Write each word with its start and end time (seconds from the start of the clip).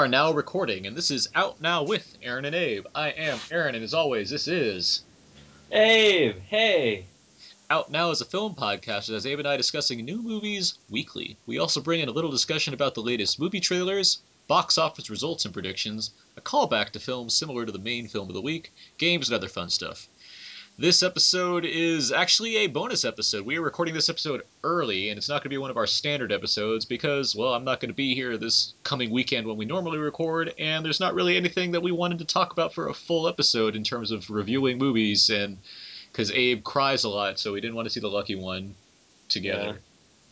Are 0.00 0.08
now 0.08 0.32
recording, 0.32 0.86
and 0.86 0.96
this 0.96 1.10
is 1.10 1.28
Out 1.34 1.60
Now 1.60 1.82
with 1.82 2.16
Aaron 2.22 2.46
and 2.46 2.54
Abe. 2.54 2.86
I 2.94 3.10
am 3.10 3.38
Aaron, 3.50 3.74
and 3.74 3.84
as 3.84 3.92
always, 3.92 4.30
this 4.30 4.48
is 4.48 5.02
Abe, 5.70 6.36
hey. 6.48 7.04
Out 7.68 7.90
Now 7.90 8.10
is 8.10 8.22
a 8.22 8.24
film 8.24 8.54
podcast 8.54 9.08
that 9.08 9.12
has 9.12 9.26
Abe 9.26 9.40
and 9.40 9.48
I 9.48 9.58
discussing 9.58 10.02
new 10.02 10.22
movies 10.22 10.78
weekly. 10.88 11.36
We 11.44 11.58
also 11.58 11.82
bring 11.82 12.00
in 12.00 12.08
a 12.08 12.12
little 12.12 12.30
discussion 12.30 12.72
about 12.72 12.94
the 12.94 13.02
latest 13.02 13.38
movie 13.38 13.60
trailers, 13.60 14.20
box 14.48 14.78
office 14.78 15.10
results 15.10 15.44
and 15.44 15.52
predictions, 15.52 16.12
a 16.38 16.40
callback 16.40 16.92
to 16.92 16.98
films 16.98 17.34
similar 17.34 17.66
to 17.66 17.72
the 17.72 17.78
main 17.78 18.08
film 18.08 18.28
of 18.28 18.34
the 18.34 18.40
week, 18.40 18.72
games, 18.96 19.28
and 19.28 19.36
other 19.36 19.48
fun 19.48 19.68
stuff. 19.68 20.08
This 20.80 21.02
episode 21.02 21.66
is 21.66 22.10
actually 22.10 22.56
a 22.56 22.66
bonus 22.66 23.04
episode. 23.04 23.44
We 23.44 23.58
are 23.58 23.60
recording 23.60 23.92
this 23.92 24.08
episode 24.08 24.44
early, 24.64 25.10
and 25.10 25.18
it's 25.18 25.28
not 25.28 25.42
going 25.42 25.42
to 25.42 25.48
be 25.50 25.58
one 25.58 25.68
of 25.68 25.76
our 25.76 25.86
standard 25.86 26.32
episodes 26.32 26.86
because, 26.86 27.36
well, 27.36 27.52
I'm 27.52 27.64
not 27.64 27.80
going 27.80 27.90
to 27.90 27.94
be 27.94 28.14
here 28.14 28.38
this 28.38 28.72
coming 28.82 29.10
weekend 29.10 29.46
when 29.46 29.58
we 29.58 29.66
normally 29.66 29.98
record, 29.98 30.54
and 30.58 30.82
there's 30.82 30.98
not 30.98 31.12
really 31.12 31.36
anything 31.36 31.72
that 31.72 31.82
we 31.82 31.92
wanted 31.92 32.20
to 32.20 32.24
talk 32.24 32.54
about 32.54 32.72
for 32.72 32.88
a 32.88 32.94
full 32.94 33.28
episode 33.28 33.76
in 33.76 33.84
terms 33.84 34.10
of 34.10 34.30
reviewing 34.30 34.78
movies, 34.78 35.28
and 35.28 35.58
because 36.10 36.32
Abe 36.32 36.64
cries 36.64 37.04
a 37.04 37.10
lot, 37.10 37.38
so 37.38 37.52
we 37.52 37.60
didn't 37.60 37.76
want 37.76 37.84
to 37.84 37.90
see 37.90 38.00
the 38.00 38.08
Lucky 38.08 38.36
One 38.36 38.74
together. 39.28 39.76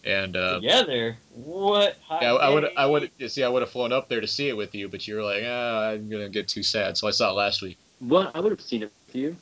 Yeah. 0.02 0.22
And 0.22 0.34
uh, 0.34 0.60
Together? 0.60 1.18
What? 1.34 1.98
Yeah, 2.10 2.32
I 2.36 2.48
would, 2.48 2.70
I 2.74 2.86
would, 2.86 3.10
see, 3.26 3.44
I 3.44 3.50
would 3.50 3.60
have 3.60 3.70
flown 3.70 3.92
up 3.92 4.08
there 4.08 4.22
to 4.22 4.26
see 4.26 4.48
it 4.48 4.56
with 4.56 4.74
you, 4.74 4.88
but 4.88 5.06
you 5.06 5.16
were 5.16 5.24
like, 5.24 5.42
ah, 5.46 5.88
I'm 5.90 6.08
gonna 6.08 6.30
get 6.30 6.48
too 6.48 6.62
sad, 6.62 6.96
so 6.96 7.06
I 7.06 7.10
saw 7.10 7.32
it 7.32 7.34
last 7.34 7.60
week. 7.60 7.76
Well, 8.00 8.30
I 8.34 8.40
would 8.40 8.52
have 8.52 8.62
seen 8.62 8.84
it 8.84 8.92
you. 9.14 9.36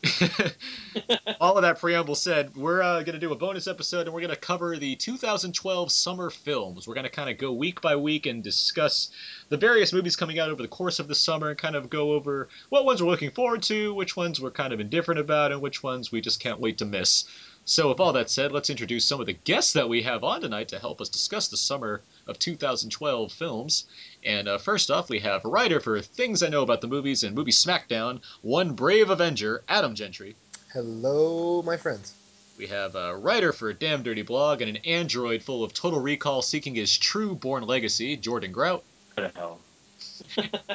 All 1.40 1.56
of 1.56 1.62
that 1.62 1.78
preamble 1.80 2.14
said, 2.14 2.56
we're 2.56 2.82
uh, 2.82 3.02
going 3.02 3.14
to 3.14 3.18
do 3.18 3.32
a 3.32 3.36
bonus 3.36 3.66
episode 3.66 4.06
and 4.06 4.14
we're 4.14 4.20
going 4.20 4.34
to 4.34 4.36
cover 4.36 4.76
the 4.76 4.96
2012 4.96 5.92
summer 5.92 6.30
films. 6.30 6.86
We're 6.86 6.94
going 6.94 7.04
to 7.04 7.10
kind 7.10 7.30
of 7.30 7.38
go 7.38 7.52
week 7.52 7.80
by 7.80 7.96
week 7.96 8.26
and 8.26 8.42
discuss 8.42 9.10
the 9.48 9.56
various 9.56 9.92
movies 9.92 10.16
coming 10.16 10.38
out 10.38 10.50
over 10.50 10.62
the 10.62 10.68
course 10.68 10.98
of 10.98 11.08
the 11.08 11.14
summer 11.14 11.50
and 11.50 11.58
kind 11.58 11.76
of 11.76 11.90
go 11.90 12.12
over 12.12 12.48
what 12.68 12.84
ones 12.84 13.02
we're 13.02 13.10
looking 13.10 13.30
forward 13.30 13.62
to, 13.64 13.94
which 13.94 14.16
ones 14.16 14.40
we're 14.40 14.50
kind 14.50 14.72
of 14.72 14.80
indifferent 14.80 15.20
about, 15.20 15.52
and 15.52 15.60
which 15.60 15.82
ones 15.82 16.10
we 16.10 16.20
just 16.20 16.40
can't 16.40 16.60
wait 16.60 16.78
to 16.78 16.84
miss. 16.84 17.24
So, 17.68 17.88
with 17.88 17.98
all 17.98 18.12
that 18.12 18.30
said, 18.30 18.52
let's 18.52 18.70
introduce 18.70 19.04
some 19.04 19.18
of 19.18 19.26
the 19.26 19.32
guests 19.32 19.72
that 19.72 19.88
we 19.88 20.02
have 20.02 20.22
on 20.22 20.40
tonight 20.40 20.68
to 20.68 20.78
help 20.78 21.00
us 21.00 21.08
discuss 21.08 21.48
the 21.48 21.56
summer 21.56 22.00
of 22.28 22.38
2012 22.38 23.32
films. 23.32 23.86
And 24.24 24.46
uh, 24.46 24.58
first 24.58 24.88
off, 24.88 25.10
we 25.10 25.18
have 25.18 25.44
a 25.44 25.48
writer 25.48 25.80
for 25.80 26.00
Things 26.00 26.44
I 26.44 26.48
Know 26.48 26.62
About 26.62 26.80
the 26.80 26.86
Movies 26.86 27.24
and 27.24 27.34
Movie 27.34 27.50
Smackdown, 27.50 28.20
one 28.40 28.74
brave 28.74 29.10
Avenger, 29.10 29.64
Adam 29.68 29.96
Gentry. 29.96 30.36
Hello, 30.72 31.60
my 31.62 31.76
friends. 31.76 32.14
We 32.56 32.68
have 32.68 32.94
a 32.94 33.16
writer 33.16 33.52
for 33.52 33.68
a 33.68 33.74
Damn 33.74 34.04
Dirty 34.04 34.22
Blog 34.22 34.60
and 34.60 34.70
an 34.70 34.84
android 34.84 35.42
full 35.42 35.64
of 35.64 35.74
Total 35.74 35.98
Recall 35.98 36.42
seeking 36.42 36.76
his 36.76 36.96
true 36.96 37.34
born 37.34 37.66
legacy, 37.66 38.16
Jordan 38.16 38.52
Grout. 38.52 38.84
What 39.14 39.34
the 39.34 39.40
hell? 39.40 39.58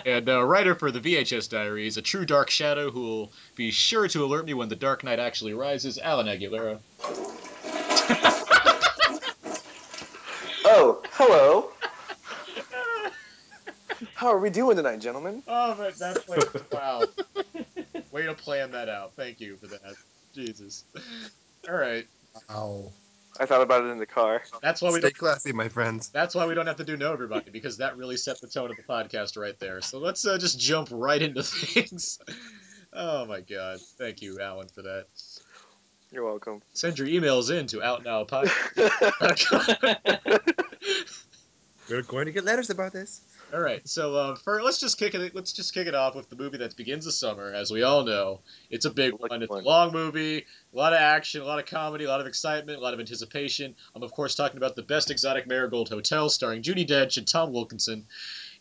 And 0.06 0.28
a 0.30 0.44
writer 0.44 0.76
for 0.76 0.92
the 0.92 1.00
VHS 1.00 1.50
Diaries, 1.50 1.98
a 1.98 2.02
true 2.02 2.26
dark 2.26 2.50
shadow 2.50 2.90
who 2.90 3.02
will 3.02 3.34
be 3.56 3.72
sure 3.72 4.08
to 4.08 4.24
alert 4.26 4.46
me 4.46 4.54
when 4.54 4.70
the 4.70 4.76
Dark 4.76 5.04
Knight 5.04 5.20
actually 5.20 5.54
rises, 5.54 5.98
Alan 5.98 6.28
Aguilera. 6.28 6.80
Oh, 10.74 11.02
hello. 11.12 11.72
How 14.14 14.28
are 14.28 14.40
we 14.40 14.50
doing 14.50 14.78
tonight, 14.78 15.00
gentlemen? 15.00 15.44
Oh, 15.48 15.76
but 15.78 15.98
that's 15.98 16.30
like, 16.30 16.72
wow. 16.72 17.04
Way 18.12 18.24
to 18.24 18.34
plan 18.34 18.72
that 18.72 18.88
out. 18.88 19.14
Thank 19.16 19.40
you 19.40 19.58
for 19.58 19.68
that. 19.68 19.96
Jesus. 20.34 20.86
All 21.68 21.76
right. 21.76 22.08
Ow. 22.50 22.92
I 23.40 23.46
thought 23.46 23.62
about 23.62 23.86
it 23.86 23.88
in 23.88 23.98
the 23.98 24.06
car. 24.06 24.44
That's 24.62 24.82
why 24.82 24.90
we 24.90 25.00
Stay 25.00 25.10
don't. 25.10 25.18
classy, 25.18 25.54
my 25.54 25.70
friends. 25.70 26.10
That's 26.10 26.36
why 26.36 26.48
we 26.48 26.54
don't 26.54 26.68
have 26.68 26.78
to 26.78 26.84
do 26.84 26.98
know 26.98 27.14
everybody 27.14 27.50
because 27.50 27.78
that 27.78 27.98
really 27.98 28.18
set 28.18 28.42
the 28.42 28.48
tone 28.48 28.70
of 28.70 28.78
the 28.78 28.84
podcast 28.84 29.38
right 29.38 29.58
there. 29.60 29.82
So 29.82 30.00
let's 30.00 30.26
uh, 30.26 30.38
just 30.38 30.60
jump 30.60 30.90
right 30.92 31.22
into 31.22 31.44
things. 31.44 32.20
Oh 32.94 33.26
my 33.26 33.42
god! 33.42 33.80
Thank 33.98 34.22
you, 34.22 34.40
Alan, 34.42 34.68
for 34.68 34.82
that. 34.82 35.06
You're 36.12 36.26
welcome. 36.26 36.62
Send 36.74 37.00
your 37.00 37.08
emails 37.08 37.58
in 37.58 37.68
to 37.68 37.78
outnowpod. 37.78 38.52
We're 41.92 42.02
going 42.04 42.26
to 42.26 42.32
get 42.32 42.46
letters 42.46 42.70
about 42.70 42.94
this. 42.94 43.22
All 43.54 43.60
right, 43.60 43.86
so 43.86 44.16
uh, 44.16 44.36
for 44.36 44.64
let's 44.64 44.80
just 44.80 44.98
kick 44.98 45.14
it. 45.14 45.36
Let's 45.36 45.52
just 45.52 45.74
kick 45.74 45.88
it 45.88 45.94
off 45.94 46.16
with 46.16 46.30
the 46.30 46.38
movie 46.38 46.58
that 46.60 46.78
begins 46.78 47.04
the 47.04 47.12
summer. 47.12 47.52
As 47.52 47.70
we 47.70 47.84
all 47.84 48.06
know, 48.06 48.40
it's 48.70 48.86
a 48.86 48.90
big 48.90 49.12
Lucky 49.12 49.26
one. 49.28 49.44
It's 49.44 49.52
a 49.52 49.56
long 49.56 49.92
movie, 49.92 50.38
a 50.38 50.78
lot 50.78 50.94
of 50.94 51.00
action, 51.00 51.42
a 51.42 51.46
lot 51.46 51.60
of 51.60 51.66
comedy, 51.66 52.06
a 52.06 52.08
lot 52.08 52.22
of 52.22 52.28
excitement, 52.28 52.80
a 52.80 52.82
lot 52.82 52.94
of 52.94 53.02
anticipation. 53.02 53.76
I'm 53.94 54.04
of 54.04 54.14
course 54.14 54.36
talking 54.36 54.56
about 54.56 54.78
the 54.78 54.84
Best 54.84 55.12
Exotic 55.12 55.48
Marigold 55.48 55.90
Hotel, 55.90 56.30
starring 56.30 56.64
Judi 56.64 56.88
Dench 56.88 57.18
and 57.18 57.28
Tom 57.28 57.52
Wilkinson. 57.52 58.06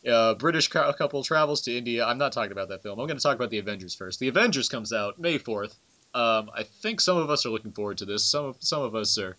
Uh, 0.04 0.34
British 0.34 0.66
cou- 0.66 0.92
couple 0.94 1.22
travels 1.22 1.60
to 1.62 1.76
India. 1.76 2.04
I'm 2.04 2.18
not 2.18 2.32
talking 2.32 2.52
about 2.52 2.70
that 2.70 2.82
film. 2.82 2.98
I'm 2.98 3.06
going 3.06 3.18
to 3.18 3.22
talk 3.22 3.36
about 3.36 3.50
the 3.50 3.58
Avengers 3.58 3.94
first. 3.94 4.18
The 4.18 4.28
Avengers 4.28 4.68
comes 4.68 4.92
out 4.92 5.20
May 5.20 5.38
4th. 5.38 5.74
Um, 6.14 6.50
I 6.52 6.64
think 6.64 7.00
some 7.00 7.16
of 7.16 7.30
us 7.30 7.46
are 7.46 7.50
looking 7.50 7.70
forward 7.72 7.98
to 7.98 8.06
this. 8.06 8.24
Some 8.24 8.46
of 8.46 8.56
some 8.58 8.82
of 8.82 8.96
us 8.96 9.18
are 9.18 9.36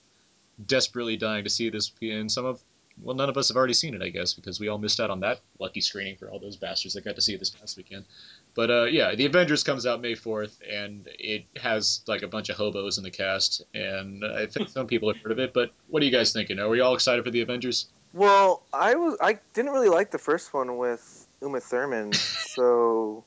desperately 0.65 1.17
dying 1.17 1.43
to 1.43 1.49
see 1.49 1.69
this, 1.69 1.91
and 2.01 2.31
some 2.31 2.45
of 2.45 2.61
well, 3.01 3.15
none 3.15 3.29
of 3.29 3.37
us 3.37 3.47
have 3.47 3.57
already 3.57 3.73
seen 3.73 3.93
it, 3.93 4.01
I 4.01 4.09
guess, 4.09 4.33
because 4.33 4.59
we 4.59 4.67
all 4.67 4.77
missed 4.77 4.99
out 4.99 5.09
on 5.09 5.19
that 5.21 5.39
lucky 5.59 5.81
screening 5.81 6.15
for 6.17 6.29
all 6.29 6.39
those 6.39 6.55
bastards 6.55 6.93
that 6.93 7.03
got 7.03 7.15
to 7.15 7.21
see 7.21 7.33
it 7.33 7.39
this 7.39 7.49
past 7.49 7.77
weekend. 7.77 8.05
But 8.53 8.69
uh, 8.69 8.83
yeah, 8.85 9.15
The 9.15 9.25
Avengers 9.25 9.63
comes 9.63 9.85
out 9.85 10.01
May 10.01 10.13
4th, 10.13 10.57
and 10.69 11.07
it 11.19 11.45
has 11.57 12.01
like 12.07 12.21
a 12.21 12.27
bunch 12.27 12.49
of 12.49 12.57
hobos 12.57 12.97
in 12.97 13.03
the 13.03 13.11
cast, 13.11 13.63
and 13.73 14.23
I 14.25 14.45
think 14.45 14.69
some 14.69 14.87
people 14.87 15.11
have 15.11 15.21
heard 15.21 15.31
of 15.31 15.39
it. 15.39 15.53
But 15.53 15.71
what 15.87 16.01
are 16.01 16.05
you 16.05 16.11
guys 16.11 16.33
thinking? 16.33 16.59
Are 16.59 16.69
we 16.69 16.79
all 16.81 16.93
excited 16.93 17.23
for 17.23 17.31
The 17.31 17.41
Avengers? 17.41 17.87
Well, 18.13 18.63
I 18.73 18.95
was 18.95 19.17
I 19.21 19.39
didn't 19.53 19.71
really 19.71 19.89
like 19.89 20.11
the 20.11 20.19
first 20.19 20.53
one 20.53 20.77
with 20.77 21.27
Uma 21.41 21.59
Thurman, 21.59 22.13
so 22.13 23.23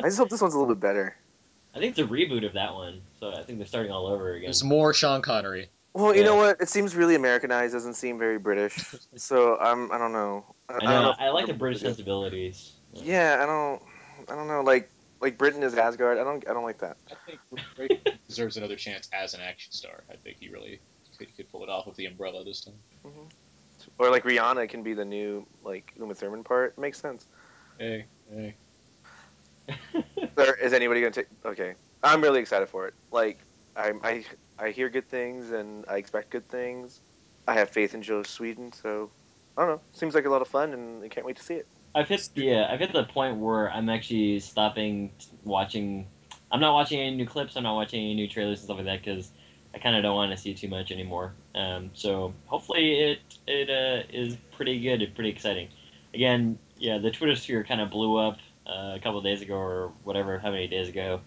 I 0.00 0.04
just 0.04 0.18
hope 0.18 0.30
this 0.30 0.40
one's 0.40 0.54
a 0.54 0.58
little 0.58 0.74
bit 0.74 0.80
better. 0.80 1.16
I 1.74 1.78
think 1.78 1.98
it's 1.98 2.06
a 2.06 2.12
reboot 2.12 2.46
of 2.46 2.52
that 2.54 2.74
one, 2.74 3.00
so 3.18 3.32
I 3.32 3.42
think 3.44 3.58
they're 3.58 3.66
starting 3.66 3.92
all 3.92 4.06
over 4.06 4.34
again. 4.34 4.48
There's 4.48 4.64
more 4.64 4.92
Sean 4.92 5.22
Connery. 5.22 5.70
Well, 5.94 6.14
you 6.14 6.20
Yeah. 6.22 6.28
know 6.28 6.36
what? 6.36 6.60
It 6.60 6.68
seems 6.68 6.96
really 6.96 7.14
Americanized. 7.14 7.74
Doesn't 7.74 7.94
seem 7.94 8.18
very 8.18 8.38
British. 8.38 8.76
So 9.16 9.58
I'm 9.58 9.92
I 9.92 9.98
don't 9.98 10.12
know. 10.12 10.44
I, 10.68 10.74
I 10.74 10.78
don't 10.78 10.88
know. 10.88 11.02
know. 11.02 11.14
I 11.18 11.28
like 11.28 11.46
the 11.46 11.52
British 11.54 11.82
sensibilities. 11.82 12.72
Yeah, 12.94 13.40
I 13.42 13.46
don't. 13.46 13.82
I 14.30 14.34
don't 14.34 14.48
know. 14.48 14.62
Like 14.62 14.90
like 15.20 15.36
Britain 15.36 15.62
is 15.62 15.74
Asgard. 15.74 16.18
I 16.18 16.24
don't. 16.24 16.48
I 16.48 16.54
don't 16.54 16.64
like 16.64 16.78
that. 16.78 16.96
I 17.10 17.14
think 17.26 17.40
Ray 17.76 18.00
deserves 18.26 18.56
another 18.56 18.76
chance 18.76 19.08
as 19.12 19.34
an 19.34 19.40
action 19.40 19.72
star. 19.72 20.02
I 20.10 20.16
think 20.16 20.38
he 20.40 20.48
really 20.48 20.80
could, 21.18 21.34
could 21.36 21.50
pull 21.52 21.62
it 21.62 21.68
off 21.68 21.86
with 21.86 21.96
the 21.96 22.06
umbrella 22.06 22.42
this 22.44 22.62
time. 22.62 22.74
Mm-hmm. 23.06 23.26
Or 23.98 24.10
like 24.10 24.24
Rihanna 24.24 24.68
can 24.68 24.82
be 24.82 24.94
the 24.94 25.04
new 25.04 25.46
like 25.62 25.92
Uma 25.98 26.14
Thurman 26.14 26.42
part. 26.42 26.78
Makes 26.78 27.00
sense. 27.00 27.26
Hey, 27.78 28.06
hey. 28.32 28.54
Or 30.36 30.54
is 30.54 30.72
anybody 30.72 31.00
gonna 31.00 31.12
take? 31.12 31.26
Okay, 31.44 31.74
I'm 32.02 32.22
really 32.22 32.40
excited 32.40 32.68
for 32.68 32.86
it. 32.86 32.94
Like 33.10 33.44
I'm, 33.76 34.00
I 34.02 34.24
I 34.58 34.70
hear 34.70 34.88
good 34.88 35.08
things 35.08 35.50
and 35.50 35.84
I 35.88 35.96
expect 35.96 36.30
good 36.30 36.48
things. 36.48 37.00
I 37.46 37.54
have 37.54 37.70
faith 37.70 37.94
in 37.94 38.02
Joss 38.02 38.38
Whedon, 38.38 38.72
so 38.72 39.10
I 39.56 39.62
don't 39.62 39.70
know. 39.70 39.80
Seems 39.92 40.14
like 40.14 40.24
a 40.24 40.30
lot 40.30 40.42
of 40.42 40.48
fun, 40.48 40.72
and 40.72 41.02
I 41.02 41.08
can't 41.08 41.26
wait 41.26 41.36
to 41.36 41.42
see 41.42 41.54
it. 41.54 41.66
I've 41.94 42.08
hit 42.08 42.28
yeah, 42.34 42.68
I've 42.70 42.80
hit 42.80 42.92
the 42.92 43.04
point 43.04 43.36
where 43.38 43.70
I'm 43.70 43.88
actually 43.88 44.40
stopping 44.40 45.10
watching. 45.44 46.06
I'm 46.50 46.60
not 46.60 46.72
watching 46.72 47.00
any 47.00 47.16
new 47.16 47.26
clips. 47.26 47.56
I'm 47.56 47.64
not 47.64 47.74
watching 47.74 48.00
any 48.00 48.14
new 48.14 48.28
trailers 48.28 48.60
and 48.60 48.66
stuff 48.66 48.76
like 48.76 48.86
that 48.86 49.04
because 49.04 49.30
I 49.74 49.78
kind 49.78 49.96
of 49.96 50.02
don't 50.02 50.14
want 50.14 50.30
to 50.30 50.36
see 50.36 50.54
too 50.54 50.68
much 50.68 50.90
anymore. 50.90 51.34
Um, 51.54 51.90
so 51.94 52.32
hopefully 52.46 53.00
it 53.00 53.18
it 53.46 53.68
uh, 53.68 54.06
is 54.12 54.36
pretty 54.52 54.80
good 54.80 55.02
and 55.02 55.14
pretty 55.14 55.30
exciting. 55.30 55.68
Again, 56.14 56.58
yeah, 56.76 56.98
the 56.98 57.10
Twitter 57.10 57.34
sphere 57.36 57.64
kind 57.64 57.80
of 57.80 57.90
blew 57.90 58.16
up 58.16 58.38
uh, 58.66 58.94
a 58.94 59.00
couple 59.02 59.20
days 59.20 59.42
ago 59.42 59.54
or 59.54 59.92
whatever, 60.04 60.38
how 60.38 60.50
many 60.50 60.68
days 60.68 60.88
ago, 60.88 61.20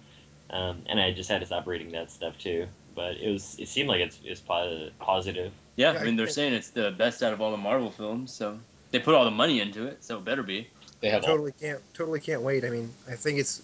um, 0.50 0.84
and 0.88 1.00
I 1.00 1.12
just 1.12 1.30
had 1.30 1.42
to 1.42 1.46
stop 1.46 1.68
reading 1.68 1.92
that 1.92 2.12
stuff 2.12 2.38
too. 2.38 2.68
But 2.96 3.18
it 3.18 3.30
was 3.30 3.58
it 3.60 3.68
seemed 3.68 3.90
like 3.90 4.00
it's 4.02 4.20
it's 4.24 4.42
positive. 4.42 5.52
Yeah, 5.76 5.94
Yeah, 5.94 6.00
I 6.00 6.04
mean 6.06 6.16
they're 6.16 6.28
saying 6.28 6.54
it's 6.54 6.70
the 6.70 6.92
best 6.92 7.22
out 7.22 7.34
of 7.34 7.42
all 7.42 7.52
the 7.52 7.58
Marvel 7.58 7.92
films, 7.92 8.34
so 8.34 8.58
they 8.92 9.00
put 9.00 9.14
all 9.14 9.26
the 9.26 9.32
money 9.32 9.60
into 9.60 9.86
it, 9.86 10.04
so 10.04 10.18
it 10.18 10.26
better 10.26 10.44
be. 10.44 10.70
They 11.02 11.10
have 11.10 11.24
all. 11.24 11.32
Totally 11.32 11.52
can't 11.60 11.82
totally 11.94 12.20
can't 12.20 12.42
wait. 12.42 12.64
I 12.64 12.70
mean, 12.70 12.92
I 13.10 13.16
think 13.16 13.40
it's 13.40 13.62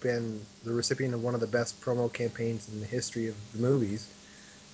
been 0.00 0.40
the 0.64 0.72
recipient 0.72 1.14
of 1.14 1.22
one 1.22 1.34
of 1.34 1.40
the 1.40 1.46
best 1.46 1.80
promo 1.80 2.12
campaigns 2.12 2.68
in 2.68 2.80
the 2.80 2.86
history 2.86 3.28
of 3.28 3.36
the 3.52 3.60
movies. 3.60 4.08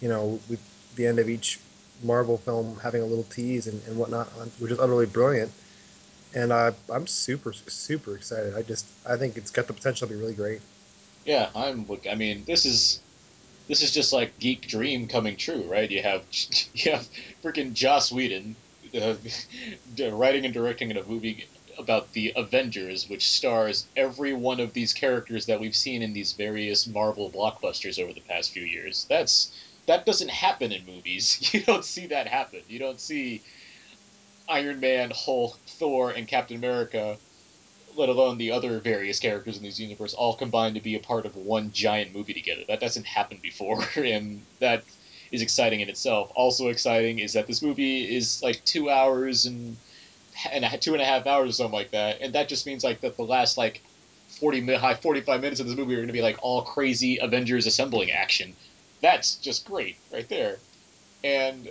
You 0.01 0.09
know, 0.09 0.41
with 0.49 0.61
the 0.97 1.07
end 1.07 1.19
of 1.19 1.29
each 1.29 1.61
Marvel 2.03 2.39
film 2.39 2.79
having 2.83 3.03
a 3.03 3.07
little 3.07 3.25
tease 3.25 3.67
and, 3.67 3.81
and 3.87 3.99
whatnot, 3.99 4.27
which 4.59 4.73
is 4.73 4.79
utterly 4.79 5.07
brilliant. 5.07 5.53
And 6.35 6.53
I, 6.53 6.73
I'm 6.91 7.07
super 7.07 7.53
super 7.53 8.15
excited. 8.17 8.57
I 8.57 8.63
just 8.63 8.87
I 9.07 9.17
think 9.17 9.37
it's 9.37 9.51
got 9.51 9.67
the 9.67 9.73
potential 9.73 10.07
to 10.07 10.15
be 10.15 10.19
really 10.19 10.35
great. 10.35 10.61
Yeah, 11.27 11.51
I'm. 11.55 11.87
I 12.11 12.15
mean, 12.15 12.45
this 12.47 12.65
is 12.65 13.01
this 13.71 13.83
is 13.83 13.93
just 13.93 14.13
like 14.13 14.37
geek 14.41 14.67
dream 14.67 15.07
coming 15.07 15.37
true, 15.37 15.63
right? 15.63 15.89
You 15.89 16.03
have 16.03 16.25
you 16.75 16.91
have 16.91 17.09
freaking 17.43 17.73
Joss 17.73 18.11
Whedon 18.11 18.57
uh, 19.01 19.15
writing 20.11 20.45
and 20.45 20.53
directing 20.53 20.91
in 20.91 20.97
a 20.97 21.05
movie 21.05 21.47
about 21.79 22.13
the 22.13 22.33
Avengers, 22.35 23.09
which 23.09 23.31
stars 23.31 23.87
every 23.97 24.33
one 24.33 24.59
of 24.59 24.73
these 24.73 24.93
characters 24.93 25.47
that 25.47 25.61
we've 25.61 25.77
seen 25.77 26.03
in 26.03 26.13
these 26.13 26.33
various 26.33 26.89
Marvel 26.89 27.31
blockbusters 27.31 28.03
over 28.03 28.13
the 28.13 28.21
past 28.23 28.51
few 28.51 28.65
years. 28.65 29.07
That's 29.09 29.55
that 29.87 30.05
doesn't 30.05 30.31
happen 30.31 30.73
in 30.73 30.85
movies. 30.85 31.39
You 31.55 31.61
don't 31.61 31.85
see 31.85 32.09
that 32.09 32.27
happen. 32.27 32.63
You 32.69 32.81
don't 32.81 33.01
see 33.01 33.41
Iron 34.49 34.81
Man, 34.81 35.13
Hulk, 35.15 35.57
Thor, 35.69 36.11
and 36.11 36.27
Captain 36.27 36.57
America 36.57 37.19
let 37.97 38.09
alone 38.09 38.39
the 38.39 38.53
other 38.53 38.81
various 38.81 39.19
characters 39.19 39.57
in 39.57 39.63
this 39.63 39.79
universe, 39.79 40.15
all 40.15 40.35
combined 40.35 40.75
to 40.75 40.81
be 40.81 40.97
a 40.97 41.01
part 41.01 41.27
of 41.27 41.37
one 41.37 41.73
giant 41.73 42.15
movie 42.15 42.35
together. 42.35 42.63
That 42.69 42.81
doesn't 42.81 43.07
happen 43.07 43.39
before, 43.43 43.85
and 43.97 44.43
that 44.59 44.85
is 45.31 45.43
exciting 45.43 45.81
in 45.81 45.89
itself. 45.89 46.31
Also 46.35 46.69
exciting 46.69 47.19
is 47.19 47.35
that 47.35 47.47
this 47.47 47.63
movie 47.63 48.17
is 48.17 48.43
like 48.43 48.65
two 48.65 48.91
hours 48.91 49.47
and 49.47 49.77
and 50.51 50.65
two 50.81 50.95
and 50.95 51.03
a 51.03 51.05
half 51.05 51.27
hours 51.27 51.51
or 51.51 51.53
something 51.53 51.75
like 51.75 51.91
that, 51.91 52.21
and 52.21 52.35
that 52.35 52.49
just 52.49 52.67
means 52.67 52.83
like 52.83 53.01
that 53.03 53.17
the 53.17 53.23
last 53.23 53.59
like 53.59 53.83
forty 54.29 54.61
high 54.75 54.95
forty 54.95 55.21
five 55.21 55.41
minutes 55.41 55.61
of 55.61 55.67
this 55.67 55.77
movie 55.77 55.95
are 55.95 55.99
going 55.99 56.07
to 56.07 56.13
be 56.13 56.23
like 56.23 56.39
all 56.43 56.63
crazy 56.63 57.19
Avengers 57.19 57.67
assembling 57.67 58.11
action. 58.11 58.55
That's 59.03 59.37
just 59.37 59.65
great 59.65 59.97
right 60.13 60.29
there, 60.29 60.59
and 61.25 61.69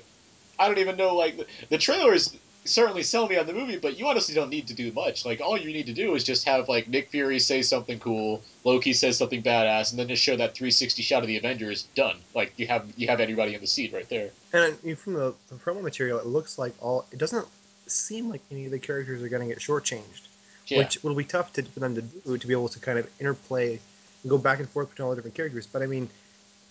I 0.58 0.68
don't 0.68 0.80
even 0.80 0.98
know 0.98 1.16
like 1.16 1.38
the, 1.38 1.46
the 1.70 1.78
trailers 1.78 2.36
certainly 2.66 3.04
sell 3.04 3.28
me 3.28 3.38
on 3.38 3.48
the 3.48 3.54
movie, 3.54 3.78
but 3.78 3.98
you 3.98 4.08
honestly 4.08 4.36
don't 4.36 4.50
need 4.50 4.68
to 4.68 4.74
do 4.74 4.92
much. 4.92 5.26
Like 5.26 5.42
all 5.42 5.58
you 5.58 5.68
need 5.72 5.86
to 5.88 5.94
do 5.94 6.16
is 6.16 6.24
just 6.24 6.46
have 6.46 6.68
like 6.70 6.88
Nick 6.88 7.10
Fury 7.10 7.40
say 7.40 7.62
something 7.62 8.00
cool, 8.00 8.42
Loki 8.64 8.94
says 8.94 9.18
something 9.18 9.42
badass, 9.42 9.92
and 9.92 10.00
then 10.00 10.08
just 10.08 10.22
show 10.24 10.36
that 10.36 10.56
360 10.56 11.02
shot 11.02 11.22
of 11.24 11.28
the 11.28 11.38
Avengers. 11.38 11.84
Done. 11.96 12.18
Like 12.36 12.54
you 12.58 12.68
have 12.68 12.86
you 12.98 13.08
have 13.08 13.20
everybody 13.20 13.56
in 13.56 13.62
the 13.62 13.68
seat 13.68 13.94
right 13.94 14.08
there. 14.10 14.30
And 14.54 14.64
I 14.74 14.86
mean, 14.86 14.96
from 14.96 15.14
the, 15.14 15.34
the 15.50 15.56
promo 15.56 15.82
material, 15.82 16.20
it 16.20 16.26
looks 16.26 16.58
like 16.60 16.74
all. 16.82 17.06
It 17.12 17.18
doesn't 17.20 17.48
seem 17.88 18.30
like 18.30 18.42
any 18.52 18.66
of 18.66 18.72
the 18.72 18.80
characters 18.80 19.22
are 19.24 19.30
going 19.30 19.42
to 19.42 19.48
get 19.48 19.60
shortchanged, 19.60 20.22
Yeah. 20.68 20.80
which 20.80 21.04
will 21.04 21.16
be 21.16 21.24
tough 21.24 21.54
to, 21.54 21.64
for 21.64 21.80
them 21.80 21.96
to 21.96 22.02
do 22.02 22.38
to 22.38 22.48
be 22.48 22.54
able 22.54 22.70
to 22.70 22.80
kind 22.80 23.00
of 23.00 23.10
interplay 23.20 23.80
and 24.24 24.30
go 24.30 24.38
back 24.38 24.60
and 24.60 24.70
forth 24.70 24.90
between 24.92 25.06
all 25.06 25.10
the 25.12 25.16
different 25.16 25.36
characters. 25.36 25.66
But 25.66 25.82
I 25.82 25.88
mean, 25.88 26.08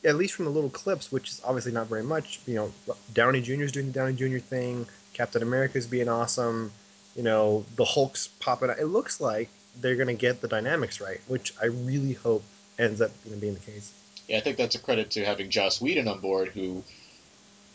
at 0.04 0.14
least 0.16 0.34
from 0.34 0.44
the 0.44 0.50
little 0.50 0.70
clips, 0.70 1.10
which 1.10 1.30
is 1.30 1.40
obviously 1.44 1.72
not 1.72 1.88
very 1.88 2.04
much. 2.04 2.40
You 2.46 2.54
know, 2.54 2.94
Downey 3.14 3.40
Jr. 3.40 3.62
is 3.62 3.72
doing 3.72 3.86
the 3.86 3.92
Downey 3.92 4.12
Jr. 4.14 4.38
thing. 4.38 4.86
Captain 5.18 5.42
America's 5.42 5.86
being 5.86 6.08
awesome. 6.08 6.70
You 7.16 7.24
know, 7.24 7.66
the 7.74 7.84
Hulk's 7.84 8.28
popping 8.40 8.70
out. 8.70 8.78
It 8.78 8.86
looks 8.86 9.20
like 9.20 9.48
they're 9.80 9.96
going 9.96 10.08
to 10.08 10.14
get 10.14 10.40
the 10.40 10.48
dynamics 10.48 11.00
right, 11.00 11.20
which 11.26 11.52
I 11.60 11.66
really 11.66 12.12
hope 12.12 12.44
ends 12.78 13.00
up 13.00 13.10
going 13.24 13.34
to 13.34 13.40
be 13.40 13.50
the 13.50 13.58
case. 13.58 13.92
Yeah, 14.28 14.38
I 14.38 14.40
think 14.40 14.56
that's 14.56 14.76
a 14.76 14.78
credit 14.78 15.10
to 15.12 15.24
having 15.24 15.50
Joss 15.50 15.80
Whedon 15.80 16.06
on 16.06 16.20
board, 16.20 16.48
who, 16.48 16.84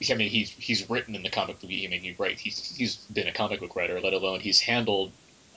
I 0.09 0.13
mean, 0.13 0.29
he's 0.29 0.51
he's 0.51 0.89
written 0.89 1.15
in 1.15 1.23
the 1.23 1.29
comic 1.29 1.59
book. 1.59 1.69
I 1.69 1.87
mean, 1.87 2.01
he 2.01 2.15
right, 2.17 2.39
he's 2.39 2.75
he's 2.75 2.95
been 2.95 3.27
a 3.27 3.33
comic 3.33 3.59
book 3.59 3.75
writer, 3.75 3.99
let 3.99 4.13
alone 4.13 4.39
he's 4.39 4.61
handled 4.61 5.11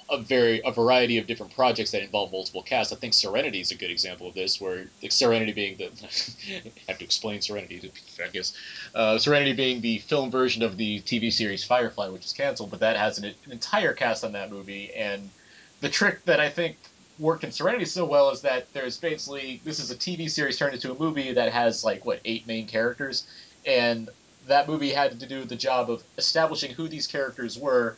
a 0.08 0.19
very 0.19 0.61
a 0.64 0.70
variety 0.70 1.19
of 1.19 1.26
different 1.26 1.55
projects 1.55 1.91
that 1.91 2.03
involve 2.03 2.31
multiple 2.31 2.62
casts. 2.62 2.93
I 2.93 2.97
think 2.97 3.14
Serenity 3.14 3.61
is 3.61 3.70
a 3.70 3.75
good 3.75 3.91
example 3.91 4.29
of 4.29 4.35
this, 4.35 4.61
where 4.61 4.87
like, 5.03 5.12
Serenity 5.12 5.53
being 5.53 5.76
the 5.76 5.87
I 6.67 6.73
have 6.88 6.99
to 6.99 7.05
explain 7.05 7.41
Serenity, 7.41 7.81
to, 7.81 8.25
I 8.25 8.29
guess. 8.29 8.56
Uh, 8.94 9.19
Serenity 9.19 9.53
being 9.53 9.81
the 9.81 9.99
film 9.99 10.31
version 10.31 10.62
of 10.62 10.76
the 10.76 11.00
TV 11.00 11.32
series 11.32 11.64
Firefly, 11.64 12.08
which 12.08 12.25
is 12.25 12.32
canceled, 12.32 12.70
but 12.70 12.81
that 12.81 12.97
has 12.97 13.19
an, 13.19 13.25
an 13.25 13.53
entire 13.53 13.93
cast 13.93 14.25
on 14.25 14.32
that 14.32 14.50
movie. 14.50 14.93
And 14.94 15.29
the 15.81 15.88
trick 15.88 16.25
that 16.26 16.41
I 16.41 16.50
think 16.50 16.76
worked 17.19 17.44
in 17.44 17.50
Serenity 17.50 17.87
so 17.87 18.05
well 18.05 18.31
is 18.31 18.43
that 18.43 18.73
there's 18.73 18.99
basically 18.99 19.61
this 19.64 19.81
is 19.81 19.91
a 19.91 19.97
TV 19.97 20.31
series 20.31 20.59
turned 20.59 20.75
into 20.75 20.93
a 20.93 20.99
movie 20.99 21.32
that 21.32 21.52
has 21.52 21.85
like 21.85 22.05
what 22.05 22.20
eight 22.25 22.47
main 22.47 22.67
characters, 22.67 23.26
and 23.67 24.09
that 24.47 24.69
movie 24.69 24.91
had 24.91 25.19
to 25.19 25.26
do 25.26 25.44
the 25.44 25.56
job 25.56 25.91
of 25.91 26.05
establishing 26.17 26.73
who 26.73 26.87
these 26.87 27.09
characters 27.09 27.59
were 27.59 27.97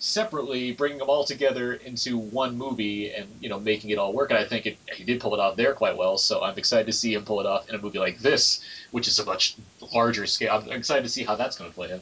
separately, 0.00 0.72
bringing 0.72 0.98
them 0.98 1.08
all 1.08 1.24
together 1.24 1.74
into 1.74 2.18
one 2.18 2.58
movie, 2.58 3.12
and 3.12 3.28
you 3.40 3.48
know 3.48 3.60
making 3.60 3.90
it 3.90 3.98
all 3.98 4.12
work. 4.12 4.30
And 4.30 4.38
I 4.38 4.44
think 4.44 4.66
it, 4.66 4.78
he 4.92 5.04
did 5.04 5.20
pull 5.20 5.34
it 5.34 5.40
off 5.40 5.56
there 5.56 5.74
quite 5.74 5.96
well. 5.96 6.18
So 6.18 6.42
I'm 6.42 6.58
excited 6.58 6.86
to 6.86 6.92
see 6.92 7.14
him 7.14 7.24
pull 7.24 7.40
it 7.40 7.46
off 7.46 7.68
in 7.68 7.76
a 7.76 7.78
movie 7.78 7.98
like 7.98 8.18
this, 8.18 8.64
which 8.90 9.06
is 9.06 9.18
a 9.20 9.24
much 9.24 9.54
larger 9.94 10.26
scale. 10.26 10.62
I'm 10.64 10.72
excited 10.72 11.04
to 11.04 11.10
see 11.10 11.22
how 11.22 11.36
that's 11.36 11.56
going 11.56 11.70
to 11.70 11.74
play 11.74 11.92
out. 11.92 12.00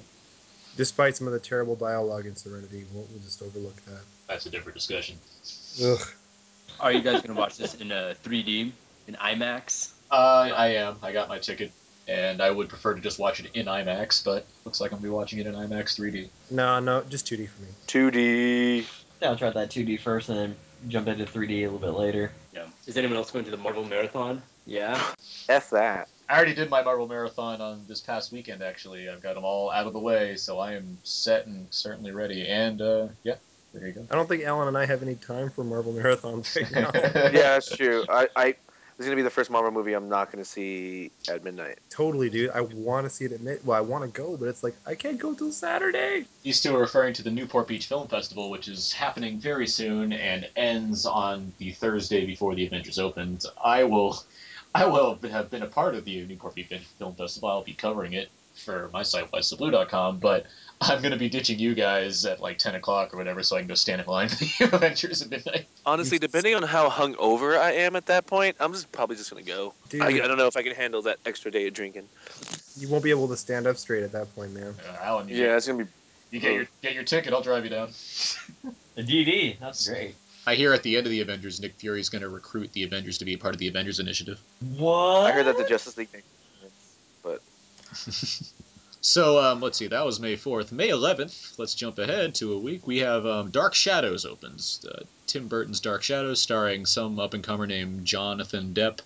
Despite 0.76 1.16
some 1.16 1.26
of 1.26 1.32
the 1.32 1.40
terrible 1.40 1.74
dialogue 1.74 2.24
in 2.24 2.36
Serenity, 2.36 2.86
we'll, 2.94 3.04
we'll 3.10 3.20
just 3.22 3.42
overlook 3.42 3.76
that. 3.86 4.00
That's 4.28 4.46
a 4.46 4.50
different 4.50 4.76
discussion. 4.76 5.18
Ugh. 5.84 6.00
Are 6.80 6.92
you 6.92 7.02
guys 7.02 7.20
gonna 7.22 7.38
watch 7.38 7.56
this 7.56 7.74
in 7.74 7.90
a 7.90 8.14
3D 8.24 8.70
in 9.08 9.14
IMAX? 9.14 9.90
Uh, 10.10 10.50
I 10.54 10.68
am. 10.74 10.96
I 11.02 11.12
got 11.12 11.28
my 11.28 11.38
ticket, 11.38 11.72
and 12.08 12.40
I 12.40 12.50
would 12.50 12.68
prefer 12.68 12.94
to 12.94 13.00
just 13.00 13.18
watch 13.18 13.40
it 13.40 13.50
in 13.54 13.66
IMAX, 13.66 14.24
but 14.24 14.46
looks 14.64 14.80
like 14.80 14.92
I'm 14.92 14.98
gonna 14.98 15.08
be 15.08 15.14
watching 15.14 15.38
it 15.38 15.46
in 15.46 15.54
IMAX 15.54 15.98
3D. 15.98 16.28
No, 16.50 16.80
no, 16.80 17.02
just 17.02 17.26
2D 17.26 17.48
for 17.48 17.62
me. 17.62 17.68
2D. 17.86 18.86
Yeah, 19.20 19.28
I'll 19.28 19.36
try 19.36 19.50
that 19.50 19.70
2D 19.70 20.00
first 20.00 20.28
and 20.28 20.38
then 20.38 20.56
jump 20.88 21.08
into 21.08 21.24
3D 21.24 21.60
a 21.60 21.64
little 21.64 21.78
bit 21.78 21.98
later. 21.98 22.32
Yeah. 22.54 22.66
Is 22.86 22.96
anyone 22.96 23.16
else 23.16 23.30
going 23.30 23.44
to 23.44 23.50
the 23.50 23.56
Marvel 23.56 23.84
Marathon? 23.84 24.42
Yeah. 24.64 25.00
F 25.48 25.70
that. 25.70 26.08
I 26.28 26.36
already 26.36 26.54
did 26.54 26.68
my 26.68 26.82
Marvel 26.82 27.08
Marathon 27.08 27.60
on 27.60 27.84
this 27.88 28.00
past 28.00 28.32
weekend. 28.32 28.62
Actually, 28.62 29.08
I've 29.08 29.22
got 29.22 29.34
them 29.34 29.44
all 29.44 29.70
out 29.70 29.86
of 29.86 29.92
the 29.94 29.98
way, 29.98 30.36
so 30.36 30.58
I 30.58 30.74
am 30.74 30.98
set 31.02 31.46
and 31.46 31.66
certainly 31.70 32.12
ready. 32.12 32.46
And 32.46 32.82
uh, 32.82 33.08
yeah, 33.22 33.36
there 33.72 33.86
you 33.86 33.94
go. 33.94 34.06
I 34.10 34.14
don't 34.14 34.28
think 34.28 34.44
Alan 34.44 34.68
and 34.68 34.76
I 34.76 34.84
have 34.84 35.02
any 35.02 35.14
time 35.14 35.50
for 35.50 35.64
Marvel 35.64 35.92
marathons 35.92 36.54
right 36.56 36.70
now. 36.72 36.90
Yeah, 37.32 37.54
that's 37.54 37.74
true. 37.74 38.04
I, 38.10 38.28
I 38.36 38.54
this 38.98 39.04
is 39.04 39.10
gonna 39.10 39.16
be 39.16 39.22
the 39.22 39.30
first 39.30 39.48
Marvel 39.48 39.70
movie 39.70 39.92
I'm 39.92 40.08
not 40.08 40.32
gonna 40.32 40.44
see 40.44 41.12
at 41.30 41.44
midnight. 41.44 41.78
totally, 41.88 42.28
dude. 42.28 42.50
I 42.50 42.62
want 42.62 43.06
to 43.06 43.10
see 43.10 43.26
it 43.26 43.32
at 43.32 43.40
mid. 43.40 43.64
Well, 43.64 43.78
I 43.78 43.80
want 43.80 44.02
to 44.04 44.10
go, 44.10 44.36
but 44.36 44.48
it's 44.48 44.64
like 44.64 44.74
I 44.84 44.96
can't 44.96 45.18
go 45.18 45.34
till 45.34 45.52
Saturday. 45.52 46.26
He's 46.42 46.58
still 46.58 46.76
referring 46.76 47.14
to 47.14 47.22
the 47.22 47.30
Newport 47.30 47.68
Beach 47.68 47.86
Film 47.86 48.08
Festival, 48.08 48.50
which 48.50 48.66
is 48.66 48.92
happening 48.92 49.38
very 49.38 49.68
soon 49.68 50.12
and 50.12 50.48
ends 50.56 51.06
on 51.06 51.52
the 51.58 51.70
Thursday 51.70 52.26
before 52.26 52.56
the 52.56 52.66
Avengers 52.66 52.98
opens. 52.98 53.46
I 53.64 53.84
will, 53.84 54.20
I 54.74 54.86
will 54.86 55.16
have 55.30 55.48
been 55.48 55.62
a 55.62 55.68
part 55.68 55.94
of 55.94 56.04
the 56.04 56.26
Newport 56.26 56.56
Beach 56.56 56.72
Film 56.98 57.14
Festival. 57.14 57.48
I'll 57.50 57.62
be 57.62 57.74
covering 57.74 58.14
it 58.14 58.30
for 58.56 58.90
my 58.92 59.04
site, 59.04 59.30
WhySubBlue.com, 59.30 60.18
but 60.18 60.46
I'm 60.80 61.00
going 61.00 61.12
to 61.12 61.18
be 61.18 61.28
ditching 61.28 61.58
you 61.58 61.74
guys 61.74 62.24
at 62.24 62.40
like 62.40 62.58
10 62.58 62.76
o'clock 62.76 63.12
or 63.12 63.16
whatever 63.16 63.42
so 63.42 63.56
I 63.56 63.60
can 63.60 63.68
go 63.68 63.74
stand 63.74 64.00
in 64.00 64.06
line 64.06 64.28
for 64.28 64.36
the 64.36 64.50
Avengers 64.76 65.22
at 65.22 65.30
midnight. 65.30 65.66
Honestly, 65.84 66.18
depending 66.18 66.54
on 66.54 66.62
how 66.62 66.88
hungover 66.88 67.58
I 67.58 67.72
am 67.72 67.96
at 67.96 68.06
that 68.06 68.26
point, 68.26 68.56
I'm 68.60 68.72
just 68.72 68.90
probably 68.92 69.16
just 69.16 69.30
gonna 69.30 69.42
go. 69.42 69.74
Dude, 69.88 70.02
I, 70.02 70.06
I 70.06 70.28
don't 70.28 70.38
know 70.38 70.46
if 70.46 70.56
I 70.56 70.62
can 70.62 70.74
handle 70.74 71.02
that 71.02 71.18
extra 71.26 71.50
day 71.50 71.66
of 71.66 71.74
drinking. 71.74 72.08
you 72.76 72.88
won't 72.88 73.02
be 73.02 73.10
able 73.10 73.26
to 73.28 73.36
stand 73.36 73.66
up 73.66 73.76
straight 73.76 74.04
at 74.04 74.12
that 74.12 74.32
point, 74.36 74.52
man. 74.52 74.74
Uh, 74.88 74.96
Alan, 75.02 75.28
you, 75.28 75.36
Yeah, 75.36 75.56
it's 75.56 75.66
gonna 75.66 75.84
be. 75.84 75.90
you 76.30 76.40
get 76.40 76.54
your 76.54 76.66
get 76.82 76.94
your 76.94 77.04
ticket. 77.04 77.32
I'll 77.32 77.42
drive 77.42 77.64
you 77.64 77.70
down. 77.70 77.90
The 78.94 79.04
DD, 79.04 79.60
that's 79.60 79.88
great. 79.88 80.16
I 80.44 80.56
hear 80.56 80.72
at 80.72 80.82
the 80.82 80.96
end 80.96 81.06
of 81.06 81.10
the 81.12 81.20
Avengers, 81.20 81.60
Nick 81.60 81.74
Fury 81.74 82.00
is 82.00 82.08
going 82.08 82.22
to 82.22 82.28
recruit 82.28 82.72
the 82.72 82.82
Avengers 82.82 83.18
to 83.18 83.24
be 83.24 83.34
a 83.34 83.38
part 83.38 83.54
of 83.54 83.60
the 83.60 83.68
Avengers 83.68 84.00
Initiative. 84.00 84.40
What? 84.76 85.26
I 85.26 85.30
heard 85.30 85.46
that 85.46 85.56
the 85.56 85.62
Justice 85.62 85.96
League 85.96 86.08
thing. 86.08 86.22
But 87.22 87.40
So 89.00 89.38
um, 89.38 89.60
let's 89.60 89.78
see, 89.78 89.86
that 89.86 90.04
was 90.04 90.18
May 90.18 90.36
4th. 90.36 90.72
May 90.72 90.88
11th, 90.88 91.58
let's 91.58 91.74
jump 91.74 91.98
ahead 91.98 92.34
to 92.36 92.52
a 92.52 92.58
week. 92.58 92.86
We 92.86 92.98
have 92.98 93.26
um, 93.26 93.50
Dark 93.50 93.74
Shadows 93.74 94.26
opens. 94.26 94.84
Uh, 94.90 95.04
Tim 95.26 95.46
Burton's 95.46 95.80
Dark 95.80 96.02
Shadows, 96.02 96.42
starring 96.42 96.84
some 96.84 97.20
up 97.20 97.34
and 97.34 97.44
comer 97.44 97.66
named 97.66 98.04
Jonathan 98.04 98.74
Depp 98.74 99.00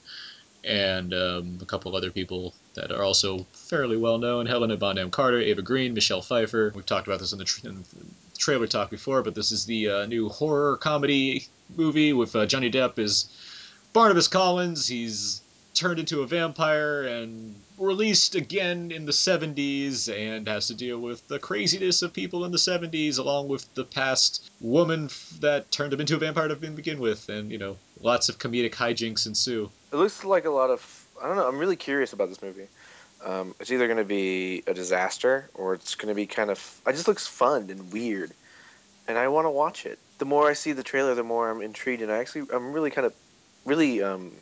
and 0.65 1.13
um, 1.13 1.59
a 1.61 1.65
couple 1.67 1.91
of 1.91 1.95
other 1.97 2.11
people 2.11 2.55
that 2.75 2.91
are 2.93 3.03
also 3.03 3.47
fairly 3.53 3.97
well 3.97 4.19
known. 4.19 4.47
Helena 4.47 4.77
Bonham 4.77 5.11
Carter, 5.11 5.41
Eva 5.41 5.63
Green, 5.63 5.93
Michelle 5.93 6.23
Pfeiffer. 6.23 6.73
We've 6.75 6.87
talked 6.87 7.07
about 7.07 7.21
this 7.21 7.33
in 7.33 7.39
the, 7.39 7.45
tra- 7.45 7.69
in 7.69 7.83
the 7.83 8.39
trailer 8.39 8.67
talk 8.67 8.91
before, 8.91 9.23
but 9.23 9.35
this 9.35 9.53
is 9.53 9.67
the 9.67 9.89
uh, 9.89 10.07
new 10.07 10.29
horror 10.29 10.77
comedy 10.79 11.47
movie 11.77 12.13
with 12.13 12.35
uh, 12.35 12.47
Johnny 12.47 12.71
Depp 12.71 12.99
as 12.99 13.27
Barnabas 13.93 14.29
Collins. 14.29 14.87
He's 14.87 15.42
turned 15.83 15.99
into 15.99 16.23
a 16.23 16.27
vampire 16.27 17.03
and 17.03 17.57
released 17.77 18.37
again 18.37 18.93
in 18.93 19.05
the 19.05 19.13
70s 19.13 20.09
and 20.09 20.47
has 20.47 20.69
to 20.69 20.75
deal 20.75 20.99
with 20.99 21.27
the 21.27 21.41
craziness 21.41 22.03
of 22.03 22.13
people 22.13 22.45
in 22.45 22.53
the 22.53 22.59
70s 22.59 23.19
along 23.19 23.49
with 23.49 23.67
the 23.75 23.85
past 23.85 24.49
woman 24.61 25.07
f- 25.07 25.33
that 25.41 25.73
turned 25.73 25.93
him 25.93 26.01
into 26.01 26.15
a 26.15 26.19
vampire 26.19 26.47
to 26.47 26.55
begin 26.55 27.01
with 27.01 27.29
and 27.29 27.51
you 27.51 27.59
know 27.59 27.77
lots 28.01 28.29
of 28.29 28.39
comedic 28.39 28.75
hijinks 28.75 29.27
ensue 29.27 29.69
It 29.93 29.97
looks 29.97 30.25
like 30.25 30.45
a 30.45 30.51
lot 30.51 30.71
of. 30.71 30.81
I 31.21 31.27
don't 31.27 31.37
know. 31.37 31.49
I'm 31.49 31.59
really 31.59 31.77
curious 31.77 32.13
about 32.13 32.29
this 32.29 32.43
movie. 32.43 32.69
Um, 33.25 33.55
it's 33.61 33.71
either 33.71 33.87
going 33.87 33.99
to 33.99 34.05
be 34.05 34.63
a 34.67 34.75
disaster 34.75 35.49
or 35.55 35.75
it's 35.75 35.95
going 35.97 36.09
to 36.09 36.15
be 36.15 36.27
kind 36.27 36.51
of. 36.51 36.59
It 36.87 36.93
just 36.93 37.09
looks 37.09 37.27
fun 37.27 37.71
and 37.71 37.93
weird, 37.93 38.31
and 39.09 39.19
I 39.19 39.29
want 39.29 39.47
to 39.47 39.51
watch 39.51 39.87
it. 39.87 39.99
The 40.19 40.25
more 40.25 40.49
I 40.49 40.55
see 40.55 40.73
the 40.73 40.83
trailer, 40.83 41.15
the 41.15 41.23
more 41.25 41.51
I'm 41.51 41.61
intrigued, 41.61 42.03
and 42.03 42.13
I 42.13 42.19
actually 42.19 42.47
I'm 42.53 42.73
really 42.73 42.91
kind 42.91 43.07
of, 43.07 43.15
really 43.65 44.03
um, 44.03 44.33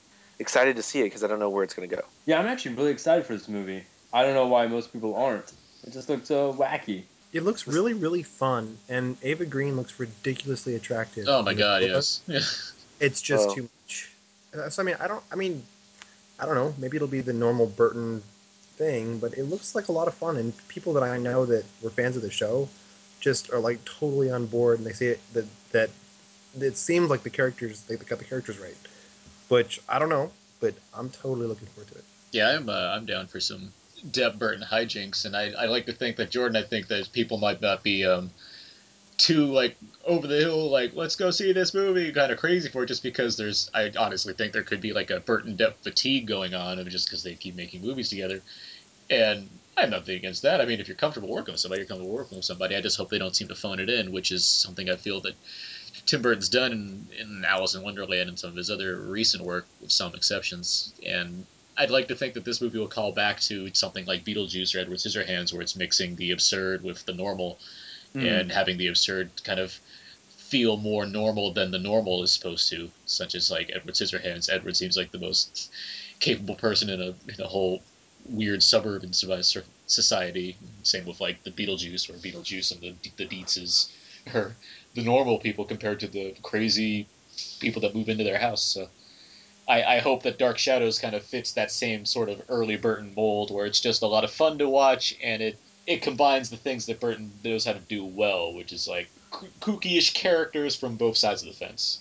excited 0.40 0.76
to 0.76 0.82
see 0.82 1.00
it 1.00 1.04
because 1.04 1.22
I 1.22 1.28
don't 1.28 1.38
know 1.38 1.50
where 1.50 1.62
it's 1.62 1.74
going 1.74 1.88
to 1.88 1.94
go. 1.96 2.02
Yeah, 2.26 2.40
I'm 2.40 2.46
actually 2.46 2.74
really 2.74 2.90
excited 2.90 3.24
for 3.26 3.34
this 3.34 3.48
movie. 3.48 3.84
I 4.12 4.24
don't 4.24 4.34
know 4.34 4.46
why 4.46 4.66
most 4.66 4.92
people 4.92 5.14
aren't. 5.14 5.52
It 5.86 5.92
just 5.92 6.08
looks 6.08 6.26
so 6.28 6.52
wacky. 6.54 7.04
It 7.32 7.44
looks 7.44 7.66
really, 7.68 7.94
really 7.94 8.24
fun, 8.24 8.76
and 8.88 9.16
Eva 9.22 9.44
Green 9.46 9.76
looks 9.76 10.00
ridiculously 10.00 10.74
attractive. 10.74 11.26
oh 11.28 11.42
my 11.42 11.54
god 11.54 11.78
trailer. 11.82 11.94
yes 11.94 12.72
It's 13.00 13.22
just 13.22 13.48
Oh. 13.50 13.54
too 13.54 13.62
much. 13.62 14.10
Uh, 14.52 14.68
So 14.68 14.82
I 14.82 14.84
mean, 14.84 14.96
I 15.00 15.06
don't. 15.06 15.22
I 15.32 15.36
mean, 15.36 15.62
I 16.40 16.44
don't 16.46 16.56
know. 16.56 16.74
Maybe 16.78 16.96
it'll 16.96 17.06
be 17.08 17.20
the 17.20 17.32
normal 17.32 17.66
Burton 17.66 18.22
thing, 18.76 19.18
but 19.18 19.34
it 19.38 19.44
looks 19.44 19.74
like 19.76 19.88
a 19.88 19.92
lot 19.92 20.08
of 20.08 20.14
fun. 20.14 20.36
And 20.36 20.52
people 20.68 20.92
that 20.94 21.02
I 21.04 21.18
know 21.18 21.46
that 21.46 21.64
were 21.82 21.90
fans 21.90 22.16
of 22.16 22.22
the 22.22 22.30
show 22.30 22.68
just 23.20 23.52
are 23.52 23.58
like 23.60 23.78
totally 23.84 24.30
on 24.30 24.46
board, 24.46 24.78
and 24.78 24.86
they 24.86 24.92
say 24.92 25.16
that 25.34 25.46
that 25.70 25.90
it 26.60 26.76
seems 26.76 27.08
like 27.10 27.22
the 27.22 27.30
characters 27.30 27.82
they 27.82 27.94
got 27.96 28.18
the 28.18 28.24
characters 28.24 28.58
right. 28.58 28.74
Which 29.50 29.80
I 29.88 29.98
don't 29.98 30.08
know, 30.08 30.30
but 30.60 30.74
I'm 30.94 31.10
totally 31.10 31.46
looking 31.46 31.66
forward 31.68 31.88
to 31.92 31.98
it. 31.98 32.04
yeah 32.32 32.56
i'm 32.56 32.68
uh, 32.68 32.94
i'm 32.94 33.04
down 33.04 33.26
for 33.26 33.40
some 33.40 33.72
Depp 34.10 34.38
Burton 34.38 34.64
hijinks 34.64 35.26
and 35.26 35.36
I, 35.36 35.50
I 35.50 35.66
like 35.66 35.84
to 35.86 35.92
think 35.92 36.16
that 36.16 36.30
Jordan 36.30 36.56
I 36.56 36.66
think 36.66 36.86
that 36.88 37.12
people 37.12 37.36
might 37.36 37.60
not 37.60 37.82
be 37.82 38.06
um 38.06 38.30
too 39.18 39.44
like 39.46 39.76
over 40.06 40.26
the 40.26 40.36
hill 40.38 40.70
like 40.70 40.92
let's 40.94 41.16
go 41.16 41.30
see 41.30 41.52
this 41.52 41.74
movie 41.74 42.10
kind 42.12 42.32
of 42.32 42.38
crazy 42.38 42.70
for 42.70 42.84
it 42.84 42.86
just 42.86 43.02
because 43.02 43.36
there's 43.36 43.70
I 43.74 43.92
honestly 43.98 44.32
think 44.32 44.54
there 44.54 44.62
could 44.62 44.80
be 44.80 44.94
like 44.94 45.10
a 45.10 45.20
Burton 45.20 45.56
Depp 45.58 45.74
fatigue 45.82 46.26
going 46.26 46.54
on 46.54 46.82
just 46.88 47.08
because 47.08 47.22
they 47.22 47.34
keep 47.34 47.54
making 47.56 47.82
movies 47.82 48.08
together. 48.08 48.40
And 49.10 49.50
I 49.76 49.82
have 49.82 49.90
nothing 49.90 50.16
against 50.16 50.42
that. 50.42 50.62
I 50.62 50.64
mean 50.64 50.80
if 50.80 50.88
you're 50.88 50.96
comfortable 50.96 51.28
working 51.28 51.52
with 51.52 51.60
somebody 51.60 51.80
you're 51.80 51.88
comfortable 51.88 52.14
working 52.14 52.38
with 52.38 52.46
somebody. 52.46 52.76
I 52.76 52.80
just 52.80 52.96
hope 52.96 53.10
they 53.10 53.18
don't 53.18 53.36
seem 53.36 53.48
to 53.48 53.54
phone 53.54 53.80
it 53.80 53.90
in 53.90 54.12
which 54.12 54.32
is 54.32 54.46
something 54.46 54.88
I 54.88 54.96
feel 54.96 55.20
that 55.22 55.34
Tim 56.10 56.22
Burton's 56.22 56.48
done 56.48 56.72
in, 56.72 57.08
in 57.20 57.44
Alice 57.44 57.76
in 57.76 57.82
Wonderland 57.82 58.28
and 58.28 58.36
some 58.36 58.50
of 58.50 58.56
his 58.56 58.68
other 58.68 58.96
recent 58.96 59.44
work 59.44 59.64
with 59.80 59.92
some 59.92 60.12
exceptions 60.12 60.92
and 61.06 61.46
I'd 61.78 61.90
like 61.90 62.08
to 62.08 62.16
think 62.16 62.34
that 62.34 62.44
this 62.44 62.60
movie 62.60 62.78
will 62.78 62.88
call 62.88 63.12
back 63.12 63.38
to 63.42 63.72
something 63.74 64.04
like 64.06 64.24
Beetlejuice 64.24 64.74
or 64.74 64.80
Edward 64.80 64.98
Scissorhands 64.98 65.52
where 65.52 65.62
it's 65.62 65.76
mixing 65.76 66.16
the 66.16 66.32
absurd 66.32 66.82
with 66.82 67.06
the 67.06 67.14
normal 67.14 67.58
Hmm. 68.12 68.26
and 68.26 68.50
having 68.50 68.76
the 68.76 68.88
absurd 68.88 69.30
kind 69.44 69.60
of 69.60 69.78
feel 70.36 70.76
more 70.76 71.06
normal 71.06 71.52
than 71.52 71.70
the 71.70 71.78
normal 71.78 72.24
is 72.24 72.32
supposed 72.32 72.68
to, 72.70 72.90
such 73.06 73.36
as 73.36 73.52
like 73.52 73.70
Edward 73.72 73.94
Scissorhands. 73.94 74.50
Edward 74.50 74.76
seems 74.76 74.96
like 74.96 75.12
the 75.12 75.18
most 75.18 75.70
capable 76.18 76.56
person 76.56 76.90
in 76.90 77.00
a 77.00 77.14
in 77.28 77.40
a 77.40 77.46
whole 77.46 77.82
weird 78.26 78.64
suburban 78.64 79.10
soci- 79.10 79.62
society. 79.86 80.56
Same 80.82 81.06
with 81.06 81.20
like 81.20 81.44
the 81.44 81.52
Beetlejuice, 81.52 82.08
where 82.08 82.18
Beetlejuice 82.18 82.72
and 82.72 82.80
the 82.80 83.10
the 83.16 83.26
Deetzes 83.26 83.90
are 84.34 84.54
the 84.94 85.02
normal 85.02 85.38
people 85.38 85.64
compared 85.64 86.00
to 86.00 86.08
the 86.08 86.34
crazy 86.42 87.06
people 87.60 87.82
that 87.82 87.94
move 87.94 88.08
into 88.08 88.24
their 88.24 88.38
house. 88.38 88.62
So. 88.62 88.88
I, 89.68 89.96
I 89.96 89.98
hope 90.00 90.24
that 90.24 90.36
Dark 90.36 90.58
Shadows 90.58 90.98
kind 90.98 91.14
of 91.14 91.22
fits 91.22 91.52
that 91.52 91.70
same 91.70 92.04
sort 92.04 92.28
of 92.28 92.42
early 92.48 92.76
Burton 92.76 93.12
mold, 93.14 93.52
where 93.52 93.66
it's 93.66 93.78
just 93.78 94.02
a 94.02 94.06
lot 94.06 94.24
of 94.24 94.30
fun 94.32 94.58
to 94.58 94.68
watch, 94.68 95.16
and 95.22 95.40
it 95.40 95.56
it 95.86 96.02
combines 96.02 96.50
the 96.50 96.56
things 96.56 96.86
that 96.86 96.98
Burton 96.98 97.30
knows 97.44 97.64
how 97.64 97.72
to 97.72 97.78
do 97.78 98.04
well, 98.04 98.52
which 98.52 98.72
is 98.72 98.88
like 98.88 99.08
koo- 99.30 99.48
kooky-ish 99.60 100.12
characters 100.12 100.74
from 100.74 100.96
both 100.96 101.16
sides 101.16 101.42
of 101.42 101.48
the 101.48 101.54
fence. 101.54 102.00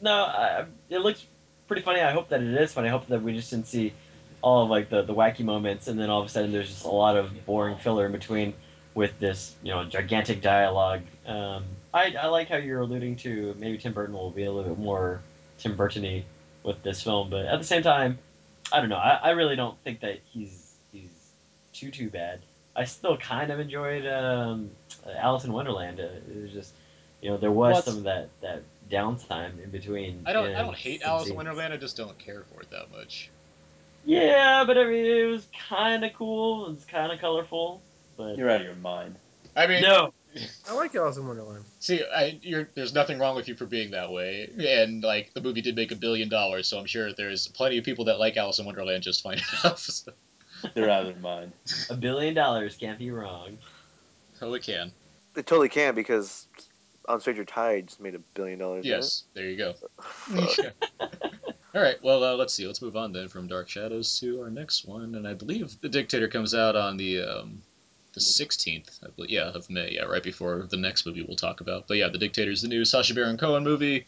No, 0.00 0.12
I, 0.12 0.66
it 0.90 0.98
looks 0.98 1.24
pretty 1.66 1.82
funny. 1.82 2.00
I 2.00 2.12
hope 2.12 2.28
that 2.28 2.40
it 2.40 2.54
is 2.54 2.72
funny. 2.72 2.88
I 2.88 2.90
hope 2.92 3.08
that 3.08 3.22
we 3.22 3.32
just 3.32 3.50
didn't 3.50 3.66
see 3.66 3.92
all 4.40 4.64
of 4.64 4.70
like 4.70 4.90
the, 4.90 5.02
the 5.02 5.14
wacky 5.14 5.44
moments, 5.44 5.88
and 5.88 5.98
then 5.98 6.08
all 6.08 6.20
of 6.20 6.26
a 6.26 6.30
sudden 6.30 6.52
there's 6.52 6.68
just 6.68 6.84
a 6.84 6.90
lot 6.90 7.16
of 7.16 7.46
boring 7.46 7.78
filler 7.78 8.06
in 8.06 8.12
between 8.12 8.54
with 8.94 9.18
this 9.18 9.54
you 9.62 9.72
know 9.72 9.84
gigantic 9.84 10.40
dialogue. 10.40 11.02
Um, 11.26 11.64
I 11.92 12.14
I 12.20 12.26
like 12.26 12.48
how 12.48 12.56
you're 12.56 12.80
alluding 12.80 13.16
to 13.16 13.54
maybe 13.58 13.78
Tim 13.78 13.92
Burton 13.92 14.14
will 14.14 14.30
be 14.30 14.44
a 14.44 14.52
little 14.52 14.74
bit 14.74 14.82
more 14.82 15.20
Tim 15.58 15.76
Burton-y 15.76 16.24
with 16.62 16.82
this 16.82 17.02
film, 17.02 17.30
but 17.30 17.46
at 17.46 17.58
the 17.58 17.64
same 17.64 17.82
time, 17.82 18.18
I 18.72 18.80
don't 18.80 18.88
know. 18.88 18.96
I, 18.96 19.20
I 19.22 19.30
really 19.30 19.56
don't 19.56 19.78
think 19.84 20.00
that 20.00 20.20
he's 20.32 20.74
he's 20.92 21.10
too 21.72 21.90
too 21.90 22.10
bad. 22.10 22.40
I 22.76 22.84
still 22.84 23.16
kind 23.16 23.50
of 23.50 23.60
enjoyed 23.60 24.06
um, 24.06 24.70
Alice 25.16 25.44
in 25.44 25.52
Wonderland. 25.52 26.00
Uh, 26.00 26.04
it 26.04 26.42
was 26.42 26.52
just 26.52 26.72
you 27.20 27.30
know 27.30 27.36
there 27.36 27.52
was 27.52 27.84
some 27.84 27.98
of 27.98 28.02
that 28.04 28.28
that 28.40 28.62
downtime 28.90 29.62
in 29.62 29.70
between. 29.70 30.22
I 30.26 30.32
don't 30.32 30.50
you 30.50 30.56
I 30.56 30.62
don't 30.62 30.76
hate 30.76 31.02
Alice 31.02 31.28
in. 31.28 31.36
Wonderland. 31.36 31.72
I 31.72 31.76
just 31.76 31.96
don't 31.96 32.18
care 32.18 32.44
for 32.52 32.62
it 32.62 32.70
that 32.70 32.90
much. 32.90 33.30
Yeah, 34.06 34.64
but 34.66 34.76
I 34.76 34.84
mean, 34.84 35.06
it 35.06 35.24
was 35.30 35.46
kind 35.68 36.04
of 36.04 36.12
cool. 36.12 36.66
It 36.66 36.74
was 36.74 36.84
kind 36.84 37.10
of 37.10 37.20
colorful. 37.20 37.80
But 38.16 38.36
You're 38.38 38.50
out 38.50 38.60
of 38.60 38.66
your 38.66 38.76
mind. 38.76 39.16
I 39.56 39.66
mean, 39.66 39.82
no, 39.82 40.12
I 40.68 40.74
like 40.74 40.94
Alice 40.94 41.16
in 41.16 41.26
Wonderland. 41.26 41.64
see, 41.78 42.02
I, 42.02 42.38
you're, 42.42 42.68
there's 42.74 42.92
nothing 42.92 43.18
wrong 43.18 43.36
with 43.36 43.46
you 43.46 43.54
for 43.54 43.66
being 43.66 43.92
that 43.92 44.10
way, 44.10 44.48
and 44.58 45.02
like 45.02 45.32
the 45.34 45.40
movie 45.40 45.60
did 45.60 45.76
make 45.76 45.92
a 45.92 45.96
billion 45.96 46.28
dollars, 46.28 46.66
so 46.68 46.78
I'm 46.78 46.86
sure 46.86 47.12
there's 47.12 47.46
plenty 47.48 47.78
of 47.78 47.84
people 47.84 48.06
that 48.06 48.18
like 48.18 48.36
Alice 48.36 48.58
in 48.58 48.66
Wonderland 48.66 49.02
just 49.02 49.22
fine 49.22 49.38
enough. 49.64 49.88
They're 50.74 50.90
out 50.90 51.06
of 51.06 51.12
their 51.12 51.22
mind. 51.22 51.52
a 51.90 51.94
billion 51.94 52.34
dollars 52.34 52.76
can't 52.76 52.98
be 52.98 53.10
wrong. 53.10 53.58
oh, 54.42 54.54
it 54.54 54.62
can. 54.62 54.92
It 55.36 55.46
totally 55.46 55.68
can 55.68 55.94
because 55.94 56.46
On 57.08 57.20
Stranger 57.20 57.44
Tides 57.44 57.98
made 58.00 58.14
a 58.14 58.20
billion 58.34 58.58
dollars. 58.58 58.84
didn't 58.84 58.96
Yes, 58.96 59.24
there 59.34 59.48
you 59.48 59.56
go. 59.56 59.74
All 61.74 61.82
right, 61.82 61.96
well, 62.04 62.22
uh, 62.22 62.34
let's 62.36 62.54
see. 62.54 62.66
Let's 62.66 62.80
move 62.80 62.96
on 62.96 63.12
then 63.12 63.26
from 63.28 63.48
Dark 63.48 63.68
Shadows 63.68 64.18
to 64.20 64.40
our 64.42 64.50
next 64.50 64.86
one, 64.86 65.16
and 65.16 65.26
I 65.26 65.34
believe 65.34 65.76
The 65.80 65.88
Dictator 65.88 66.28
comes 66.28 66.54
out 66.54 66.76
on 66.76 66.96
the 66.96 67.20
um, 67.22 67.62
the 68.14 68.20
16th, 68.20 69.02
I 69.04 69.10
believe, 69.10 69.30
yeah, 69.30 69.50
of 69.50 69.68
May, 69.68 69.92
yeah, 69.92 70.04
right 70.04 70.22
before 70.22 70.66
the 70.70 70.76
next 70.76 71.06
movie 71.06 71.24
we'll 71.26 71.36
talk 71.36 71.60
about. 71.60 71.86
But 71.88 71.96
yeah, 71.98 72.08
The 72.08 72.18
Dictator 72.18 72.50
is 72.50 72.62
the 72.62 72.68
new 72.68 72.84
Sacha 72.84 73.14
Baron 73.14 73.36
Cohen 73.36 73.64
movie, 73.64 74.06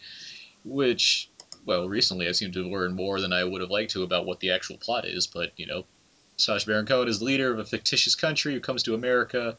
which, 0.64 1.30
well, 1.64 1.88
recently 1.88 2.28
I 2.28 2.32
seem 2.32 2.52
to 2.52 2.62
have 2.62 2.72
learned 2.72 2.94
more 2.94 3.20
than 3.20 3.32
I 3.32 3.44
would 3.44 3.60
have 3.60 3.70
liked 3.70 3.92
to 3.92 4.02
about 4.02 4.26
what 4.26 4.40
the 4.40 4.52
actual 4.52 4.78
plot 4.78 5.06
is, 5.06 5.26
but, 5.26 5.52
you 5.56 5.66
know, 5.66 5.84
Sacha 6.36 6.66
Baron 6.66 6.86
Cohen 6.86 7.08
is 7.08 7.18
the 7.18 7.25
leader 7.25 7.52
of 7.52 7.58
a 7.58 7.64
fictitious 7.64 8.14
country 8.14 8.54
who 8.54 8.60
comes 8.60 8.82
to 8.84 8.94
America, 8.94 9.56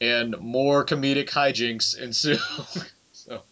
and 0.00 0.38
more 0.40 0.84
comedic 0.84 1.28
hijinks 1.28 1.96
ensue. 1.98 2.36
so, 3.12 3.42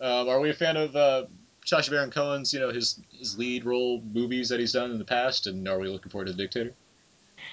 um, 0.00 0.28
are 0.28 0.40
we 0.40 0.50
a 0.50 0.54
fan 0.54 0.76
of 0.76 0.94
uh, 0.94 1.24
Sacha 1.64 1.90
Baron 1.90 2.10
Cohen's, 2.10 2.52
you 2.52 2.60
know, 2.60 2.70
his 2.70 3.00
his 3.10 3.38
lead 3.38 3.64
role 3.64 4.02
movies 4.02 4.48
that 4.48 4.60
he's 4.60 4.72
done 4.72 4.90
in 4.90 4.98
the 4.98 5.04
past, 5.04 5.46
and 5.46 5.68
are 5.68 5.78
we 5.78 5.88
looking 5.88 6.10
forward 6.10 6.26
to 6.26 6.32
The 6.32 6.38
Dictator? 6.38 6.74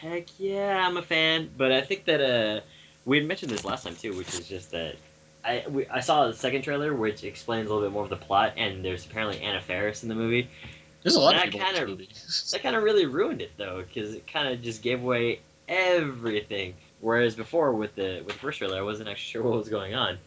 Heck 0.01 0.27
yeah, 0.39 0.85
I'm 0.87 0.97
a 0.97 1.01
fan. 1.01 1.49
But 1.57 1.71
I 1.71 1.81
think 1.81 2.05
that 2.05 2.21
uh, 2.21 2.61
we 3.05 3.17
had 3.17 3.27
mentioned 3.27 3.51
this 3.51 3.63
last 3.65 3.83
time 3.83 3.95
too, 3.95 4.15
which 4.15 4.33
is 4.33 4.47
just 4.47 4.71
that 4.71 4.95
I 5.43 5.63
we, 5.69 5.87
I 5.87 5.99
saw 6.01 6.27
the 6.27 6.33
second 6.33 6.63
trailer, 6.63 6.93
which 6.93 7.23
explains 7.23 7.69
a 7.69 7.73
little 7.73 7.87
bit 7.87 7.93
more 7.93 8.03
of 8.03 8.09
the 8.09 8.15
plot, 8.17 8.53
and 8.57 8.83
there's 8.83 9.05
apparently 9.05 9.41
Anna 9.41 9.61
Faris 9.61 10.03
in 10.03 10.09
the 10.09 10.15
movie. 10.15 10.49
There's 11.03 11.15
a 11.15 11.19
lot 11.19 11.33
That 11.35 11.45
of 11.47 11.51
people 11.53 11.59
in 11.59 11.65
kind 11.65 11.75
this 11.75 11.83
of- 11.83 11.89
movie. 11.89 12.09
That 12.51 12.63
kind 12.63 12.75
of 12.75 12.83
really 12.83 13.05
ruined 13.05 13.41
it 13.41 13.51
though, 13.57 13.83
because 13.87 14.13
it 14.15 14.25
kind 14.27 14.47
of 14.53 14.61
just 14.61 14.81
gave 14.81 15.01
away 15.03 15.39
everything. 15.67 16.73
Whereas 16.99 17.35
before 17.35 17.73
with 17.73 17.95
the 17.95 18.21
with 18.25 18.33
the 18.33 18.39
first 18.39 18.57
trailer, 18.59 18.77
I 18.77 18.81
wasn't 18.81 19.09
actually 19.09 19.31
sure 19.31 19.43
what 19.43 19.57
was 19.57 19.69
going 19.69 19.93
on. 19.93 20.17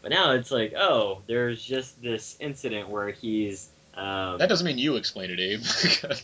But 0.00 0.12
now 0.12 0.32
it's 0.32 0.50
like, 0.52 0.74
oh, 0.78 1.22
there's 1.26 1.60
just 1.62 2.00
this 2.00 2.36
incident 2.38 2.88
where 2.88 3.10
he's. 3.10 3.68
Um, 3.94 4.38
that 4.38 4.48
doesn't 4.48 4.64
mean 4.64 4.78
you 4.78 4.94
explain 4.96 5.30
it, 5.30 5.40
Abe. 5.40 5.62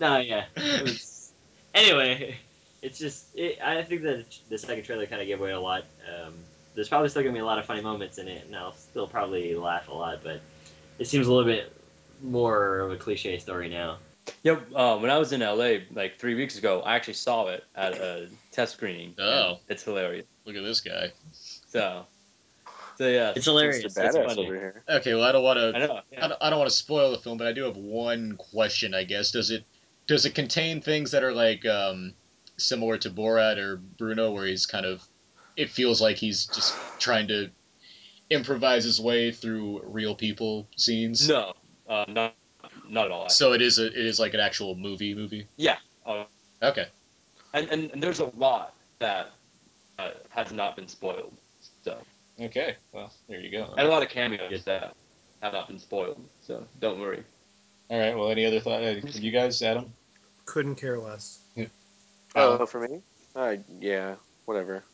No, 0.00 0.18
yeah. 0.18 0.44
It 0.56 0.82
was, 0.84 1.11
anyway, 1.74 2.36
it's 2.82 2.98
just 2.98 3.26
it, 3.34 3.58
I 3.62 3.82
think 3.82 4.02
that 4.02 4.24
the 4.48 4.58
second 4.58 4.84
trailer 4.84 5.06
kind 5.06 5.20
of 5.20 5.28
gave 5.28 5.40
away 5.40 5.52
a 5.52 5.60
lot. 5.60 5.84
Um, 6.08 6.34
there's 6.74 6.88
probably 6.88 7.08
still 7.08 7.22
gonna 7.22 7.34
be 7.34 7.40
a 7.40 7.44
lot 7.44 7.58
of 7.58 7.66
funny 7.66 7.82
moments 7.82 8.18
in 8.18 8.28
it, 8.28 8.46
and 8.46 8.56
I'll 8.56 8.74
still 8.74 9.06
probably 9.06 9.54
laugh 9.54 9.88
a 9.88 9.94
lot. 9.94 10.20
But 10.22 10.40
it 10.98 11.06
seems 11.06 11.26
a 11.26 11.32
little 11.32 11.50
bit 11.50 11.72
more 12.22 12.80
of 12.80 12.92
a 12.92 12.96
cliche 12.96 13.38
story 13.38 13.68
now. 13.68 13.98
Yep. 14.44 14.68
Uh, 14.74 14.98
when 14.98 15.10
I 15.10 15.18
was 15.18 15.32
in 15.32 15.40
LA 15.40 15.78
like 15.92 16.18
three 16.18 16.34
weeks 16.34 16.56
ago, 16.56 16.80
I 16.80 16.94
actually 16.94 17.14
saw 17.14 17.48
it 17.48 17.64
at 17.74 17.94
a 17.94 18.28
test 18.52 18.74
screening. 18.74 19.14
Oh. 19.18 19.58
It's 19.68 19.82
hilarious. 19.82 20.26
Look 20.44 20.54
at 20.56 20.62
this 20.62 20.80
guy. 20.80 21.10
So, 21.32 22.06
so 22.98 23.08
yeah, 23.08 23.32
It's 23.34 23.46
hilarious. 23.46 23.82
Mr. 23.82 23.86
It's 23.86 23.98
Badass 23.98 24.26
funny. 24.26 24.44
over 24.46 24.54
here. 24.54 24.82
Okay, 24.88 25.14
well, 25.14 25.24
I 25.24 25.32
don't 25.32 25.42
want 25.42 25.58
I 25.58 25.62
to. 25.62 25.86
know. 25.86 26.00
I 26.20 26.28
don't, 26.28 26.42
I 26.42 26.50
don't 26.50 26.58
want 26.60 26.70
to 26.70 26.76
spoil 26.76 27.10
the 27.10 27.18
film, 27.18 27.36
but 27.36 27.48
I 27.48 27.52
do 27.52 27.64
have 27.64 27.76
one 27.76 28.36
question. 28.36 28.94
I 28.94 29.02
guess 29.04 29.32
does 29.32 29.50
it 29.50 29.64
Does 30.12 30.26
it 30.26 30.34
contain 30.34 30.82
things 30.82 31.12
that 31.12 31.24
are 31.24 31.32
like 31.32 31.64
um, 31.64 32.12
similar 32.58 32.98
to 32.98 33.08
Borat 33.08 33.56
or 33.56 33.78
Bruno, 33.78 34.30
where 34.32 34.44
he's 34.44 34.66
kind 34.66 34.84
of? 34.84 35.02
It 35.56 35.70
feels 35.70 36.02
like 36.02 36.18
he's 36.18 36.44
just 36.44 36.74
trying 36.98 37.28
to 37.28 37.50
improvise 38.28 38.84
his 38.84 39.00
way 39.00 39.32
through 39.32 39.80
real 39.84 40.14
people 40.14 40.68
scenes. 40.76 41.26
No, 41.26 41.54
uh, 41.88 42.04
not 42.08 42.34
not 42.90 43.06
at 43.06 43.10
all. 43.10 43.22
actually. 43.24 43.34
So 43.36 43.52
it 43.54 43.62
is 43.62 43.78
a, 43.78 43.86
it 43.86 44.06
is 44.06 44.20
like 44.20 44.34
an 44.34 44.40
actual 44.40 44.74
movie 44.76 45.14
movie. 45.14 45.48
yeah, 45.56 45.78
uh, 46.04 46.24
Okay. 46.62 46.88
and, 47.54 47.70
and 47.70 47.90
and 47.92 48.02
there's 48.02 48.20
a 48.20 48.30
lot 48.36 48.74
that 48.98 49.30
uh, 49.98 50.10
has 50.28 50.52
not 50.52 50.76
been 50.76 50.88
spoiled. 50.88 51.32
So 51.84 51.96
Okay. 52.38 52.76
Well, 52.92 53.10
there 53.30 53.40
you 53.40 53.50
go. 53.50 53.72
and 53.78 53.86
a 53.86 53.90
lot 53.90 54.02
of 54.02 54.10
cameos 54.10 54.62
that 54.64 54.94
have 55.40 55.54
not 55.54 55.68
been 55.68 55.78
spoiled. 55.78 56.22
So 56.42 56.66
don't 56.80 57.00
worry. 57.00 57.24
All 57.88 57.98
right. 57.98 58.14
Well, 58.14 58.30
any 58.30 58.44
other 58.44 58.60
thought? 58.60 58.82
Uh, 58.82 58.96
you 59.14 59.30
guys, 59.30 59.62
Adam? 59.62 59.94
Couldn't 60.52 60.74
care 60.74 60.98
less. 60.98 61.38
Oh, 62.36 62.66
for 62.66 62.86
me? 62.86 63.00
Uh, 63.34 63.56
yeah, 63.80 64.16
whatever. 64.44 64.84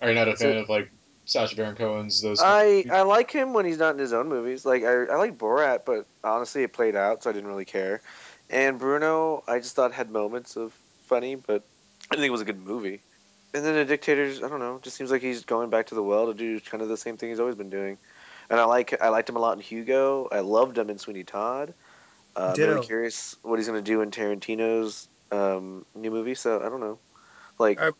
Are 0.00 0.08
you 0.08 0.14
not 0.14 0.28
a 0.28 0.36
So- 0.36 0.44
fan 0.44 0.56
of 0.58 0.68
like 0.68 0.88
Sacha 1.24 1.56
Baron 1.56 1.74
Cohen's 1.74 2.22
those? 2.22 2.40
I 2.40 2.84
I 2.88 3.02
like 3.02 3.32
him 3.32 3.54
when 3.54 3.64
he's 3.66 3.78
not 3.78 3.94
in 3.94 3.98
his 3.98 4.12
own 4.12 4.28
movies. 4.28 4.64
Like 4.64 4.84
I 4.84 4.92
I 5.06 5.16
like 5.16 5.36
Borat, 5.36 5.84
but 5.84 6.06
honestly, 6.22 6.62
it 6.62 6.72
played 6.72 6.94
out, 6.94 7.24
so 7.24 7.30
I 7.30 7.32
didn't 7.32 7.48
really 7.48 7.64
care. 7.64 8.02
And 8.50 8.78
Bruno, 8.78 9.42
I 9.48 9.58
just 9.58 9.74
thought 9.74 9.92
had 9.92 10.12
moments 10.12 10.54
of 10.56 10.72
funny, 11.06 11.34
but 11.34 11.62
I 12.10 12.14
didn't 12.14 12.20
think 12.22 12.28
it 12.28 12.30
was 12.30 12.40
a 12.42 12.44
good 12.44 12.64
movie. 12.64 13.00
And 13.54 13.64
then 13.64 13.74
the 13.74 13.84
dictators, 13.84 14.44
I 14.44 14.48
don't 14.48 14.60
know, 14.60 14.78
just 14.80 14.96
seems 14.96 15.10
like 15.10 15.22
he's 15.22 15.44
going 15.44 15.70
back 15.70 15.88
to 15.88 15.96
the 15.96 16.02
well 16.04 16.26
to 16.26 16.34
do 16.34 16.60
kind 16.60 16.82
of 16.84 16.88
the 16.88 16.96
same 16.96 17.16
thing 17.16 17.30
he's 17.30 17.40
always 17.40 17.56
been 17.56 17.70
doing. 17.70 17.98
And 18.48 18.60
I 18.60 18.64
like 18.64 19.00
I 19.02 19.08
liked 19.08 19.28
him 19.28 19.34
a 19.36 19.40
lot 19.40 19.54
in 19.56 19.60
Hugo. 19.60 20.28
I 20.30 20.38
loved 20.38 20.78
him 20.78 20.88
in 20.88 20.98
Sweeney 20.98 21.24
Todd. 21.24 21.74
Uh, 22.36 22.48
I'm 22.48 22.54
Ditto. 22.54 22.74
really 22.74 22.86
curious 22.86 23.36
what 23.42 23.58
he's 23.58 23.68
going 23.68 23.82
to 23.82 23.90
do 23.90 24.00
in 24.00 24.10
Tarantino's 24.10 25.08
um, 25.30 25.84
new 25.94 26.10
movie. 26.10 26.34
So 26.34 26.60
I 26.60 26.68
don't 26.68 26.80
know. 26.80 26.98
Like 27.58 27.80
I, 27.80 27.90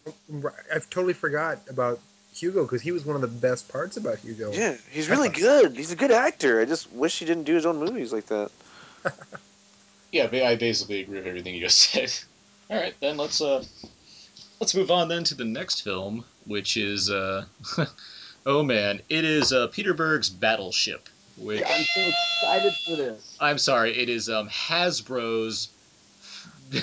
I've 0.75 0.89
totally 0.91 1.12
forgot 1.12 1.59
about 1.69 2.01
Hugo 2.35 2.62
because 2.62 2.83
he 2.83 2.93
was 2.93 3.05
one 3.05 3.15
of 3.15 3.23
the 3.23 3.29
best 3.29 3.69
parts 3.69 3.97
about 3.97 4.19
Hugo. 4.19 4.53
Yeah, 4.53 4.77
he's 4.91 5.09
really 5.09 5.29
good. 5.29 5.77
He's 5.77 5.93
a 5.93 5.97
good 5.97 6.11
actor. 6.11 6.61
I 6.61 6.65
just 6.65 6.91
wish 6.93 7.19
he 7.19 7.27
didn't 7.27 7.45
do 7.45 7.55
his 7.55 7.67
own 7.67 7.79
movies 7.79 8.12
like 8.12 8.27
that. 8.27 8.51
Yeah, 10.12 10.29
I 10.31 10.57
basically 10.57 11.01
agree 11.01 11.17
with 11.17 11.27
everything 11.27 11.55
you 11.55 11.62
just 11.62 11.79
said. 11.91 12.12
All 12.71 12.77
right, 12.77 12.95
then 13.01 13.17
let's 13.17 13.41
uh 13.41 13.65
let's 14.61 14.75
move 14.75 14.91
on 14.91 15.09
then 15.09 15.25
to 15.25 15.35
the 15.35 15.45
next 15.45 15.81
film, 15.81 16.25
which 16.47 16.77
is 16.77 17.11
uh 17.11 17.47
oh 18.47 18.62
man, 18.62 19.01
it 19.09 19.25
is 19.25 19.53
uh 19.53 19.69
Peter 19.69 19.95
Berg's 19.95 20.29
Battleship, 20.29 21.09
which 21.37 21.62
I'm 21.67 21.85
so 21.85 22.01
excited 22.01 22.75
for 22.75 22.97
this. 22.97 23.37
I'm 23.41 23.59
sorry, 23.59 23.97
it 23.97 24.09
is 24.09 24.29
um 24.29 24.49
Hasbro's 24.49 25.69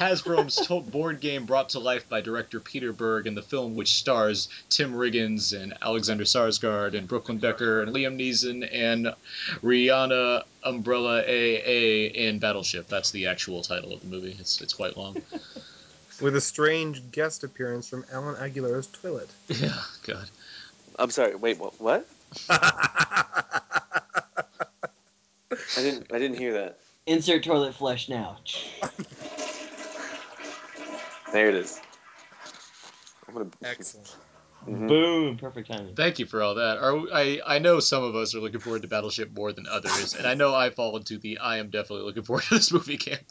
Hasbro's 0.00 0.66
board 0.90 1.20
game 1.20 1.44
brought 1.46 1.70
to 1.70 1.78
life 1.78 2.08
by 2.08 2.20
director 2.20 2.60
Peter 2.60 2.92
Berg 2.92 3.26
in 3.26 3.34
the 3.34 3.42
film, 3.42 3.74
which 3.74 3.92
stars 3.92 4.48
Tim 4.68 4.94
Riggins 4.94 5.58
and 5.58 5.74
Alexander 5.82 6.24
Skarsgard 6.24 6.94
and 6.96 7.06
Brooklyn 7.06 7.38
Decker 7.38 7.82
and 7.82 7.94
Liam 7.94 8.16
Neeson 8.16 8.68
and 8.72 9.14
Rihanna 9.62 10.44
Umbrella 10.64 11.20
AA 11.20 12.08
in 12.14 12.38
Battleship. 12.38 12.88
That's 12.88 13.10
the 13.10 13.26
actual 13.26 13.62
title 13.62 13.92
of 13.92 14.00
the 14.00 14.06
movie. 14.06 14.36
It's 14.38 14.60
it's 14.60 14.72
quite 14.72 14.96
long. 14.96 15.20
With 16.20 16.36
a 16.36 16.40
strange 16.40 17.10
guest 17.12 17.44
appearance 17.44 17.88
from 17.88 18.04
Alan 18.12 18.36
Aguilera's 18.36 18.86
toilet. 18.86 19.30
yeah, 19.48 19.72
God. 20.06 20.28
I'm 20.98 21.10
sorry. 21.10 21.34
Wait, 21.34 21.58
what? 21.58 21.80
What? 21.80 22.06
I 25.76 25.82
didn't. 25.82 26.12
I 26.12 26.18
didn't 26.18 26.38
hear 26.38 26.52
that. 26.54 26.78
Insert 27.06 27.44
toilet 27.44 27.74
flush 27.74 28.08
now. 28.08 28.38
There 31.32 31.48
it 31.48 31.54
is. 31.54 31.80
I'm 33.28 33.34
gonna. 33.34 33.50
Excellent. 33.62 34.16
Mhm. 34.68 34.88
Boom. 34.88 35.36
Perfect 35.38 35.70
timing. 35.70 35.94
Thank 35.94 36.18
you 36.18 36.26
for 36.26 36.42
all 36.42 36.56
that. 36.56 36.78
Are 36.78 36.98
I 37.12 37.40
I 37.46 37.58
know 37.60 37.80
some 37.80 38.02
of 38.02 38.14
us 38.14 38.34
are 38.34 38.40
looking 38.40 38.60
forward 38.60 38.82
to 38.82 38.88
Battleship 38.88 39.32
more 39.34 39.52
than 39.52 39.66
others, 39.66 40.14
and 40.14 40.26
I 40.26 40.34
know 40.34 40.54
I 40.54 40.70
fall 40.70 40.96
into 40.96 41.18
the 41.18 41.38
I 41.38 41.58
am 41.58 41.70
definitely 41.70 42.04
looking 42.04 42.24
forward 42.24 42.44
to 42.44 42.54
this 42.56 42.72
movie 42.72 42.98
camp. 42.98 43.22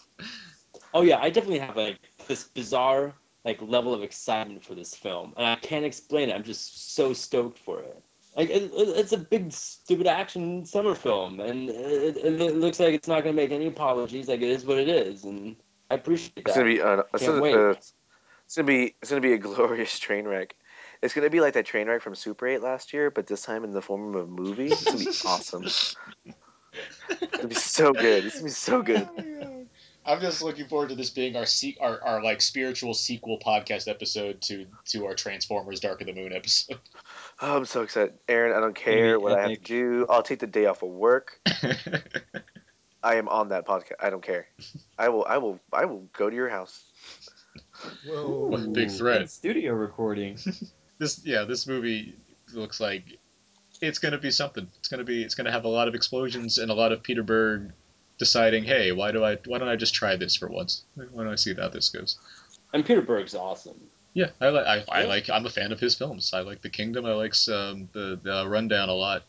Oh 0.94 1.02
yeah, 1.02 1.20
I 1.20 1.30
definitely 1.30 1.60
have 1.60 1.76
like 1.76 2.00
this 2.28 2.46
bizarre 2.46 3.14
like 3.46 3.62
level 3.62 3.94
of 3.94 4.02
excitement 4.02 4.66
for 4.66 4.76
this 4.76 4.96
film, 4.96 5.34
and 5.38 5.46
I 5.46 5.56
can't 5.56 5.86
explain 5.86 6.30
it. 6.30 6.36
I'm 6.36 6.44
just 6.44 6.96
so 6.96 7.14
stoked 7.14 7.60
for 7.60 7.82
it. 7.82 8.02
Like 8.40 8.50
it, 8.52 8.72
it- 8.74 8.98
it's 8.98 9.12
a 9.12 9.18
big 9.18 9.52
stupid 9.52 10.08
action 10.08 10.66
summer 10.66 10.96
film, 10.96 11.42
and 11.42 11.70
it, 11.70 12.16
it, 12.16 12.42
it 12.42 12.56
looks 12.56 12.80
like 12.80 12.94
it's 12.94 13.08
not 13.10 13.26
gonna 13.26 13.34
make 13.36 13.52
any 13.52 13.68
apologies. 13.68 14.30
Like 14.30 14.40
it 14.42 14.50
is 14.50 14.64
what 14.66 14.78
it 14.78 14.88
is, 14.88 15.26
and 15.26 15.58
I 15.92 15.96
appreciate 15.96 16.36
that. 16.36 16.48
It's 16.48 16.56
gonna 16.58 16.70
be. 16.70 16.82
Uh, 16.82 17.04
it's, 17.14 17.24
Can't 17.24 17.34
gonna, 17.34 17.42
wait. 17.42 17.56
uh, 17.56 17.70
it's 18.46 18.56
gonna 18.56 18.66
be. 18.66 18.96
It's 19.02 19.10
gonna 19.12 19.20
be 19.20 19.34
a 19.34 19.38
glorious 19.50 20.00
train 20.00 20.26
wreck. 20.26 20.56
It's 21.02 21.14
gonna 21.14 21.30
be 21.30 21.42
like 21.42 21.56
that 21.56 21.66
train 21.66 21.88
wreck 21.90 22.02
from 22.02 22.16
Super 22.16 22.48
8 22.48 22.62
last 22.62 22.94
year, 22.94 23.12
but 23.12 23.28
this 23.28 23.42
time 23.42 23.66
in 23.66 23.74
the 23.74 23.82
form 23.82 24.16
of 24.16 24.24
a 24.24 24.26
movie. 24.28 24.68
It's 24.68 24.86
gonna 24.86 25.00
be 25.00 25.08
awesome. 25.26 25.64
It's 25.66 25.96
gonna 27.32 27.48
be 27.50 27.56
so 27.56 27.92
good. 27.92 28.26
It's 28.26 28.36
gonna 28.36 28.46
be 28.46 28.52
so 28.52 28.82
good. 28.82 29.10
I'm 30.06 30.22
just 30.22 30.42
looking 30.42 30.66
forward 30.68 30.90
to 30.90 30.96
this 30.96 31.10
being 31.10 31.36
our 31.36 31.46
se- 31.46 31.78
our, 31.82 32.02
our 32.04 32.24
like 32.24 32.42
spiritual 32.42 32.94
sequel 32.94 33.38
podcast 33.38 33.88
episode 33.88 34.42
to 34.44 34.66
to 34.86 35.06
our 35.06 35.14
Transformers 35.14 35.82
Dark 35.82 36.02
of 36.02 36.08
the 36.08 36.14
Moon 36.14 36.34
episode. 36.34 36.80
Oh, 37.42 37.58
I'm 37.58 37.66
so 37.66 37.84
excited, 37.84 38.14
Aaron. 38.28 38.56
I 38.56 38.60
don't 38.60 38.76
care 38.76 39.20
what 39.20 39.38
I 39.38 39.42
have 39.42 39.52
to 39.52 39.64
do. 39.64 40.06
I'll 40.10 40.24
take 40.24 40.40
the 40.40 40.48
day 40.48 40.66
off 40.66 40.84
of 40.84 40.90
work. 40.90 41.40
I 43.04 43.16
am 43.16 43.30
on 43.30 43.50
that 43.50 43.66
podcast. 43.66 43.94
I 44.02 44.10
don't 44.10 44.22
care. 44.22 44.48
I 44.98 45.10
will. 45.10 45.26
I 45.26 45.38
will. 45.38 45.60
I 45.72 45.86
will 45.86 46.06
go 46.12 46.30
to 46.30 46.36
your 46.36 46.50
house. 46.50 46.84
Whoa. 48.06 48.48
What 48.48 48.62
a 48.62 48.68
big 48.68 48.92
threat. 48.92 49.30
Studio 49.30 49.74
recording. 49.74 50.38
this 50.98 51.26
yeah, 51.26 51.46
this 51.46 51.66
movie 51.66 52.16
looks 52.54 52.82
like 52.82 53.04
it's 53.82 54.00
gonna 54.00 54.18
be 54.18 54.32
something. 54.32 54.68
It's 54.80 54.90
gonna 54.90 55.06
be 55.06 55.24
it's 55.24 55.36
gonna 55.36 55.52
have 55.52 55.64
a 55.64 55.70
lot 55.70 55.88
of 55.88 55.96
explosions 55.96 56.58
and 56.58 56.70
a 56.70 56.74
lot 56.74 56.92
of 56.92 57.04
Peter 57.04 57.24
Berg 57.24 57.72
deciding, 58.18 58.66
hey, 58.66 58.92
why 58.92 59.14
do 59.14 59.24
I 59.24 59.38
why 59.46 59.60
don't 59.60 59.70
I 59.70 59.78
just 59.78 59.94
try 59.94 60.18
this 60.18 60.36
for 60.36 60.50
once? 60.50 60.84
Why 60.96 61.24
don't 61.24 61.32
I 61.32 61.36
see 61.36 61.54
how 61.54 61.70
this 61.70 61.88
goes? 61.90 62.20
and 62.74 62.86
Peter 62.86 63.02
Berg's 63.02 63.36
awesome. 63.36 63.80
Yeah, 64.14 64.30
I 64.42 64.50
like 64.50 64.66
I, 64.66 64.84
I 65.02 65.04
like 65.04 65.30
I'm 65.30 65.46
a 65.46 65.50
fan 65.50 65.72
of 65.72 65.80
his 65.80 65.96
films. 65.96 66.32
I 66.34 66.42
like 66.42 66.62
The 66.62 66.70
Kingdom. 66.70 67.06
I 67.06 67.14
like 67.14 67.34
um, 67.50 67.90
the 67.94 68.20
the 68.22 68.46
Rundown 68.48 68.90
a 68.90 68.94
lot. 68.94 69.24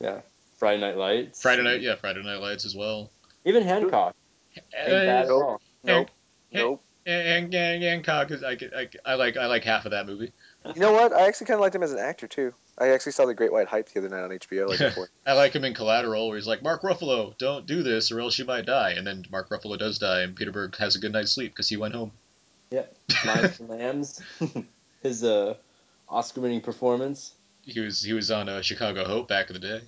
Yeah, 0.00 0.20
Friday 0.58 0.80
Night 0.80 0.96
Lights. 0.96 1.42
Friday 1.42 1.62
Night, 1.62 1.80
yeah, 1.80 1.96
Friday 1.96 2.22
Night 2.22 2.40
Lights 2.40 2.64
as 2.64 2.74
well. 2.74 3.10
Even 3.44 3.62
Hancock. 3.62 4.14
Ain't 4.56 4.64
bad 4.90 5.28
Uh, 5.28 5.34
all. 5.34 5.60
Nope. 5.84 6.08
Hey. 6.50 6.58
Nope. 6.58 6.82
and 7.04 7.54
and 7.54 7.82
Hancock 7.82 8.30
is 8.30 8.42
I, 8.42 8.52
I, 8.76 8.88
I 9.04 9.14
like 9.14 9.36
I 9.36 9.46
like 9.46 9.64
half 9.64 9.84
of 9.84 9.90
that 9.90 10.06
movie. 10.06 10.32
You 10.74 10.80
know 10.80 10.92
what? 10.92 11.12
I 11.12 11.26
actually 11.26 11.46
kind 11.46 11.56
of 11.56 11.60
liked 11.60 11.74
him 11.74 11.82
as 11.82 11.92
an 11.92 11.98
actor 11.98 12.26
too. 12.26 12.52
I 12.78 12.88
actually 12.88 13.12
saw 13.12 13.24
The 13.24 13.34
Great 13.34 13.52
White 13.52 13.68
Hype 13.68 13.88
the 13.88 14.00
other 14.00 14.08
night 14.08 14.22
on 14.24 14.30
HBO. 14.30 14.68
Like 14.68 14.78
before. 14.80 15.08
I 15.26 15.32
like 15.32 15.54
him 15.54 15.64
in 15.64 15.74
Collateral, 15.74 16.28
where 16.28 16.36
he's 16.36 16.46
like, 16.46 16.62
Mark 16.62 16.82
Ruffalo, 16.82 17.36
don't 17.38 17.66
do 17.66 17.82
this 17.82 18.12
or 18.12 18.20
else 18.20 18.38
you 18.38 18.44
might 18.44 18.66
die. 18.66 18.90
And 18.92 19.06
then 19.06 19.24
Mark 19.30 19.48
Ruffalo 19.48 19.78
does 19.78 19.98
die, 19.98 20.22
and 20.22 20.36
Peter 20.36 20.52
Berg 20.52 20.76
has 20.76 20.94
a 20.96 20.98
good 20.98 21.12
night's 21.12 21.32
sleep 21.32 21.52
because 21.52 21.68
he 21.68 21.76
went 21.76 21.94
home. 21.94 22.12
Yeah, 22.70 22.82
Lions 23.24 23.60
and 23.60 23.68
Lambs. 23.68 24.20
His 25.02 25.22
uh, 25.22 25.54
Oscar-winning 26.08 26.60
performance. 26.62 27.34
He 27.62 27.80
was 27.80 28.02
he 28.02 28.12
was 28.12 28.30
on 28.30 28.48
uh, 28.48 28.62
Chicago 28.62 29.04
Hope 29.04 29.28
back 29.28 29.48
in 29.50 29.54
the 29.54 29.60
day. 29.60 29.80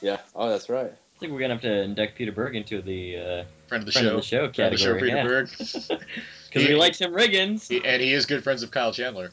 Yeah. 0.00 0.18
Oh, 0.34 0.48
that's 0.48 0.68
right. 0.68 0.92
I 0.92 1.18
think 1.18 1.32
we're 1.32 1.40
gonna 1.40 1.54
have 1.54 1.62
to 1.62 1.82
induct 1.82 2.16
Peter 2.16 2.32
Berg 2.32 2.54
into 2.56 2.82
the 2.82 3.16
uh, 3.16 3.44
Friend 3.68 3.82
of 3.82 3.86
the 3.86 3.92
friend 3.92 4.06
show. 4.08 4.14
of 4.16 4.20
the 4.20 4.26
show 4.26 4.52
Friend 4.52 4.72
of 4.74 4.78
the 4.78 4.84
show, 4.84 4.94
category. 4.94 5.10
Peter 5.10 5.16
yeah. 5.16 5.24
Berg. 5.24 6.02
Because 6.48 6.68
we 6.68 6.74
like 6.74 6.94
Tim 6.94 7.12
Riggins. 7.12 7.68
He- 7.68 7.84
and 7.84 8.00
he 8.00 8.12
is 8.12 8.24
good 8.24 8.42
friends 8.42 8.62
of 8.62 8.70
Kyle 8.70 8.92
Chandler. 8.92 9.30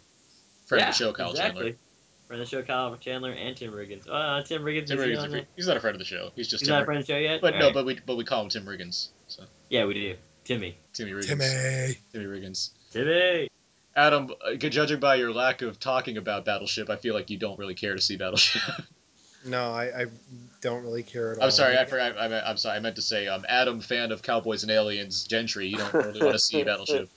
Friend 0.65 0.81
yeah, 0.81 0.89
of 0.89 0.93
the 0.93 0.97
show, 0.97 1.13
Kyle 1.13 1.29
exactly. 1.31 1.61
Chandler. 1.61 1.77
Friend 2.27 2.41
of 2.41 2.49
the 2.49 2.51
show, 2.57 2.63
Kyle 2.63 2.97
Chandler 2.97 3.31
and 3.31 3.55
Tim 3.55 3.71
Riggins. 3.71 4.07
Uh, 4.09 4.41
Tim 4.43 4.63
Riggins. 4.63 4.87
Tim 4.87 4.97
is 4.99 5.05
he 5.05 5.11
Riggins, 5.11 5.19
on 5.19 5.25
a 5.25 5.29
there? 5.29 5.45
he's 5.55 5.67
not 5.67 5.77
a 5.77 5.79
friend 5.79 5.95
of 5.95 5.99
the 5.99 6.05
show. 6.05 6.31
He's 6.35 6.47
just 6.47 6.61
He's 6.61 6.67
Tim 6.67 6.75
not 6.75 6.81
a 6.81 6.85
friend 6.85 6.99
of 6.99 7.07
the 7.07 7.13
show 7.13 7.19
yet. 7.19 7.39
But 7.41 7.53
no, 7.53 7.59
Alright. 7.67 7.73
but 7.73 7.85
we 7.85 7.99
but 8.05 8.17
we 8.17 8.23
call 8.25 8.41
him 8.43 8.49
Tim 8.49 8.65
Riggins. 8.65 9.09
So 9.27 9.43
yeah, 9.69 9.85
we 9.85 9.93
do. 9.93 10.15
Timmy. 10.43 10.77
Timmy 10.93 11.11
Riggins. 11.11 11.27
Timmy. 11.27 11.97
Timmy 12.11 12.25
Riggins. 12.25 12.69
Timmy. 12.91 13.49
Adam, 13.95 14.31
uh, 14.45 14.55
judging 14.55 14.99
by 14.99 15.15
your 15.15 15.31
lack 15.31 15.61
of 15.61 15.79
talking 15.79 16.17
about 16.17 16.45
Battleship, 16.45 16.89
I 16.89 16.95
feel 16.95 17.13
like 17.13 17.29
you 17.29 17.37
don't 17.37 17.59
really 17.59 17.75
care 17.75 17.95
to 17.95 18.01
see 18.01 18.17
Battleship. 18.17 18.61
No, 19.45 19.73
I, 19.73 20.03
I 20.03 20.05
don't 20.61 20.83
really 20.83 21.03
care 21.03 21.33
at 21.33 21.37
all. 21.39 21.43
I'm 21.43 21.51
sorry, 21.51 21.77
I 21.77 21.83
forgot. 21.83 22.17
I, 22.17 22.29
meant- 22.29 22.45
I'm 22.47 22.55
sorry. 22.55 22.77
I 22.77 22.79
meant 22.79 22.95
to 22.95 23.01
say, 23.01 23.27
um, 23.27 23.45
Adam, 23.49 23.81
fan 23.81 24.13
of 24.13 24.21
Cowboys 24.21 24.63
and 24.63 24.71
Aliens, 24.71 25.25
Gentry. 25.25 25.67
You 25.67 25.75
don't 25.77 25.93
really 25.93 26.21
want 26.21 26.31
to 26.31 26.39
see 26.39 26.63
Battleship. 26.63 27.09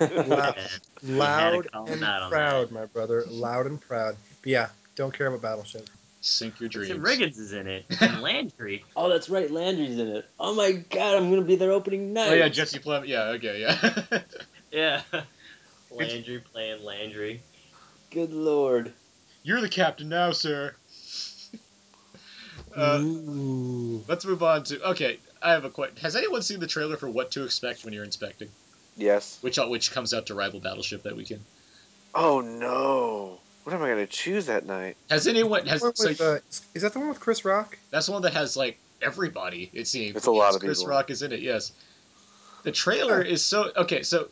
Loud, 0.00 0.56
loud 1.04 1.72
call 1.72 1.84
and 1.86 1.94
him 1.94 2.02
out 2.02 2.22
on 2.22 2.30
proud, 2.30 2.72
my 2.72 2.86
brother. 2.86 3.22
Loud 3.28 3.66
and 3.66 3.80
proud. 3.80 4.16
But 4.42 4.50
yeah, 4.50 4.68
don't 4.96 5.16
care 5.16 5.28
about 5.28 5.42
Battleship. 5.42 5.88
Sink 6.24 6.60
your 6.60 6.68
dreams. 6.68 6.88
Tim 6.88 7.02
Riggins 7.02 7.36
is 7.38 7.52
in 7.52 7.66
it. 7.66 7.84
And 8.00 8.22
Landry. 8.22 8.84
Oh, 8.94 9.08
that's 9.08 9.28
right. 9.28 9.50
Landry's 9.50 9.98
in 9.98 10.06
it. 10.06 10.24
Oh 10.38 10.54
my 10.54 10.70
God, 10.70 11.16
I'm 11.16 11.30
gonna 11.30 11.42
be 11.42 11.56
there 11.56 11.72
opening 11.72 12.12
night. 12.12 12.30
Oh 12.30 12.34
yeah, 12.34 12.48
Jesse 12.48 12.78
Plemons. 12.78 13.08
Yeah, 13.08 13.24
okay, 13.30 13.60
yeah. 13.60 14.20
Yeah. 14.72 15.02
Landry 15.90 16.42
playing 16.50 16.82
Landry. 16.82 17.42
Good 18.10 18.32
lord. 18.32 18.92
You're 19.42 19.60
the 19.60 19.68
captain 19.68 20.08
now, 20.08 20.30
sir. 20.32 20.74
Uh, 22.74 23.00
Ooh. 23.02 24.02
let's 24.08 24.24
move 24.24 24.42
on 24.42 24.62
to 24.64 24.80
okay. 24.90 25.18
I 25.42 25.52
have 25.52 25.66
a 25.66 25.70
question. 25.70 25.96
Has 25.98 26.16
anyone 26.16 26.40
seen 26.40 26.58
the 26.58 26.66
trailer 26.66 26.96
for 26.96 27.06
What 27.06 27.32
to 27.32 27.44
Expect 27.44 27.84
when 27.84 27.92
you're 27.92 28.04
inspecting? 28.04 28.48
Yes. 28.96 29.36
Which 29.42 29.58
uh, 29.58 29.66
which 29.66 29.92
comes 29.92 30.14
out 30.14 30.26
to 30.26 30.34
rival 30.34 30.58
Battleship 30.58 31.02
that 31.02 31.14
weekend? 31.14 31.44
Oh 32.14 32.40
no. 32.40 33.40
What 33.64 33.74
am 33.74 33.82
I 33.82 33.88
gonna 33.88 34.06
choose 34.06 34.46
that 34.46 34.66
night? 34.66 34.96
Has 35.08 35.26
anyone 35.28 35.66
has 35.66 35.82
One 35.82 35.94
so 35.94 36.08
with, 36.08 36.20
uh, 36.20 36.38
is 36.74 36.82
that 36.82 36.92
the 36.92 36.98
one 36.98 37.08
with 37.08 37.20
Chris 37.20 37.44
Rock? 37.44 37.78
that's 37.90 38.08
one 38.08 38.22
that 38.22 38.32
has 38.34 38.56
like 38.56 38.78
everybody. 39.00 39.70
It 39.72 39.86
seems 39.86 40.16
It's 40.16 40.26
a 40.26 40.30
lot 40.30 40.46
Yes, 40.48 40.54
of 40.56 40.60
Chris 40.62 40.78
people. 40.78 40.90
Rock 40.90 41.10
is 41.10 41.22
in 41.22 41.32
it. 41.32 41.40
Yes. 41.40 41.72
The 42.64 42.72
trailer 42.72 43.20
is 43.22 43.42
so 43.44 43.70
okay. 43.76 44.02
So, 44.02 44.28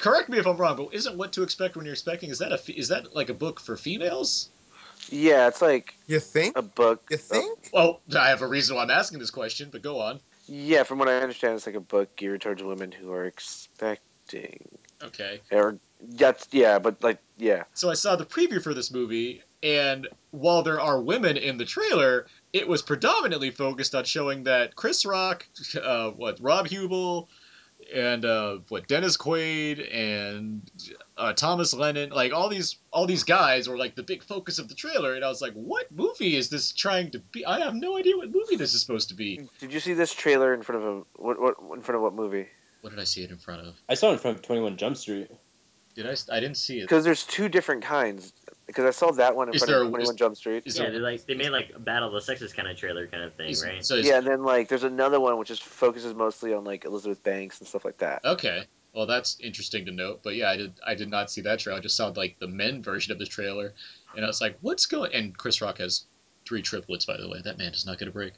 correct 0.00 0.28
me 0.28 0.38
if 0.38 0.46
I'm 0.46 0.56
wrong, 0.56 0.76
but 0.76 0.88
isn't 0.92 1.16
What 1.16 1.32
to 1.34 1.42
Expect 1.42 1.76
when 1.76 1.84
you're 1.84 1.94
expecting? 1.94 2.30
Is 2.30 2.38
that 2.38 2.52
a 2.52 2.78
is 2.78 2.88
that 2.88 3.14
like 3.14 3.28
a 3.28 3.34
book 3.34 3.60
for 3.60 3.76
females? 3.76 4.48
Yeah, 5.08 5.48
it's 5.48 5.60
like 5.60 5.94
You 6.06 6.20
think? 6.20 6.56
a 6.56 6.62
book. 6.62 7.04
You 7.10 7.16
think? 7.16 7.70
Well, 7.72 8.00
I 8.16 8.28
have 8.28 8.42
a 8.42 8.46
reason 8.46 8.76
why 8.76 8.82
I'm 8.82 8.90
asking 8.90 9.18
this 9.18 9.30
question, 9.30 9.68
but 9.72 9.82
go 9.82 10.00
on. 10.00 10.20
Yeah, 10.46 10.82
from 10.84 10.98
what 10.98 11.08
I 11.08 11.18
understand, 11.18 11.56
it's 11.56 11.66
like 11.66 11.74
a 11.74 11.80
book 11.80 12.14
geared 12.16 12.40
towards 12.42 12.62
women 12.62 12.92
who 12.92 13.12
are 13.12 13.24
expecting. 13.24 14.68
Okay. 15.02 15.40
Or 15.50 15.78
that's 16.02 16.48
yeah, 16.50 16.78
but 16.78 17.02
like 17.02 17.18
yeah. 17.38 17.64
So 17.74 17.90
I 17.90 17.94
saw 17.94 18.16
the 18.16 18.26
preview 18.26 18.62
for 18.62 18.74
this 18.74 18.90
movie, 18.90 19.42
and 19.62 20.08
while 20.30 20.62
there 20.62 20.80
are 20.80 21.00
women 21.00 21.36
in 21.36 21.58
the 21.58 21.64
trailer, 21.64 22.26
it 22.52 22.66
was 22.66 22.82
predominantly 22.82 23.50
focused 23.50 23.94
on 23.94 24.04
showing 24.04 24.44
that 24.44 24.76
Chris 24.76 25.04
Rock, 25.04 25.46
uh, 25.82 26.10
what 26.10 26.38
Rob 26.40 26.66
Huebel, 26.66 27.28
and 27.94 28.24
uh, 28.24 28.58
what 28.68 28.88
Dennis 28.88 29.16
Quaid 29.16 29.94
and 29.94 30.62
uh, 31.16 31.32
Thomas 31.32 31.74
Lennon, 31.74 32.10
like 32.10 32.32
all 32.32 32.48
these 32.48 32.76
all 32.92 33.06
these 33.06 33.24
guys 33.24 33.68
were 33.68 33.76
like 33.76 33.94
the 33.94 34.02
big 34.02 34.22
focus 34.22 34.58
of 34.58 34.68
the 34.68 34.74
trailer, 34.74 35.14
and 35.14 35.24
I 35.24 35.28
was 35.28 35.40
like, 35.40 35.52
what 35.54 35.90
movie 35.92 36.36
is 36.36 36.48
this 36.48 36.72
trying 36.72 37.10
to 37.12 37.18
be? 37.18 37.44
I 37.44 37.60
have 37.60 37.74
no 37.74 37.96
idea 37.96 38.16
what 38.16 38.30
movie 38.30 38.56
this 38.56 38.74
is 38.74 38.80
supposed 38.80 39.08
to 39.10 39.14
be. 39.14 39.48
Did 39.58 39.72
you 39.72 39.80
see 39.80 39.94
this 39.94 40.12
trailer 40.12 40.54
in 40.54 40.62
front 40.62 40.82
of 40.82 40.88
a 40.88 41.02
what 41.14 41.40
what 41.40 41.56
in 41.76 41.82
front 41.82 41.96
of 41.96 42.02
what 42.02 42.14
movie? 42.14 42.48
What 42.80 42.90
did 42.90 42.98
I 42.98 43.04
see 43.04 43.22
it 43.22 43.30
in 43.30 43.38
front 43.38 43.60
of? 43.66 43.74
I 43.88 43.94
saw 43.94 44.10
it 44.10 44.14
in 44.14 44.18
front 44.18 44.38
of 44.38 44.42
Twenty 44.42 44.60
One 44.60 44.76
Jump 44.76 44.96
Street. 44.96 45.30
Did 45.94 46.06
I? 46.06 46.14
I 46.30 46.40
didn't 46.40 46.56
see 46.56 46.78
it. 46.78 46.82
Because 46.82 47.04
there's 47.04 47.24
two 47.24 47.48
different 47.48 47.82
kinds. 47.82 48.32
Because 48.66 48.84
I 48.84 48.90
saw 48.90 49.10
that 49.12 49.36
one 49.36 49.48
in 49.48 49.54
Is 49.54 49.60
front 49.60 49.68
there 49.70 49.82
of 49.82 49.88
a- 49.88 49.90
Twenty 49.90 50.06
One 50.06 50.16
Jump 50.16 50.36
Street. 50.36 50.62
Yeah, 50.66 50.72
there- 50.84 50.92
they 50.92 50.98
like 50.98 51.26
they 51.26 51.34
made 51.34 51.50
like 51.50 51.72
a 51.74 51.78
Battle 51.78 52.08
of 52.08 52.14
the 52.14 52.20
Sexes 52.20 52.52
kind 52.52 52.68
of 52.68 52.76
trailer 52.76 53.06
kind 53.06 53.22
of 53.24 53.34
thing, 53.34 53.50
is- 53.50 53.62
right? 53.64 53.84
So 53.84 53.96
is- 53.96 54.06
Yeah, 54.06 54.18
and 54.18 54.26
then 54.26 54.42
like 54.42 54.68
there's 54.68 54.84
another 54.84 55.20
one 55.20 55.36
which 55.38 55.50
is 55.50 55.58
focuses 55.58 56.14
mostly 56.14 56.54
on 56.54 56.64
like 56.64 56.84
Elizabeth 56.84 57.22
Banks 57.22 57.58
and 57.58 57.68
stuff 57.68 57.84
like 57.84 57.98
that. 57.98 58.24
Okay. 58.24 58.64
Well, 58.94 59.06
that's 59.06 59.38
interesting 59.40 59.86
to 59.86 59.92
note. 59.92 60.20
But 60.22 60.34
yeah, 60.36 60.50
I 60.50 60.56
did. 60.56 60.74
I 60.86 60.94
did 60.94 61.10
not 61.10 61.30
see 61.30 61.40
that 61.42 61.58
trailer. 61.58 61.78
I 61.78 61.82
just 61.82 61.96
saw 61.96 62.08
like 62.08 62.38
the 62.38 62.48
men 62.48 62.82
version 62.82 63.12
of 63.12 63.18
this 63.18 63.28
trailer, 63.28 63.72
and 64.14 64.24
I 64.24 64.28
was 64.28 64.40
like, 64.40 64.56
"What's 64.60 64.84
going?" 64.86 65.14
And 65.14 65.36
Chris 65.36 65.60
Rock 65.62 65.78
has 65.78 66.04
three 66.46 66.60
triplets, 66.62 67.04
by 67.06 67.16
the 67.16 67.28
way. 67.28 67.40
That 67.42 67.56
man 67.58 67.72
does 67.72 67.86
not 67.86 67.98
get 67.98 68.08
a 68.08 68.10
break. 68.10 68.34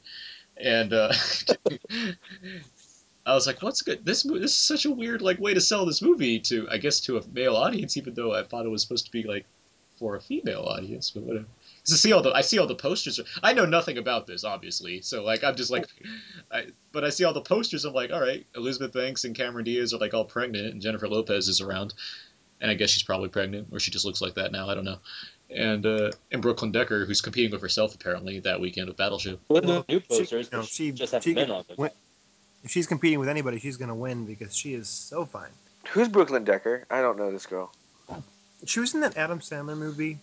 And 0.57 0.93
uh, 0.93 1.11
I 3.25 3.33
was 3.33 3.47
like, 3.47 3.61
"What's 3.61 3.81
good? 3.81 4.05
This 4.05 4.23
mo- 4.25 4.37
this 4.37 4.51
is 4.51 4.57
such 4.57 4.85
a 4.85 4.91
weird 4.91 5.21
like 5.21 5.39
way 5.39 5.53
to 5.53 5.61
sell 5.61 5.85
this 5.85 6.01
movie 6.01 6.39
to, 6.41 6.67
I 6.69 6.77
guess, 6.77 6.99
to 7.01 7.17
a 7.17 7.27
male 7.29 7.55
audience, 7.55 7.97
even 7.97 8.13
though 8.13 8.33
I 8.33 8.43
thought 8.43 8.65
it 8.65 8.69
was 8.69 8.81
supposed 8.83 9.05
to 9.05 9.11
be 9.11 9.23
like 9.23 9.45
for 9.97 10.15
a 10.15 10.21
female 10.21 10.61
audience. 10.61 11.09
But 11.11 11.23
whatever. 11.23 11.45
'Cause 11.83 11.93
I 11.93 11.97
see 11.97 12.11
all 12.13 12.21
the 12.21 12.31
I 12.31 12.41
see 12.41 12.57
all 12.59 12.67
the 12.67 12.75
posters. 12.75 13.19
I 13.43 13.53
know 13.53 13.65
nothing 13.65 13.97
about 13.97 14.27
this, 14.27 14.43
obviously. 14.43 15.01
So 15.01 15.23
like 15.23 15.43
I'm 15.43 15.55
just 15.55 15.71
like, 15.71 15.87
I, 16.51 16.67
but 16.91 17.03
I 17.03 17.09
see 17.09 17.23
all 17.23 17.33
the 17.33 17.41
posters. 17.41 17.85
I'm 17.85 17.93
like, 17.93 18.11
all 18.11 18.21
right, 18.21 18.45
Elizabeth 18.55 18.91
Banks 18.93 19.23
and 19.25 19.35
Cameron 19.35 19.65
Diaz 19.65 19.93
are 19.93 19.97
like 19.99 20.13
all 20.13 20.25
pregnant, 20.25 20.73
and 20.73 20.81
Jennifer 20.81 21.07
Lopez 21.07 21.47
is 21.47 21.61
around, 21.61 21.93
and 22.61 22.69
I 22.69 22.73
guess 22.75 22.89
she's 22.91 23.03
probably 23.03 23.29
pregnant, 23.29 23.67
or 23.71 23.79
she 23.79 23.91
just 23.91 24.03
looks 24.05 24.21
like 24.21 24.35
that 24.35 24.51
now. 24.51 24.67
I 24.69 24.75
don't 24.75 24.85
know. 24.85 24.97
And 25.49 25.85
uh, 25.85 26.11
and 26.31 26.41
Brooklyn 26.41 26.71
Decker, 26.71 27.05
who's 27.05 27.21
competing 27.21 27.51
with 27.51 27.61
herself 27.61 27.93
apparently 27.95 28.39
that 28.41 28.59
weekend 28.59 28.89
of 28.89 28.97
Battleship. 28.97 29.39
Well, 29.47 29.61
the 29.61 29.67
Well, 29.67 29.85
new 29.89 29.99
she- 29.99 30.05
posters, 30.07 30.51
no, 30.51 30.59
which 30.61 30.69
she- 30.69 30.91
just 30.91 31.13
have 31.13 31.23
she 31.23 31.33
men 31.35 31.45
could 31.47 31.53
on 31.55 31.63
them. 31.67 31.75
win- 31.77 31.91
If 32.65 32.71
she's 32.71 32.87
competing 32.87 33.19
with 33.19 33.29
anybody, 33.29 33.59
she's 33.59 33.77
gonna 33.77 33.95
win 33.95 34.25
because 34.25 34.55
she 34.55 34.73
is 34.73 34.89
so 34.89 35.23
fine. 35.23 35.51
Who's 35.89 36.09
Brooklyn 36.09 36.43
Decker? 36.43 36.87
I 36.89 36.99
don't 36.99 37.15
know 37.15 37.31
this 37.31 37.45
girl. 37.45 37.71
She 38.65 38.79
was 38.79 38.95
in 38.95 39.01
that 39.01 39.15
Adam 39.15 39.39
Sandler 39.39 39.77
movie. 39.77 40.17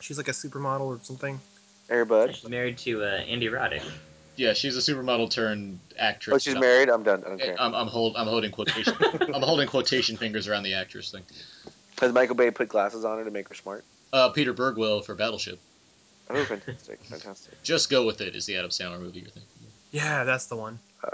She's 0.00 0.18
like 0.18 0.26
a 0.26 0.32
supermodel 0.32 0.80
or 0.80 0.98
something. 1.04 1.38
Airbud. 1.88 2.34
She's 2.34 2.48
married 2.48 2.78
to 2.78 3.04
uh, 3.04 3.06
Andy 3.06 3.46
Roddick. 3.46 3.88
Yeah, 4.34 4.54
she's 4.54 4.76
a 4.76 4.80
supermodel 4.80 5.30
turned 5.30 5.78
actress. 5.96 6.34
Oh, 6.34 6.38
she's 6.38 6.58
married. 6.58 6.88
I'm 6.88 7.04
done. 7.04 7.22
I 7.24 7.28
don't 7.28 7.40
care. 7.40 7.56
I'm, 7.60 7.72
I'm 7.76 7.86
hold 7.86 8.16
I'm 8.16 8.26
holding 8.26 8.50
quotation 8.50 8.94
I'm 9.32 9.42
holding 9.42 9.68
quotation 9.68 10.16
fingers 10.16 10.48
around 10.48 10.64
the 10.64 10.74
actress 10.74 11.12
thing. 11.12 11.22
Has 12.00 12.12
Michael 12.12 12.34
Bay 12.34 12.50
put 12.50 12.68
glasses 12.68 13.04
on 13.04 13.18
her 13.18 13.24
to 13.24 13.30
make 13.30 13.48
her 13.48 13.54
smart? 13.54 13.84
Uh, 14.12 14.30
Peter 14.30 14.52
Berg 14.52 14.76
will 14.76 15.00
for 15.00 15.14
Battleship. 15.14 15.60
Oh, 16.28 16.44
fantastic, 16.44 16.98
fantastic. 17.04 17.62
Just 17.62 17.88
go 17.88 18.04
with 18.04 18.20
it 18.20 18.34
is 18.34 18.46
the 18.46 18.56
Adam 18.56 18.70
Sandler 18.70 19.00
movie 19.00 19.20
you're 19.20 19.30
thinking. 19.30 19.52
Yeah, 19.92 20.24
that's 20.24 20.46
the 20.46 20.56
one. 20.56 20.80
Uh, 21.04 21.10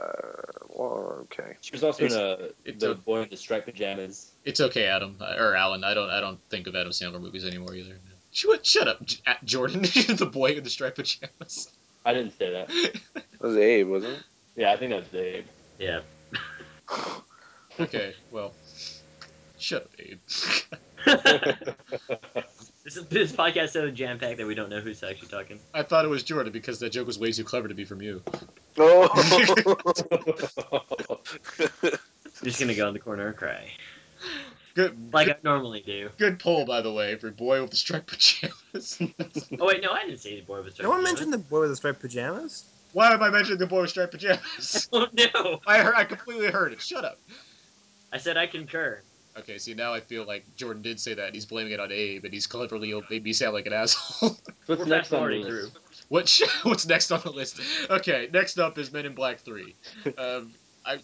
well, 0.69 1.19
okay. 1.25 1.57
She 1.61 1.73
was 1.73 1.85
also 1.85 2.05
in 2.07 2.13
uh, 2.13 2.37
it's 2.65 2.83
the 2.83 2.93
a- 2.93 2.95
boy 2.95 3.23
in 3.23 3.29
the 3.31 3.37
striped 3.37 3.67
pajamas. 3.67 4.31
It's 4.45 4.61
okay, 4.61 4.87
Adam 4.87 5.17
uh, 5.21 5.35
or 5.39 5.55
Alan. 5.55 5.85
I 5.85 5.93
don't 5.95 6.09
I 6.11 6.21
don't 6.21 6.41
think 6.49 6.67
of 6.67 6.75
Adam 6.75 6.91
Sandler 6.93 7.21
movies 7.21 7.45
anymore 7.45 7.75
either. 7.75 7.99
She 8.31 8.49
went, 8.49 8.65
Shut 8.67 8.89
up, 8.89 9.05
J- 9.05 9.19
Jordan. 9.45 9.83
the 9.83 10.29
boy 10.33 10.53
in 10.53 10.65
the 10.65 10.71
striped 10.71 10.97
pajamas. 10.97 11.71
I 12.05 12.13
didn't 12.15 12.37
say 12.39 12.51
that. 12.53 12.71
That 13.41 13.49
was 13.49 13.57
Abe, 13.59 13.89
wasn't 13.89 14.15
it? 14.15 14.23
Yeah, 14.57 14.73
I 14.73 14.77
think 14.79 14.91
that 14.91 15.01
was 15.01 15.09
Dave. 15.09 15.47
Yeah. 15.79 16.01
Okay, 17.81 18.15
well, 18.31 18.53
shut 19.59 19.83
up, 19.83 19.91
Abe. 19.99 20.21
This, 22.85 22.99
is, 22.99 23.07
this 23.07 23.33
podcast 23.33 23.65
is 23.65 23.73
so 23.73 23.91
jam 23.91 24.19
packed 24.19 24.37
that 24.37 24.47
we 24.47 24.55
don't 24.55 24.69
know 24.69 24.81
who's 24.81 25.03
actually 25.03 25.29
talking. 25.29 25.59
I 25.73 25.83
thought 25.83 26.05
it 26.05 26.09
was 26.09 26.23
Jordan 26.23 26.53
because 26.53 26.79
that 26.81 26.91
joke 26.91 27.07
was 27.07 27.19
way 27.19 27.33
too 27.33 27.43
clever 27.43 27.67
to 27.67 27.75
be 27.75 27.87
from 27.87 28.03
you. 28.03 28.23
Oh. 28.77 29.09
I'm 32.37 32.43
just 32.43 32.61
gonna 32.61 32.75
go 32.75 32.87
in 32.89 32.93
the 32.93 33.01
corner 33.01 33.29
and 33.29 33.37
cry, 33.37 33.71
Good, 34.75 35.15
like 35.15 35.29
good, 35.29 35.37
I 35.37 35.39
normally 35.45 35.81
do. 35.81 36.11
good 36.19 36.39
poll, 36.41 36.67
by 36.67 36.83
the 36.83 36.93
way, 36.93 37.17
for 37.17 37.31
boy 37.31 37.63
with 37.63 37.71
the 37.71 37.77
striped 37.77 38.09
pajamas. 38.09 38.55
Oh 39.59 39.67
wait, 39.67 39.83
no, 39.83 39.93
I 39.93 40.05
didn't 40.05 40.19
say 40.19 40.41
the 40.41 40.45
boy 40.45 40.63
with 40.63 40.77
the 40.77 40.83
boy 40.83 40.89
was. 40.89 40.91
No 40.91 40.91
one 40.91 41.03
mentioned 41.05 41.33
the 41.33 41.39
boy 41.39 41.61
with 41.61 41.71
the 41.71 41.77
striped 41.77 42.01
pajamas. 42.01 42.65
Why 42.93 43.13
am 43.13 43.23
I 43.23 43.31
mentioning 43.31 43.59
the 43.59 43.67
boy 43.67 43.83
with 43.83 43.91
striped 43.91 44.13
pajamas? 44.13 44.89
Oh 44.93 45.07
no! 45.13 45.61
I 45.67 45.79
heard, 45.79 45.95
I 45.95 46.05
completely 46.05 46.49
heard 46.49 46.73
it. 46.73 46.83
Shut 46.83 47.05
up. 47.05 47.19
I 48.13 48.19
said 48.19 48.37
I 48.37 48.47
concur. 48.47 49.01
Okay, 49.37 49.59
see 49.59 49.75
now 49.75 49.93
I 49.93 50.01
feel 50.01 50.25
like 50.25 50.45
Jordan 50.57 50.81
did 50.83 51.01
say 51.01 51.15
that. 51.15 51.27
and 51.27 51.35
He's 51.35 51.45
blaming 51.47 51.73
it 51.73 51.81
on 51.81 51.91
Abe, 51.91 52.25
and 52.25 52.33
he's 52.33 52.47
cleverly 52.47 52.95
made 53.11 53.25
me 53.25 53.33
sound 53.33 53.53
like 53.55 53.67
an 53.67 53.73
asshole. 53.73 54.37
What's 54.67 54.69
next 54.69 54.79
on 54.81 54.89
the 54.89 54.95
fast-forwarding 54.97 55.43
list? 55.43 55.73
through. 55.73 55.81
what? 56.09 56.29
sh- 56.29 56.43
What's 56.63 56.87
next 56.87 57.11
on 57.11 57.21
the 57.25 57.31
list? 57.31 57.61
Okay, 57.91 58.29
next 58.33 58.59
up 58.59 58.79
is 58.79 58.93
Men 58.93 59.07
in 59.07 59.15
Black 59.15 59.41
Three. 59.41 59.75
Um, 60.19 60.53
I 60.87 60.99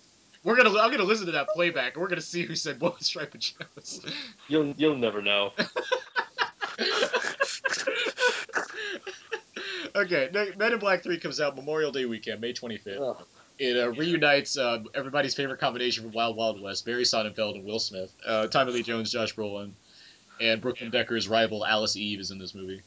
we're 0.44 0.56
gonna 0.56 0.70
I'm 0.78 0.90
gonna 0.90 1.02
listen 1.04 1.26
to 1.26 1.32
that 1.32 1.48
playback, 1.48 1.94
and 1.94 2.02
we're 2.02 2.08
gonna 2.08 2.20
see 2.20 2.42
who 2.44 2.54
said 2.54 2.80
what 2.80 2.96
was 2.98 3.06
striped 3.08 3.32
pajamas. 3.32 4.00
You'll 4.48 4.74
you'll 4.76 4.96
never 4.96 5.20
know. 5.22 5.52
okay, 9.96 10.28
ne- 10.32 10.52
Men 10.56 10.72
in 10.72 10.78
Black 10.78 11.02
Three 11.02 11.18
comes 11.18 11.40
out 11.40 11.56
Memorial 11.56 11.92
Day 11.92 12.04
weekend, 12.06 12.40
May 12.40 12.52
25th. 12.52 13.00
Ugh. 13.00 13.26
It 13.60 13.76
uh, 13.76 13.90
reunites 13.92 14.56
uh, 14.56 14.78
everybody's 14.94 15.34
favorite 15.34 15.60
combination 15.60 16.02
from 16.04 16.12
Wild 16.12 16.34
Wild 16.34 16.62
West: 16.62 16.86
Barry 16.86 17.02
Sonnenfeld 17.04 17.56
and 17.56 17.64
Will 17.66 17.78
Smith. 17.78 18.10
Uh, 18.26 18.46
Tommy 18.46 18.72
Lee 18.72 18.82
Jones, 18.82 19.12
Josh 19.12 19.34
Brolin, 19.36 19.72
and 20.40 20.62
Brooklyn 20.62 20.90
Decker's 20.90 21.28
rival 21.28 21.66
Alice 21.66 21.94
Eve 21.94 22.20
is 22.20 22.30
in 22.30 22.38
this 22.38 22.54
movie. 22.54 22.80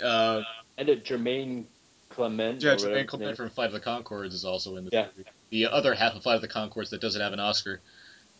Uh, 0.00 0.42
And 0.78 0.88
uh, 0.88 0.94
Jermaine 0.94 1.64
Clement. 2.10 2.62
yeah, 2.62 2.76
Jermaine 2.76 3.08
Clement 3.08 3.36
from 3.36 3.50
Flight 3.50 3.66
of 3.66 3.72
the 3.72 3.80
Conchords 3.80 4.32
is 4.32 4.44
also 4.44 4.76
in 4.76 4.84
this 4.84 4.92
Yeah. 4.92 5.08
movie. 5.16 5.28
The 5.50 5.66
other 5.66 5.94
half 5.94 6.14
of 6.14 6.22
Flight 6.22 6.36
of 6.36 6.42
the 6.42 6.48
Conchords 6.48 6.90
that 6.90 7.00
doesn't 7.00 7.20
have 7.20 7.32
an 7.32 7.40
Oscar, 7.40 7.80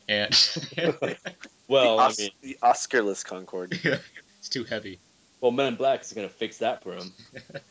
and 0.06 0.30
Well, 1.66 1.96
the, 1.96 2.02
I 2.02 2.14
mean, 2.16 2.30
the 2.42 2.56
Oscarless 2.62 3.24
Concord. 3.24 3.72
it's 4.38 4.48
too 4.48 4.62
heavy. 4.62 5.00
well, 5.40 5.50
Men 5.50 5.66
in 5.66 5.74
Black 5.74 6.02
is 6.02 6.12
gonna 6.12 6.28
fix 6.28 6.58
that 6.58 6.84
for 6.84 6.94
him. 6.94 7.12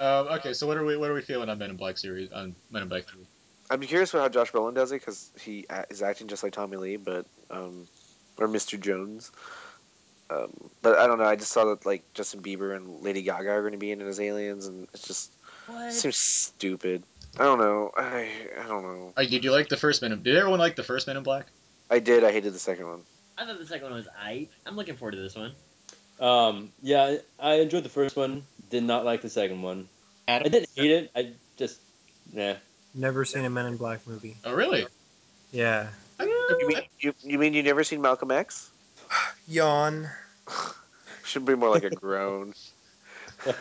Um, 0.00 0.26
okay, 0.38 0.52
so 0.52 0.66
what 0.66 0.76
are 0.76 0.84
we 0.84 0.96
what 0.96 1.10
are 1.10 1.14
we 1.14 1.22
feeling 1.22 1.48
on 1.48 1.58
Men 1.58 1.70
in 1.70 1.76
Black 1.76 1.98
series 1.98 2.32
on 2.32 2.54
Men 2.70 2.82
in 2.82 2.88
Black 2.88 3.04
Three? 3.06 3.26
I'm 3.70 3.80
curious 3.80 4.12
about 4.12 4.22
how 4.22 4.28
Josh 4.28 4.52
Brolin 4.52 4.74
does 4.74 4.92
it 4.92 5.00
because 5.00 5.30
he 5.40 5.66
a- 5.70 5.86
is 5.90 6.02
acting 6.02 6.28
just 6.28 6.42
like 6.42 6.52
Tommy 6.52 6.76
Lee, 6.76 6.96
but 6.96 7.26
um, 7.50 7.86
or 8.38 8.48
Mr. 8.48 8.78
Jones. 8.78 9.30
Um, 10.30 10.52
but 10.82 10.98
I 10.98 11.06
don't 11.06 11.18
know. 11.18 11.24
I 11.24 11.36
just 11.36 11.52
saw 11.52 11.66
that 11.66 11.86
like 11.86 12.02
Justin 12.14 12.40
Bieber 12.42 12.74
and 12.74 13.02
Lady 13.02 13.22
Gaga 13.22 13.50
are 13.50 13.60
going 13.60 13.72
to 13.72 13.78
be 13.78 13.90
in 13.92 14.00
it 14.00 14.06
as 14.06 14.20
aliens, 14.20 14.66
and 14.66 14.88
it's 14.94 15.06
just 15.06 15.30
What? 15.66 15.92
seems 15.92 16.16
stupid. 16.16 17.02
I 17.38 17.44
don't 17.44 17.58
know. 17.58 17.90
I 17.96 18.28
I 18.62 18.66
don't 18.66 18.82
know. 18.82 19.12
Uh, 19.16 19.22
did 19.24 19.44
you 19.44 19.52
like 19.52 19.68
the 19.68 19.76
first 19.76 20.02
Men? 20.02 20.12
In, 20.12 20.22
did 20.22 20.36
everyone 20.36 20.60
like 20.60 20.76
the 20.76 20.82
first 20.82 21.06
Men 21.06 21.16
in 21.16 21.22
Black? 21.22 21.46
I 21.90 21.98
did. 21.98 22.24
I 22.24 22.32
hated 22.32 22.52
the 22.52 22.58
second 22.58 22.86
one. 22.88 23.00
I 23.36 23.44
thought 23.46 23.58
the 23.58 23.66
second 23.66 23.84
one 23.84 23.94
was 23.94 24.08
I. 24.18 24.48
I'm 24.66 24.76
looking 24.76 24.96
forward 24.96 25.12
to 25.12 25.20
this 25.20 25.34
one. 25.34 25.52
Um, 26.20 26.72
yeah, 26.82 27.16
I 27.38 27.54
enjoyed 27.54 27.82
the 27.82 27.88
first 27.88 28.16
one. 28.16 28.44
Did 28.70 28.84
not 28.84 29.04
like 29.04 29.22
the 29.22 29.30
second 29.30 29.62
one. 29.62 29.88
I 30.26 30.40
didn't 30.40 30.68
hate 30.74 30.90
it. 30.90 31.10
I 31.14 31.32
just, 31.56 31.80
nah. 32.32 32.54
Never 32.94 33.24
seen 33.24 33.44
a 33.44 33.50
Men 33.50 33.66
in 33.66 33.76
Black 33.76 34.06
movie. 34.06 34.36
Oh, 34.44 34.54
really? 34.54 34.86
Yeah. 35.52 35.88
You 36.20 36.68
mean 36.68 36.82
you, 37.00 37.14
you 37.22 37.38
mean 37.38 37.54
you 37.54 37.62
never 37.62 37.84
seen 37.84 38.00
Malcolm 38.00 38.30
X? 38.30 38.70
Yawn. 39.48 40.08
Should 41.24 41.44
be 41.44 41.54
more 41.54 41.70
like 41.70 41.84
a 41.84 41.90
groan. 41.90 42.54
I 43.46 43.52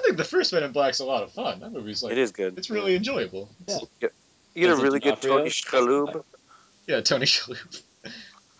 think 0.00 0.16
the 0.16 0.24
first 0.24 0.52
Men 0.52 0.62
in 0.62 0.72
Black's 0.72 1.00
a 1.00 1.04
lot 1.04 1.22
of 1.22 1.32
fun. 1.32 1.60
That 1.60 1.72
movie's 1.72 2.02
like 2.02 2.12
it 2.12 2.18
is 2.18 2.32
good. 2.32 2.56
it's 2.56 2.70
really 2.70 2.96
enjoyable. 2.96 3.48
Yeah. 3.66 3.78
You 4.54 4.66
get 4.68 4.78
a 4.78 4.82
really 4.82 5.00
good 5.00 5.20
D'Onofrio? 5.20 5.38
Tony 5.38 5.50
Shalhoub. 5.50 6.24
Yeah, 6.86 7.00
Tony 7.00 7.26
Shalhoub. 7.26 7.82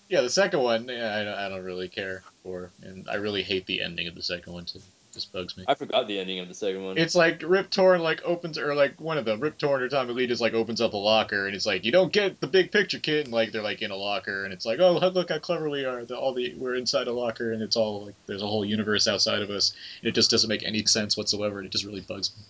yeah, 0.09 0.21
the 0.21 0.31
second 0.31 0.61
one, 0.61 0.89
yeah, 0.89 1.17
I 1.17 1.25
don't, 1.25 1.35
I 1.35 1.49
don't 1.49 1.65
really 1.65 1.89
care 1.89 2.23
for, 2.43 2.71
and 2.83 3.09
I 3.09 3.17
really 3.17 3.43
hate 3.43 3.67
the 3.67 3.83
ending 3.83 4.09
of 4.09 4.15
the 4.15 4.23
second 4.23 4.53
one 4.53 4.65
too. 4.65 4.81
It 5.13 5.17
just 5.17 5.33
bugs 5.33 5.59
me. 5.59 5.65
I 5.69 5.75
forgot 5.75 6.09
the 6.09 6.19
ending 6.19 6.41
of 6.41 6.49
the 6.49 6.55
second 6.55 6.85
one. 6.85 6.97
It's 6.97 7.15
like 7.15 7.43
Rip 7.45 7.69
Torn 7.69 8.01
like 8.01 8.23
opens 8.25 8.57
or 8.57 8.75
like 8.75 8.99
one 8.99 9.19
of 9.19 9.27
them, 9.27 9.41
Rip 9.41 9.59
Torn 9.59 9.83
or 9.83 9.89
Tommy 9.91 10.15
Lee 10.15 10.27
just 10.27 10.41
like 10.41 10.55
opens 10.55 10.81
up 10.81 10.95
a 10.95 10.97
locker 10.97 11.47
and 11.47 11.55
it's 11.55 11.67
like 11.67 11.85
you 11.85 11.93
don't 11.93 12.11
get 12.11 12.41
the 12.41 12.47
big 12.47 12.73
picture, 12.73 12.99
kid, 12.99 13.27
and 13.27 13.35
like 13.35 13.53
they're 13.53 13.61
like 13.61 13.83
in 13.83 13.91
a 13.91 13.97
locker 13.97 14.45
and 14.45 14.55
it's 14.55 14.65
like 14.65 14.81
oh 14.81 14.97
look 15.09 15.29
how 15.29 15.39
clever 15.39 15.69
we 15.69 15.85
are, 15.85 16.07
the, 16.07 16.17
all 16.17 16.33
the 16.33 16.55
we're 16.55 16.77
inside 16.77 17.09
a 17.09 17.13
locker 17.13 17.53
and 17.53 17.63
it's 17.63 17.77
all 17.77 18.07
like 18.07 18.15
there's 18.27 18.43
a 18.43 18.47
whole 18.47 18.65
universe 18.65 19.07
outside 19.07 19.43
of 19.43 19.51
us 19.51 19.75
and 20.01 20.09
it 20.09 20.15
just 20.15 20.31
doesn't 20.31 20.49
make 20.49 20.65
any 20.65 20.85
sense 20.87 21.15
whatsoever 21.15 21.59
and 21.59 21.67
it 21.67 21.73
just 21.73 21.85
really 21.85 22.01
bugs 22.01 22.31
me. 22.35 22.45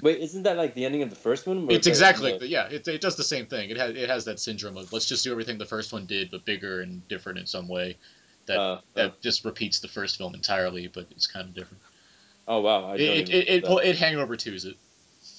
Wait, 0.00 0.20
isn't 0.20 0.44
that 0.44 0.56
like 0.56 0.74
the 0.74 0.84
ending 0.84 1.02
of 1.02 1.10
the 1.10 1.16
first 1.16 1.46
one? 1.46 1.66
It's 1.70 1.86
exactly 1.86 2.32
like 2.32 2.40
the, 2.40 2.46
yeah, 2.46 2.66
it, 2.66 2.86
it 2.86 3.00
does 3.00 3.16
the 3.16 3.24
same 3.24 3.46
thing. 3.46 3.70
It 3.70 3.76
has 3.76 3.90
it 3.96 4.08
has 4.08 4.24
that 4.26 4.38
syndrome 4.38 4.76
of 4.76 4.92
let's 4.92 5.06
just 5.06 5.24
do 5.24 5.32
everything 5.32 5.58
the 5.58 5.66
first 5.66 5.92
one 5.92 6.06
did 6.06 6.30
but 6.30 6.44
bigger 6.44 6.80
and 6.80 7.06
different 7.08 7.38
in 7.38 7.46
some 7.46 7.66
way. 7.66 7.96
That 8.46 8.58
uh, 8.58 8.80
that 8.94 9.22
just 9.22 9.44
repeats 9.44 9.80
the 9.80 9.88
first 9.88 10.18
film 10.18 10.34
entirely, 10.34 10.88
but 10.88 11.06
it's 11.10 11.26
kind 11.26 11.48
of 11.48 11.54
different. 11.54 11.82
Oh 12.48 12.60
wow! 12.60 12.84
I 12.90 12.94
It 12.94 12.98
don't 12.98 13.00
it, 13.08 13.28
even- 13.28 13.32
it, 13.34 13.48
it, 13.48 13.62
that- 13.62 13.68
well, 13.68 13.78
it 13.78 13.96
Hangover 13.96 14.36
twos 14.36 14.64
it. 14.64 14.76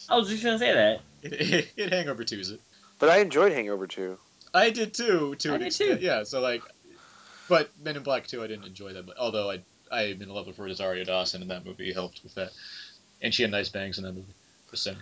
I 0.10 0.16
was 0.18 0.30
just 0.30 0.44
gonna 0.44 0.60
say 0.60 0.74
that. 0.74 1.02
It, 1.24 1.34
it, 1.54 1.72
it 1.78 1.94
Hangover 1.94 2.24
twos 2.24 2.52
it. 2.52 2.62
But 3.00 3.10
I 3.10 3.18
enjoyed 3.20 3.52
Hangover 3.54 3.88
two. 3.88 4.18
I 4.54 4.70
did 4.70 4.94
too, 4.94 5.36
to 5.40 5.52
I 5.52 5.56
an 5.56 5.60
did 5.60 5.68
extent. 5.68 6.00
too. 6.00 6.06
Yeah, 6.06 6.24
so 6.24 6.40
like, 6.40 6.62
but 7.50 7.70
Men 7.84 7.98
in 7.98 8.04
Black 8.04 8.26
2, 8.26 8.42
I 8.42 8.48
didn't 8.48 8.66
enjoy 8.66 8.94
that. 8.94 9.06
But 9.06 9.18
although 9.18 9.52
I 9.52 9.60
I 9.92 10.04
am 10.04 10.22
in 10.22 10.30
love 10.30 10.48
with 10.48 10.58
Rosario 10.60 11.04
Dawson, 11.04 11.42
and 11.42 11.52
that 11.52 11.66
movie 11.66 11.92
helped 11.92 12.22
with 12.24 12.36
that, 12.36 12.52
and 13.22 13.34
she 13.34 13.42
had 13.44 13.52
nice 13.52 13.68
bangs 13.70 13.98
in 13.98 14.06
that 14.06 14.14
movie. 14.14 14.34
Just 14.72 14.84
saying. 14.84 14.98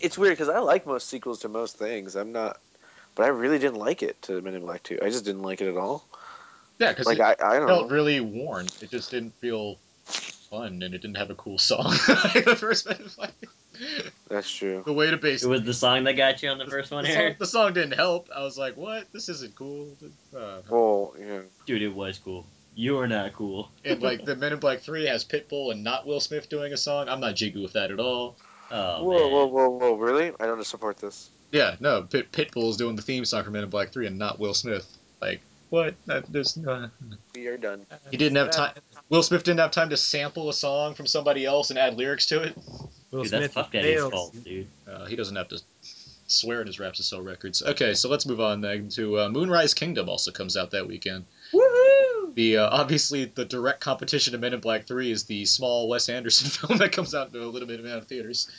It's 0.00 0.18
weird 0.18 0.32
because 0.32 0.48
I 0.48 0.58
like 0.58 0.86
most 0.86 1.08
sequels 1.08 1.40
to 1.40 1.48
most 1.48 1.78
things. 1.78 2.16
I'm 2.16 2.32
not, 2.32 2.58
but 3.14 3.24
I 3.26 3.28
really 3.28 3.58
didn't 3.60 3.78
like 3.78 4.02
it 4.02 4.20
to 4.22 4.40
Men 4.40 4.54
in 4.54 4.62
Black 4.62 4.82
2. 4.82 4.98
I 5.02 5.10
just 5.10 5.24
didn't 5.24 5.42
like 5.42 5.60
it 5.60 5.68
at 5.68 5.76
all. 5.76 6.04
Yeah, 6.80 6.90
because 6.90 7.06
Like 7.06 7.18
it 7.18 7.22
I, 7.40 7.54
I 7.54 7.58
don't 7.58 7.68
felt 7.68 7.88
know. 7.88 7.94
really 7.94 8.20
worn. 8.20 8.66
It 8.82 8.90
just 8.90 9.10
didn't 9.12 9.34
feel 9.36 9.78
fun, 10.46 10.82
and 10.82 10.94
it 10.94 11.02
didn't 11.02 11.16
have 11.16 11.30
a 11.30 11.34
cool 11.34 11.58
song. 11.58 11.90
the 12.06 12.56
first 12.58 12.86
Men 12.88 12.96
in 13.00 13.10
Black. 13.16 13.32
That's 14.28 14.50
true. 14.50 14.82
The 14.86 14.92
way 14.92 15.10
to 15.10 15.16
base 15.18 15.42
It 15.44 15.48
was 15.48 15.62
the 15.62 15.74
song 15.74 16.04
that 16.04 16.14
got 16.14 16.42
you 16.42 16.48
on 16.48 16.58
the 16.58 16.66
first 16.66 16.90
one 16.90 17.04
the, 17.04 17.10
song, 17.10 17.20
here. 17.20 17.36
the 17.38 17.46
song 17.46 17.72
didn't 17.74 17.92
help. 17.92 18.28
I 18.34 18.42
was 18.42 18.56
like, 18.56 18.76
what? 18.76 19.04
This 19.12 19.28
isn't 19.28 19.54
cool. 19.54 19.88
Uh, 20.36 20.60
Well, 20.70 21.14
yeah. 21.18 21.40
Dude, 21.66 21.82
it 21.82 21.94
was 21.94 22.18
cool. 22.18 22.46
You 22.74 22.98
are 22.98 23.06
not 23.06 23.32
cool. 23.32 23.70
and 23.84 24.02
like 24.02 24.24
the 24.24 24.36
Men 24.36 24.52
in 24.52 24.58
Black 24.58 24.80
3 24.80 25.06
has 25.06 25.24
Pitbull 25.24 25.72
and 25.72 25.82
not 25.84 26.06
Will 26.06 26.20
Smith 26.20 26.48
doing 26.48 26.72
a 26.72 26.76
song. 26.76 27.08
I'm 27.08 27.20
not 27.20 27.34
jiggy 27.34 27.62
with 27.62 27.72
that 27.74 27.90
at 27.90 28.00
all. 28.00 28.36
Oh 28.70 29.04
whoa, 29.04 29.18
man. 29.18 29.30
whoa, 29.32 29.46
whoa, 29.46 29.68
whoa! 29.70 29.94
Really? 29.96 30.32
I 30.40 30.46
don't 30.46 30.64
support 30.66 30.98
this. 30.98 31.30
Yeah, 31.52 31.76
no, 31.80 32.02
Pit, 32.02 32.32
Pitbull 32.32 32.68
is 32.70 32.76
doing 32.76 32.96
the 32.96 33.02
theme 33.02 33.24
song 33.24 33.44
for 33.44 33.50
Men 33.50 33.62
in 33.62 33.70
Black 33.70 33.90
3 33.92 34.08
and 34.08 34.18
not 34.18 34.38
Will 34.40 34.52
Smith. 34.54 34.86
Like, 35.22 35.40
what? 35.70 35.94
That, 36.06 36.30
there's, 36.30 36.58
uh, 36.58 36.88
We 37.34 37.46
are 37.46 37.56
done. 37.56 37.86
he 38.10 38.16
didn't 38.16 38.36
have 38.36 38.50
time. 38.50 38.74
Will 39.08 39.22
Smith 39.22 39.44
didn't 39.44 39.60
have 39.60 39.70
time 39.70 39.90
to 39.90 39.96
sample 39.96 40.48
a 40.48 40.52
song 40.52 40.94
from 40.94 41.06
somebody 41.06 41.44
else 41.44 41.70
and 41.70 41.78
add 41.78 41.96
lyrics 41.96 42.26
to 42.26 42.42
it. 42.42 42.56
Will 43.10 43.22
Dude, 43.22 43.32
that's 43.32 43.44
Smith 43.44 43.54
Puff 43.54 43.70
Daddy's 43.70 44.02
fault, 44.02 44.34
dude. 44.44 44.66
Uh, 44.90 45.04
he 45.06 45.14
doesn't 45.14 45.36
have 45.36 45.48
to 45.48 45.60
swear 46.26 46.60
in 46.60 46.66
his 46.66 46.80
raps 46.80 46.98
to 46.98 47.04
sell 47.04 47.20
records. 47.20 47.62
Okay, 47.62 47.94
so 47.94 48.08
let's 48.08 48.26
move 48.26 48.40
on 48.40 48.60
then 48.60 48.88
to 48.90 49.20
uh, 49.20 49.28
Moonrise 49.28 49.74
Kingdom. 49.74 50.08
Also 50.08 50.32
comes 50.32 50.56
out 50.56 50.72
that 50.72 50.88
weekend. 50.88 51.24
Woohoo! 51.52 52.34
The 52.34 52.58
uh, 52.58 52.68
obviously 52.68 53.26
the 53.26 53.44
direct 53.44 53.80
competition 53.80 54.32
to 54.32 54.38
Men 54.38 54.54
in 54.54 54.60
Black 54.60 54.86
3 54.86 55.10
is 55.10 55.24
the 55.24 55.44
small 55.44 55.88
Wes 55.88 56.08
Anderson 56.08 56.50
film 56.68 56.78
that 56.78 56.92
comes 56.92 57.14
out 57.14 57.34
in 57.34 57.40
a 57.40 57.46
limited 57.46 57.80
amount 57.80 57.98
of 57.98 58.06
theaters. 58.06 58.50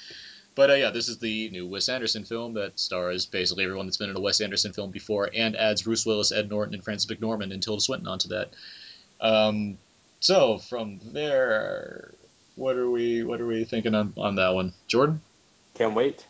But 0.55 0.71
uh, 0.71 0.75
yeah, 0.75 0.89
this 0.89 1.09
is 1.09 1.19
the 1.19 1.49
new 1.49 1.67
Wes 1.67 1.89
Anderson 1.89 2.23
film 2.23 2.53
that 2.53 2.79
stars 2.79 3.25
basically 3.25 3.65
everyone 3.65 3.85
that's 3.85 3.97
been 3.97 4.09
in 4.09 4.15
a 4.15 4.21
Wes 4.21 4.41
Anderson 4.41 4.73
film 4.73 4.91
before, 4.91 5.29
and 5.35 5.55
adds 5.55 5.83
Bruce 5.83 6.05
Willis, 6.05 6.31
Ed 6.31 6.49
Norton, 6.49 6.73
and 6.73 6.83
Frances 6.83 7.05
McDormand 7.05 7.53
and 7.53 7.61
Tilda 7.61 7.81
Swinton 7.81 8.07
onto 8.07 8.29
that. 8.29 8.53
Um, 9.19 9.77
so 10.19 10.57
from 10.57 10.99
there, 11.13 12.13
what 12.55 12.75
are 12.75 12.89
we 12.89 13.23
what 13.23 13.39
are 13.41 13.47
we 13.47 13.63
thinking 13.63 13.95
on, 13.95 14.13
on 14.17 14.35
that 14.35 14.53
one, 14.53 14.73
Jordan, 14.87 15.21
Can't 15.75 15.93
wait. 15.93 16.25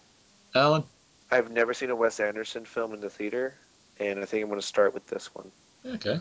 Alan? 0.56 0.84
I've 1.30 1.52
never 1.52 1.74
seen 1.74 1.90
a 1.90 1.96
Wes 1.96 2.20
Anderson 2.20 2.66
film 2.66 2.94
in 2.94 3.02
the 3.02 3.10
theater, 3.10 3.54
and 4.00 4.20
I 4.20 4.26
think 4.26 4.44
I'm 4.44 4.50
going 4.50 4.62
to 4.62 4.66
start 4.66 4.94
with 4.94 5.06
this 5.08 5.34
one. 5.36 5.52
Okay. 5.86 6.20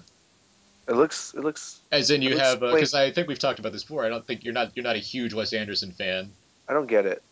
It 0.89 0.95
looks, 0.95 1.35
it 1.35 1.43
looks. 1.43 1.81
As 1.91 2.11
in, 2.11 2.23
you 2.23 2.39
have 2.39 2.63
uh, 2.63 2.67
wait. 2.67 2.75
because 2.75 2.95
I 2.95 3.11
think 3.11 3.29
we've 3.29 3.39
talked 3.39 3.59
about 3.59 3.73
this 3.73 3.83
before. 3.83 4.05
I 4.05 4.09
don't 4.09 4.27
think 4.27 4.45
you're 4.45 4.55
not 4.55 4.73
you're 4.77 4.85
not 4.85 4.97
a 4.97 5.01
huge 5.01 5.35
Wes 5.35 5.53
Anderson 5.53 5.93
fan, 5.93 6.31
I 6.69 6.73
don't 6.73 6.87
get 6.87 7.07
it, 7.07 7.23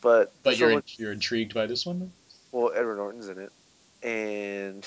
but 0.00 0.32
but 0.42 0.58
you're 0.58 0.74
looks- 0.74 0.98
you're 0.98 1.12
intrigued 1.12 1.54
by 1.54 1.66
this 1.66 1.86
one. 1.86 2.12
well, 2.52 2.72
Edward 2.74 2.96
Norton's 2.96 3.28
in 3.28 3.38
it, 3.38 3.52
and 4.06 4.86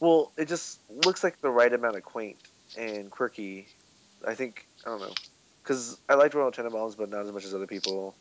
well, 0.00 0.32
it 0.36 0.48
just 0.48 0.78
looks 1.04 1.22
like 1.22 1.40
the 1.40 1.50
right 1.50 1.72
amount 1.72 1.96
of 1.96 2.02
quaint 2.02 2.38
and 2.76 3.10
quirky. 3.10 3.68
I 4.26 4.34
think 4.34 4.66
I 4.86 4.90
don't 4.90 5.00
know, 5.00 5.14
because 5.62 5.98
I 6.08 6.14
liked 6.14 6.34
Royal 6.34 6.50
Tenenbaums, 6.52 6.96
but 6.96 7.10
not 7.10 7.24
as 7.26 7.32
much 7.32 7.44
as 7.44 7.54
other 7.54 7.66
people. 7.66 8.14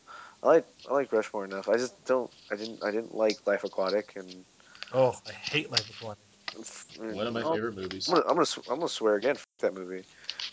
I 0.44 0.48
like 0.48 0.68
I 0.90 0.94
like 0.94 1.12
Rushmore 1.12 1.46
enough. 1.46 1.70
I 1.70 1.78
just 1.78 2.04
don't. 2.06 2.32
I 2.52 2.56
didn't. 2.56 2.84
I 2.84 2.92
didn't 2.92 3.16
like 3.16 3.46
Life 3.46 3.64
Aquatic, 3.64 4.14
and 4.16 4.44
Oh, 4.94 5.16
I 5.28 5.32
hate 5.32 5.72
Life 5.72 5.90
Aquatic. 5.90 6.24
One 7.00 7.28
of 7.28 7.34
my 7.34 7.42
I'll- 7.42 7.54
favorite 7.54 7.76
movies. 7.76 8.08
I'm 8.10 8.16
gonna, 8.16 8.28
I'm 8.28 8.36
gonna, 8.36 8.48
I'm 8.70 8.76
gonna 8.78 8.90
swear 8.90 9.16
again. 9.16 9.36
F- 9.36 9.46
that 9.60 9.74
movie, 9.76 10.04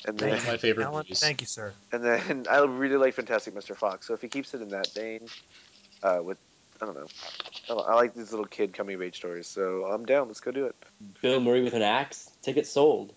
and 0.06 0.20
One 0.20 0.30
then 0.30 0.38
of 0.38 0.46
my 0.46 0.56
favorite 0.58 0.84
Alan, 0.84 0.98
movies. 0.98 1.18
thank 1.20 1.40
you, 1.40 1.46
sir. 1.46 1.72
and 1.92 2.04
then 2.04 2.46
I 2.50 2.58
really 2.64 2.96
like 2.96 3.14
Fantastic 3.14 3.54
Mr. 3.54 3.74
Fox. 3.74 4.06
So 4.06 4.14
if 4.14 4.20
he 4.22 4.28
keeps 4.28 4.52
it 4.54 4.60
in 4.62 4.68
that 4.68 4.92
vein, 4.94 5.26
uh, 6.02 6.18
with 6.22 6.36
I 6.80 6.84
don't 6.86 6.94
know, 6.94 7.06
I, 7.70 7.72
I 7.72 7.94
like 7.94 8.14
these 8.14 8.30
little 8.30 8.46
kid 8.46 8.74
coming 8.74 8.94
of 8.94 9.02
age 9.02 9.16
stories. 9.16 9.46
So 9.48 9.86
I'm 9.86 10.04
down. 10.04 10.28
Let's 10.28 10.40
go 10.40 10.50
do 10.52 10.66
it. 10.66 10.76
Bill 11.22 11.40
Murray 11.40 11.62
with 11.62 11.74
an 11.74 11.82
axe. 11.82 12.30
Ticket 12.42 12.66
sold. 12.66 13.14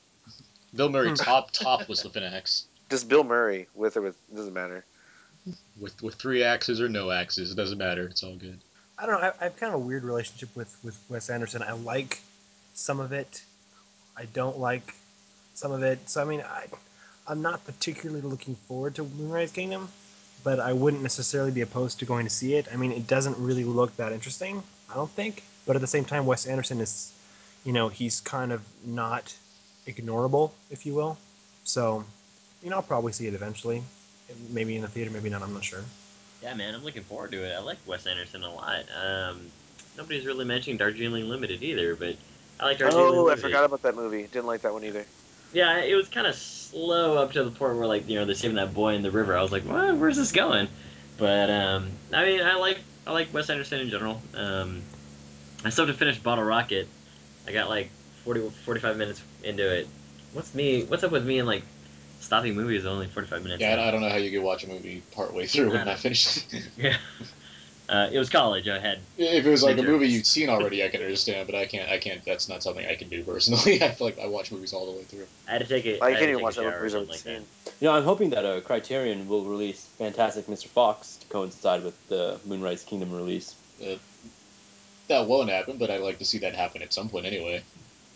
Bill 0.73 0.89
Murray 0.89 1.09
hmm. 1.09 1.15
top 1.15 1.51
topless 1.51 2.03
with 2.03 2.15
an 2.15 2.23
axe, 2.23 2.65
Just 2.89 3.09
Bill 3.09 3.23
Murray 3.23 3.67
with 3.75 3.97
or 3.97 4.01
with 4.01 4.15
doesn't 4.33 4.53
matter. 4.53 4.85
with 5.79 6.01
with 6.01 6.15
three 6.15 6.43
axes 6.43 6.79
or 6.81 6.89
no 6.89 7.11
axes, 7.11 7.51
it 7.51 7.55
doesn't 7.55 7.77
matter. 7.77 8.05
It's 8.05 8.23
all 8.23 8.35
good. 8.35 8.59
I 8.97 9.05
don't 9.05 9.19
know. 9.19 9.27
I, 9.27 9.33
I 9.41 9.43
have 9.45 9.57
kind 9.57 9.73
of 9.73 9.81
a 9.81 9.83
weird 9.83 10.03
relationship 10.03 10.49
with 10.55 10.75
with 10.83 10.97
Wes 11.09 11.29
Anderson. 11.29 11.61
I 11.63 11.73
like 11.73 12.21
some 12.73 12.99
of 12.99 13.11
it. 13.11 13.41
I 14.15 14.25
don't 14.25 14.59
like 14.59 14.93
some 15.53 15.71
of 15.71 15.83
it. 15.83 16.09
So 16.09 16.21
I 16.21 16.25
mean, 16.25 16.41
I 16.41 16.67
I'm 17.27 17.41
not 17.41 17.65
particularly 17.65 18.21
looking 18.21 18.55
forward 18.67 18.95
to 18.95 19.03
Moonrise 19.03 19.51
Kingdom, 19.51 19.89
but 20.43 20.59
I 20.59 20.73
wouldn't 20.73 21.03
necessarily 21.03 21.51
be 21.51 21.61
opposed 21.61 21.99
to 21.99 22.05
going 22.05 22.25
to 22.25 22.31
see 22.31 22.55
it. 22.55 22.67
I 22.71 22.77
mean, 22.77 22.91
it 22.91 23.07
doesn't 23.07 23.37
really 23.37 23.63
look 23.63 23.95
that 23.97 24.11
interesting. 24.11 24.63
I 24.89 24.95
don't 24.95 25.11
think. 25.11 25.43
But 25.65 25.75
at 25.75 25.81
the 25.81 25.87
same 25.87 26.05
time, 26.05 26.25
Wes 26.25 26.45
Anderson 26.45 26.81
is, 26.81 27.13
you 27.63 27.73
know, 27.73 27.87
he's 27.87 28.19
kind 28.21 28.51
of 28.51 28.61
not 28.83 29.33
ignorable, 29.91 30.51
if 30.69 30.85
you 30.85 30.93
will. 30.93 31.17
So, 31.63 32.03
you 32.63 32.69
know, 32.69 32.77
I'll 32.77 32.81
probably 32.81 33.11
see 33.11 33.27
it 33.27 33.33
eventually. 33.33 33.83
Maybe 34.49 34.75
in 34.75 34.81
the 34.81 34.87
theater, 34.87 35.11
maybe 35.11 35.29
not. 35.29 35.41
I'm 35.41 35.53
not 35.53 35.63
sure. 35.63 35.83
Yeah, 36.41 36.53
man, 36.53 36.73
I'm 36.73 36.83
looking 36.83 37.03
forward 37.03 37.31
to 37.31 37.43
it. 37.43 37.53
I 37.53 37.59
like 37.59 37.77
Wes 37.85 38.07
Anderson 38.07 38.43
a 38.43 38.53
lot. 38.53 38.85
Um, 38.99 39.41
nobody's 39.97 40.25
really 40.25 40.45
mentioning 40.45 40.77
Darjeeling 40.77 41.29
Limited 41.29 41.61
either, 41.61 41.95
but 41.95 42.15
I 42.59 42.65
like 42.65 42.77
Darjeeling 42.79 43.19
Oh, 43.19 43.29
I 43.29 43.35
forgot 43.35 43.63
about 43.63 43.81
that 43.83 43.95
movie. 43.95 44.23
Didn't 44.23 44.47
like 44.47 44.61
that 44.61 44.73
one 44.73 44.83
either. 44.83 45.05
Yeah, 45.53 45.79
it 45.79 45.95
was 45.95 46.07
kind 46.07 46.27
of 46.27 46.35
slow 46.35 47.17
up 47.17 47.33
to 47.33 47.43
the 47.43 47.51
point 47.51 47.75
where, 47.75 47.85
like, 47.85 48.07
you 48.07 48.15
know, 48.15 48.25
they're 48.25 48.35
saving 48.35 48.55
that 48.55 48.73
boy 48.73 48.95
in 48.95 49.01
the 49.01 49.11
river. 49.11 49.37
I 49.37 49.41
was 49.41 49.51
like, 49.51 49.63
what? 49.63 49.97
Where's 49.97 50.15
this 50.15 50.31
going? 50.31 50.69
But 51.17 51.49
um, 51.49 51.91
I 52.13 52.25
mean, 52.25 52.41
I 52.41 52.55
like 52.55 52.79
I 53.05 53.11
like 53.11 53.33
Wes 53.33 53.49
Anderson 53.49 53.81
in 53.81 53.89
general. 53.89 54.21
Um, 54.33 54.81
I 55.63 55.69
still 55.69 55.85
have 55.85 55.93
to 55.93 55.99
finish 55.99 56.17
Bottle 56.17 56.43
Rocket. 56.43 56.87
I 57.47 57.51
got 57.51 57.69
like 57.69 57.89
40, 58.23 58.49
45 58.65 58.97
minutes 58.97 59.21
into 59.43 59.69
it. 59.69 59.87
What's 60.33 60.53
me? 60.55 60.83
What's 60.83 61.03
up 61.03 61.11
with 61.11 61.25
me 61.25 61.39
and 61.39 61.47
like 61.47 61.63
stopping 62.19 62.55
movies 62.55 62.85
only 62.85 63.07
forty 63.07 63.27
five 63.27 63.43
minutes? 63.43 63.61
Yeah, 63.61 63.73
in? 63.73 63.79
I 63.79 63.87
I 63.87 63.91
don't 63.91 64.01
know 64.01 64.09
how 64.09 64.17
you 64.17 64.31
could 64.31 64.43
watch 64.43 64.63
a 64.63 64.67
movie 64.67 65.03
partway 65.11 65.45
through 65.47 65.73
and 65.73 65.85
not 65.85 65.99
finish 65.99 66.37
it. 66.37 66.67
Yeah. 66.77 66.97
Uh, 67.89 68.09
it 68.09 68.17
was 68.17 68.29
college. 68.29 68.69
I 68.69 68.79
had 68.79 68.99
if 69.17 69.45
it 69.45 69.49
was 69.49 69.63
like 69.63 69.77
a 69.77 69.83
movie 69.83 70.07
you'd 70.07 70.25
seen 70.25 70.47
already, 70.47 70.81
I 70.81 70.87
can 70.87 71.01
understand, 71.01 71.45
but 71.45 71.55
I 71.55 71.65
can't. 71.65 71.89
I 71.89 71.97
can't. 71.97 72.23
That's 72.23 72.47
not 72.47 72.63
something 72.63 72.85
I 72.85 72.95
can 72.95 73.09
do 73.09 73.21
personally. 73.21 73.83
I 73.83 73.91
feel 73.91 74.07
like 74.07 74.17
I 74.17 74.27
watch 74.27 74.49
movies 74.49 74.71
all 74.71 74.85
the 74.85 74.97
way 74.97 75.03
through. 75.03 75.27
I 75.45 75.51
had 75.51 75.61
to 75.61 75.67
take 75.67 75.85
it. 75.85 76.01
I 76.01 76.05
I, 76.05 76.11
can't 76.13 76.29
even 76.29 76.41
watch 76.41 76.55
a 76.55 76.61
that 76.61 76.67
shower 76.67 76.75
or 76.75 76.79
movies 76.79 76.95
I've 76.95 77.07
something 77.07 77.33
like 77.35 77.43
that. 77.65 77.73
You 77.81 77.87
know, 77.87 77.93
I'm 77.93 78.05
hoping 78.05 78.29
that 78.29 78.45
uh, 78.45 78.61
Criterion 78.61 79.27
will 79.27 79.43
release 79.43 79.87
Fantastic 79.97 80.47
Mr. 80.47 80.67
Fox 80.67 81.17
to 81.17 81.27
coincide 81.27 81.83
with 81.83 81.95
the 82.07 82.39
Moonrise 82.45 82.83
Kingdom 82.83 83.11
release. 83.11 83.55
That 85.09 85.27
won't 85.27 85.49
happen, 85.49 85.77
but 85.77 85.89
I'd 85.89 85.99
like 85.99 86.19
to 86.19 86.25
see 86.25 86.37
that 86.37 86.55
happen 86.55 86.81
at 86.81 86.93
some 86.93 87.09
point 87.09 87.25
anyway. 87.25 87.61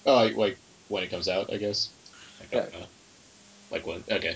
Oh, 0.05 0.15
like, 0.15 0.38
like 0.38 0.57
when 0.89 1.03
it 1.03 1.09
comes 1.09 1.27
out, 1.27 1.51
I 1.51 1.57
guess. 1.57 1.89
Like, 2.39 2.53
I 2.53 2.69
don't 2.69 2.79
know. 2.81 2.85
Like 3.71 3.87
when? 3.87 4.03
Okay. 4.09 4.35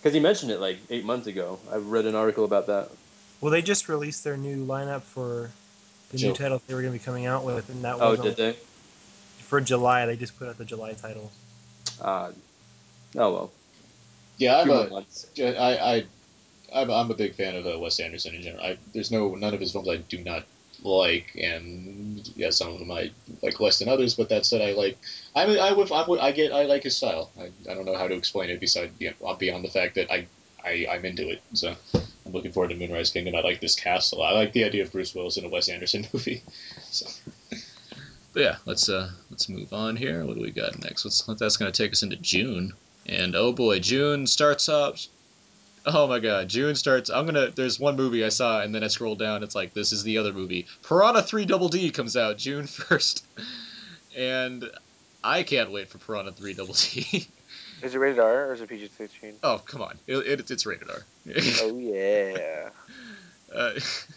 Because 0.00 0.14
he 0.14 0.20
mentioned 0.20 0.50
it 0.52 0.60
like 0.60 0.78
eight 0.90 1.04
months 1.04 1.26
ago. 1.26 1.58
I 1.70 1.76
read 1.76 2.06
an 2.06 2.14
article 2.14 2.44
about 2.44 2.66
that. 2.68 2.90
Well, 3.40 3.50
they 3.50 3.62
just 3.62 3.88
released 3.88 4.24
their 4.24 4.36
new 4.36 4.64
lineup 4.66 5.02
for 5.02 5.50
the 6.10 6.18
Sure. 6.18 6.30
new 6.30 6.34
title 6.36 6.62
they 6.66 6.74
were 6.74 6.80
going 6.82 6.92
to 6.92 6.98
be 6.98 7.04
coming 7.04 7.26
out 7.26 7.44
with, 7.44 7.68
and 7.68 7.82
that 7.84 7.98
was 7.98 8.02
Oh, 8.18 8.22
was 8.22 8.34
did 8.34 8.36
they? 8.36 8.58
for 9.40 9.60
July. 9.60 10.06
They 10.06 10.16
just 10.16 10.38
put 10.38 10.48
out 10.48 10.58
the 10.58 10.64
July 10.64 10.92
title. 10.94 11.30
Uh, 12.00 12.30
oh 13.16 13.32
well. 13.32 13.52
Yeah, 14.38 14.58
I'm 14.58 14.64
Few 14.64 14.74
more 14.74 14.86
a. 14.86 14.90
months. 14.90 15.26
I, 15.38 15.44
I 15.76 16.04
I'm, 16.74 16.90
I'm 16.90 17.10
a 17.10 17.14
big 17.14 17.34
fan 17.34 17.54
of 17.56 17.66
uh, 17.66 17.78
Wes 17.78 18.00
Anderson 18.00 18.34
in 18.34 18.42
general. 18.42 18.64
I, 18.64 18.76
there's 18.92 19.10
no 19.10 19.34
none 19.34 19.54
of 19.54 19.60
his 19.60 19.72
films 19.72 19.88
I 19.88 19.96
do 19.96 20.18
not 20.18 20.44
like, 20.82 21.34
and 21.40 22.28
yeah, 22.36 22.50
some 22.50 22.72
of 22.72 22.78
them 22.78 22.90
I 22.90 23.10
like 23.42 23.60
less 23.60 23.78
than 23.78 23.88
others. 23.88 24.14
But 24.14 24.28
that 24.28 24.46
said, 24.46 24.62
I 24.62 24.72
like. 24.72 24.98
I 25.34 25.44
I 25.44 25.72
would, 25.72 25.90
I, 25.92 26.06
would, 26.06 26.20
I 26.20 26.32
get 26.32 26.52
I 26.52 26.64
like 26.64 26.82
his 26.82 26.96
style. 26.96 27.30
I, 27.38 27.50
I 27.70 27.74
don't 27.74 27.84
know 27.84 27.96
how 27.96 28.08
to 28.08 28.14
explain 28.14 28.50
it 28.50 28.60
besides 28.60 28.92
you 28.98 29.12
know, 29.20 29.34
beyond 29.34 29.64
the 29.64 29.70
fact 29.70 29.94
that 29.96 30.10
I, 30.10 30.26
I 30.64 30.86
I'm 30.90 31.04
into 31.04 31.28
it. 31.28 31.42
So 31.54 31.74
I'm 31.94 32.32
looking 32.32 32.52
forward 32.52 32.68
to 32.70 32.76
Moonrise 32.76 33.10
Kingdom. 33.10 33.34
I 33.34 33.40
like 33.40 33.60
this 33.60 33.74
cast 33.74 34.12
a 34.12 34.16
lot. 34.16 34.34
I 34.34 34.38
like 34.38 34.52
the 34.52 34.64
idea 34.64 34.82
of 34.82 34.92
Bruce 34.92 35.14
Willis 35.14 35.36
in 35.36 35.44
a 35.44 35.48
Wes 35.48 35.68
Anderson 35.68 36.06
movie. 36.12 36.42
So. 36.90 37.06
But 38.32 38.42
yeah, 38.42 38.56
let's 38.66 38.88
uh 38.88 39.10
let's 39.30 39.48
move 39.48 39.72
on 39.72 39.96
here. 39.96 40.24
What 40.26 40.36
do 40.36 40.42
we 40.42 40.50
got 40.50 40.82
next? 40.82 41.04
What's 41.04 41.22
that's 41.22 41.56
gonna 41.56 41.72
take 41.72 41.92
us 41.92 42.02
into 42.02 42.16
June. 42.16 42.74
And 43.06 43.34
oh 43.34 43.52
boy, 43.52 43.78
June 43.78 44.26
starts 44.26 44.68
up. 44.68 44.96
Oh 45.88 46.08
my 46.08 46.18
god, 46.18 46.48
June 46.48 46.74
starts. 46.74 47.10
I'm 47.10 47.26
gonna. 47.26 47.50
There's 47.50 47.78
one 47.78 47.94
movie 47.96 48.24
I 48.24 48.28
saw, 48.30 48.60
and 48.60 48.74
then 48.74 48.82
I 48.82 48.88
scroll 48.88 49.14
down. 49.14 49.44
It's 49.44 49.54
like 49.54 49.72
this 49.72 49.92
is 49.92 50.02
the 50.02 50.18
other 50.18 50.32
movie. 50.32 50.66
Piranha 50.82 51.22
3 51.22 51.44
Double 51.44 51.68
D 51.68 51.90
comes 51.90 52.16
out 52.16 52.38
June 52.38 52.64
1st, 52.66 53.22
and 54.16 54.68
I 55.22 55.44
can't 55.44 55.70
wait 55.70 55.88
for 55.88 55.98
Piranha 55.98 56.32
3 56.32 56.54
Double 56.54 56.74
D. 56.74 57.28
Is 57.82 57.94
it 57.94 57.98
rated 57.98 58.18
R 58.18 58.46
or 58.48 58.54
is 58.54 58.60
it 58.62 58.68
PG 58.68 58.88
thirteen? 58.88 59.34
oh 59.42 59.60
come 59.64 59.82
on, 59.82 59.98
it, 60.06 60.16
it, 60.16 60.50
it's 60.50 60.66
rated 60.66 60.90
R. 60.90 61.02
Oh 61.62 61.78
yeah. 61.78 62.70
uh, 63.54 63.72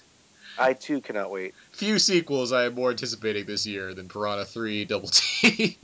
I 0.58 0.74
too 0.74 1.02
cannot 1.02 1.30
wait. 1.30 1.54
few 1.72 2.00
sequels 2.00 2.52
I 2.52 2.66
am 2.66 2.76
more 2.76 2.90
anticipating 2.90 3.46
this 3.46 3.68
year 3.68 3.94
than 3.94 4.08
Piranha 4.10 4.46
3 4.46 4.86
Double 4.86 5.10
D. 5.42 5.78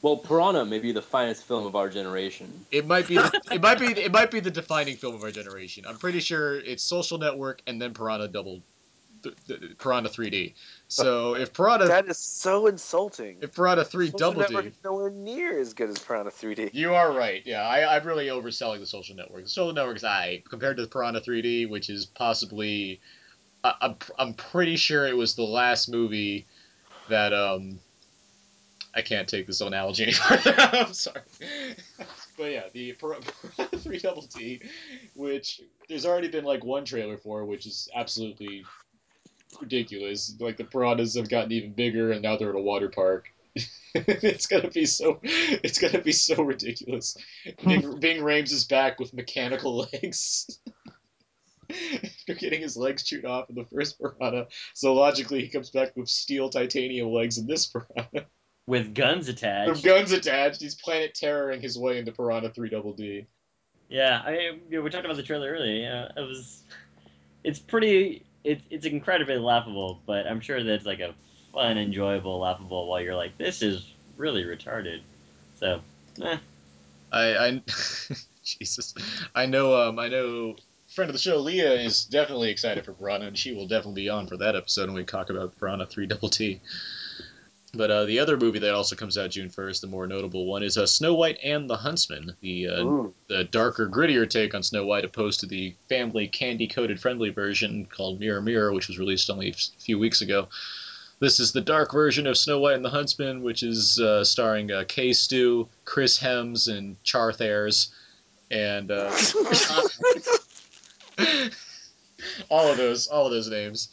Well, 0.00 0.16
Piranha 0.16 0.64
may 0.64 0.78
be 0.78 0.92
the 0.92 1.02
finest 1.02 1.44
film 1.44 1.66
of 1.66 1.74
our 1.74 1.88
generation. 1.88 2.66
It 2.70 2.86
might 2.86 3.08
be. 3.08 3.16
The, 3.16 3.40
it 3.52 3.60
might 3.60 3.78
be. 3.80 3.86
It 3.86 4.12
might 4.12 4.30
be 4.30 4.40
the 4.40 4.50
defining 4.50 4.96
film 4.96 5.14
of 5.14 5.22
our 5.24 5.30
generation. 5.32 5.84
I'm 5.88 5.96
pretty 5.96 6.20
sure 6.20 6.54
it's 6.60 6.84
Social 6.84 7.18
Network 7.18 7.62
and 7.66 7.82
then 7.82 7.94
Piranha 7.94 8.28
Double, 8.28 8.62
th- 9.24 9.34
th- 9.48 9.78
Piranha 9.78 10.08
3D. 10.08 10.54
So 10.86 11.34
if 11.34 11.52
Piranha, 11.52 11.88
That 11.88 12.06
is 12.06 12.16
so 12.18 12.68
insulting. 12.68 13.38
if 13.40 13.54
Piranha 13.56 13.84
3 13.84 14.06
Social 14.06 14.18
Double 14.18 14.40
Network 14.42 14.64
D, 14.64 14.68
is 14.68 14.76
nowhere 14.84 15.10
near 15.10 15.58
as 15.58 15.74
good 15.74 15.90
as 15.90 15.98
Piranha 15.98 16.30
3D. 16.30 16.70
you 16.72 16.94
are 16.94 17.12
right. 17.12 17.42
Yeah, 17.44 17.62
I, 17.62 17.96
I'm 17.96 18.06
really 18.06 18.26
overselling 18.28 18.78
the 18.78 18.86
Social 18.86 19.16
Network. 19.16 19.42
The 19.42 19.50
Social 19.50 19.72
Network 19.72 19.96
is 19.96 20.04
I 20.04 20.44
compared 20.48 20.76
to 20.76 20.86
Piranha 20.86 21.20
3D, 21.20 21.68
which 21.68 21.90
is 21.90 22.06
possibly. 22.06 23.00
I, 23.64 23.74
I'm 23.80 23.96
I'm 24.16 24.34
pretty 24.34 24.76
sure 24.76 25.08
it 25.08 25.16
was 25.16 25.34
the 25.34 25.42
last 25.42 25.88
movie 25.88 26.46
that 27.08 27.32
um. 27.32 27.80
I 28.94 29.02
can't 29.02 29.28
take 29.28 29.46
this 29.46 29.60
analogy 29.60 30.04
any 30.04 30.12
further. 30.12 30.54
I'm 30.58 30.92
sorry. 30.92 31.22
But 32.36 32.52
yeah, 32.52 32.64
the 32.72 32.92
Pir- 32.92 33.18
Piranha 33.56 33.78
3 33.78 33.98
Double 33.98 34.22
T, 34.22 34.60
which 35.14 35.60
there's 35.88 36.06
already 36.06 36.28
been 36.28 36.44
like 36.44 36.64
one 36.64 36.84
trailer 36.84 37.16
for, 37.16 37.44
which 37.44 37.66
is 37.66 37.88
absolutely 37.94 38.64
ridiculous. 39.60 40.34
Like 40.38 40.56
the 40.56 40.64
piranhas 40.64 41.16
have 41.16 41.28
gotten 41.28 41.52
even 41.52 41.72
bigger, 41.72 42.12
and 42.12 42.22
now 42.22 42.36
they're 42.36 42.50
at 42.50 42.54
a 42.54 42.60
water 42.60 42.88
park. 42.88 43.26
it's 43.94 44.46
gonna 44.46 44.70
be 44.70 44.86
so. 44.86 45.18
It's 45.22 45.78
gonna 45.78 46.02
be 46.02 46.12
so 46.12 46.42
ridiculous. 46.42 47.16
Bing, 47.64 47.82
hmm. 47.82 47.98
Bing 47.98 48.22
Rames 48.22 48.52
is 48.52 48.64
back 48.64 49.00
with 49.00 49.14
mechanical 49.14 49.88
legs. 49.92 50.60
After 51.70 52.34
getting 52.34 52.62
his 52.62 52.76
legs 52.76 53.02
chewed 53.02 53.26
off 53.26 53.50
in 53.50 53.56
the 53.56 53.64
first 53.64 53.98
piranha, 54.00 54.46
so 54.74 54.94
logically 54.94 55.42
he 55.42 55.48
comes 55.48 55.70
back 55.70 55.96
with 55.96 56.08
steel 56.08 56.48
titanium 56.48 57.08
legs 57.08 57.36
in 57.36 57.46
this 57.46 57.66
piranha. 57.66 58.26
With 58.68 58.94
guns 58.94 59.28
attached. 59.28 59.70
With 59.70 59.82
guns 59.82 60.12
attached, 60.12 60.60
he's 60.60 60.74
planet 60.74 61.14
terroring 61.14 61.62
his 61.62 61.78
way 61.78 61.98
into 61.98 62.12
Piranha 62.12 62.50
3 62.50 62.68
Double 62.68 62.92
D. 62.92 63.26
Yeah, 63.88 64.20
I 64.22 64.32
you 64.68 64.76
know, 64.76 64.82
we 64.82 64.90
talked 64.90 65.06
about 65.06 65.16
the 65.16 65.22
trailer 65.22 65.50
earlier. 65.50 65.74
Yeah, 65.74 66.08
it 66.14 66.28
was. 66.28 66.62
It's 67.42 67.58
pretty. 67.58 68.26
It's 68.44 68.62
it's 68.70 68.84
incredibly 68.84 69.38
laughable, 69.38 70.00
but 70.06 70.26
I'm 70.26 70.40
sure 70.40 70.62
that's 70.62 70.84
like 70.84 71.00
a 71.00 71.14
fun, 71.54 71.78
enjoyable, 71.78 72.38
laughable. 72.40 72.86
While 72.86 73.00
you're 73.00 73.16
like, 73.16 73.38
this 73.38 73.62
is 73.62 73.86
really 74.18 74.44
retarded. 74.44 75.00
So, 75.54 75.80
eh. 76.22 76.36
I, 77.10 77.36
I 77.36 77.62
Jesus, 78.44 78.94
I 79.34 79.46
know. 79.46 79.74
Um, 79.74 79.98
I 79.98 80.08
know. 80.08 80.56
Friend 80.94 81.08
of 81.08 81.14
the 81.14 81.20
show, 81.20 81.36
Leah 81.36 81.74
is 81.74 82.04
definitely 82.04 82.50
excited 82.50 82.84
for 82.84 82.92
Piranha, 82.92 83.28
and 83.28 83.38
she 83.38 83.54
will 83.54 83.66
definitely 83.66 84.02
be 84.02 84.08
on 84.08 84.26
for 84.26 84.38
that 84.38 84.56
episode 84.56 84.86
when 84.86 84.96
we 84.96 85.04
talk 85.04 85.30
about 85.30 85.58
Piranha 85.58 85.86
Three 85.86 86.06
Double 86.06 86.28
T. 86.28 86.60
But 87.78 87.92
uh, 87.92 88.04
the 88.06 88.18
other 88.18 88.36
movie 88.36 88.58
that 88.58 88.74
also 88.74 88.96
comes 88.96 89.16
out 89.16 89.30
June 89.30 89.50
first, 89.50 89.82
the 89.82 89.86
more 89.86 90.08
notable 90.08 90.46
one, 90.46 90.64
is 90.64 90.76
uh, 90.76 90.84
Snow 90.84 91.14
White 91.14 91.38
and 91.44 91.70
the 91.70 91.76
Huntsman, 91.76 92.34
the 92.40 92.66
uh, 92.66 93.06
the 93.28 93.44
darker, 93.44 93.88
grittier 93.88 94.28
take 94.28 94.52
on 94.52 94.64
Snow 94.64 94.84
White, 94.84 95.04
opposed 95.04 95.38
to 95.40 95.46
the 95.46 95.76
family 95.88 96.26
candy-coated 96.26 96.98
friendly 97.00 97.30
version 97.30 97.86
called 97.86 98.18
Mirror 98.18 98.42
Mirror, 98.42 98.72
which 98.72 98.88
was 98.88 98.98
released 98.98 99.30
only 99.30 99.50
a 99.50 99.52
few 99.78 99.96
weeks 99.96 100.22
ago. 100.22 100.48
This 101.20 101.38
is 101.38 101.52
the 101.52 101.60
dark 101.60 101.92
version 101.92 102.26
of 102.26 102.36
Snow 102.36 102.58
White 102.58 102.74
and 102.74 102.84
the 102.84 102.90
Huntsman, 102.90 103.44
which 103.44 103.62
is 103.62 104.00
uh, 104.00 104.24
starring 104.24 104.72
uh, 104.72 104.82
Kay 104.88 105.12
Stu, 105.12 105.68
Chris 105.84 106.18
Hems, 106.18 106.66
and 106.66 107.00
Charth 107.04 107.40
Ayres, 107.40 107.94
and 108.50 108.90
uh, 108.90 109.16
all 112.48 112.66
of 112.72 112.76
those, 112.76 113.06
all 113.06 113.26
of 113.26 113.32
those 113.32 113.48
names. 113.48 113.88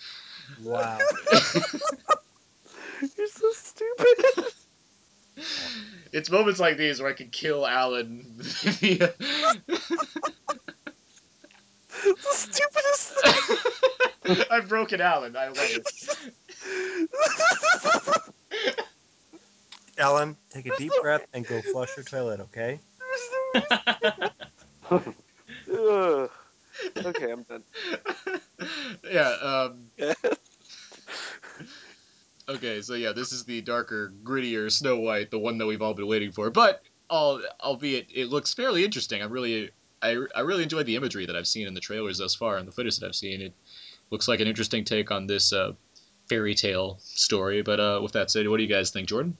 Wow. 0.63 0.97
You're 3.17 3.27
so 3.27 3.51
stupid. 3.75 4.45
It's 6.13 6.29
moments 6.29 6.61
like 6.61 6.77
these 6.77 7.01
where 7.01 7.09
I 7.09 7.13
can 7.13 7.27
kill 7.27 7.67
Alan 7.67 8.23
the 8.37 9.11
stupidest 12.21 13.13
thing. 14.23 14.45
I've 14.49 14.69
broken 14.69 15.01
Alan. 15.01 15.35
I 15.35 15.47
love 15.47 15.57
it. 15.59 15.85
Ellen, 19.97 20.37
take 20.49 20.67
a 20.67 20.75
deep 20.77 20.93
breath 21.01 21.25
and 21.33 21.45
go 21.45 21.61
flush 21.61 21.89
your 21.97 22.05
toilet, 22.05 22.39
okay? 22.39 22.79
Okay, 26.97 27.31
I'm 27.31 27.43
done. 27.43 27.63
yeah. 29.11 29.29
Um, 29.29 29.89
okay, 32.47 32.81
so 32.81 32.93
yeah, 32.93 33.11
this 33.11 33.31
is 33.31 33.43
the 33.43 33.61
darker, 33.61 34.13
grittier 34.23 34.71
Snow 34.71 34.97
White, 34.99 35.31
the 35.31 35.39
one 35.39 35.57
that 35.57 35.65
we've 35.65 35.81
all 35.81 35.93
been 35.93 36.07
waiting 36.07 36.31
for. 36.31 36.49
But 36.49 36.81
all, 37.09 37.41
albeit 37.61 38.07
it 38.13 38.27
looks 38.27 38.53
fairly 38.53 38.83
interesting. 38.83 39.21
I'm 39.21 39.31
really, 39.31 39.71
I, 40.01 40.17
I 40.35 40.41
really 40.41 40.63
enjoyed 40.63 40.85
the 40.85 40.95
imagery 40.95 41.25
that 41.25 41.35
I've 41.35 41.47
seen 41.47 41.67
in 41.67 41.73
the 41.73 41.79
trailers 41.79 42.17
thus 42.17 42.35
far 42.35 42.57
and 42.57 42.67
the 42.67 42.71
footage 42.71 42.97
that 42.99 43.07
I've 43.07 43.15
seen. 43.15 43.41
It 43.41 43.53
looks 44.11 44.27
like 44.27 44.39
an 44.39 44.47
interesting 44.47 44.83
take 44.83 45.11
on 45.11 45.27
this 45.27 45.53
uh, 45.53 45.73
fairy 46.27 46.55
tale 46.55 46.97
story. 46.99 47.61
But 47.61 47.79
uh, 47.79 47.99
with 48.01 48.13
that 48.13 48.31
said, 48.31 48.47
what 48.47 48.57
do 48.57 48.63
you 48.63 48.69
guys 48.69 48.91
think, 48.91 49.07
Jordan? 49.07 49.37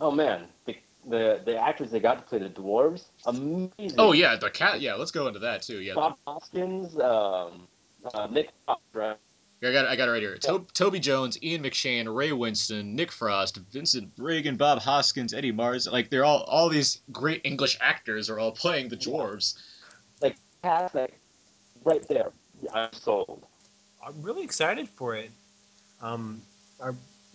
Oh 0.00 0.10
man, 0.10 0.46
the 0.64 0.76
the, 1.08 1.40
the 1.44 1.56
actors 1.58 1.90
they 1.90 2.00
got 2.00 2.16
to 2.16 2.22
play 2.22 2.38
the 2.38 2.48
dwarves, 2.48 3.04
amazing. 3.26 3.98
Oh 3.98 4.12
yeah, 4.12 4.36
the 4.36 4.50
cat. 4.50 4.80
Yeah, 4.80 4.94
let's 4.94 5.10
go 5.10 5.26
into 5.26 5.40
that 5.40 5.62
too. 5.62 5.80
Yeah, 5.80 5.94
Bob 5.94 6.16
Hoskins, 6.26 6.98
um, 6.98 7.66
uh, 8.14 8.26
Nick 8.30 8.50
right? 8.92 9.16
I 9.62 9.72
got 9.72 9.84
it, 9.84 9.88
I 9.88 9.96
got 9.96 10.08
it 10.08 10.12
right 10.12 10.22
here. 10.22 10.36
To- 10.38 10.66
Toby 10.72 11.00
Jones, 11.00 11.42
Ian 11.42 11.62
McShane, 11.62 12.14
Ray 12.14 12.30
Winstone, 12.30 12.94
Nick 12.94 13.12
Frost, 13.12 13.58
Vincent 13.72 14.10
Regan, 14.16 14.56
Bob 14.56 14.80
Hoskins, 14.80 15.34
Eddie 15.34 15.52
Marsan. 15.52 15.92
Like 15.92 16.08
they're 16.08 16.24
all 16.24 16.42
all 16.44 16.68
these 16.70 17.00
great 17.12 17.42
English 17.44 17.76
actors 17.80 18.30
are 18.30 18.38
all 18.38 18.52
playing 18.52 18.88
the 18.88 18.96
dwarves. 18.96 19.58
Cast 20.62 20.94
like 20.94 21.14
right 21.84 22.06
there. 22.08 22.30
I'm 22.74 22.92
sold. 22.92 23.44
I'm 24.06 24.20
really 24.22 24.42
excited 24.42 24.88
for 24.88 25.16
it. 25.16 25.30
Um, 26.02 26.42
I 26.82 26.90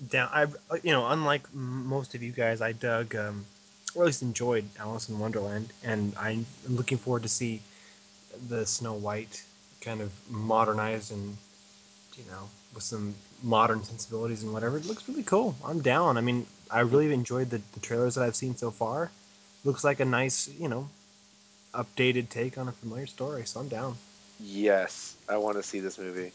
down. 0.09 0.29
I 0.33 0.45
you 0.83 0.91
know, 0.91 1.07
unlike 1.07 1.51
most 1.53 2.15
of 2.15 2.21
you 2.21 2.31
guys, 2.31 2.61
I 2.61 2.71
dug, 2.73 3.15
um, 3.15 3.45
or 3.95 4.03
at 4.03 4.07
least 4.07 4.21
enjoyed 4.21 4.65
Alice 4.79 5.09
in 5.09 5.17
Wonderland, 5.17 5.71
and 5.83 6.13
I'm 6.19 6.45
looking 6.67 6.97
forward 6.97 7.23
to 7.23 7.29
see 7.29 7.61
the 8.49 8.65
Snow 8.65 8.93
White 8.93 9.43
kind 9.81 10.01
of 10.01 10.11
modernized 10.29 11.11
and 11.11 11.37
you 12.17 12.23
know 12.31 12.49
with 12.73 12.83
some 12.83 13.15
modern 13.43 13.83
sensibilities 13.83 14.43
and 14.43 14.53
whatever. 14.53 14.77
It 14.77 14.85
looks 14.85 15.07
really 15.07 15.23
cool. 15.23 15.55
I'm 15.63 15.81
down. 15.81 16.17
I 16.17 16.21
mean, 16.21 16.45
I 16.69 16.81
really 16.81 17.13
enjoyed 17.13 17.49
the, 17.49 17.61
the 17.73 17.79
trailers 17.79 18.15
that 18.15 18.23
I've 18.23 18.35
seen 18.35 18.55
so 18.55 18.71
far. 18.71 19.11
Looks 19.63 19.83
like 19.83 19.99
a 19.99 20.05
nice, 20.05 20.49
you 20.59 20.67
know, 20.67 20.89
updated 21.73 22.29
take 22.29 22.57
on 22.57 22.67
a 22.67 22.71
familiar 22.71 23.07
story. 23.07 23.45
So 23.45 23.59
I'm 23.59 23.67
down. 23.67 23.95
Yes, 24.39 25.15
I 25.29 25.37
want 25.37 25.57
to 25.57 25.63
see 25.63 25.79
this 25.79 25.97
movie. 25.97 26.31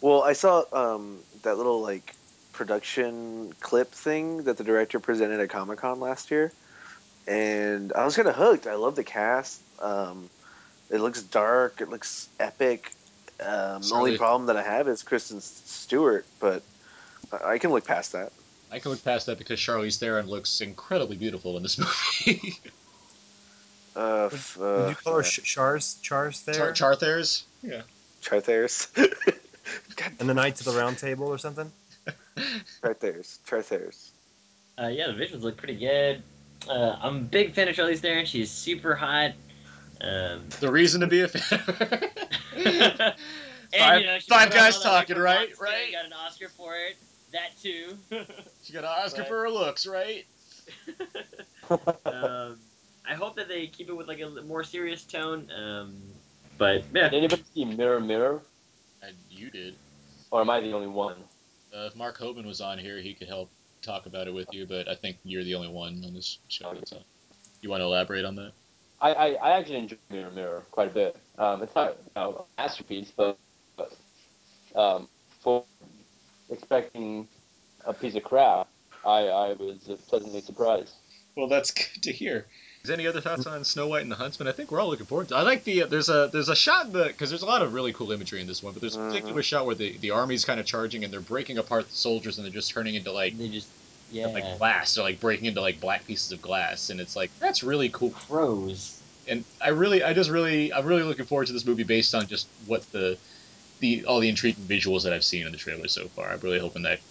Well, 0.00 0.22
I 0.22 0.32
saw 0.32 0.64
um, 0.72 1.18
that 1.42 1.56
little 1.56 1.80
like 1.80 2.14
production 2.52 3.52
clip 3.60 3.92
thing 3.92 4.44
that 4.44 4.56
the 4.56 4.64
director 4.64 4.98
presented 4.98 5.40
at 5.40 5.50
Comic 5.50 5.78
Con 5.78 6.00
last 6.00 6.30
year, 6.30 6.52
and 7.26 7.92
I 7.92 8.04
was 8.04 8.16
kind 8.16 8.28
of 8.28 8.34
hooked. 8.34 8.66
I 8.66 8.74
love 8.74 8.96
the 8.96 9.04
cast. 9.04 9.60
Um, 9.80 10.30
it 10.90 11.00
looks 11.00 11.22
dark. 11.22 11.80
It 11.80 11.90
looks 11.90 12.28
epic. 12.40 12.92
Um, 13.40 13.82
the 13.82 13.90
only 13.94 14.16
problem 14.16 14.46
that 14.46 14.56
I 14.56 14.62
have 14.62 14.88
is 14.88 15.02
Kristen 15.02 15.40
Stewart, 15.40 16.24
but 16.40 16.62
I 17.32 17.52
I 17.52 17.58
can 17.58 17.70
look 17.70 17.84
past 17.84 18.12
that. 18.12 18.32
I 18.70 18.78
can 18.78 18.90
look 18.90 19.04
past 19.04 19.26
that 19.26 19.38
because 19.38 19.60
Charlize 19.60 19.98
Theron 19.98 20.26
looks 20.26 20.60
incredibly 20.60 21.16
beautiful 21.16 21.56
in 21.56 21.62
this 21.62 21.78
movie. 22.26 22.58
Uh, 23.94 24.28
Would, 24.30 24.34
f- 24.34 24.56
would 24.58 24.64
uh, 24.66 24.88
you 24.88 24.94
call 24.96 25.16
her 25.16 25.22
Chars 25.22 25.94
Chars 26.02 26.42
there? 26.42 26.54
Char- 26.54 26.72
Charthers? 26.72 27.44
Yeah. 27.62 27.82
Trithers. 28.22 28.88
God, 29.96 30.12
And 30.20 30.28
the 30.28 30.34
Knights 30.34 30.66
of 30.66 30.72
the 30.72 30.78
Round 30.78 30.98
Table 30.98 31.28
or 31.28 31.38
something. 31.38 31.70
Trithers. 32.82 33.38
Trithers. 33.46 34.10
Uh, 34.78 34.88
yeah, 34.88 35.06
the 35.06 35.12
visuals 35.14 35.42
look 35.42 35.56
pretty 35.56 35.76
good. 35.76 36.22
Uh, 36.68 36.96
I'm 37.00 37.16
a 37.16 37.20
big 37.20 37.54
fan 37.54 37.68
of 37.68 37.76
Charlize 37.76 38.00
Theron. 38.00 38.26
She's 38.26 38.50
super 38.50 38.94
hot. 38.94 39.32
Um, 40.00 40.42
The 40.60 40.70
reason 40.70 41.00
to 41.00 41.06
be 41.06 41.20
a 41.22 41.28
fan. 41.28 41.60
and, 42.56 43.14
Five- 43.78 44.00
you 44.00 44.06
know, 44.06 44.18
five 44.28 44.50
guys 44.52 44.80
talking, 44.80 45.16
right? 45.16 45.48
once, 45.48 45.60
Right. 45.60 45.84
and 45.84 45.92
Got 45.92 46.04
an 46.06 46.12
Oscar 46.12 46.48
for 46.48 46.74
it. 46.76 46.96
That 47.32 47.50
too. 47.60 47.96
she 48.62 48.72
got 48.72 48.84
an 48.84 48.90
Oscar 49.04 49.20
Right. 49.22 49.28
for 49.28 49.40
her 49.42 49.50
looks, 49.50 49.86
right? 49.86 50.24
um, 51.70 52.58
I 53.08 53.14
hope 53.14 53.36
that 53.36 53.48
they 53.48 53.66
keep 53.66 53.88
it 53.88 53.92
with 53.96 54.08
like 54.08 54.20
a 54.20 54.28
more 54.42 54.64
serious 54.64 55.02
tone. 55.04 55.50
Um, 55.56 55.96
but 56.58 56.84
yeah, 56.94 57.08
Did 57.08 57.18
anybody 57.18 57.42
see 57.54 57.64
Mirror 57.64 58.00
Mirror? 58.00 58.40
And 59.02 59.14
you 59.30 59.50
did. 59.50 59.74
Or 60.30 60.40
am 60.40 60.50
I 60.50 60.60
the 60.60 60.72
only 60.72 60.86
one? 60.88 61.16
Uh, 61.74 61.86
if 61.86 61.96
Mark 61.96 62.18
Hoban 62.18 62.44
was 62.46 62.60
on 62.60 62.78
here, 62.78 62.98
he 63.00 63.14
could 63.14 63.28
help 63.28 63.50
talk 63.82 64.06
about 64.06 64.26
it 64.26 64.34
with 64.34 64.48
you, 64.52 64.66
but 64.66 64.88
I 64.88 64.94
think 64.94 65.16
you're 65.24 65.44
the 65.44 65.54
only 65.54 65.68
one 65.68 66.02
on 66.04 66.14
this 66.14 66.38
show. 66.48 66.72
That's 66.74 66.92
all. 66.92 67.04
You 67.60 67.70
want 67.70 67.80
to 67.80 67.84
elaborate 67.84 68.24
on 68.24 68.34
that? 68.36 68.52
I, 69.00 69.12
I, 69.12 69.26
I 69.34 69.58
actually 69.58 69.76
enjoy 69.76 69.96
Mirror 70.10 70.30
Mirror 70.30 70.62
quite 70.70 70.88
a 70.88 70.94
bit. 70.94 71.16
Um, 71.38 71.62
it's 71.62 71.74
not 71.74 71.96
you 71.98 72.10
know, 72.16 72.46
a 72.58 72.62
masterpiece, 72.62 73.12
but, 73.16 73.38
but 73.76 73.92
um, 74.74 75.08
for 75.42 75.64
expecting 76.50 77.28
a 77.84 77.92
piece 77.92 78.14
of 78.14 78.24
crap, 78.24 78.68
I, 79.04 79.26
I 79.28 79.52
was 79.52 79.88
uh, 79.88 79.96
pleasantly 80.08 80.40
surprised. 80.40 80.94
Well, 81.36 81.48
that's 81.48 81.70
good 81.72 82.02
to 82.04 82.12
hear. 82.12 82.46
Is 82.84 82.90
any 82.90 83.06
other 83.06 83.20
thoughts 83.20 83.46
on 83.46 83.64
Snow 83.64 83.88
White 83.88 84.02
and 84.02 84.10
the 84.10 84.16
Huntsman? 84.16 84.48
I 84.48 84.52
think 84.52 84.70
we're 84.70 84.80
all 84.80 84.88
looking 84.88 85.06
forward 85.06 85.28
to. 85.28 85.36
I 85.36 85.42
like 85.42 85.64
the 85.64 85.82
uh, 85.82 85.86
there's 85.86 86.08
a 86.08 86.30
there's 86.32 86.48
a 86.48 86.56
shot 86.56 86.92
that 86.92 87.08
because 87.08 87.30
there's 87.30 87.42
a 87.42 87.46
lot 87.46 87.62
of 87.62 87.74
really 87.74 87.92
cool 87.92 88.12
imagery 88.12 88.40
in 88.40 88.46
this 88.46 88.62
one, 88.62 88.72
but 88.74 88.80
there's 88.80 88.96
a 88.96 89.00
Mhm. 89.00 89.08
particular 89.08 89.42
shot 89.42 89.66
where 89.66 89.74
the 89.74 89.98
the 89.98 90.10
army's 90.12 90.44
kind 90.44 90.60
of 90.60 90.66
charging 90.66 91.04
and 91.04 91.12
they're 91.12 91.20
breaking 91.20 91.58
apart 91.58 91.88
the 91.88 91.96
soldiers 91.96 92.38
and 92.38 92.46
they're 92.46 92.52
just 92.52 92.70
turning 92.70 92.94
into 92.94 93.12
like 93.12 93.36
they 93.36 93.48
just 93.48 93.68
yeah, 94.08 94.28
like 94.34 94.48
glass. 94.58 94.94
They're 94.94 95.04
like 95.04 95.20
breaking 95.20 95.46
into 95.46 95.60
like 95.60 95.80
black 95.80 96.06
pieces 96.06 96.32
of 96.32 96.40
glass, 96.40 96.90
and 96.90 97.00
it's 97.00 97.16
like 97.16 97.32
that's 97.40 97.62
really 97.62 97.90
cool. 97.90 98.16
crows. 98.28 99.04
And 99.26 99.44
I 99.60 99.68
really, 99.70 100.02
I 100.02 100.12
just 100.14 100.30
really, 100.30 100.72
I'm 100.72 100.86
really 100.86 101.02
looking 101.02 101.26
forward 101.26 101.46
to 101.48 101.52
this 101.52 101.66
movie 101.66 101.82
based 101.84 102.14
on 102.14 102.28
just 102.28 102.52
what 102.64 102.86
the 102.92 103.20
the 103.80 104.04
all 104.06 104.20
the 104.20 104.28
intriguing 104.28 104.68
visuals 104.68 105.04
that 105.04 105.12
I've 105.12 105.24
seen 105.24 105.46
in 105.46 105.52
the 105.52 105.58
trailer 105.58 105.88
so 105.88 106.08
far. 106.10 106.30
I'm 106.32 106.40
really 106.40 106.60
hoping 106.60 106.82
that 106.82 107.02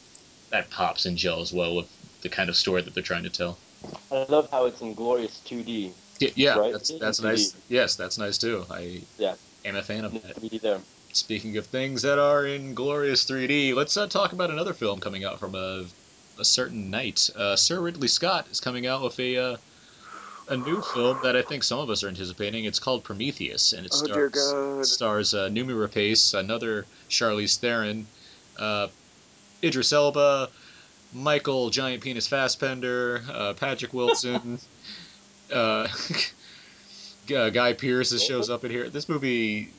that 0.51 0.71
pops 0.71 1.05
and 1.05 1.17
gels 1.17 1.53
well 1.53 1.75
with 1.75 1.91
the 2.21 2.29
kind 2.29 2.49
of 2.49 2.57
story 2.57 2.81
that 2.83 2.93
they're 2.95 3.03
trying 3.03 3.23
to 3.23 3.29
tell. 3.31 3.63
I 4.09 4.25
love 4.29 4.49
how 4.51 4.65
it's 4.65 4.81
in 4.81 4.95
glorious 4.95 5.39
2D. 5.41 5.93
Yeah, 6.19 6.29
yeah 6.35 6.59
Right? 6.59 6.71
that's 6.71 6.93
that's 6.99 7.21
nice. 7.21 7.55
Yes, 7.67 7.95
that's 7.95 8.17
nice 8.17 8.37
too. 8.37 8.65
I 8.69 9.07
Yeah. 9.17 9.35
am 9.65 9.75
a 9.75 9.83
fan 9.83 10.05
of 10.05 10.13
that. 10.23 10.37
3D. 10.39 10.59
Speaking 11.13 11.57
of 11.57 11.67
things 11.67 12.03
that 12.03 12.19
are 12.19 12.45
in 12.47 12.73
glorious 12.75 13.25
3D, 13.25 13.73
let's 13.73 13.97
uh, 13.97 14.07
talk 14.07 14.33
about 14.33 14.51
another 14.51 14.73
film 14.73 14.99
coming 15.01 15.25
out 15.25 15.39
from 15.39 15.55
a, 15.55 15.85
a 16.39 16.45
certain 16.45 16.89
night. 16.89 17.29
Uh, 17.35 17.55
Sir 17.55 17.79
Ridley 17.79 18.07
Scott 18.07 18.47
is 18.51 18.59
coming 18.59 18.87
out 18.87 19.03
with 19.03 19.19
a 19.19 19.37
uh, 19.37 19.57
a 20.47 20.57
new 20.57 20.81
film 20.81 21.19
that 21.23 21.35
I 21.35 21.41
think 21.41 21.63
some 21.63 21.79
of 21.79 21.89
us 21.89 22.03
are 22.03 22.07
anticipating. 22.07 22.65
It's 22.65 22.79
called 22.79 23.03
Prometheus, 23.03 23.73
and 23.73 23.85
it 23.85 23.91
Oh, 23.93 24.05
stars 24.05 24.89
stars 24.91 25.33
uh, 25.33 25.49
Noomi 25.49 25.73
Rapace, 25.73 26.37
another 26.37 26.85
Charlize 27.09 27.57
Theron, 27.57 28.05
uh, 28.57 28.87
Idris 29.63 29.91
Elba, 29.91 30.49
Michael 31.13 31.69
Giant 31.69 32.03
Penis 32.03 32.27
Fassbender, 32.27 33.23
uh, 33.31 33.53
Patrick 33.53 33.93
Wilson, 33.93 34.59
uh, 35.53 35.87
uh, 37.35 37.49
Guy 37.49 37.73
Pearce 37.73 38.23
shows 38.23 38.49
up 38.49 38.63
in 38.65 38.71
here. 38.71 38.89
This 38.89 39.09
movie, 39.09 39.69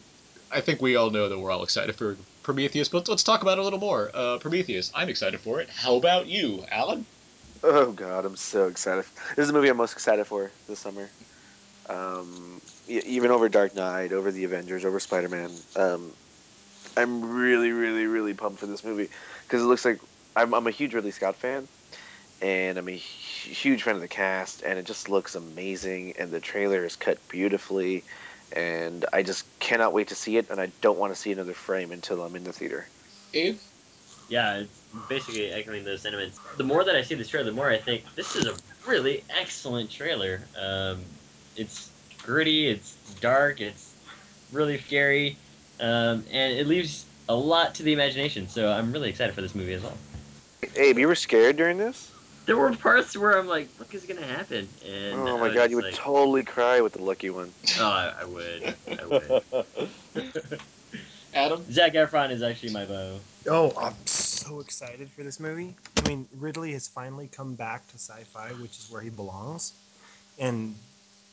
I 0.51 0.61
think 0.61 0.81
we 0.81 0.97
all 0.97 1.11
know 1.11 1.29
that 1.29 1.39
we're 1.39 1.51
all 1.51 1.63
excited 1.63 1.95
for 1.95 2.17
Prometheus, 2.47 2.89
but 2.89 3.09
let's 3.09 3.25
talk 3.25 3.43
about 3.43 3.59
it 3.59 3.61
a 3.61 3.65
little 3.65 3.81
more. 3.81 4.09
Uh, 4.15 4.39
Prometheus, 4.39 4.93
I'm 4.95 5.09
excited 5.09 5.41
for 5.41 5.61
it. 5.61 5.69
How 5.69 5.97
about 5.97 6.29
you, 6.29 6.65
Alan? 6.71 7.05
Oh 7.65 7.91
god, 7.91 8.25
I'm 8.25 8.37
so 8.37 8.69
excited. 8.69 9.05
This 9.35 9.43
is 9.43 9.49
the 9.49 9.53
movie 9.53 9.69
I'm 9.69 9.77
most 9.77 9.95
excited 9.95 10.29
for 10.29 10.53
this 10.69 10.79
summer. 10.79 11.09
Um, 11.89 12.61
even 12.87 13.33
over 13.33 13.49
Dark 13.49 13.75
Knight, 13.75 14.13
over 14.13 14.31
the 14.31 14.45
Avengers, 14.45 14.85
over 14.85 15.01
Spider 15.01 15.29
Man. 15.29 15.51
Um, 15.75 16.13
I'm 16.97 17.35
really, 17.37 17.73
really, 17.73 18.07
really 18.07 18.33
pumped 18.33 18.61
for 18.61 18.67
this 18.67 18.85
movie 18.85 19.09
because 19.43 19.61
it 19.61 19.67
looks 19.67 19.85
like 19.85 19.99
I'm, 20.37 20.55
I'm 20.55 20.69
a 20.69 20.71
huge 20.71 20.95
Ridley 20.95 21.11
Scott 21.11 21.35
fan, 21.35 21.67
and 22.41 22.79
I'm 22.79 22.89
a 22.89 22.93
huge 22.93 23.83
fan 23.83 23.97
of 23.97 24.01
the 24.01 24.07
cast, 24.07 24.63
and 24.63 24.79
it 24.79 24.85
just 24.85 25.09
looks 25.09 25.35
amazing, 25.35 26.15
and 26.17 26.31
the 26.31 26.39
trailer 26.39 26.85
is 26.85 26.95
cut 26.95 27.19
beautifully, 27.29 28.05
and 28.53 29.05
I 29.13 29.23
just 29.23 29.45
cannot 29.59 29.93
wait 29.93 30.09
to 30.09 30.15
see 30.15 30.37
it, 30.37 30.51
and 30.51 30.61
I 30.61 30.71
don't 30.81 30.99
want 30.99 31.15
to 31.15 31.21
see 31.21 31.33
another 31.33 31.55
frame 31.55 31.93
until 31.93 32.23
I'm 32.23 32.37
in 32.37 32.45
the 32.45 32.53
theater. 32.53 32.87
Abe? 33.35 33.59
Yeah, 34.29 34.59
it's 34.59 34.81
basically 35.09 35.51
echoing 35.53 35.85
those 35.85 36.03
sentiments. 36.03 36.41
The 36.57 36.65
more 36.65 36.85
that 36.85 36.97
I 36.97 37.03
see 37.03 37.15
this 37.15 37.29
trailer, 37.29 37.45
the 37.45 37.53
more 37.53 37.71
I 37.71 37.79
think 37.79 38.05
this 38.17 38.35
is 38.35 38.47
a 38.47 38.55
really 38.87 39.23
excellent 39.29 39.91
trailer. 39.91 40.41
Um, 40.61 41.01
it's 41.57 41.91
gritty, 42.23 42.69
it's 42.69 42.97
dark, 43.21 43.61
it's 43.61 43.95
really 44.53 44.79
scary, 44.79 45.37
um, 45.81 46.25
and 46.31 46.53
it 46.53 46.67
leaves 46.67 47.05
a 47.29 47.35
lot 47.35 47.75
to 47.77 47.83
the 47.83 47.93
imagination. 47.93 48.49
So 48.49 48.71
I'm 48.71 48.93
really 48.93 49.11
excited 49.11 49.35
for 49.35 49.43
this 49.43 49.55
movie 49.55 49.75
as 49.75 49.83
well. 49.83 49.97
Abe, 50.75 50.99
you 50.99 51.09
were 51.09 51.15
scared 51.15 51.57
during 51.57 51.79
this? 51.79 52.11
There 52.47 52.57
were 52.57 52.73
parts 52.77 53.17
where 53.17 53.37
I'm 53.37 53.49
like, 53.49 53.69
"What 53.77 53.93
is 53.93 54.05
gonna 54.05 54.25
happen?" 54.25 54.69
And 54.87 55.29
oh 55.29 55.37
my 55.39 55.49
god, 55.49 55.55
just 55.55 55.71
you 55.71 55.77
would 55.77 55.85
like, 55.87 55.95
totally 55.95 56.45
cry 56.45 56.81
with 56.81 56.93
the 56.93 57.03
lucky 57.03 57.31
one. 57.31 57.53
"Oh, 57.79 57.85
I, 57.85 58.13
I 58.21 58.25
would, 58.25 58.77
I 58.89 59.07
would." 59.07 59.43
Adam? 61.35 61.71
Zac 61.71 61.95
Efron 61.95 62.31
is 62.31 62.43
actually 62.43 62.73
my 62.73 62.87
bow. 62.87 63.21
Oh, 63.49 63.73
I'm 63.77 63.95
so 64.07 64.61
excited 64.61 65.11
for 65.11 65.23
this 65.23 65.41
movie. 65.41 65.75
I 66.01 66.07
mean, 66.07 66.27
Ridley 66.33 66.73
has 66.73 66.87
finally 66.89 67.29
come 67.29 67.55
back 67.55 67.87
to 67.89 67.95
sci-fi, 67.97 68.51
which 68.63 68.79
is 68.79 68.89
where 68.91 69.03
he 69.03 69.11
belongs, 69.11 69.75
and 70.39 70.77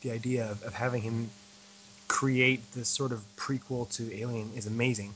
the 0.00 0.10
idea 0.10 0.50
of, 0.50 0.62
of 0.64 0.74
having 0.74 1.00
him 1.00 1.30
create 2.08 2.70
this 2.72 2.88
sort 2.88 3.12
of 3.12 3.24
prequel 3.36 3.88
to 3.90 4.14
Alien 4.14 4.50
is 4.54 4.66
amazing. 4.66 5.14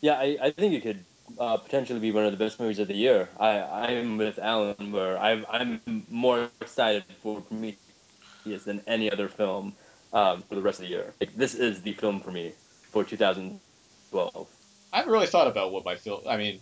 Yeah, 0.00 0.14
I, 0.14 0.36
I 0.42 0.50
think 0.50 0.74
it 0.74 0.82
could 0.82 1.04
uh, 1.38 1.56
potentially 1.56 2.00
be 2.00 2.12
one 2.12 2.24
of 2.24 2.32
the 2.32 2.36
best 2.36 2.58
movies 2.60 2.78
of 2.78 2.88
the 2.88 2.94
year. 2.94 3.28
I 3.38 3.60
I'm 3.60 4.16
with 4.18 4.38
Alan 4.38 4.92
where 4.92 5.18
I'm 5.18 5.46
I'm 5.48 5.80
more 6.10 6.48
excited 6.60 7.04
for 7.22 7.40
Prometheus 7.40 8.64
than 8.64 8.82
any 8.86 9.10
other 9.10 9.28
film 9.28 9.74
um, 10.12 10.42
for 10.42 10.54
the 10.54 10.62
rest 10.62 10.80
of 10.80 10.86
the 10.86 10.90
year. 10.90 11.12
Like, 11.20 11.36
this 11.36 11.54
is 11.54 11.82
the 11.82 11.92
film 11.94 12.20
for 12.20 12.30
me 12.30 12.52
for 12.90 13.04
2012. 13.04 14.48
I 14.92 14.96
haven't 14.96 15.12
really 15.12 15.26
thought 15.26 15.46
about 15.46 15.72
what 15.72 15.84
my 15.84 15.96
film. 15.96 16.22
I 16.28 16.36
mean, 16.36 16.60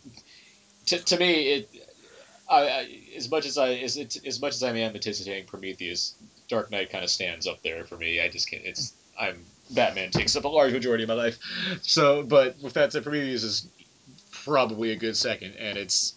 to, 0.87 0.99
to 0.99 1.17
me, 1.19 1.53
it. 1.53 1.71
I, 2.49 2.69
I, 2.69 2.99
as 3.17 3.31
much 3.31 3.47
as 3.47 3.59
I 3.59 3.75
as 3.75 3.97
it, 3.97 4.17
as 4.27 4.41
much 4.41 4.55
as 4.55 4.63
I 4.63 4.71
am 4.71 4.95
anticipating 4.95 5.47
Prometheus, 5.47 6.15
Dark 6.49 6.71
Knight 6.71 6.91
kind 6.91 7.05
of 7.05 7.11
stands 7.11 7.47
up 7.47 7.63
there 7.63 7.85
for 7.85 7.97
me. 7.97 8.21
I 8.21 8.29
just 8.29 8.51
can't. 8.51 8.65
It's 8.65 8.93
I'm 9.19 9.45
Batman 9.71 10.11
takes 10.11 10.35
up 10.37 10.45
a 10.45 10.49
large 10.49 10.73
majority 10.73 11.05
of 11.05 11.09
my 11.09 11.15
life. 11.15 11.39
So, 11.83 12.23
but 12.23 12.57
with 12.61 12.75
that 12.75 12.93
said, 12.93 13.03
Prometheus 13.03 13.45
is 13.45 13.69
probably 14.45 14.93
a 14.93 14.97
good 14.97 15.17
second, 15.17 15.55
and 15.59 15.77
it's 15.79 16.15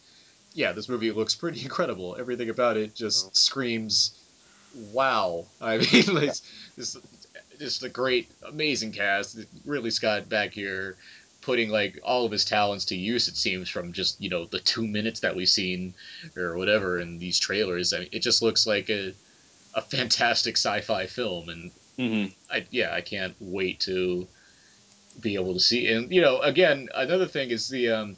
yeah, 0.53 0.71
this 0.71 0.89
movie 0.89 1.11
looks 1.11 1.35
pretty 1.35 1.61
incredible. 1.63 2.15
Everything 2.19 2.49
about 2.49 2.77
it 2.77 2.95
just 2.95 3.35
screams, 3.35 4.17
wow. 4.91 5.45
I 5.61 5.77
mean, 5.77 5.87
it's 5.91 6.41
just 6.75 6.97
just 7.59 7.83
a 7.83 7.89
great, 7.89 8.29
amazing 8.47 8.91
cast. 8.91 9.39
Really, 9.65 9.91
Scott 9.91 10.29
back 10.29 10.51
here 10.51 10.95
putting 11.41 11.69
like 11.69 11.99
all 12.03 12.25
of 12.25 12.31
his 12.31 12.45
talents 12.45 12.85
to 12.85 12.95
use. 12.95 13.27
It 13.27 13.35
seems 13.35 13.69
from 13.69 13.93
just 13.93 14.21
you 14.21 14.29
know 14.29 14.45
the 14.45 14.59
two 14.59 14.87
minutes 14.87 15.21
that 15.21 15.35
we've 15.35 15.49
seen 15.49 15.93
or 16.37 16.57
whatever 16.57 16.99
in 16.99 17.19
these 17.19 17.39
trailers. 17.39 17.93
I 17.93 17.99
mean, 17.99 18.09
it 18.11 18.19
just 18.19 18.41
looks 18.41 18.65
like 18.65 18.89
a 18.89 19.13
a 19.75 19.81
fantastic 19.81 20.55
sci-fi 20.55 21.07
film, 21.07 21.49
and 21.49 21.71
Mm-hmm. 21.97 22.33
I 22.51 22.65
yeah, 22.71 22.93
I 22.93 23.01
can't 23.01 23.35
wait 23.39 23.81
to 23.81 24.27
be 25.19 25.35
able 25.35 25.53
to 25.53 25.59
see. 25.59 25.87
And 25.91 26.11
you 26.11 26.21
know, 26.21 26.39
again, 26.39 26.89
another 26.93 27.27
thing 27.27 27.49
is 27.49 27.69
the 27.69 27.89
um, 27.91 28.15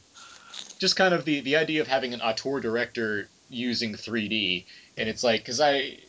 just 0.80 0.96
kind 0.96 1.14
of 1.14 1.26
the 1.26 1.42
the 1.42 1.56
idea 1.58 1.82
of 1.82 1.88
having 1.88 2.14
an 2.14 2.22
auteur 2.22 2.60
director 2.60 3.30
using 3.50 3.94
3D, 3.94 4.66
and 4.98 5.10
it's 5.10 5.24
like 5.24 5.42
because 5.42 5.60
I. 5.62 6.00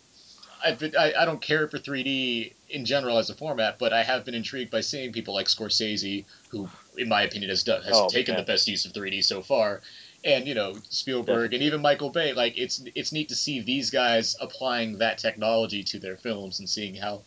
I've 0.65 0.79
been, 0.79 0.97
I, 0.97 1.13
I 1.13 1.25
don't 1.27 1.41
care 1.41 1.69
for 1.69 1.79
3D 1.79 2.55
in 2.71 2.87
general 2.87 3.19
as 3.19 3.29
a 3.29 3.35
format, 3.35 3.79
but 3.79 3.93
I 3.93 4.03
have 4.03 4.25
been 4.25 4.35
intrigued 4.35 4.71
by 4.71 4.81
seeing 4.81 5.13
people 5.13 5.35
like 5.35 5.47
Scorsese, 5.47 6.25
who, 6.49 6.67
in 6.97 7.11
my 7.11 7.23
opinion, 7.23 7.51
has 7.51 7.63
done, 7.63 7.83
has 7.83 7.93
Oh, 7.95 8.09
taken 8.09 8.35
yeah. 8.35 8.41
the 8.41 8.47
best 8.47 8.67
use 8.67 8.87
of 8.87 8.93
3D 8.93 9.23
so 9.23 9.43
far, 9.43 9.83
and 10.25 10.49
you 10.49 10.55
know 10.55 10.75
Spielberg 10.89 11.53
and 11.53 11.63
even 11.63 11.83
Michael 11.83 12.09
Bay. 12.09 12.33
Like 12.33 12.57
it's 12.57 12.83
it's 12.95 13.13
neat 13.13 13.29
to 13.29 13.37
see 13.37 13.61
these 13.61 13.91
guys 13.91 14.35
applying 14.41 14.99
that 14.99 15.19
technology 15.19 15.85
to 15.85 15.99
their 16.01 16.17
films 16.17 16.59
and 16.59 16.69
seeing 16.69 16.95
how 16.97 17.23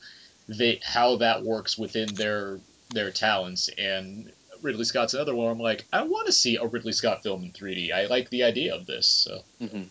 they 0.50 0.82
how 0.84 1.18
that 1.18 1.44
works 1.44 1.78
within 1.78 2.08
their 2.16 2.60
their 2.90 3.12
talents. 3.12 3.70
And 3.78 4.32
Ridley 4.62 4.86
Scott's 4.86 5.14
another 5.14 5.36
one. 5.36 5.46
Where 5.46 5.54
I'm 5.54 5.60
like, 5.60 5.86
I 5.94 6.04
want 6.04 6.28
to 6.28 6.34
see 6.34 6.58
a 6.58 6.66
Ridley 6.66 6.94
Scott 6.94 7.24
film 7.24 7.44
in 7.44 7.52
3D. 7.52 7.92
I 7.94 8.06
like 8.08 8.30
the 8.30 8.44
idea 8.44 8.76
of 8.76 8.86
this. 8.86 9.08
So 9.08 9.42
Mm-hmm. 9.62 9.84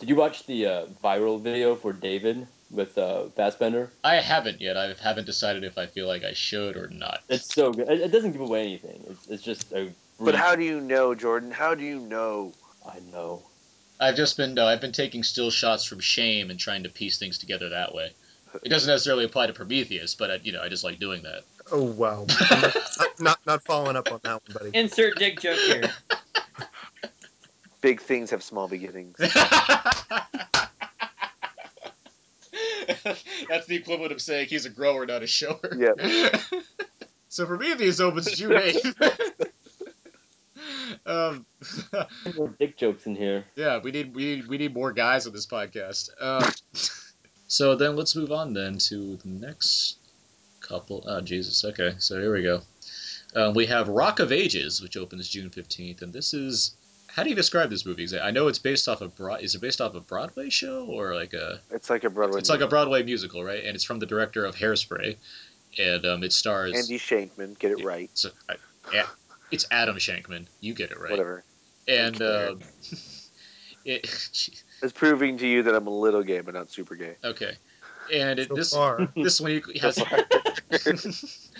Did 0.00 0.08
you 0.08 0.16
watch 0.16 0.44
the 0.46 0.66
uh, 0.66 0.86
viral 1.02 1.40
video 1.40 1.76
for 1.76 1.92
David 1.92 2.46
with 2.74 2.98
uh, 2.98 3.24
Fassbender. 3.36 3.90
I 4.02 4.16
haven't 4.16 4.60
yet. 4.60 4.76
I 4.76 4.94
haven't 5.00 5.26
decided 5.26 5.64
if 5.64 5.78
I 5.78 5.86
feel 5.86 6.06
like 6.06 6.24
I 6.24 6.32
should 6.32 6.76
or 6.76 6.88
not. 6.88 7.20
It's 7.28 7.54
so 7.54 7.72
good. 7.72 7.88
It, 7.88 8.00
it 8.00 8.12
doesn't 8.12 8.32
give 8.32 8.40
away 8.40 8.62
anything. 8.62 9.04
It's, 9.08 9.26
it's 9.28 9.42
just 9.42 9.72
a. 9.72 9.90
But 10.20 10.34
how 10.34 10.54
do 10.54 10.62
you 10.62 10.80
know, 10.80 11.14
Jordan? 11.14 11.50
How 11.50 11.74
do 11.74 11.84
you 11.84 11.98
know? 11.98 12.52
I 12.86 12.98
know. 13.12 13.42
I've 14.00 14.16
just 14.16 14.36
been 14.36 14.54
no, 14.54 14.66
I've 14.66 14.80
been 14.80 14.92
taking 14.92 15.22
still 15.22 15.50
shots 15.50 15.84
from 15.84 16.00
shame 16.00 16.50
and 16.50 16.58
trying 16.58 16.82
to 16.82 16.88
piece 16.88 17.18
things 17.18 17.38
together 17.38 17.70
that 17.70 17.94
way. 17.94 18.12
It 18.62 18.68
doesn't 18.68 18.88
necessarily 18.88 19.24
apply 19.24 19.46
to 19.48 19.52
Prometheus, 19.52 20.14
but 20.14 20.30
I, 20.30 20.34
you 20.42 20.52
know, 20.52 20.62
I 20.62 20.68
just 20.68 20.84
like 20.84 20.98
doing 21.00 21.22
that. 21.24 21.42
Oh 21.72 21.82
wow, 21.82 22.26
not, 22.50 22.76
not 23.20 23.38
not 23.46 23.64
following 23.64 23.96
up 23.96 24.10
on 24.12 24.20
that 24.22 24.42
one, 24.46 24.56
buddy. 24.58 24.70
Insert 24.78 25.16
dick 25.16 25.40
joke 25.40 25.58
here. 25.58 25.90
Big 27.80 28.00
things 28.00 28.30
have 28.30 28.42
small 28.42 28.68
beginnings. 28.68 29.16
That's 33.48 33.66
the 33.66 33.76
equivalent 33.76 34.12
of 34.12 34.20
saying 34.20 34.48
he's 34.48 34.66
a 34.66 34.70
grower, 34.70 35.06
not 35.06 35.22
a 35.22 35.26
shower. 35.26 35.58
Yeah. 35.76 36.38
so 37.28 37.46
Prometheus 37.46 38.00
opens 38.00 38.30
June 38.32 38.52
8th. 38.52 39.50
um, 41.06 41.46
More 42.36 42.54
dick 42.58 42.76
jokes 42.76 43.06
in 43.06 43.16
here. 43.16 43.44
yeah, 43.56 43.80
we 43.82 43.90
need 43.90 44.14
we 44.14 44.36
need 44.36 44.48
we 44.48 44.58
need 44.58 44.74
more 44.74 44.92
guys 44.92 45.26
on 45.26 45.32
this 45.32 45.46
podcast. 45.46 46.10
Um, 46.20 46.50
so 47.54 47.76
then 47.76 47.94
let's 47.94 48.16
move 48.16 48.32
on 48.32 48.52
then 48.52 48.78
to 48.78 49.16
the 49.18 49.28
next 49.28 49.98
couple. 50.60 51.04
Oh 51.06 51.20
Jesus. 51.20 51.64
Okay, 51.64 51.94
so 51.98 52.20
here 52.20 52.34
we 52.34 52.42
go. 52.42 52.62
Um, 53.36 53.54
we 53.54 53.66
have 53.66 53.88
Rock 53.88 54.18
of 54.18 54.32
Ages, 54.32 54.82
which 54.82 54.96
opens 54.96 55.28
June 55.28 55.50
15th, 55.50 56.02
and 56.02 56.12
this 56.12 56.34
is. 56.34 56.74
How 57.06 57.22
do 57.22 57.30
you 57.30 57.36
describe 57.36 57.70
this 57.70 57.86
movie? 57.86 58.08
I 58.20 58.32
know 58.32 58.48
it's 58.48 58.58
based 58.58 58.88
off 58.88 59.02
of 59.02 59.14
Broad. 59.14 59.42
Is 59.42 59.54
it 59.54 59.60
based 59.60 59.80
off 59.80 59.94
a 59.94 60.00
Broadway 60.00 60.50
show 60.50 60.84
or 60.86 61.14
like 61.14 61.32
a? 61.32 61.60
It's 61.70 61.88
like 61.88 62.02
a 62.02 62.10
Broadway. 62.10 62.40
It's 62.40 62.50
like 62.50 62.60
a. 62.60 62.66
Broadway 62.66 63.04
musical, 63.04 63.44
right? 63.44 63.62
And 63.64 63.76
it's 63.76 63.84
from 63.84 64.00
the 64.00 64.06
director 64.06 64.44
of 64.44 64.56
Hairspray, 64.56 65.14
and 65.78 66.04
um, 66.06 66.24
it 66.24 66.32
stars. 66.32 66.74
Andy 66.74 66.98
Shankman, 66.98 67.56
get 67.56 67.70
it 67.70 67.84
right. 67.84 68.10
So, 68.14 68.30
I, 68.48 68.56
yeah, 68.92 69.06
it's 69.52 69.64
Adam 69.70 69.94
Shankman. 69.98 70.46
You 70.60 70.74
get 70.74 70.90
it 70.90 70.98
right. 70.98 71.12
Whatever. 71.12 71.44
And 71.86 72.20
um, 72.20 72.60
it. 73.84 74.60
It's 74.84 74.92
proving 74.92 75.38
to 75.38 75.46
you 75.46 75.62
that 75.62 75.74
I'm 75.74 75.86
a 75.86 75.90
little 75.90 76.22
gay, 76.22 76.40
but 76.40 76.52
not 76.52 76.70
super 76.70 76.94
gay. 76.94 77.16
Okay, 77.24 77.56
and 78.12 78.38
it, 78.38 78.48
So 78.48 78.54
this 78.54 78.74
far, 78.74 79.08
this 79.16 79.40
week 79.40 79.64
has. 79.80 79.98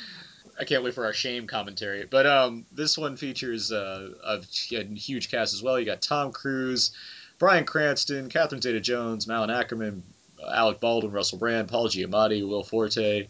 I 0.60 0.64
can't 0.64 0.84
wait 0.84 0.94
for 0.94 1.04
our 1.06 1.12
shame 1.14 1.46
commentary. 1.46 2.06
But 2.08 2.26
um, 2.26 2.66
this 2.70 2.96
one 2.96 3.16
features 3.16 3.72
uh, 3.72 4.10
a 4.24 4.40
huge 4.94 5.30
cast 5.30 5.54
as 5.54 5.62
well. 5.62 5.80
You 5.80 5.86
got 5.86 6.00
Tom 6.00 6.30
Cruise, 6.30 6.92
Bryan 7.38 7.64
Cranston, 7.64 8.28
Catherine 8.28 8.60
Zeta-Jones, 8.60 9.26
Malin 9.26 9.50
Akerman, 9.50 10.02
Alec 10.46 10.78
Baldwin, 10.78 11.12
Russell 11.12 11.38
Brand, 11.38 11.66
Paul 11.66 11.88
Giamatti, 11.88 12.46
Will 12.46 12.62
Forte. 12.62 13.26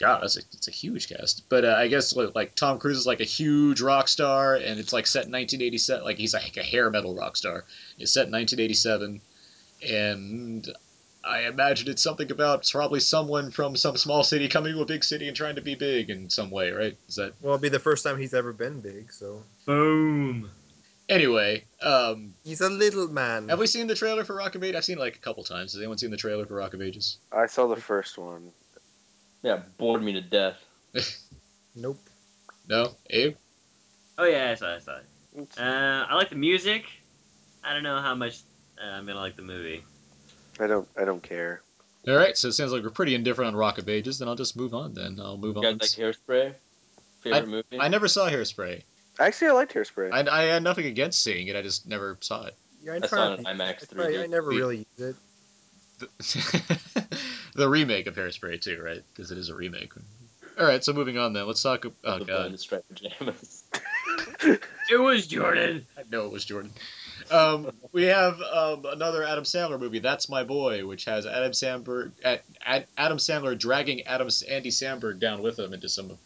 God, 0.00 0.22
that's 0.22 0.38
a, 0.38 0.40
it's 0.54 0.66
a 0.66 0.72
huge 0.72 1.08
cast. 1.08 1.48
But 1.50 1.66
uh, 1.66 1.74
I 1.76 1.88
guess 1.88 2.16
like, 2.16 2.34
like 2.34 2.54
Tom 2.54 2.78
Cruise 2.78 2.96
is 2.96 3.06
like 3.06 3.20
a 3.20 3.24
huge 3.24 3.82
rock 3.82 4.08
star, 4.08 4.56
and 4.56 4.80
it's 4.80 4.94
like 4.94 5.06
set 5.06 5.26
in 5.26 5.32
1987. 5.32 6.02
Like 6.04 6.16
he's 6.16 6.32
like 6.32 6.56
a 6.56 6.62
hair 6.62 6.90
metal 6.90 7.14
rock 7.14 7.36
star. 7.36 7.64
It's 7.98 8.12
set 8.12 8.26
in 8.26 8.32
1987, 8.32 9.20
and 9.86 10.68
I 11.22 11.42
imagine 11.42 11.90
it's 11.90 12.02
something 12.02 12.30
about 12.30 12.66
probably 12.72 13.00
someone 13.00 13.50
from 13.50 13.76
some 13.76 13.96
small 13.98 14.22
city 14.22 14.48
coming 14.48 14.72
to 14.74 14.80
a 14.80 14.86
big 14.86 15.04
city 15.04 15.28
and 15.28 15.36
trying 15.36 15.56
to 15.56 15.60
be 15.60 15.74
big 15.74 16.08
in 16.08 16.30
some 16.30 16.50
way, 16.50 16.70
right? 16.70 16.96
Is 17.08 17.16
that 17.16 17.34
well, 17.42 17.54
it'll 17.54 17.62
be 17.62 17.68
the 17.68 17.78
first 17.78 18.02
time 18.02 18.18
he's 18.18 18.32
ever 18.32 18.54
been 18.54 18.80
big, 18.80 19.12
so 19.12 19.42
Boom. 19.66 20.50
anyway? 21.10 21.64
Um, 21.82 22.32
he's 22.42 22.62
a 22.62 22.70
little 22.70 23.08
man. 23.08 23.50
have 23.50 23.58
we 23.58 23.66
seen 23.66 23.86
the 23.86 23.94
trailer 23.94 24.24
for 24.24 24.34
Rock 24.34 24.54
of 24.54 24.64
Ages? 24.64 24.76
I've 24.76 24.84
seen 24.86 24.96
it 24.96 25.00
like 25.00 25.16
a 25.16 25.20
couple 25.20 25.44
times. 25.44 25.74
Has 25.74 25.80
anyone 25.82 25.98
seen 25.98 26.10
the 26.10 26.16
trailer 26.16 26.46
for 26.46 26.54
Rock 26.54 26.72
of 26.72 26.80
Ages? 26.80 27.18
I 27.30 27.46
saw 27.46 27.66
the 27.66 27.76
first 27.76 28.16
one. 28.16 28.52
Yeah, 29.42 29.60
bored 29.78 30.02
me 30.02 30.12
to 30.14 30.20
death. 30.20 30.56
Nope. 31.76 32.00
No, 32.68 32.96
Abe. 33.10 33.36
Oh 34.18 34.24
yeah, 34.24 34.50
I 34.50 34.54
saw 34.56 34.74
it. 34.74 34.76
I 34.76 34.78
saw 34.80 34.96
it. 34.96 35.48
Uh, 35.58 36.06
I 36.10 36.14
like 36.16 36.28
the 36.30 36.34
music. 36.36 36.84
I 37.62 37.72
don't 37.72 37.84
know 37.84 38.00
how 38.00 38.14
much 38.16 38.40
uh, 38.82 38.86
I'm 38.90 39.06
gonna 39.06 39.20
like 39.20 39.36
the 39.36 39.42
movie. 39.42 39.84
I 40.58 40.66
don't. 40.66 40.88
I 41.00 41.04
don't 41.04 41.22
care. 41.22 41.62
All 42.08 42.16
right, 42.16 42.36
so 42.36 42.48
it 42.48 42.52
sounds 42.52 42.72
like 42.72 42.82
we're 42.82 42.90
pretty 42.90 43.14
indifferent 43.14 43.48
on 43.48 43.56
Rock 43.56 43.78
of 43.78 43.88
Ages. 43.88 44.18
Then 44.18 44.26
I'll 44.26 44.34
just 44.34 44.56
move 44.56 44.74
on. 44.74 44.94
Then 44.94 45.18
I'll 45.20 45.36
move 45.36 45.56
on. 45.56 45.62
You 45.62 45.68
on. 45.68 45.78
guys 45.78 45.96
like 45.96 46.14
Hairspray? 46.16 46.54
Favorite 47.20 47.48
movie? 47.48 47.78
I 47.80 47.88
never 47.88 48.08
saw 48.08 48.28
Hairspray. 48.28 48.82
Actually, 49.20 49.48
I 49.48 49.52
liked 49.52 49.74
Hairspray. 49.74 50.10
I, 50.12 50.40
I 50.40 50.42
had 50.44 50.62
nothing 50.64 50.86
against 50.86 51.22
seeing 51.22 51.46
it. 51.46 51.56
I 51.56 51.62
just 51.62 51.86
never 51.86 52.18
saw 52.20 52.46
it. 52.46 52.56
Yeah, 52.82 52.94
I, 52.94 53.00
I 53.02 53.06
saw 53.06 53.34
it 53.34 53.42
to- 53.42 53.48
on 53.48 53.56
IMAX 53.58 53.86
3D. 53.86 53.94
try- 53.96 54.22
I 54.24 54.26
never 54.26 54.48
really 54.48 54.86
used 54.98 55.16
it. 56.00 57.06
the, 57.54 57.60
the 57.60 57.68
remake 57.68 58.06
of 58.06 58.14
Hairspray 58.14 58.60
too, 58.60 58.80
right? 58.82 59.02
Because 59.12 59.30
it 59.30 59.38
is 59.38 59.48
a 59.48 59.54
remake. 59.54 59.92
All 60.58 60.66
right, 60.66 60.84
so 60.84 60.92
moving 60.92 61.16
on 61.18 61.32
then. 61.32 61.46
Let's 61.46 61.62
talk. 61.62 61.86
Oh 62.04 62.18
the 62.18 62.24
god, 62.24 62.26
blonde 62.26 62.60
striped 62.60 62.88
pajamas. 62.88 63.64
It 64.90 64.98
was 64.98 65.28
Jordan. 65.28 65.86
I 65.96 66.02
know 66.10 66.26
it 66.26 66.32
was 66.32 66.44
Jordan. 66.44 66.72
Um, 67.30 67.70
we 67.92 68.04
have 68.04 68.40
um, 68.40 68.84
another 68.86 69.22
Adam 69.22 69.44
Sandler 69.44 69.78
movie, 69.78 70.00
That's 70.00 70.28
My 70.28 70.42
Boy, 70.42 70.84
which 70.84 71.04
has 71.04 71.26
Adam 71.26 71.52
Sandberg, 71.52 72.10
at, 72.24 72.42
at 72.64 72.88
Adam 72.96 73.18
Sandler 73.18 73.56
dragging 73.56 74.02
Adam 74.02 74.28
Andy 74.48 74.70
Samberg 74.70 75.20
down 75.20 75.42
with 75.42 75.58
him 75.58 75.72
into 75.72 75.88
some 75.88 76.18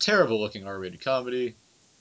terrible-looking 0.00 0.66
R-rated 0.66 1.04
comedy. 1.04 1.54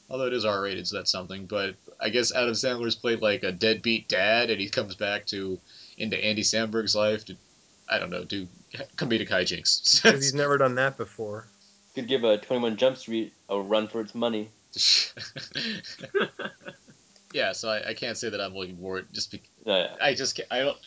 Although 0.09 0.25
it 0.25 0.33
is 0.33 0.45
R-rated, 0.45 0.87
so 0.87 0.95
that's 0.97 1.11
something. 1.11 1.45
But 1.45 1.75
I 1.99 2.09
guess 2.09 2.33
Adam 2.33 2.53
Sandler's 2.53 2.95
played 2.95 3.21
like 3.21 3.43
a 3.43 3.51
deadbeat 3.51 4.09
dad, 4.09 4.49
and 4.49 4.59
he 4.59 4.67
comes 4.67 4.95
back 4.95 5.27
to 5.27 5.59
into 5.97 6.17
Andy 6.17 6.41
Samberg's 6.41 6.95
life 6.95 7.25
to, 7.25 7.35
I 7.87 7.99
don't 7.99 8.09
know, 8.09 8.23
do 8.23 8.47
comedic 8.95 9.29
hijinks. 9.29 10.01
Because 10.03 10.23
he's 10.23 10.33
never 10.33 10.57
done 10.57 10.75
that 10.75 10.97
before. 10.97 11.47
Could 11.95 12.07
give 12.07 12.23
a 12.23 12.37
21 12.37 12.77
Jump 12.77 12.97
Street 12.97 13.33
a 13.49 13.59
run 13.59 13.87
for 13.87 14.01
its 14.01 14.13
money. 14.15 14.51
yeah, 17.33 17.53
so 17.53 17.69
I, 17.69 17.89
I 17.89 17.93
can't 17.95 18.17
say 18.17 18.29
that 18.29 18.39
I'm 18.39 18.53
looking 18.53 18.77
forward. 18.77 19.07
Just 19.11 19.31
be, 19.31 19.41
No, 19.65 19.77
yeah. 19.77 19.95
I 20.01 20.13
just 20.13 20.35
can't, 20.35 20.47
I 20.51 20.59
don't 20.59 20.77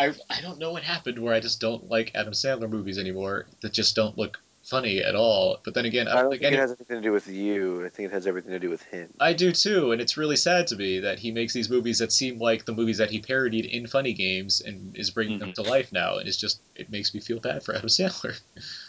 I 0.00 0.14
I 0.30 0.40
don't 0.40 0.58
know 0.58 0.72
what 0.72 0.82
happened 0.82 1.18
where 1.18 1.34
I 1.34 1.40
just 1.40 1.60
don't 1.60 1.90
like 1.90 2.12
Adam 2.14 2.32
Sandler 2.32 2.70
movies 2.70 2.98
anymore 2.98 3.46
that 3.60 3.72
just 3.72 3.94
don't 3.94 4.16
look 4.16 4.40
funny 4.70 5.00
at 5.00 5.14
all. 5.14 5.60
But 5.64 5.74
then 5.74 5.84
again, 5.84 6.08
I 6.08 6.12
I 6.12 6.14
don't 6.14 6.22
don't 6.22 6.30
think 6.30 6.42
think 6.42 6.52
any, 6.52 6.56
it 6.56 6.60
has 6.60 6.70
anything 6.70 6.96
to 6.96 7.02
do 7.02 7.12
with 7.12 7.28
you. 7.28 7.84
I 7.84 7.88
think 7.88 8.08
it 8.08 8.12
has 8.12 8.26
everything 8.26 8.52
to 8.52 8.58
do 8.58 8.70
with 8.70 8.82
him. 8.84 9.12
I 9.20 9.32
do 9.32 9.52
too, 9.52 9.92
and 9.92 10.00
it's 10.00 10.16
really 10.16 10.36
sad 10.36 10.68
to 10.68 10.76
me 10.76 11.00
that 11.00 11.18
he 11.18 11.32
makes 11.32 11.52
these 11.52 11.68
movies 11.68 11.98
that 11.98 12.12
seem 12.12 12.38
like 12.38 12.64
the 12.64 12.72
movies 12.72 12.98
that 12.98 13.10
he 13.10 13.20
parodied 13.20 13.66
in 13.66 13.86
Funny 13.86 14.12
Games 14.12 14.60
and 14.60 14.96
is 14.96 15.10
bringing 15.10 15.40
them 15.40 15.50
mm-hmm. 15.50 15.62
to 15.62 15.68
life 15.68 15.92
now, 15.92 16.18
and 16.18 16.28
it's 16.28 16.38
just 16.38 16.60
it 16.76 16.90
makes 16.90 17.12
me 17.12 17.20
feel 17.20 17.40
bad 17.40 17.62
for 17.62 17.74
Adam 17.74 17.88
Sandler. 17.88 18.40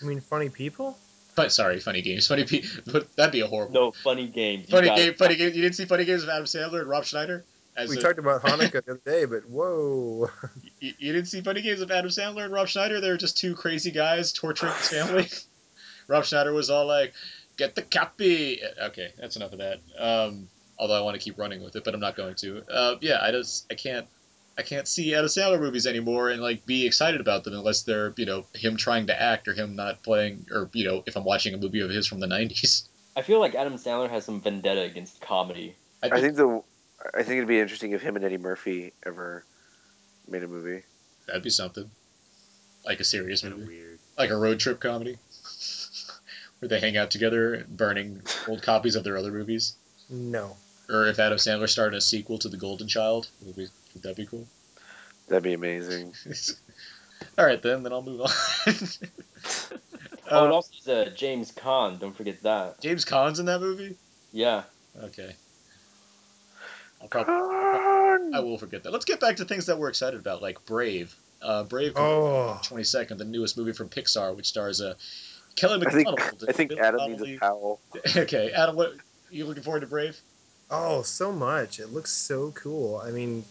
I 0.02 0.06
mean, 0.06 0.22
funny 0.22 0.50
people. 0.50 0.98
But 1.34 1.52
sorry, 1.52 1.80
Funny 1.80 2.02
Games, 2.02 2.28
Funny 2.28 2.44
Pe- 2.44 2.64
but 2.86 3.14
that'd 3.16 3.32
be 3.32 3.40
a 3.40 3.48
horrible. 3.48 3.74
No 3.74 3.92
funny 3.92 4.28
games. 4.28 4.70
Funny 4.70 4.88
got- 4.88 4.98
game, 4.98 5.14
Funny 5.16 5.36
Games. 5.36 5.56
You 5.56 5.62
didn't 5.62 5.76
see 5.76 5.86
Funny 5.86 6.06
Games 6.06 6.24
of 6.24 6.30
Adam 6.30 6.46
Sandler 6.46 6.82
and 6.82 6.90
Rob 6.90 7.06
Schneider. 7.06 7.44
As 7.78 7.90
We 7.90 7.98
a- 7.98 8.02
talked 8.02 8.20
about 8.20 8.42
Hanukkah 8.44 8.84
the 8.84 8.92
other 8.92 9.02
day, 9.06 9.24
but 9.24 9.50
whoa. 9.50 10.30
You, 10.82 10.94
you 11.00 11.14
didn't 11.14 11.30
see 11.30 11.40
Funny 11.42 11.62
Games 11.62 11.80
of 11.80 11.90
Adam 11.90 12.12
Sandler 12.12 12.44
and 12.44 12.54
Rob 12.54 12.68
Schneider? 12.68 13.00
They 13.00 13.10
were 13.10 13.18
just 13.18 13.38
two 13.38 13.56
crazy 13.56 13.92
guys 13.92 14.34
torturing 14.34 14.74
his 14.74 14.90
family. 14.90 15.30
Rob 16.12 16.26
Schneider 16.26 16.52
was 16.54 16.70
all 16.70 16.86
like, 16.86 17.14
"Get 17.58 17.74
the 17.76 17.82
copy." 17.82 18.60
Okay, 18.90 19.14
that's 19.18 19.38
enough 19.38 19.54
of 19.54 19.60
that. 19.60 19.80
Um, 19.98 20.50
although 20.78 20.98
I 20.98 21.02
want 21.02 21.16
to 21.16 21.24
keep 21.24 21.38
running 21.40 21.64
with 21.64 21.76
it, 21.78 21.84
but 21.86 21.94
I'm 21.94 22.02
not 22.02 22.16
going 22.18 22.36
to. 22.36 22.64
Uh, 22.70 22.96
yeah, 23.02 23.20
I 23.22 23.32
just 23.32 23.66
I 23.72 23.76
can't 23.76 24.06
I 24.58 24.64
can't 24.64 24.88
see 24.88 25.16
Adam 25.16 25.28
Sandler 25.28 25.60
movies 25.60 25.88
anymore 25.88 26.30
and 26.30 26.42
like 26.42 26.66
be 26.66 26.86
excited 26.86 27.22
about 27.22 27.44
them 27.46 27.54
unless 27.54 27.84
they're 27.84 28.14
you 28.18 28.26
know 28.26 28.46
him 28.54 28.76
trying 28.78 29.08
to 29.08 29.20
act 29.20 29.48
or 29.48 29.54
him 29.54 29.76
not 29.76 30.04
playing 30.04 30.46
or 30.52 30.70
you 30.74 30.86
know 30.86 31.04
if 31.06 31.16
I'm 31.16 31.24
watching 31.24 31.54
a 31.54 31.58
movie 31.58 31.80
of 31.82 31.90
his 31.90 32.06
from 32.08 32.20
the 32.20 32.28
'90s. 32.28 32.88
I 33.16 33.22
feel 33.24 33.40
like 33.40 33.56
Adam 33.56 33.76
Sandler 33.76 34.10
has 34.10 34.26
some 34.26 34.42
vendetta 34.42 34.82
against 34.82 35.20
comedy. 35.22 35.76
I 36.04 36.08
I 36.08 36.10
think 36.12 36.24
think 36.24 36.36
the. 36.36 36.64
I 37.14 37.24
think 37.24 37.38
it'd 37.38 37.48
be 37.48 37.60
interesting 37.60 37.92
if 37.94 38.02
him 38.02 38.16
and 38.16 38.24
Eddie 38.24 38.38
Murphy 38.38 38.94
ever 39.06 39.44
made 40.28 40.44
a 40.44 40.48
movie. 40.48 40.84
that'd 41.28 41.42
be 41.44 41.50
something. 41.50 41.90
Like 42.86 43.00
a 43.00 43.04
serious 43.04 43.44
movie, 43.44 43.66
weird. 43.66 44.00
like 44.18 44.30
a 44.32 44.36
road 44.36 44.60
trip 44.60 44.80
comedy, 44.80 45.18
where 46.62 46.70
they 46.70 46.80
hang 46.80 46.96
out 46.96 47.12
together, 47.12 47.66
burning 47.68 48.22
old 48.48 48.62
copies 48.62 48.96
of 48.96 49.04
their 49.04 49.18
other 49.18 49.32
movies. 49.32 49.74
No. 50.10 50.56
or 50.90 51.08
if 51.08 51.20
Adam 51.20 51.38
Sandler 51.38 51.68
started 51.70 51.98
a 51.98 52.02
sequel 52.02 52.38
to 52.40 52.50
The 52.50 52.58
Golden 52.58 52.88
Child, 52.88 53.28
would, 53.46 53.56
be, 53.56 53.68
would 53.94 54.04
that 54.04 54.16
be 54.16 54.26
cool? 54.26 54.48
That'd 55.28 55.44
be 55.44 55.54
amazing. 55.54 56.14
All 57.38 57.46
right, 57.46 57.62
then, 57.62 57.84
then 57.84 57.92
I'll 57.94 58.02
move 58.02 58.22
on. 58.22 58.30
Oh, 60.34 60.46
it 60.46 60.50
Uh, 60.52 60.54
also 60.54 60.72
has 60.78 60.88
uh, 60.88 61.10
James 61.14 61.52
Caan. 61.52 62.00
Don't 62.00 62.16
forget 62.16 62.42
that. 62.44 62.80
James 62.80 63.04
Caan's 63.04 63.40
in 63.40 63.48
that 63.48 63.60
movie. 63.60 63.98
Yeah. 64.32 64.64
Okay. 65.04 65.36
I'll 67.02 67.08
probably, 67.10 67.34
I 67.34 68.40
will 68.42 68.58
forget 68.58 68.84
that. 68.84 68.92
Let's 68.94 69.04
get 69.06 69.20
back 69.20 69.38
to 69.38 69.46
things 69.46 69.66
that 69.66 69.78
we're 69.78 69.90
excited 69.90 70.20
about, 70.20 70.42
like 70.42 70.64
Brave. 70.66 71.14
Uh, 71.42 71.64
Brave, 71.64 71.94
Oh. 71.98 72.60
twenty 72.64 72.84
second, 72.86 73.18
the 73.18 73.26
newest 73.26 73.58
movie 73.58 73.74
from 73.74 73.90
Pixar, 73.90 74.34
which 74.36 74.48
stars 74.48 74.80
uh, 74.80 74.94
Kelly 75.56 75.86
I 75.86 75.92
think. 75.92 76.10
I 76.48 76.52
think 76.54 76.70
Bill 76.70 76.80
Adam 76.80 77.06
needs 77.06 77.22
a 77.22 77.26
Connolly. 77.26 77.38
towel. 77.40 77.80
Okay, 78.16 78.52
Adam, 78.52 78.76
what 78.76 78.94
you 79.30 79.46
looking 79.46 79.64
forward 79.64 79.82
to 79.82 79.88
Brave? 79.88 80.20
Oh, 80.70 81.02
so 81.04 81.32
much. 81.32 81.80
It 81.80 81.88
looks 81.94 82.12
so 82.12 82.52
cool. 82.52 82.98
I 82.98 83.12
mean, 83.12 83.44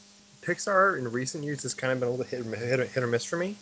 Pixar 0.43 0.99
in 0.99 1.11
recent 1.13 1.45
years 1.45 1.63
has 1.63 1.75
kind 1.75 1.93
of 1.93 2.01
been 2.01 2.09
a 2.09 2.13
little 2.13 2.25
hit, 2.27 2.45
hit, 2.59 2.89
hit 2.91 3.03
or 3.03 3.07
miss 3.07 3.25
for 3.25 3.37
me. 3.37 3.57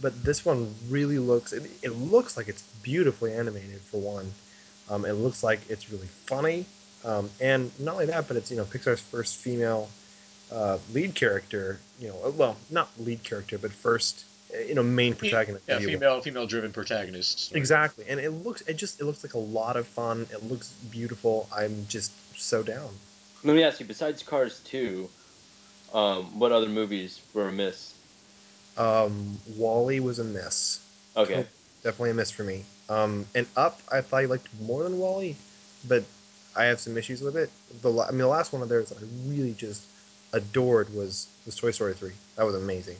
but 0.00 0.24
this 0.24 0.44
one 0.44 0.74
really 0.88 1.18
looks. 1.18 1.52
It, 1.52 1.70
it 1.82 1.90
looks 1.90 2.36
like 2.36 2.48
it's 2.48 2.62
beautifully 2.82 3.32
animated 3.34 3.80
for 3.80 4.00
one. 4.00 4.32
Um, 4.90 5.04
it 5.04 5.12
looks 5.14 5.42
like 5.42 5.60
it's 5.68 5.90
really 5.92 6.08
funny, 6.26 6.64
um, 7.04 7.30
and 7.40 7.70
not 7.78 7.94
only 7.94 8.06
that, 8.06 8.26
but 8.28 8.36
it's 8.36 8.50
you 8.50 8.56
know 8.56 8.64
Pixar's 8.64 9.00
first 9.00 9.36
female 9.36 9.88
uh, 10.50 10.78
lead 10.92 11.14
character. 11.14 11.78
You 12.00 12.08
know, 12.08 12.34
well, 12.36 12.56
not 12.70 12.90
lead 12.98 13.22
character, 13.22 13.58
but 13.58 13.70
first 13.72 14.24
you 14.66 14.74
know 14.74 14.82
main 14.82 15.14
protagonist. 15.14 15.64
Yeah, 15.68 15.76
if 15.76 15.84
female 15.84 16.20
female 16.20 16.46
driven 16.46 16.72
protagonist. 16.72 17.54
Exactly, 17.54 18.04
and 18.08 18.18
it 18.18 18.30
looks 18.30 18.62
it 18.62 18.76
just 18.76 19.00
it 19.00 19.04
looks 19.04 19.22
like 19.24 19.34
a 19.34 19.38
lot 19.38 19.76
of 19.76 19.86
fun. 19.86 20.26
It 20.32 20.42
looks 20.44 20.72
beautiful. 20.90 21.48
I'm 21.54 21.86
just 21.88 22.12
so 22.38 22.62
down. 22.62 22.90
Let 23.44 23.54
me 23.54 23.62
ask 23.62 23.80
you. 23.80 23.86
Besides 23.86 24.22
Cars 24.22 24.60
two, 24.60 25.08
um, 25.92 26.38
what 26.38 26.52
other 26.52 26.68
movies 26.68 27.20
were 27.34 27.48
a 27.48 27.52
miss? 27.52 27.94
Um, 28.76 29.38
WALL-E 29.56 30.00
was 30.00 30.20
a 30.20 30.24
miss. 30.24 30.80
Okay. 31.16 31.44
definitely 31.82 32.10
a 32.10 32.14
miss 32.14 32.30
for 32.30 32.44
me. 32.44 32.64
Um, 32.88 33.26
and 33.34 33.44
Up, 33.56 33.80
I 33.90 34.00
thought 34.00 34.18
I 34.18 34.24
liked 34.26 34.46
more 34.62 34.84
than 34.84 34.98
WALL-E, 34.98 35.34
but 35.88 36.04
I 36.56 36.64
have 36.64 36.78
some 36.78 36.96
issues 36.96 37.20
with 37.20 37.36
it. 37.36 37.50
The 37.82 37.90
I 38.00 38.10
mean, 38.10 38.18
the 38.18 38.28
last 38.28 38.52
one 38.52 38.62
of 38.62 38.68
theirs 38.68 38.88
that 38.90 38.98
I 38.98 39.06
really 39.26 39.54
just 39.54 39.84
adored 40.32 40.92
was 40.94 41.28
was 41.46 41.56
Toy 41.56 41.70
Story 41.70 41.94
three. 41.94 42.12
That 42.36 42.44
was 42.44 42.54
amazing. 42.54 42.96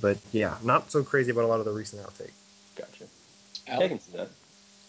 But 0.00 0.18
yeah, 0.32 0.56
not 0.62 0.90
so 0.90 1.02
crazy 1.02 1.30
about 1.30 1.44
a 1.44 1.46
lot 1.46 1.58
of 1.58 1.64
the 1.64 1.72
recent 1.72 2.02
outtake. 2.02 2.32
Gotcha. 2.76 3.04
Al? 3.66 3.82
I 3.82 3.88
can 3.88 4.00
see 4.00 4.16
that. 4.16 4.28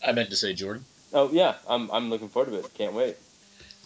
I 0.05 0.11
meant 0.11 0.29
to 0.29 0.35
say 0.35 0.53
Jordan. 0.53 0.85
Oh 1.13 1.29
yeah, 1.31 1.55
I'm 1.67 1.89
I'm 1.91 2.09
looking 2.09 2.29
forward 2.29 2.51
to 2.51 2.59
it. 2.59 2.73
Can't 2.73 2.93
wait. 2.93 3.17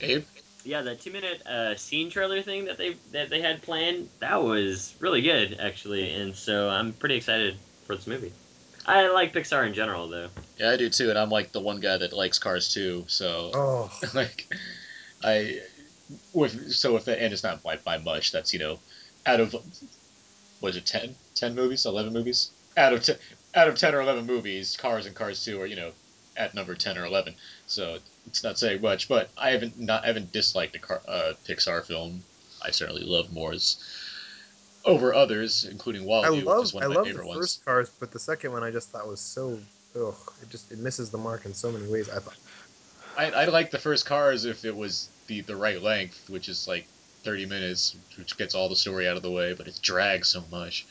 Abe. 0.01 0.25
Yeah, 0.63 0.81
the 0.81 0.95
two 0.95 1.11
minute 1.11 1.45
uh, 1.45 1.75
scene 1.75 2.09
trailer 2.09 2.41
thing 2.41 2.65
that 2.65 2.77
they 2.77 2.95
that 3.11 3.29
they 3.29 3.41
had 3.41 3.61
planned 3.61 4.09
that 4.19 4.43
was 4.43 4.95
really 4.99 5.21
good 5.21 5.57
actually, 5.59 6.13
and 6.13 6.35
so 6.35 6.69
I'm 6.69 6.93
pretty 6.93 7.15
excited 7.15 7.55
for 7.85 7.95
this 7.95 8.07
movie. 8.07 8.33
I 8.87 9.07
like 9.07 9.33
Pixar 9.33 9.65
in 9.65 9.73
general 9.73 10.07
though. 10.07 10.29
Yeah, 10.57 10.71
I 10.71 10.77
do 10.77 10.89
too, 10.89 11.09
and 11.09 11.17
I'm 11.17 11.29
like 11.29 11.51
the 11.51 11.59
one 11.59 11.79
guy 11.79 11.97
that 11.97 12.13
likes 12.13 12.39
Cars 12.39 12.73
too. 12.73 13.05
So 13.07 13.51
Oh, 13.53 13.99
like, 14.13 14.47
I 15.23 15.61
with 16.33 16.71
so 16.71 16.95
if 16.97 17.07
and 17.07 17.33
it's 17.33 17.43
not 17.43 17.63
by 17.63 17.77
by 17.77 17.97
much. 17.97 18.31
That's 18.31 18.53
you 18.53 18.59
know, 18.59 18.79
out 19.25 19.39
of 19.39 19.55
was 20.61 20.75
it 20.75 20.85
10? 20.85 21.15
10 21.35 21.55
movies, 21.55 21.85
eleven 21.85 22.13
movies? 22.13 22.51
Out 22.77 22.93
of 22.93 23.03
ten, 23.03 23.17
out 23.53 23.67
of 23.67 23.75
ten 23.75 23.95
or 23.95 24.01
eleven 24.01 24.25
movies, 24.25 24.75
Cars 24.75 25.05
and 25.05 25.15
Cars 25.15 25.43
Two 25.43 25.61
are 25.61 25.65
you 25.65 25.75
know 25.75 25.91
at 26.35 26.53
number 26.53 26.75
ten 26.75 26.97
or 26.97 27.05
eleven. 27.05 27.35
So 27.67 27.99
it's 28.27 28.43
not 28.43 28.59
saying 28.59 28.81
much, 28.81 29.07
but 29.07 29.29
I 29.37 29.51
haven't 29.51 29.79
not 29.79 30.03
I 30.03 30.07
haven't 30.07 30.31
disliked 30.31 30.75
a 30.75 30.79
car, 30.79 31.01
uh, 31.07 31.33
Pixar 31.47 31.85
film. 31.85 32.23
I 32.61 32.71
certainly 32.71 33.03
love 33.03 33.31
Moore's 33.31 33.77
over 34.83 35.13
others, 35.13 35.65
including 35.65 36.03
I 36.03 36.05
WALL-E, 36.05 36.37
which 36.37 36.45
love 36.45 36.63
is 36.63 36.73
one 36.73 36.83
I 36.83 36.87
my 36.87 36.95
love 36.95 37.07
the 37.07 37.25
ones. 37.25 37.39
first 37.39 37.65
Cars, 37.65 37.91
but 37.99 38.11
the 38.11 38.19
second 38.19 38.51
one 38.51 38.63
I 38.63 38.71
just 38.71 38.89
thought 38.89 39.07
was 39.07 39.19
so 39.21 39.59
ugh. 39.95 40.15
It 40.41 40.49
just 40.49 40.71
it 40.71 40.79
misses 40.79 41.09
the 41.09 41.17
mark 41.17 41.45
in 41.45 41.53
so 41.53 41.71
many 41.71 41.87
ways. 41.87 42.09
I 42.09 42.19
thought 42.19 42.37
I 43.17 43.31
I 43.31 43.45
like 43.45 43.71
the 43.71 43.79
first 43.79 44.05
Cars 44.05 44.45
if 44.45 44.65
it 44.65 44.75
was 44.75 45.09
the 45.27 45.41
the 45.41 45.55
right 45.55 45.81
length, 45.81 46.29
which 46.29 46.49
is 46.49 46.67
like 46.67 46.87
thirty 47.25 47.45
minutes, 47.45 47.95
which 48.17 48.37
gets 48.37 48.55
all 48.55 48.69
the 48.69 48.75
story 48.75 49.07
out 49.07 49.17
of 49.17 49.23
the 49.23 49.31
way, 49.31 49.53
but 49.53 49.67
it 49.67 49.79
drags 49.81 50.29
so 50.29 50.43
much. 50.51 50.85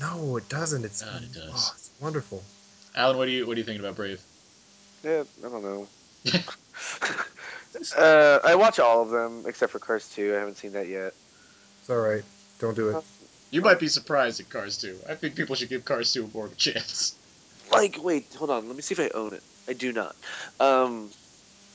no, 0.00 0.36
it 0.36 0.48
doesn't. 0.48 0.84
It's 0.84 1.02
God, 1.02 1.22
it 1.22 1.32
does. 1.32 1.50
oh, 1.52 1.72
it's 1.74 1.90
wonderful. 2.00 2.42
Alan, 2.94 3.16
what 3.16 3.26
do 3.26 3.32
you 3.32 3.46
what 3.46 3.54
do 3.54 3.60
you 3.60 3.64
think 3.64 3.80
about 3.80 3.96
Brave? 3.96 4.20
Yeah, 5.02 5.24
I 5.44 5.48
don't 5.48 5.62
know. 5.62 5.88
uh, 7.96 8.38
I 8.44 8.54
watch 8.54 8.78
all 8.78 9.02
of 9.02 9.10
them 9.10 9.44
except 9.46 9.72
for 9.72 9.78
Cars 9.78 10.08
2. 10.14 10.34
I 10.34 10.38
haven't 10.38 10.56
seen 10.58 10.72
that 10.72 10.88
yet. 10.88 11.14
It's 11.80 11.90
all 11.90 11.98
right. 11.98 12.22
Don't 12.58 12.76
do 12.76 12.90
it. 12.90 13.04
You 13.50 13.62
might 13.62 13.80
be 13.80 13.88
surprised 13.88 14.40
at 14.40 14.50
Cars 14.50 14.78
2. 14.78 14.98
I 15.08 15.14
think 15.14 15.34
people 15.34 15.56
should 15.56 15.70
give 15.70 15.84
Cars 15.84 16.12
2 16.12 16.30
more 16.34 16.46
of 16.46 16.52
a 16.52 16.56
chance. 16.56 17.14
Like, 17.72 18.02
wait, 18.02 18.26
hold 18.34 18.50
on. 18.50 18.66
Let 18.66 18.76
me 18.76 18.82
see 18.82 18.94
if 18.94 19.00
I 19.00 19.16
own 19.16 19.32
it. 19.32 19.42
I 19.68 19.72
do 19.72 19.92
not. 19.92 20.16
Um, 20.58 21.08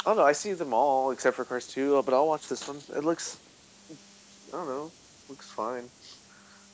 I 0.02 0.10
don't 0.10 0.18
know. 0.18 0.26
I 0.26 0.34
see 0.34 0.54
them 0.54 0.74
all 0.74 1.12
except 1.12 1.36
for 1.38 1.46
Cars 1.46 1.68
2, 1.68 2.04
but 2.04 2.14
I'll 2.14 2.28
watch 2.28 2.48
this 2.48 2.68
one. 2.68 2.78
It 2.96 3.04
looks, 3.04 3.38
I 4.56 4.60
don't 4.60 4.70
know, 4.70 4.94
looks 5.30 5.50
fine. 5.52 5.92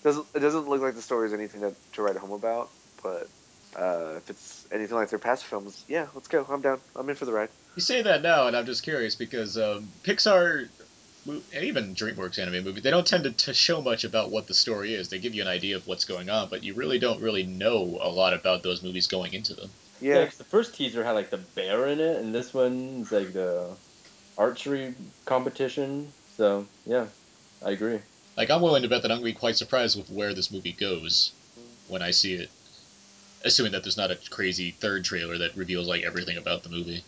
Doesn't 0.03 0.27
it 0.35 0.39
doesn't 0.39 0.67
look 0.69 0.81
like 0.81 0.95
the 0.95 1.01
story 1.01 1.27
is 1.27 1.33
anything 1.33 1.61
to, 1.61 1.75
to 1.93 2.01
write 2.01 2.17
home 2.17 2.31
about, 2.31 2.71
but 3.03 3.29
uh, 3.75 4.15
if 4.17 4.29
it's 4.29 4.67
anything 4.71 4.95
like 4.97 5.09
their 5.09 5.19
past 5.19 5.45
films, 5.45 5.85
yeah, 5.87 6.07
let's 6.13 6.27
go. 6.27 6.45
I'm 6.49 6.61
down. 6.61 6.81
I'm 6.95 7.09
in 7.09 7.15
for 7.15 7.25
the 7.25 7.33
ride. 7.33 7.49
You 7.75 7.81
say 7.81 8.01
that 8.01 8.21
now, 8.21 8.47
and 8.47 8.55
I'm 8.55 8.65
just 8.65 8.83
curious 8.83 9.15
because 9.15 9.57
um, 9.57 9.93
Pixar 10.03 10.69
and 11.27 11.43
even 11.53 11.95
DreamWorks 11.95 12.39
animated 12.39 12.65
movies, 12.65 12.83
they 12.83 12.91
don't 12.91 13.07
tend 13.07 13.23
to, 13.25 13.31
to 13.31 13.53
show 13.53 13.81
much 13.81 14.03
about 14.03 14.31
what 14.31 14.47
the 14.47 14.53
story 14.53 14.93
is. 14.93 15.09
They 15.09 15.19
give 15.19 15.35
you 15.35 15.41
an 15.41 15.47
idea 15.47 15.77
of 15.77 15.87
what's 15.87 16.05
going 16.05 16.29
on, 16.29 16.49
but 16.49 16.63
you 16.63 16.73
really 16.73 16.99
don't 16.99 17.21
really 17.21 17.43
know 17.45 17.99
a 18.01 18.09
lot 18.09 18.33
about 18.33 18.63
those 18.63 18.83
movies 18.83 19.07
going 19.07 19.33
into 19.33 19.53
them. 19.53 19.71
Yeah, 19.99 20.19
Yeah, 20.19 20.25
'cause 20.25 20.37
the 20.37 20.43
first 20.45 20.75
teaser 20.75 21.03
had 21.03 21.11
like 21.11 21.29
the 21.31 21.37
bear 21.37 21.87
in 21.87 21.99
it, 21.99 22.17
and 22.17 22.33
this 22.33 22.53
one's 22.53 23.11
like 23.11 23.33
the 23.33 23.77
archery 24.37 24.95
competition. 25.25 26.13
So 26.27 26.67
yeah, 26.85 27.07
I 27.63 27.71
agree. 27.71 27.99
Like, 28.37 28.49
I'm 28.49 28.61
willing 28.61 28.83
to 28.83 28.89
bet 28.89 29.01
that 29.03 29.11
I'm 29.11 29.19
going 29.19 29.31
to 29.33 29.35
be 29.35 29.39
quite 29.39 29.57
surprised 29.57 29.97
with 29.97 30.09
where 30.09 30.33
this 30.33 30.51
movie 30.51 30.71
goes 30.71 31.31
when 31.87 32.01
I 32.01 32.11
see 32.11 32.33
it. 32.33 32.49
Assuming 33.43 33.71
that 33.71 33.83
there's 33.83 33.97
not 33.97 34.11
a 34.11 34.17
crazy 34.29 34.71
third 34.71 35.03
trailer 35.03 35.39
that 35.39 35.57
reveals 35.57 35.87
like 35.87 36.03
everything 36.03 36.37
about 36.37 36.63
the 36.63 36.69
movie. 36.69 37.03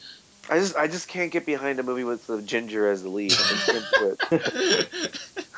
I 0.50 0.58
just 0.60 0.76
I 0.76 0.88
just 0.88 1.08
can't 1.08 1.32
get 1.32 1.46
behind 1.46 1.80
a 1.80 1.84
movie 1.84 2.04
with 2.04 2.26
the 2.28 2.42
ginger 2.42 2.90
as 2.90 3.04
the 3.04 3.10
lead. 3.10 3.32
I 3.32 3.60
can't 3.66 3.86
do 4.00 4.18
it. 4.32 5.20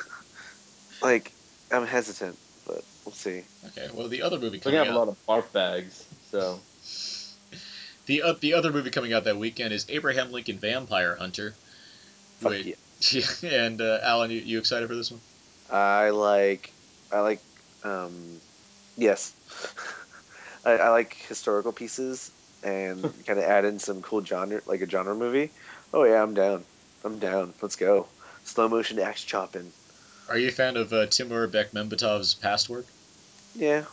Like, 1.01 1.31
I'm 1.71 1.85
hesitant, 1.85 2.35
but 2.65 2.83
we'll 3.05 3.13
see. 3.13 3.43
okay, 3.67 3.89
well, 3.93 4.07
the 4.07 4.23
other 4.23 4.39
movie 4.39 4.57
We're 4.57 4.63
coming 4.63 4.79
gonna 4.79 4.85
have 4.85 4.95
a 4.95 4.97
lot 4.97 5.07
of 5.07 5.17
barf 5.27 5.51
bags. 5.51 6.03
So 6.31 6.59
the 8.07 8.23
uh, 8.23 8.33
the 8.39 8.55
other 8.55 8.71
movie 8.71 8.89
coming 8.89 9.13
out 9.13 9.25
that 9.25 9.37
weekend 9.37 9.71
is 9.71 9.85
Abraham 9.89 10.31
Lincoln 10.31 10.57
Vampire 10.57 11.15
Hunter. 11.15 11.53
Fuck 12.39 12.51
Wait. 12.53 12.77
yeah. 13.11 13.23
and 13.43 13.81
uh, 13.81 13.99
Alan, 14.01 14.31
you, 14.31 14.39
you 14.39 14.59
excited 14.59 14.87
for 14.87 14.95
this 14.95 15.11
one? 15.11 15.21
I 15.71 16.09
like 16.11 16.71
I 17.11 17.19
like 17.21 17.39
um 17.83 18.39
yes. 18.97 19.33
I, 20.65 20.71
I 20.73 20.89
like 20.89 21.13
historical 21.13 21.71
pieces 21.71 22.31
and 22.63 23.01
kind 23.25 23.39
of 23.39 23.45
add 23.45 23.65
in 23.65 23.79
some 23.79 24.01
cool 24.01 24.23
genre 24.23 24.61
like 24.65 24.81
a 24.81 24.89
genre 24.89 25.15
movie. 25.15 25.51
Oh 25.93 26.03
yeah, 26.03 26.21
I'm 26.21 26.33
down. 26.33 26.63
I'm 27.03 27.19
down. 27.19 27.53
Let's 27.61 27.75
go. 27.75 28.07
Slow 28.43 28.67
motion 28.67 28.99
axe 28.99 29.23
chopping. 29.23 29.71
Are 30.27 30.37
you 30.37 30.47
a 30.47 30.51
fan 30.51 30.75
of 30.75 30.91
uh, 30.91 31.05
Timur 31.05 31.47
Bekmambetov's 31.47 32.33
past 32.33 32.69
work? 32.69 32.85
Yeah. 33.55 33.85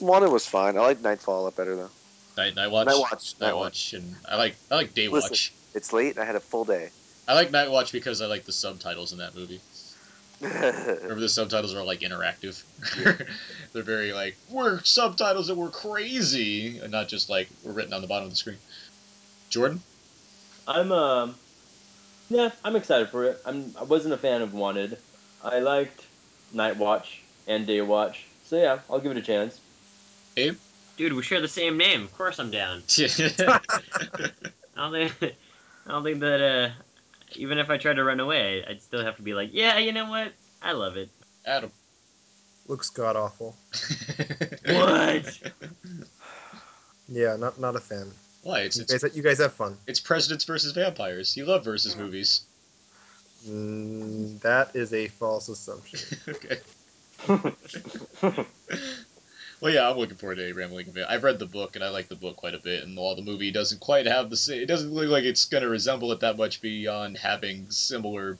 Wanted 0.00 0.30
was 0.30 0.46
fine. 0.46 0.76
I 0.76 0.80
like 0.80 1.00
Nightfall 1.00 1.40
a 1.40 1.44
lot 1.44 1.56
better 1.56 1.76
though. 1.76 1.90
Night 2.36 2.54
Night 2.54 2.70
Watch. 2.70 2.86
Night 2.86 2.98
Watch, 2.98 3.34
Night 3.40 3.46
Night 3.46 3.56
Watch, 3.56 3.92
and 3.92 4.16
I 4.26 4.36
like 4.36 4.56
I 4.70 4.76
like 4.76 4.94
Day 4.94 5.08
Listen. 5.08 5.30
Watch. 5.30 5.52
It's 5.74 5.92
late 5.92 6.12
and 6.12 6.20
I 6.20 6.24
had 6.24 6.36
a 6.36 6.40
full 6.40 6.64
day. 6.64 6.90
I 7.30 7.34
like 7.34 7.52
Night 7.52 7.70
Watch 7.70 7.92
because 7.92 8.20
I 8.20 8.26
like 8.26 8.44
the 8.44 8.50
subtitles 8.50 9.12
in 9.12 9.18
that 9.18 9.36
movie. 9.36 9.60
Remember 10.40 11.20
the 11.20 11.28
subtitles 11.28 11.72
are 11.76 11.84
like 11.84 12.00
interactive. 12.00 12.60
They're 13.72 13.84
very 13.84 14.12
like 14.12 14.36
we're 14.50 14.82
subtitles 14.82 15.46
that 15.46 15.54
were 15.54 15.70
crazy, 15.70 16.78
and 16.78 16.90
not 16.90 17.06
just 17.06 17.30
like 17.30 17.48
were 17.62 17.70
written 17.70 17.92
on 17.92 18.00
the 18.00 18.08
bottom 18.08 18.24
of 18.24 18.30
the 18.30 18.36
screen. 18.36 18.56
Jordan, 19.48 19.80
I'm 20.66 20.90
um 20.90 21.36
yeah, 22.30 22.50
I'm 22.64 22.74
excited 22.74 23.10
for 23.10 23.26
it. 23.26 23.40
I'm 23.46 23.76
I 23.78 23.84
wasn't 23.84 24.14
a 24.14 24.18
fan 24.18 24.42
of 24.42 24.52
Wanted. 24.52 24.98
I 25.44 25.60
liked 25.60 26.04
Night 26.52 26.78
Watch 26.78 27.20
and 27.46 27.64
Day 27.64 27.80
Watch. 27.80 28.24
So 28.42 28.56
yeah, 28.56 28.80
I'll 28.90 28.98
give 28.98 29.12
it 29.12 29.18
a 29.18 29.22
chance. 29.22 29.60
Abe. 30.36 30.56
Dude, 30.96 31.12
we 31.12 31.22
share 31.22 31.40
the 31.40 31.46
same 31.46 31.76
name. 31.76 32.02
Of 32.02 32.12
course, 32.16 32.40
I'm 32.40 32.50
down. 32.50 32.82
I 32.98 33.60
don't 34.74 34.92
think, 34.92 35.34
I 35.86 35.90
don't 35.92 36.02
think 36.02 36.18
that 36.18 36.40
uh, 36.42 36.70
even 37.36 37.58
if 37.58 37.70
I 37.70 37.76
tried 37.78 37.94
to 37.94 38.04
run 38.04 38.20
away, 38.20 38.64
I'd 38.68 38.82
still 38.82 39.04
have 39.04 39.16
to 39.16 39.22
be 39.22 39.34
like, 39.34 39.50
yeah, 39.52 39.78
you 39.78 39.92
know 39.92 40.08
what? 40.08 40.32
I 40.62 40.72
love 40.72 40.96
it. 40.96 41.08
Adam. 41.46 41.70
Looks 42.66 42.90
god 42.90 43.16
awful. 43.16 43.56
What? 44.66 45.40
Yeah, 47.08 47.34
not 47.36 47.58
not 47.58 47.74
a 47.74 47.80
fan. 47.80 48.12
Why? 48.42 48.60
It's 48.60 48.76
You 48.76 48.84
it's, 48.88 49.02
guys, 49.02 49.16
you 49.16 49.22
guys 49.22 49.38
have 49.38 49.52
fun. 49.52 49.76
it's 49.86 49.98
presidents 50.00 50.44
versus 50.44 50.72
vampires. 50.72 51.36
You 51.36 51.44
love 51.46 51.64
versus 51.64 51.96
movies. 51.96 52.42
Mm, 53.48 54.38
that 54.40 54.76
is 54.76 54.92
a 54.92 55.08
false 55.08 55.48
assumption. 55.48 56.18
okay. 56.28 56.60
Well, 59.60 59.72
yeah, 59.72 59.90
I'm 59.90 59.98
looking 59.98 60.16
forward 60.16 60.36
to 60.36 60.46
Abraham 60.46 60.72
Lincoln. 60.72 61.04
I've 61.06 61.22
read 61.22 61.38
the 61.38 61.46
book, 61.46 61.76
and 61.76 61.84
I 61.84 61.90
like 61.90 62.08
the 62.08 62.16
book 62.16 62.36
quite 62.36 62.54
a 62.54 62.58
bit. 62.58 62.82
And 62.82 62.96
while 62.96 63.14
the 63.14 63.22
movie 63.22 63.50
doesn't 63.50 63.80
quite 63.80 64.06
have 64.06 64.30
the 64.30 64.36
same, 64.36 64.62
it 64.62 64.66
doesn't 64.66 64.92
look 64.92 65.10
like 65.10 65.24
it's 65.24 65.44
going 65.44 65.62
to 65.62 65.68
resemble 65.68 66.12
it 66.12 66.20
that 66.20 66.38
much 66.38 66.62
beyond 66.62 67.18
having 67.18 67.70
similar, 67.70 68.38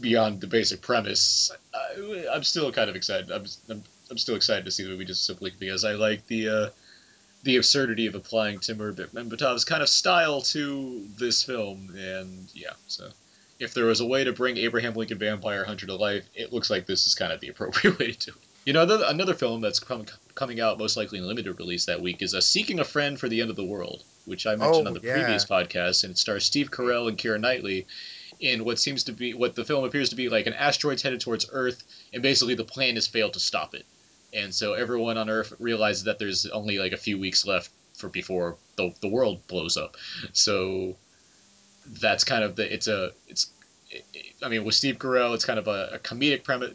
beyond 0.00 0.40
the 0.40 0.46
basic 0.46 0.80
premise. 0.80 1.50
I, 1.74 2.26
I'm 2.32 2.44
still 2.44 2.70
kind 2.70 2.88
of 2.88 2.94
excited. 2.94 3.32
I'm, 3.32 3.46
I'm, 3.68 3.82
I'm 4.12 4.18
still 4.18 4.36
excited 4.36 4.64
to 4.64 4.70
see 4.70 4.84
the 4.84 4.90
movie 4.90 5.06
just 5.06 5.26
simply 5.26 5.52
because 5.58 5.84
I 5.84 5.94
like 5.94 6.24
the 6.28 6.48
uh, 6.48 6.70
the 7.42 7.56
absurdity 7.56 8.06
of 8.06 8.14
applying 8.14 8.60
Timur 8.60 8.92
Bekmambetov's 8.92 9.64
kind 9.64 9.82
of 9.82 9.88
style 9.88 10.40
to 10.40 11.04
this 11.18 11.42
film. 11.42 11.94
And 11.98 12.48
yeah, 12.54 12.72
so 12.86 13.08
if 13.58 13.74
there 13.74 13.86
was 13.86 14.00
a 14.00 14.06
way 14.06 14.24
to 14.24 14.32
bring 14.32 14.56
Abraham 14.56 14.94
Lincoln 14.94 15.18
Vampire 15.18 15.64
Hunter 15.64 15.86
to 15.86 15.96
life, 15.96 16.24
it 16.34 16.52
looks 16.52 16.70
like 16.70 16.86
this 16.86 17.06
is 17.06 17.14
kind 17.14 17.32
of 17.32 17.40
the 17.40 17.48
appropriate 17.48 17.98
way 17.98 18.12
to 18.12 18.30
do 18.30 18.32
it. 18.32 18.53
You 18.64 18.72
know, 18.72 18.82
another, 18.82 19.04
another 19.08 19.34
film 19.34 19.60
that's 19.60 19.78
com- 19.78 20.06
coming 20.34 20.60
out 20.60 20.78
most 20.78 20.96
likely 20.96 21.18
in 21.18 21.26
limited 21.26 21.58
release 21.58 21.84
that 21.86 22.00
week 22.00 22.22
is 22.22 22.34
uh, 22.34 22.40
Seeking 22.40 22.80
a 22.80 22.84
Friend 22.84 23.18
for 23.20 23.28
the 23.28 23.40
End 23.42 23.50
of 23.50 23.56
the 23.56 23.64
World, 23.64 24.02
which 24.24 24.46
I 24.46 24.56
mentioned 24.56 24.86
Oh, 24.86 24.88
on 24.88 24.94
the 24.94 25.00
yeah. 25.02 25.14
previous 25.14 25.44
podcast, 25.44 26.04
and 26.04 26.12
it 26.12 26.18
stars 26.18 26.44
Steve 26.46 26.70
Carell 26.70 27.08
and 27.08 27.18
Keira 27.18 27.38
Knightley 27.40 27.86
in 28.40 28.64
what 28.64 28.78
seems 28.78 29.04
to 29.04 29.12
be 29.12 29.32
what 29.34 29.54
the 29.54 29.64
film 29.64 29.84
appears 29.84 30.08
to 30.10 30.16
be 30.16 30.28
like 30.28 30.46
an 30.46 30.54
asteroid's 30.54 31.02
headed 31.02 31.20
towards 31.20 31.46
Earth, 31.52 31.82
and 32.12 32.22
basically 32.22 32.54
the 32.54 32.64
plan 32.64 32.94
has 32.96 33.06
failed 33.06 33.34
to 33.34 33.40
stop 33.40 33.74
it, 33.74 33.84
and 34.32 34.52
so 34.54 34.72
everyone 34.72 35.16
on 35.18 35.28
Earth 35.30 35.52
realizes 35.60 36.04
that 36.04 36.18
there's 36.18 36.44
only 36.46 36.78
like 36.78 36.92
a 36.92 36.96
few 36.96 37.18
weeks 37.18 37.46
left 37.46 37.70
for 37.94 38.08
before 38.08 38.56
the 38.76 38.92
the 39.02 39.08
world 39.08 39.46
blows 39.46 39.76
up, 39.76 39.96
so 40.32 40.96
that's 42.00 42.24
kind 42.24 42.42
of 42.42 42.56
the 42.56 42.72
it's 42.74 42.88
a 42.88 43.12
it's 43.28 43.46
I 44.42 44.48
mean 44.48 44.64
with 44.64 44.74
Steve 44.74 44.96
Carell 44.98 45.34
it's 45.34 45.44
kind 45.44 45.58
of 45.58 45.68
a, 45.68 45.90
a 45.92 45.98
comedic 46.00 46.42
premise 46.42 46.72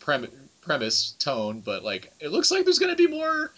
pre, 0.00 0.26
premise 0.62 1.12
tone, 1.18 1.60
but 1.60 1.84
like 1.84 2.12
it 2.20 2.28
looks 2.28 2.50
like 2.50 2.64
there's 2.64 2.78
to 2.78 2.96
be 2.96 3.06
more. 3.06 3.52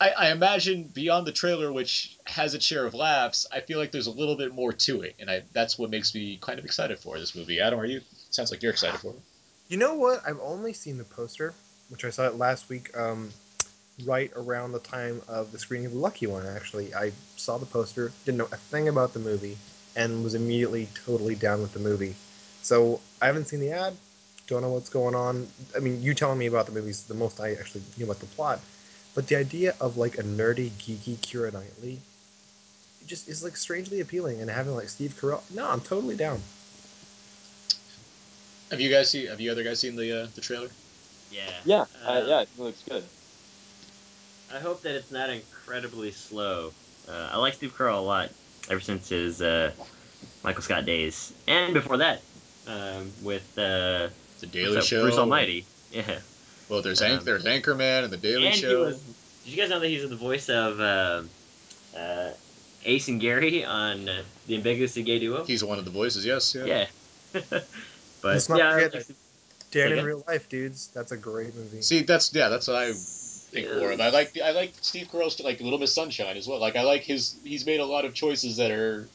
I, 0.00 0.10
I 0.10 0.32
imagine 0.32 0.84
beyond 0.84 1.26
the 1.26 1.32
trailer, 1.32 1.72
which 1.72 2.18
has 2.26 2.54
its 2.54 2.64
share 2.64 2.84
of 2.84 2.94
laughs, 2.94 3.46
I 3.52 3.60
feel 3.60 3.78
like 3.78 3.92
there's 3.92 4.08
a 4.08 4.12
little 4.12 4.36
bit 4.36 4.52
more 4.52 4.72
to 4.72 5.02
it, 5.02 5.14
and 5.20 5.30
I 5.30 5.42
that's 5.52 5.78
what 5.78 5.90
makes 5.90 6.14
me 6.14 6.38
kind 6.40 6.58
of 6.58 6.64
excited 6.64 6.98
for 6.98 7.18
this 7.18 7.36
movie. 7.36 7.60
Adam, 7.60 7.78
are 7.78 7.84
you? 7.84 8.00
Sounds 8.30 8.50
like 8.50 8.62
you're 8.62 8.72
excited 8.72 8.98
for 8.98 9.10
it. 9.10 9.20
You 9.68 9.76
know 9.76 9.94
what? 9.94 10.22
I've 10.26 10.40
only 10.40 10.72
seen 10.72 10.98
the 10.98 11.04
poster, 11.04 11.54
which 11.88 12.04
I 12.04 12.10
saw 12.10 12.26
it 12.26 12.34
last 12.34 12.68
week, 12.68 12.96
um, 12.96 13.30
right 14.04 14.30
around 14.36 14.72
the 14.72 14.80
time 14.80 15.22
of 15.28 15.52
the 15.52 15.58
screening 15.58 15.86
of 15.86 15.92
the 15.92 15.98
Lucky 15.98 16.26
One. 16.26 16.44
Actually, 16.46 16.92
I 16.94 17.12
saw 17.36 17.56
the 17.56 17.66
poster, 17.66 18.10
didn't 18.24 18.38
know 18.38 18.48
a 18.50 18.56
thing 18.56 18.88
about 18.88 19.12
the 19.12 19.20
movie, 19.20 19.56
and 19.96 20.24
was 20.24 20.34
immediately 20.34 20.88
totally 21.06 21.36
down 21.36 21.62
with 21.62 21.72
the 21.72 21.80
movie. 21.80 22.14
So 22.62 23.00
I 23.22 23.26
haven't 23.26 23.46
seen 23.46 23.60
the 23.60 23.70
ad, 23.70 23.94
don't 24.46 24.62
know 24.62 24.68
what's 24.70 24.88
going 24.90 25.14
on. 25.14 25.46
I 25.76 25.80
mean, 25.80 26.02
you 26.02 26.14
telling 26.14 26.38
me 26.38 26.46
about 26.46 26.66
the 26.66 26.72
movies 26.72 27.04
the 27.04 27.14
most 27.14 27.40
I 27.40 27.52
actually 27.52 27.82
knew 27.96 28.04
about 28.04 28.20
the 28.20 28.26
plot, 28.26 28.60
but 29.14 29.26
the 29.26 29.36
idea 29.36 29.74
of 29.80 29.96
like 29.96 30.18
a 30.18 30.22
nerdy, 30.22 30.70
geeky 30.72 31.16
Keira 31.18 31.52
Knightley, 31.52 31.98
it 33.00 33.06
just 33.06 33.28
is 33.28 33.42
like 33.42 33.56
strangely 33.56 34.00
appealing, 34.00 34.40
and 34.40 34.50
having 34.50 34.74
like 34.74 34.88
Steve 34.88 35.14
Carell, 35.20 35.40
no, 35.54 35.68
I'm 35.68 35.80
totally 35.80 36.16
down. 36.16 36.40
Have 38.70 38.80
you 38.80 38.90
guys 38.90 39.10
seen? 39.10 39.28
Have 39.28 39.40
you 39.40 39.52
other 39.52 39.62
guys 39.62 39.78
seen 39.80 39.96
the 39.96 40.22
uh, 40.22 40.26
the 40.34 40.40
trailer? 40.40 40.68
Yeah. 41.30 41.50
Yeah, 41.64 41.84
uh, 42.06 42.10
Uh, 42.10 42.24
yeah, 42.26 42.40
it 42.40 42.48
looks 42.58 42.82
good. 42.88 43.04
I 44.52 44.58
hope 44.58 44.82
that 44.82 44.94
it's 44.94 45.10
not 45.10 45.30
incredibly 45.30 46.10
slow. 46.10 46.72
Uh, 47.08 47.28
I 47.32 47.38
like 47.38 47.54
Steve 47.54 47.74
Carell 47.76 47.98
a 47.98 48.00
lot 48.00 48.30
ever 48.70 48.80
since 48.80 49.08
his 49.08 49.42
uh, 49.42 49.72
Michael 50.42 50.62
Scott 50.62 50.86
days, 50.86 51.32
and 51.46 51.74
before 51.74 51.98
that, 51.98 52.20
um, 52.66 53.12
with 53.22 53.58
uh, 53.58 54.08
The 54.44 54.64
Daily 54.64 54.82
Show. 54.82 55.02
Bruce 55.02 55.16
Almighty. 55.16 55.64
Yeah. 55.92 56.18
Well, 56.68 56.82
there's 56.82 57.02
Anch- 57.02 57.20
Um, 57.20 57.24
there's 57.24 57.44
Anchorman 57.44 58.04
and 58.04 58.12
the 58.12 58.16
Daily 58.16 58.46
and 58.48 58.56
Show. 58.56 58.68
he 58.68 58.76
was. 58.76 58.98
Did 59.44 59.52
you 59.52 59.56
guys 59.56 59.70
know 59.70 59.80
that 59.80 59.88
he's 59.88 60.08
the 60.08 60.16
voice 60.16 60.48
of 60.48 60.80
uh, 60.80 61.22
uh, 61.96 62.30
Ace 62.84 63.08
and 63.08 63.20
Gary 63.20 63.64
on 63.64 64.08
uh, 64.08 64.22
the 64.46 64.56
Ambiguously 64.56 65.02
Gay 65.02 65.18
Duo? 65.18 65.44
He's 65.44 65.62
one 65.62 65.78
of 65.78 65.84
the 65.84 65.90
voices. 65.90 66.24
Yes. 66.24 66.54
Yeah. 66.54 66.64
yeah. 66.64 66.86
but 67.50 67.66
Let's 68.22 68.48
not 68.48 68.58
yeah, 68.58 68.78
forget 68.78 69.06
Dan 69.70 69.92
in 69.92 70.04
real 70.04 70.24
life, 70.26 70.48
dudes. 70.48 70.88
That's 70.94 71.12
a 71.12 71.16
great 71.16 71.54
movie. 71.54 71.82
See, 71.82 72.02
that's 72.02 72.32
yeah, 72.34 72.48
that's 72.48 72.68
what 72.68 72.76
I 72.76 72.92
think 72.92 73.68
more 73.76 73.92
of. 73.92 74.00
I 74.00 74.10
like 74.10 74.38
I 74.42 74.52
like 74.52 74.72
Steve 74.80 75.08
Carell's 75.08 75.40
like 75.40 75.60
Little 75.60 75.78
Miss 75.78 75.94
Sunshine 75.94 76.36
as 76.36 76.46
well. 76.46 76.60
Like 76.60 76.76
I 76.76 76.82
like 76.82 77.02
his 77.02 77.36
he's 77.44 77.66
made 77.66 77.80
a 77.80 77.84
lot 77.84 78.04
of 78.04 78.14
choices 78.14 78.56
that 78.58 78.70
are 78.70 79.08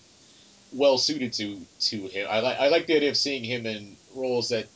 well 0.73 0.97
suited 0.97 1.33
to 1.33 1.59
to 1.79 2.07
him. 2.07 2.27
I 2.29 2.41
like 2.41 2.59
I 2.59 2.67
like 2.67 2.87
the 2.87 2.95
idea 2.97 3.09
of 3.09 3.17
seeing 3.17 3.43
him 3.43 3.65
in 3.65 3.95
roles 4.13 4.49
that 4.49 4.67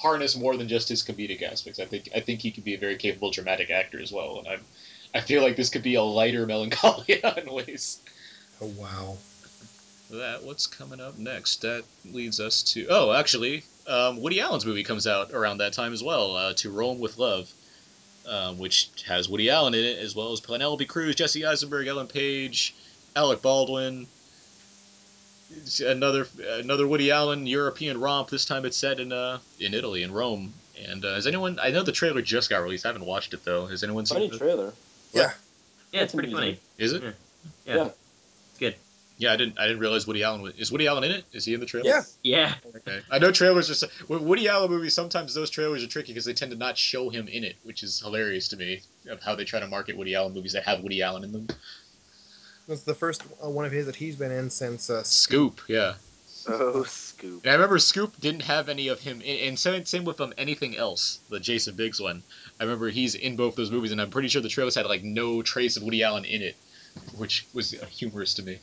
harness 0.00 0.36
more 0.36 0.56
than 0.56 0.68
just 0.68 0.88
his 0.88 1.02
comedic 1.02 1.42
aspects. 1.42 1.80
I 1.80 1.84
think 1.84 2.08
I 2.14 2.20
think 2.20 2.40
he 2.40 2.50
could 2.50 2.64
be 2.64 2.74
a 2.74 2.78
very 2.78 2.96
capable 2.96 3.30
dramatic 3.30 3.70
actor 3.70 4.00
as 4.00 4.12
well. 4.12 4.38
And 4.38 4.48
I 4.48 5.18
I 5.18 5.20
feel 5.20 5.42
like 5.42 5.56
this 5.56 5.70
could 5.70 5.82
be 5.82 5.96
a 5.96 6.02
lighter 6.02 6.46
Melancholia 6.52 7.34
in 7.36 7.52
ways. 7.52 8.00
Oh 8.60 8.72
wow. 8.78 9.16
That 10.10 10.42
what's 10.42 10.66
coming 10.66 11.00
up 11.00 11.18
next? 11.18 11.62
That 11.62 11.84
leads 12.10 12.40
us 12.40 12.62
to 12.74 12.86
oh, 12.88 13.12
actually, 13.12 13.62
um, 13.86 14.20
Woody 14.20 14.40
Allen's 14.40 14.64
movie 14.64 14.84
comes 14.84 15.06
out 15.06 15.32
around 15.32 15.58
that 15.58 15.74
time 15.74 15.92
as 15.92 16.02
well. 16.02 16.34
Uh, 16.34 16.54
to 16.54 16.70
Rome 16.70 16.98
with 16.98 17.18
Love, 17.18 17.52
um, 18.26 18.58
which 18.58 18.88
has 19.06 19.28
Woody 19.28 19.50
Allen 19.50 19.74
in 19.74 19.84
it 19.84 19.98
as 19.98 20.14
well 20.14 20.32
as 20.32 20.40
Penelope 20.40 20.86
Cruz, 20.86 21.14
Jesse 21.14 21.44
Eisenberg, 21.44 21.86
Ellen 21.88 22.06
Page, 22.06 22.74
Alec 23.14 23.42
Baldwin. 23.42 24.06
It's 25.50 25.80
another 25.80 26.26
another 26.38 26.86
Woody 26.86 27.10
Allen 27.10 27.46
European 27.46 28.00
romp. 28.00 28.28
This 28.28 28.44
time 28.44 28.64
it's 28.64 28.76
set 28.76 29.00
in 29.00 29.12
uh 29.12 29.38
in 29.58 29.74
Italy 29.74 30.02
in 30.02 30.12
Rome. 30.12 30.52
And 30.86 31.04
uh, 31.04 31.14
has 31.14 31.26
anyone? 31.26 31.58
I 31.60 31.70
know 31.70 31.82
the 31.82 31.92
trailer 31.92 32.22
just 32.22 32.50
got 32.50 32.62
released. 32.62 32.86
I 32.86 32.90
haven't 32.90 33.04
watched 33.04 33.34
it 33.34 33.44
though. 33.44 33.66
Has 33.66 33.82
anyone 33.82 34.06
seen 34.06 34.16
Funny 34.16 34.26
it? 34.26 34.38
trailer. 34.38 34.72
Yeah. 35.12 35.32
yeah, 35.92 36.02
it's 36.02 36.14
pretty 36.14 36.32
funny. 36.32 36.60
Is 36.76 36.92
it? 36.92 37.02
Yeah. 37.02 37.10
Yeah. 37.66 37.76
Yeah. 37.76 37.84
It's 37.86 38.58
good. 38.58 38.74
Yeah, 39.16 39.32
I 39.32 39.36
didn't. 39.36 39.58
I 39.58 39.66
didn't 39.66 39.80
realize 39.80 40.06
Woody 40.06 40.22
Allen 40.22 40.42
was. 40.42 40.54
Is 40.54 40.70
Woody 40.70 40.86
Allen 40.86 41.02
in 41.02 41.10
it? 41.10 41.24
Is 41.32 41.44
he 41.44 41.54
in 41.54 41.60
the 41.60 41.66
trailer? 41.66 41.88
Yeah. 41.88 42.02
Yeah. 42.22 42.54
Okay. 42.76 43.00
I 43.10 43.18
know 43.18 43.32
trailers 43.32 43.68
are 43.68 43.74
so, 43.74 43.88
Woody 44.08 44.46
Allen 44.46 44.70
movies. 44.70 44.94
Sometimes 44.94 45.34
those 45.34 45.50
trailers 45.50 45.82
are 45.82 45.88
tricky 45.88 46.12
because 46.12 46.24
they 46.24 46.34
tend 46.34 46.52
to 46.52 46.56
not 46.56 46.78
show 46.78 47.08
him 47.08 47.26
in 47.26 47.42
it, 47.42 47.56
which 47.64 47.82
is 47.82 47.98
hilarious 47.98 48.46
to 48.48 48.56
me. 48.56 48.82
Of 49.10 49.20
how 49.20 49.34
they 49.34 49.44
try 49.44 49.58
to 49.58 49.66
market 49.66 49.96
Woody 49.96 50.14
Allen 50.14 50.34
movies 50.34 50.52
that 50.52 50.62
have 50.64 50.82
Woody 50.82 51.02
Allen 51.02 51.24
in 51.24 51.32
them. 51.32 51.48
That's 52.68 52.82
the 52.82 52.94
first 52.94 53.22
uh, 53.42 53.48
one 53.48 53.64
of 53.64 53.72
his 53.72 53.86
that 53.86 53.96
he's 53.96 54.14
been 54.14 54.30
in 54.30 54.50
since. 54.50 54.90
Uh, 54.90 55.02
Scoop, 55.02 55.62
yeah. 55.68 55.94
Oh, 56.46 56.84
Scoop. 56.84 57.42
And 57.44 57.50
I 57.50 57.54
remember 57.54 57.78
Scoop 57.78 58.20
didn't 58.20 58.42
have 58.42 58.68
any 58.68 58.88
of 58.88 59.00
him, 59.00 59.20
in, 59.22 59.48
and 59.48 59.58
same, 59.58 59.84
same 59.86 60.04
with 60.04 60.20
um, 60.20 60.34
anything 60.38 60.76
else. 60.76 61.20
The 61.30 61.40
Jason 61.40 61.74
Biggs 61.74 62.00
one. 62.00 62.22
I 62.60 62.64
remember 62.64 62.90
he's 62.90 63.14
in 63.14 63.36
both 63.36 63.56
those 63.56 63.70
movies, 63.70 63.90
and 63.90 64.00
I'm 64.00 64.10
pretty 64.10 64.28
sure 64.28 64.42
the 64.42 64.48
trailers 64.48 64.74
had 64.74 64.86
like 64.86 65.02
no 65.02 65.42
trace 65.42 65.76
of 65.76 65.82
Woody 65.82 66.02
Allen 66.02 66.24
in 66.26 66.42
it, 66.42 66.56
which 67.16 67.46
was 67.54 67.74
uh, 67.74 67.86
humorous 67.86 68.34
to 68.34 68.42
me. 68.42 68.58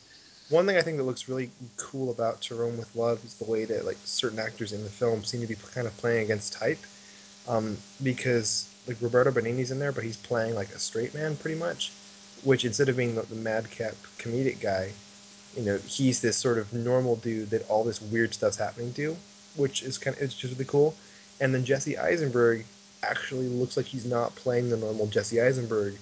One 0.48 0.66
thing 0.66 0.76
I 0.76 0.82
think 0.82 0.96
that 0.98 1.02
looks 1.02 1.28
really 1.28 1.50
cool 1.76 2.12
about 2.12 2.40
To 2.42 2.54
Rome 2.54 2.78
with 2.78 2.94
Love 2.94 3.24
is 3.24 3.34
the 3.34 3.50
way 3.50 3.64
that 3.64 3.84
like 3.84 3.98
certain 4.04 4.38
actors 4.38 4.72
in 4.72 4.84
the 4.84 4.90
film 4.90 5.24
seem 5.24 5.40
to 5.40 5.46
be 5.48 5.56
kind 5.74 5.88
of 5.88 5.96
playing 5.96 6.24
against 6.24 6.52
type, 6.52 6.78
um, 7.48 7.76
because 8.04 8.72
like 8.86 8.98
Roberto 9.00 9.32
Benigni's 9.32 9.72
in 9.72 9.80
there, 9.80 9.90
but 9.90 10.04
he's 10.04 10.16
playing 10.16 10.54
like 10.54 10.68
a 10.70 10.78
straight 10.78 11.12
man 11.14 11.36
pretty 11.36 11.58
much, 11.58 11.90
which 12.46 12.64
instead 12.64 12.88
of 12.88 12.96
being 12.96 13.16
the, 13.16 13.22
the 13.22 13.34
madcap 13.34 13.94
comedic 14.18 14.60
guy, 14.60 14.92
you 15.56 15.64
know, 15.64 15.78
he's 15.78 16.20
this 16.20 16.36
sort 16.36 16.58
of 16.58 16.72
normal 16.72 17.16
dude 17.16 17.50
that 17.50 17.68
all 17.68 17.82
this 17.82 18.00
weird 18.00 18.32
stuff's 18.32 18.56
happening 18.56 18.94
to, 18.94 19.16
which 19.56 19.82
is 19.82 19.98
kind 19.98 20.16
of 20.16 20.22
it's 20.22 20.32
just 20.32 20.54
really 20.54 20.64
cool. 20.64 20.94
And 21.40 21.52
then 21.52 21.64
Jesse 21.64 21.98
Eisenberg 21.98 22.64
actually 23.02 23.48
looks 23.48 23.76
like 23.76 23.86
he's 23.86 24.06
not 24.06 24.32
playing 24.36 24.70
the 24.70 24.76
normal 24.76 25.08
Jesse 25.08 25.40
Eisenberg 25.40 25.96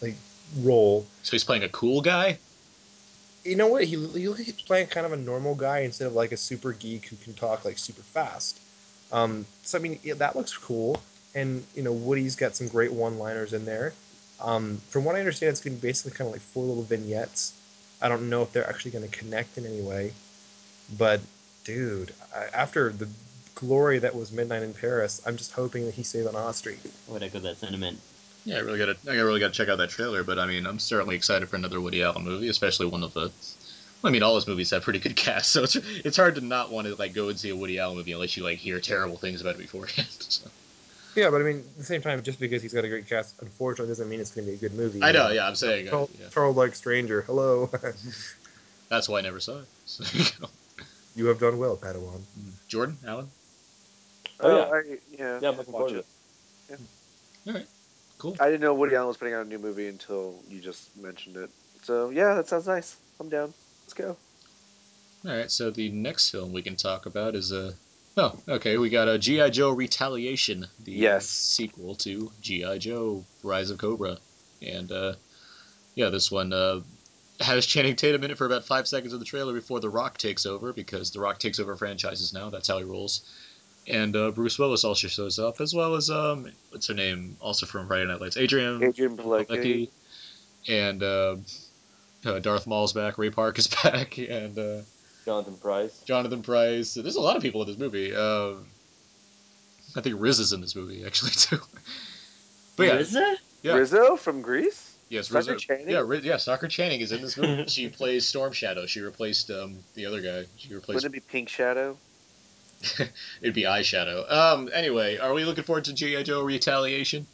like 0.00 0.14
role 0.60 1.06
So 1.22 1.32
he's 1.32 1.44
playing 1.44 1.64
a 1.64 1.68
cool 1.68 2.00
guy. 2.00 2.38
you 3.44 3.56
know 3.56 3.66
what? 3.66 3.84
He, 3.84 3.96
he 4.08 4.32
he's 4.32 4.62
playing 4.62 4.86
kind 4.86 5.04
of 5.04 5.12
a 5.12 5.18
normal 5.18 5.54
guy 5.54 5.80
instead 5.80 6.06
of 6.06 6.14
like 6.14 6.32
a 6.32 6.36
super 6.38 6.72
geek 6.72 7.08
who 7.08 7.16
can 7.16 7.34
talk 7.34 7.66
like 7.66 7.76
super 7.76 8.02
fast. 8.02 8.58
Um, 9.12 9.44
so 9.62 9.76
I 9.76 9.82
mean, 9.82 9.98
yeah, 10.02 10.14
that 10.14 10.34
looks 10.34 10.56
cool, 10.56 11.02
and 11.34 11.62
you 11.74 11.82
know, 11.82 11.92
Woody's 11.92 12.36
got 12.36 12.56
some 12.56 12.68
great 12.68 12.90
one-liners 12.90 13.52
in 13.52 13.66
there. 13.66 13.92
Um, 14.40 14.80
from 14.88 15.04
what 15.04 15.16
I 15.16 15.20
understand, 15.20 15.50
it's 15.50 15.60
going 15.60 15.76
to 15.76 15.82
be 15.82 15.88
basically 15.88 16.16
kind 16.16 16.28
of 16.28 16.32
like 16.32 16.42
four 16.42 16.64
little 16.64 16.82
vignettes. 16.82 17.54
I 18.02 18.08
don't 18.08 18.28
know 18.28 18.42
if 18.42 18.52
they're 18.52 18.68
actually 18.68 18.90
going 18.90 19.08
to 19.08 19.16
connect 19.16 19.56
in 19.56 19.66
any 19.66 19.80
way, 19.80 20.12
but 20.98 21.20
dude, 21.64 22.12
I, 22.34 22.46
after 22.54 22.90
the 22.90 23.08
glory 23.54 23.98
that 24.00 24.14
was 24.14 24.32
Midnight 24.32 24.62
in 24.62 24.74
Paris, 24.74 25.22
I'm 25.26 25.36
just 25.36 25.52
hoping 25.52 25.86
that 25.86 25.94
he 25.94 26.02
stays 26.02 26.26
on 26.26 26.36
Oz 26.36 26.56
Street. 26.56 26.78
I 27.08 27.12
would 27.12 27.22
echo 27.22 27.38
that 27.38 27.58
sentiment. 27.58 27.98
Yeah, 28.44 28.56
I 28.56 28.60
really 28.60 28.78
got 28.78 28.86
to. 28.86 29.10
I 29.10 29.14
really 29.14 29.40
got 29.40 29.48
to 29.48 29.54
check 29.54 29.68
out 29.68 29.78
that 29.78 29.90
trailer. 29.90 30.22
But 30.22 30.38
I 30.38 30.46
mean, 30.46 30.66
I'm 30.66 30.78
certainly 30.78 31.16
excited 31.16 31.48
for 31.48 31.56
another 31.56 31.80
Woody 31.80 32.02
Allen 32.02 32.24
movie, 32.24 32.48
especially 32.48 32.86
one 32.86 33.02
of 33.02 33.14
the. 33.14 33.30
I 34.02 34.10
mean, 34.10 34.22
all 34.22 34.34
his 34.34 34.46
movies 34.46 34.70
have 34.70 34.82
pretty 34.82 34.98
good 34.98 35.16
casts, 35.16 35.50
so 35.50 35.62
it's 35.62 35.76
it's 35.76 36.16
hard 36.16 36.34
to 36.34 36.42
not 36.42 36.70
want 36.70 36.86
to 36.86 36.94
like 36.96 37.14
go 37.14 37.30
and 37.30 37.38
see 37.38 37.50
a 37.50 37.56
Woody 37.56 37.78
Allen 37.78 37.96
movie 37.96 38.12
unless 38.12 38.36
you 38.36 38.44
like 38.44 38.58
hear 38.58 38.80
terrible 38.80 39.16
things 39.16 39.40
about 39.40 39.54
it 39.54 39.58
beforehand. 39.58 40.08
So. 40.28 40.50
Yeah, 41.14 41.30
but 41.30 41.40
I 41.40 41.44
mean, 41.44 41.58
at 41.58 41.78
the 41.78 41.84
same 41.84 42.02
time, 42.02 42.22
just 42.22 42.40
because 42.40 42.62
he's 42.62 42.72
got 42.72 42.84
a 42.84 42.88
great 42.88 43.08
cast, 43.08 43.40
unfortunately, 43.40 43.90
doesn't 43.90 44.08
mean 44.08 44.20
it's 44.20 44.32
going 44.32 44.46
to 44.46 44.50
be 44.52 44.56
a 44.56 44.60
good 44.60 44.76
movie. 44.76 45.00
I 45.02 45.12
know, 45.12 45.30
yeah, 45.30 45.46
I'm 45.46 45.54
saying, 45.54 45.88
uh, 45.88 45.90
Charles, 45.90 46.10
yeah. 46.20 46.28
Charles 46.28 46.56
like 46.56 46.74
stranger. 46.74 47.22
Hello. 47.22 47.70
That's 48.88 49.08
why 49.08 49.18
I 49.18 49.22
never 49.22 49.40
saw 49.40 49.60
it. 49.60 49.66
So, 49.86 50.04
you 51.16 51.26
have 51.26 51.38
done 51.38 51.58
well, 51.58 51.76
Padawan. 51.76 52.20
Jordan, 52.68 52.98
Alan, 53.06 53.28
Oh, 54.40 54.48
Oh, 54.48 54.56
yeah. 54.56 54.62
I, 54.62 54.98
yeah. 55.10 55.38
Yeah, 55.40 55.48
I'm 55.50 55.56
looking 55.56 55.72
watch 55.72 55.80
forward 55.80 55.90
to 55.90 55.98
it. 55.98 56.06
Yeah. 56.70 56.76
All 57.46 57.52
right. 57.58 57.66
cool. 58.18 58.36
I 58.40 58.46
didn't 58.46 58.62
know 58.62 58.74
Woody 58.74 58.96
Allen 58.96 59.08
was 59.08 59.16
putting 59.16 59.34
out 59.34 59.46
a 59.46 59.48
new 59.48 59.58
movie 59.58 59.88
until 59.88 60.34
you 60.48 60.60
just 60.60 60.96
mentioned 60.96 61.36
it. 61.36 61.50
So 61.82 62.10
yeah, 62.10 62.34
that 62.34 62.48
sounds 62.48 62.66
nice. 62.66 62.96
I'm 63.20 63.28
down. 63.28 63.52
Let's 63.84 63.94
go. 63.94 64.16
All 65.26 65.30
right, 65.30 65.50
so 65.50 65.70
the 65.70 65.90
next 65.90 66.30
film 66.30 66.52
we 66.52 66.62
can 66.62 66.76
talk 66.76 67.06
about 67.06 67.34
is 67.34 67.52
a. 67.52 67.74
Oh, 68.16 68.38
okay. 68.48 68.78
We 68.78 68.90
got 68.90 69.08
a 69.08 69.18
GI 69.18 69.50
Joe 69.50 69.70
Retaliation, 69.70 70.66
the 70.84 70.92
Yes. 70.92 71.26
sequel 71.26 71.96
to 71.96 72.30
GI 72.40 72.78
Joe: 72.78 73.24
Rise 73.42 73.70
of 73.70 73.78
Cobra, 73.78 74.18
and 74.62 74.90
uh, 74.92 75.14
yeah, 75.96 76.10
this 76.10 76.30
one 76.30 76.52
uh, 76.52 76.80
has 77.40 77.66
Channing 77.66 77.96
Tatum 77.96 78.22
in 78.22 78.30
it 78.30 78.38
for 78.38 78.46
about 78.46 78.64
five 78.64 78.86
seconds 78.86 79.12
of 79.12 79.18
the 79.18 79.26
trailer 79.26 79.52
before 79.52 79.80
The 79.80 79.90
Rock 79.90 80.16
takes 80.18 80.46
over 80.46 80.72
because 80.72 81.10
The 81.10 81.18
Rock 81.20 81.38
takes 81.38 81.58
over 81.58 81.74
franchises 81.76 82.32
now. 82.32 82.50
That's 82.50 82.68
how 82.68 82.78
he 82.78 82.84
rolls. 82.84 83.22
and 83.88 84.14
uh, 84.14 84.30
Bruce 84.30 84.58
Willis 84.58 84.84
also 84.84 85.08
shows 85.08 85.38
up, 85.40 85.60
as 85.60 85.74
well 85.74 85.96
as 85.96 86.08
um, 86.08 86.48
what's 86.70 86.86
her 86.86 86.94
name, 86.94 87.36
also 87.40 87.66
from 87.66 87.86
Friday 87.88 88.06
Night 88.06 88.20
Lights, 88.20 88.36
Adrian 88.36 88.82
Adrian 88.84 89.16
and 90.68 91.02
uh, 91.02 91.36
uh, 92.24 92.38
Darth 92.38 92.66
Maul's 92.66 92.92
back, 92.92 93.18
Ray 93.18 93.30
Park 93.30 93.58
is 93.58 93.66
back, 93.82 94.16
and 94.18 94.56
uh, 94.58 94.80
Jonathan 95.24 95.56
Pryce. 95.56 96.00
Jonathan 96.04 96.42
Pryce. 96.42 96.94
There's 96.94 97.16
a 97.16 97.20
lot 97.20 97.36
of 97.36 97.42
people 97.42 97.62
in 97.62 97.68
this 97.68 97.78
movie. 97.78 98.14
Uh, 98.14 98.54
I 99.96 100.00
think 100.00 100.16
Riz 100.18 100.38
is 100.40 100.52
in 100.52 100.60
this 100.60 100.74
movie 100.76 101.04
actually 101.04 101.30
too. 101.34 101.58
But 102.76 102.86
yeah, 102.86 102.96
RZA? 102.96 103.34
Yeah. 103.62 103.72
Rizzo 103.74 104.16
from 104.16 104.42
Grease. 104.42 104.96
yes, 105.08 105.26
Stockard 105.28 105.54
Rizzo- 105.54 105.58
Channing? 105.58 105.90
Yeah, 105.90 106.02
Riz, 106.04 106.24
yeah, 106.24 106.36
Stockard 106.36 106.70
Channing 106.70 107.00
is 107.00 107.12
in 107.12 107.22
this 107.22 107.36
movie. 107.36 107.64
she 107.68 107.88
plays 107.88 108.26
Storm 108.26 108.52
Shadow. 108.52 108.86
She 108.86 109.00
replaced 109.00 109.50
um, 109.50 109.78
the 109.94 110.06
other 110.06 110.20
guy. 110.20 110.44
She 110.56 110.74
replaced. 110.74 110.96
Wouldn't 111.04 111.14
it 111.14 111.16
be 111.16 111.20
Pink 111.20 111.48
Shadow? 111.48 111.96
It'd 113.40 113.54
be 113.54 113.62
Eyeshadow. 113.62 114.30
Um. 114.30 114.68
Anyway, 114.74 115.16
are 115.16 115.32
we 115.32 115.44
looking 115.44 115.64
forward 115.64 115.84
to 115.84 115.94
GI 115.94 116.24
Joe 116.24 116.42
Retaliation? 116.42 117.26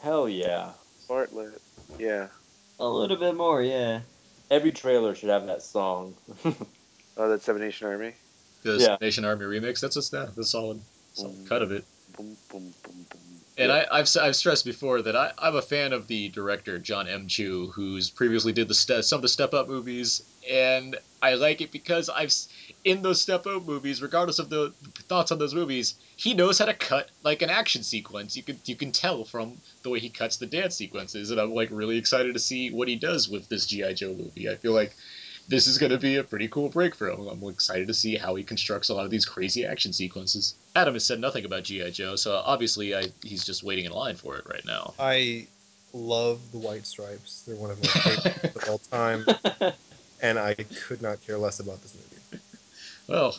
Hell 0.00 0.28
yeah. 0.28 0.70
Bartlett. 1.08 1.60
Yeah. 1.98 2.28
A 2.80 2.88
little 2.88 3.16
bit 3.18 3.34
more, 3.34 3.62
yeah. 3.62 4.00
Every 4.50 4.72
trailer 4.72 5.14
should 5.14 5.28
have 5.28 5.46
that 5.46 5.62
song. 5.62 6.14
Oh, 7.16 7.28
that 7.28 7.42
Seven 7.42 7.62
Nation 7.62 7.86
Army. 7.86 8.14
The 8.62 8.78
Yeah. 8.78 8.96
Nation 9.00 9.24
Army 9.24 9.44
remix. 9.44 9.80
That's 9.80 9.96
a 9.96 10.10
that's 10.10 10.38
a 10.38 10.44
solid, 10.44 10.80
solid 11.12 11.36
mm. 11.36 11.48
cut 11.48 11.62
of 11.62 11.70
it. 11.72 11.84
Boom, 12.16 12.36
boom, 12.50 12.74
boom, 12.82 13.06
boom. 13.10 13.20
And 13.56 13.70
I, 13.70 13.86
I've 13.90 14.02
s- 14.02 14.16
I've 14.16 14.34
stressed 14.34 14.64
before 14.64 15.02
that 15.02 15.14
I, 15.14 15.32
I'm 15.38 15.54
a 15.54 15.62
fan 15.62 15.92
of 15.92 16.08
the 16.08 16.28
director 16.28 16.78
John 16.78 17.06
M. 17.06 17.28
Chu, 17.28 17.70
who's 17.72 18.10
previously 18.10 18.52
did 18.52 18.66
the 18.66 18.74
ste- 18.74 19.04
some 19.04 19.18
of 19.18 19.22
the 19.22 19.28
Step 19.28 19.54
Up 19.54 19.68
movies, 19.68 20.22
and 20.50 20.96
I 21.22 21.34
like 21.34 21.60
it 21.60 21.70
because 21.70 22.08
I've 22.08 22.32
in 22.82 23.02
those 23.02 23.20
Step 23.20 23.46
Up 23.46 23.64
movies, 23.64 24.02
regardless 24.02 24.40
of 24.40 24.50
the 24.50 24.72
thoughts 25.08 25.30
on 25.30 25.38
those 25.38 25.54
movies, 25.54 25.94
he 26.16 26.34
knows 26.34 26.58
how 26.58 26.64
to 26.64 26.74
cut 26.74 27.10
like 27.22 27.42
an 27.42 27.50
action 27.50 27.84
sequence. 27.84 28.36
You 28.36 28.42
can 28.42 28.58
you 28.64 28.74
can 28.74 28.90
tell 28.90 29.24
from 29.24 29.58
the 29.84 29.90
way 29.90 30.00
he 30.00 30.10
cuts 30.10 30.38
the 30.38 30.46
dance 30.46 30.74
sequences, 30.74 31.30
and 31.30 31.40
I'm 31.40 31.54
like 31.54 31.68
really 31.70 31.96
excited 31.96 32.32
to 32.34 32.40
see 32.40 32.70
what 32.72 32.88
he 32.88 32.96
does 32.96 33.28
with 33.28 33.48
this 33.48 33.66
GI 33.66 33.94
Joe 33.94 34.14
movie. 34.14 34.48
I 34.48 34.56
feel 34.56 34.72
like 34.72 34.96
this 35.48 35.66
is 35.66 35.78
going 35.78 35.92
to 35.92 35.98
be 35.98 36.16
a 36.16 36.24
pretty 36.24 36.48
cool 36.48 36.68
break 36.68 36.94
for 36.94 37.08
him. 37.08 37.26
I'm 37.28 37.42
excited 37.48 37.88
to 37.88 37.94
see 37.94 38.16
how 38.16 38.34
he 38.34 38.42
constructs 38.42 38.88
a 38.88 38.94
lot 38.94 39.04
of 39.04 39.10
these 39.10 39.26
crazy 39.26 39.64
action 39.64 39.92
sequences. 39.92 40.54
Adam 40.74 40.94
has 40.94 41.04
said 41.04 41.20
nothing 41.20 41.44
about 41.44 41.64
GI 41.64 41.90
Joe, 41.92 42.16
so 42.16 42.34
obviously 42.34 42.94
I, 42.94 43.04
he's 43.22 43.44
just 43.44 43.62
waiting 43.62 43.84
in 43.84 43.92
line 43.92 44.16
for 44.16 44.36
it 44.36 44.46
right 44.48 44.64
now. 44.64 44.94
I 44.98 45.46
love 45.92 46.40
the 46.52 46.58
White 46.58 46.86
Stripes. 46.86 47.42
They're 47.46 47.56
one 47.56 47.70
of 47.70 47.80
my 47.80 47.88
favorites 47.88 48.56
of 48.56 48.68
all 48.68 48.78
time, 48.78 49.26
and 50.22 50.38
I 50.38 50.54
could 50.54 51.02
not 51.02 51.24
care 51.26 51.38
less 51.38 51.60
about 51.60 51.82
this 51.82 51.94
movie. 51.94 52.42
Well, 53.06 53.36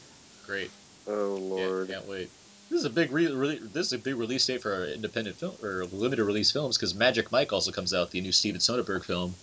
Great. 0.46 0.70
Oh 1.06 1.36
Yeah, 1.36 1.40
lord. 1.66 1.88
can't 1.88 2.08
wait. 2.08 2.30
This 2.70 2.80
is 2.80 2.84
a 2.86 2.90
big 2.90 3.12
re- 3.12 3.26
re- 3.32 3.60
this 3.72 3.88
is 3.88 3.92
a 3.92 3.98
big 3.98 4.16
release 4.16 4.44
date 4.46 4.62
for 4.62 4.72
our 4.74 4.86
independent 4.86 5.36
film 5.36 5.54
or 5.62 5.84
limited 5.84 6.24
release 6.24 6.50
films 6.50 6.76
because 6.76 6.94
Magic 6.94 7.30
Mike 7.30 7.52
also 7.52 7.70
comes 7.70 7.92
out, 7.94 8.10
the 8.10 8.20
new 8.20 8.32
Steven 8.32 8.60
Soderbergh 8.60 9.04
film, 9.04 9.34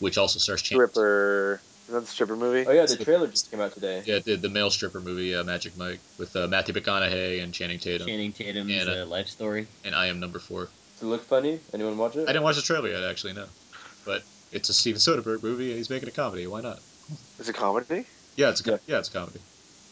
which 0.00 0.16
also 0.18 0.38
stars 0.38 0.62
Channing. 0.62 0.88
Stripper. 0.88 1.60
Is 1.88 1.94
that 1.94 2.00
the 2.00 2.06
stripper 2.06 2.36
movie? 2.36 2.66
Oh 2.66 2.72
yeah, 2.72 2.86
the 2.86 2.96
trailer 2.96 3.26
just 3.28 3.50
came 3.50 3.60
out 3.60 3.72
today. 3.72 4.02
Yeah, 4.04 4.18
the, 4.24 4.36
the 4.36 4.48
male 4.48 4.70
stripper 4.70 5.00
movie, 5.00 5.34
uh, 5.34 5.44
Magic 5.44 5.76
Mike, 5.78 6.00
with 6.18 6.34
uh, 6.36 6.46
Matthew 6.48 6.74
McConaughey 6.74 7.42
and 7.42 7.52
Channing 7.54 7.78
Tatum, 7.78 8.06
Channing 8.06 8.32
Tatum's 8.32 8.70
And, 8.72 8.88
uh, 8.90 9.02
uh, 9.02 9.06
life 9.06 9.28
story. 9.28 9.66
and 9.84 9.94
I 9.94 10.06
am 10.06 10.20
number 10.20 10.38
four. 10.38 10.68
Does 10.94 11.02
it 11.02 11.06
look 11.06 11.22
funny? 11.24 11.60
Anyone 11.72 11.96
watch 11.96 12.16
it? 12.16 12.24
I 12.28 12.32
didn't 12.32 12.42
watch 12.44 12.56
the 12.56 12.62
trailer 12.62 12.88
yet, 12.88 13.04
actually, 13.04 13.34
no, 13.34 13.46
but 14.04 14.22
it's 14.52 14.68
a 14.68 14.74
Steven 14.74 14.98
Soderbergh 15.00 15.42
movie, 15.42 15.68
and 15.70 15.76
he's 15.78 15.90
making 15.90 16.08
a 16.08 16.12
comedy. 16.12 16.46
Why 16.46 16.60
not? 16.60 16.80
It's 17.38 17.48
a 17.48 17.52
comedy. 17.52 18.06
Yeah, 18.36 18.50
it's 18.50 18.66
a 18.66 18.70
Yeah. 18.70 18.76
yeah, 18.86 18.98
it's 18.98 19.08
a 19.08 19.12
comedy. 19.12 19.40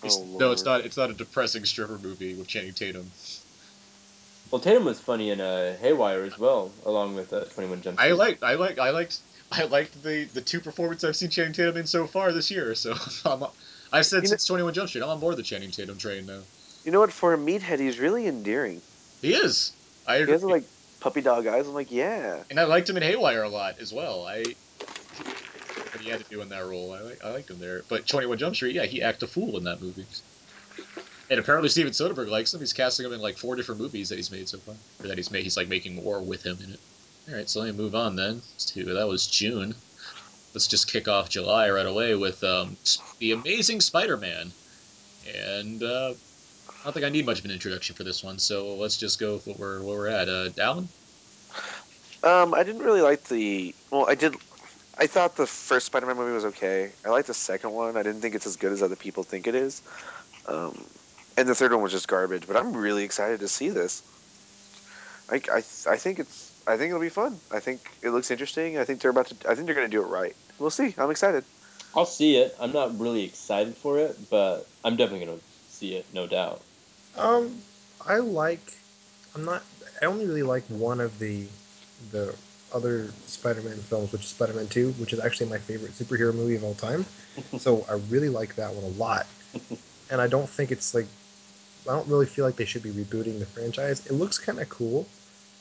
It's, 0.03 0.17
Oh, 0.19 0.25
no, 0.39 0.53
it's 0.53 0.65
not. 0.65 0.83
It's 0.83 0.97
not 0.97 1.11
a 1.11 1.15
depressing 1.15 1.65
stripper 1.65 1.99
movie 1.99 2.35
with 2.35 2.47
Channing 2.47 2.75
Tatum. 2.75 3.11
Well, 4.51 4.61
Tatum 4.61 4.85
was 4.85 5.01
funny 5.01 5.31
in 5.31 5.41
uh, 5.41 5.77
Haywire 5.79 6.23
as 6.25 6.39
well, 6.39 6.71
along 6.85 7.17
with 7.17 7.33
uh, 7.33 7.45
21 7.47 7.83
Jump 7.83 7.99
Street. 7.99 8.11
I 8.11 8.13
liked, 8.15 8.43
I 8.45 8.55
like, 8.55 8.79
I 8.79 8.91
liked, 8.91 9.19
I 9.51 9.65
liked 9.65 10.01
the 10.03 10.25
the 10.25 10.41
two 10.41 10.61
performances 10.61 11.09
I've 11.09 11.17
seen 11.17 11.31
Channing 11.31 11.53
Tatum 11.53 11.77
in 11.79 11.87
so 11.87 12.07
far 12.07 12.33
this 12.33 12.51
year. 12.51 12.75
So 12.75 12.95
I'm, 13.25 13.45
I've 13.93 14.07
said 14.07 14.17
You 14.19 14.23
know- 14.23 14.29
since 14.29 14.47
Twenty 14.47 14.63
One 14.63 14.75
Jump 14.75 14.89
Street, 14.89 15.03
I'm 15.03 15.09
on 15.11 15.21
board 15.21 15.37
the 15.37 15.43
Channing 15.43 15.71
Tatum 15.71 15.99
train 15.99 16.27
now. 16.27 16.41
You 16.85 16.93
know 16.93 17.01
what? 17.01 17.13
For 17.13 17.35
a 17.35 17.39
meathead, 17.39 17.81
he's 17.81 17.99
really 17.99 18.29
endearing. 18.29 18.81
He 19.21 19.35
is. 19.35 19.73
I 20.07 20.19
He 20.19 20.23
agree. 20.23 20.33
has 20.35 20.45
like 20.45 20.65
puppy 21.07 21.21
dog 21.21 21.47
eyes. 21.47 21.69
I'm 21.69 21.75
like, 21.75 21.93
yeah. 21.93 22.43
and 22.51 22.59
I 22.59 22.65
liked 22.65 22.91
him 22.91 22.97
in 22.97 23.03
Haywire 23.05 23.45
a 23.45 23.49
lot 23.49 23.79
as 23.79 23.93
well. 23.93 24.27
I 24.27 24.43
what 24.43 26.01
he 26.01 26.11
had 26.11 26.19
to 26.19 26.29
do 26.29 26.41
in 26.41 26.49
that 26.49 26.67
role, 26.67 26.93
I 26.93 27.01
like, 27.01 27.25
I 27.25 27.31
liked 27.31 27.49
him 27.49 27.61
there. 27.61 27.85
But 27.89 28.09
Twenty 28.09 28.27
One 28.27 28.39
Jump 28.39 28.57
Street, 28.57 28.75
yeah, 28.75 28.87
he 28.87 29.03
acted 29.03 29.29
a 29.29 29.33
fool 29.33 29.57
in 29.57 29.63
that 29.65 29.81
movie. 29.81 30.05
And 31.31 31.39
apparently 31.39 31.69
Steven 31.69 31.93
Soderbergh 31.93 32.29
likes 32.29 32.53
him. 32.53 32.59
He's 32.59 32.73
casting 32.73 33.07
him 33.07 33.13
in 33.13 33.21
like 33.21 33.39
four 33.39 33.55
different 33.55 33.81
movies 33.81 34.09
that 34.09 34.17
he's 34.17 34.33
made 34.33 34.49
so 34.49 34.59
far, 34.59 34.75
or 35.01 35.07
that 35.07 35.17
he's 35.17 35.31
made. 35.31 35.45
He's 35.45 35.57
like 35.57 35.69
making 35.69 35.95
more 35.95 36.21
with 36.21 36.45
him 36.45 36.59
in 36.65 36.73
it. 36.73 36.81
All 37.29 37.37
right, 37.37 37.49
so 37.49 37.61
let 37.61 37.73
me 37.73 37.81
move 37.81 37.95
on 37.95 38.17
then 38.17 38.43
to 38.59 38.95
that 38.95 39.07
was 39.07 39.29
June. 39.29 39.77
Let's 40.55 40.67
just 40.67 40.91
kick 40.91 41.07
off 41.07 41.29
July 41.29 41.71
right 41.71 41.87
away 41.87 42.17
with 42.17 42.43
um, 42.43 42.77
the 43.21 43.31
Amazing 43.31 43.81
Spider-Man, 43.81 44.51
and 45.55 45.83
uh, 45.85 46.15
don't 46.87 46.93
think 46.93 47.05
I 47.07 47.09
need 47.09 47.27
much 47.27 47.41
of 47.41 47.45
an 47.45 47.51
introduction 47.51 47.97
for 47.97 48.05
this 48.05 48.23
one. 48.23 48.39
So 48.39 48.77
let's 48.77 48.97
just 48.97 49.19
go 49.19 49.35
with 49.35 49.47
what 49.47 49.59
we're 49.59 49.83
where 49.83 49.99
we're 49.99 50.07
at. 50.07 50.29
Uh, 50.29 50.51
Alan? 50.61 50.89
Um, 52.23 52.55
I 52.55 52.63
didn't 52.63 52.83
really 52.83 53.03
like 53.03 53.25
the. 53.25 53.75
Well, 53.91 54.09
I 54.09 54.15
did. 54.15 54.37
I 54.99 55.07
thought 55.07 55.37
the 55.37 55.47
first 55.47 55.87
Spider-Man 55.87 56.17
movie 56.17 56.33
was 56.33 56.47
okay. 56.47 56.91
I 57.05 57.11
liked 57.11 57.27
the 57.27 57.35
second 57.35 57.73
one. 57.73 57.97
I 57.97 58.03
didn't 58.03 58.21
think 58.21 58.35
it's 58.35 58.47
as 58.47 58.57
good 58.57 58.73
as 58.73 58.83
other 58.83 58.97
people 58.97 59.25
think 59.25 59.47
it 59.47 59.55
is. 59.55 59.83
Um, 60.47 60.81
and 61.37 61.49
the 61.49 61.55
third 61.55 61.73
one 61.73 61.83
was 61.83 61.93
just 61.93 62.09
garbage. 62.09 62.47
But 62.47 62.57
I'm 62.57 62.75
really 62.75 63.05
excited 63.05 63.41
to 63.41 63.49
see 63.49 63.69
this. 63.69 64.03
I, 65.31 65.43
I, 65.53 65.59
I 65.59 65.97
think 65.97 66.21
it's. 66.21 66.53
I 66.69 66.77
think 66.77 66.91
it'll 66.91 67.01
be 67.01 67.09
fun. 67.09 67.39
I 67.53 67.61
think 67.61 67.81
it 68.03 68.11
looks 68.11 68.31
interesting. 68.31 68.79
I 68.79 68.85
think 68.85 69.01
they're 69.01 69.11
about 69.11 69.27
to. 69.27 69.51
I 69.51 69.55
think 69.55 69.67
they're 69.67 69.75
going 69.75 69.91
to 69.91 69.97
do 69.97 70.03
it 70.03 70.07
right. 70.07 70.35
We'll 70.59 70.71
see. 70.71 70.95
I'm 70.97 71.11
excited. 71.11 71.45
I'll 71.97 72.07
see 72.07 72.37
it. 72.37 72.55
I'm 72.61 72.73
not 72.73 73.01
really 73.01 73.25
excited 73.25 73.75
for 73.75 73.99
it, 73.99 74.31
but 74.31 74.69
I'm 74.85 74.97
definitely 74.97 75.27
gonna 75.27 75.39
see 75.69 75.95
it, 75.95 76.05
no 76.13 76.27
doubt. 76.27 76.61
Um, 77.17 77.61
I 78.05 78.19
like. 78.19 78.75
I'm 79.35 79.45
not. 79.45 79.63
I 80.01 80.07
only 80.07 80.27
really 80.27 80.43
like 80.43 80.65
one 80.67 81.01
of 81.01 81.19
the 81.19 81.47
the 82.13 82.35
other 82.75 83.11
Spider-Man 83.27 83.79
films, 83.79 84.13
which 84.13 84.23
is 84.23 84.29
Spider-Man 84.29 84.69
Two, 84.69 84.93
which 84.93 85.13
is 85.13 85.21
actually 85.21 85.49
my 85.49 85.59
favorite 85.59 85.93
superhero 85.93 86.35
movie 86.35 86.57
of 86.57 86.65
all 86.65 86.75
time. 86.75 87.05
so 87.59 87.85
I 87.89 87.95
really 88.11 88.29
like 88.29 88.55
that 88.57 88.73
one 88.73 88.85
a 88.85 88.97
lot, 88.97 89.27
and 90.11 90.21
I 90.21 90.27
don't 90.27 90.49
think 90.49 90.71
it's 90.71 90.95
like. 90.95 91.07
I 91.89 91.93
don't 91.93 92.09
really 92.09 92.27
feel 92.27 92.45
like 92.45 92.57
they 92.57 92.65
should 92.65 92.83
be 92.83 92.91
rebooting 92.91 93.39
the 93.39 93.47
franchise. 93.47 94.05
It 94.07 94.15
looks 94.15 94.39
kind 94.39 94.59
of 94.59 94.69
cool. 94.69 95.07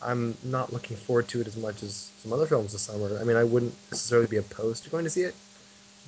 I'm 0.02 0.36
not 0.44 0.74
looking 0.74 0.98
forward 0.98 1.28
to 1.30 1.42
it 1.42 1.46
as 1.46 1.56
much 1.56 1.84
as 1.84 2.10
some 2.18 2.34
other 2.34 2.48
films 2.48 2.72
this 2.72 2.82
summer. 2.82 3.16
I 3.20 3.24
mean, 3.24 3.38
I 3.38 3.44
wouldn't 3.44 3.76
necessarily 3.92 4.26
be 4.26 4.38
opposed 4.38 4.84
to 4.84 4.90
going 4.90 5.04
to 5.04 5.10
see 5.12 5.22
it, 5.22 5.36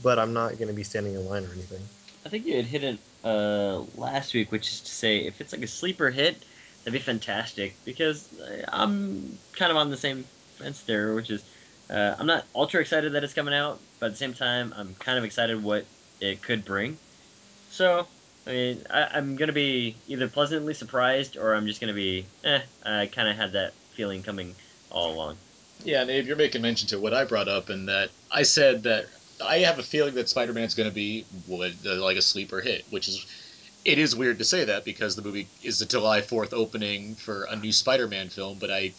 but 0.01 0.17
I'm 0.17 0.33
not 0.33 0.57
going 0.57 0.69
to 0.69 0.73
be 0.73 0.83
standing 0.83 1.13
in 1.13 1.23
line 1.29 1.43
or 1.43 1.51
anything. 1.53 1.81
I 2.25 2.29
think 2.29 2.47
you 2.47 2.55
had 2.55 2.65
hit 2.65 2.83
it 2.83 2.99
uh, 3.27 3.83
last 3.95 4.33
week, 4.33 4.51
which 4.51 4.67
is 4.71 4.79
to 4.81 4.91
say, 4.91 5.13
if 5.29 5.41
it's 5.41 5.53
like 5.53 5.63
a 5.63 5.67
sleeper 5.67 6.09
hit, 6.09 6.35
that'd 6.79 6.93
be 6.93 6.99
fantastic. 6.99 7.75
Because 7.85 8.27
uh, 8.39 8.63
I'm 8.81 9.37
kind 9.59 9.71
of 9.71 9.77
on 9.77 9.89
the 9.89 9.97
same 9.97 10.25
fence 10.59 10.79
there, 10.83 11.13
which 11.15 11.29
is 11.29 11.41
Uh, 11.89 12.15
I'm 12.19 12.27
not 12.27 12.43
ultra 12.53 12.81
excited 12.81 13.13
that 13.13 13.23
it's 13.23 13.33
coming 13.33 13.53
out, 13.53 13.79
but 13.99 14.07
at 14.07 14.11
the 14.11 14.17
same 14.17 14.33
time, 14.33 14.73
I'm 14.75 14.93
kind 14.99 15.17
of 15.17 15.23
excited 15.23 15.63
what 15.63 15.85
it 16.19 16.41
could 16.41 16.65
bring. 16.65 16.97
So, 17.71 18.07
I 18.45 18.49
mean, 18.51 18.85
I, 18.89 19.01
I'm 19.15 19.37
gonna 19.37 19.53
be 19.53 19.95
either 20.07 20.27
pleasantly 20.27 20.73
surprised 20.73 21.37
or 21.37 21.55
I'm 21.55 21.65
just 21.65 21.79
gonna 21.79 21.93
be, 21.93 22.25
eh. 22.43 22.61
I 22.83 23.07
kind 23.07 23.29
of 23.29 23.37
had 23.37 23.53
that 23.53 23.71
feeling 23.95 24.21
coming 24.23 24.55
all 24.91 25.13
along. 25.13 25.37
Yeah, 25.85 26.01
and 26.01 26.09
Abe, 26.09 26.27
you're 26.27 26.35
making 26.35 26.61
mention 26.61 26.89
to 26.89 26.99
what 26.99 27.13
I 27.13 27.23
brought 27.23 27.47
up, 27.47 27.69
and 27.69 27.87
that 27.87 28.09
I 28.29 28.43
said 28.43 28.83
that 28.83 29.05
I 29.43 29.59
have 29.59 29.79
a 29.79 29.83
feeling 29.83 30.15
that 30.15 30.29
Spider-Man's 30.29 30.73
going 30.73 30.89
to 30.89 30.95
be 30.95 31.25
what, 31.45 31.71
uh, 31.85 31.95
like 31.95 32.17
a 32.17 32.21
sleeper 32.21 32.61
hit, 32.61 32.85
which 32.89 33.07
is 33.07 33.25
it 33.85 33.97
is 33.99 34.15
weird 34.15 34.39
to 34.39 34.43
say 34.43 34.65
that 34.65 34.83
because 34.83 35.15
the 35.15 35.21
movie 35.21 35.47
is 35.63 35.79
the 35.79 35.85
July 35.85 36.21
4th 36.21 36.53
opening 36.53 37.15
for 37.15 37.43
a 37.45 37.55
new 37.55 37.71
Spider-Man 37.71 38.29
film, 38.29 38.57
but 38.59 38.69
I 38.69 38.89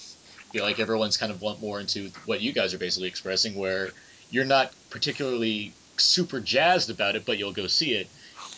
feel 0.52 0.64
like 0.64 0.80
everyone's 0.80 1.16
kind 1.16 1.30
of 1.30 1.42
lumped 1.42 1.60
more 1.60 1.78
into 1.78 2.10
what 2.24 2.40
you 2.40 2.52
guys 2.52 2.72
are 2.72 2.78
basically 2.78 3.08
expressing, 3.08 3.54
where 3.54 3.90
you're 4.30 4.46
not 4.46 4.72
particularly 4.90 5.72
super 5.98 6.40
jazzed 6.40 6.90
about 6.90 7.16
it, 7.16 7.26
but 7.26 7.38
you'll 7.38 7.52
go 7.52 7.66
see 7.66 7.92
it. 7.92 8.08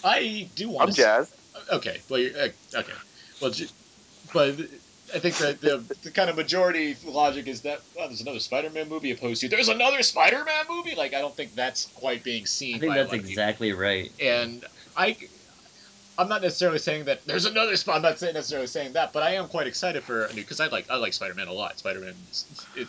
I 0.04 0.48
do 0.54 0.68
want. 0.68 0.90
I'm 0.90 0.94
jazzed. 0.94 1.34
Okay, 1.72 2.00
well, 2.08 2.20
you're, 2.20 2.36
uh, 2.38 2.48
okay, 2.74 2.92
well, 3.40 3.52
but 4.32 4.56
I 5.14 5.18
think 5.18 5.36
that 5.38 5.61
the, 5.61 5.84
the 6.02 6.11
kind 6.11 6.30
of 6.30 6.36
majority 6.36 6.96
logic 7.04 7.46
is 7.46 7.62
that 7.62 7.80
oh, 7.98 8.06
there's 8.06 8.20
another 8.20 8.38
Spider-Man 8.38 8.88
movie 8.88 9.11
opposed 9.11 9.40
to 9.40 9.48
there's 9.48 9.68
another 9.68 10.02
Spider-Man 10.02 10.64
movie. 10.68 10.94
Like 10.94 11.14
I 11.14 11.20
don't 11.20 11.34
think 11.34 11.54
that's 11.54 11.86
quite 11.86 12.22
being 12.22 12.46
seen. 12.46 12.76
I 12.76 12.78
think 12.78 12.94
that's 12.94 13.12
exactly 13.12 13.72
right. 13.72 14.11
And 14.20 14.64
I, 14.96 15.16
I'm 16.18 16.28
not 16.28 16.42
necessarily 16.42 16.78
saying 16.78 17.06
that 17.06 17.24
there's 17.26 17.46
another. 17.46 17.76
Sp- 17.76 17.90
I'm 17.94 18.02
not 18.02 18.20
necessarily 18.20 18.66
saying 18.66 18.92
that, 18.94 19.12
but 19.12 19.22
I 19.22 19.34
am 19.34 19.48
quite 19.48 19.66
excited 19.66 20.04
for 20.04 20.24
a 20.24 20.32
new 20.32 20.42
because 20.42 20.61
I 20.61 20.68
like 20.68 20.90
I 20.90 20.96
like 20.96 21.12
Spider-Man 21.12 21.48
a 21.48 21.52
lot. 21.52 21.78
Spider-Man, 21.78 22.14
it, 22.76 22.88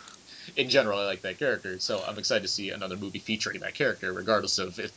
in 0.56 0.68
general, 0.68 0.98
I 0.98 1.04
like 1.06 1.22
that 1.22 1.38
character, 1.38 1.78
so 1.78 2.02
I'm 2.06 2.18
excited 2.18 2.42
to 2.42 2.48
see 2.48 2.70
another 2.70 2.96
movie 2.96 3.18
featuring 3.18 3.60
that 3.60 3.74
character, 3.74 4.12
regardless 4.12 4.58
of 4.58 4.78
if 4.78 4.92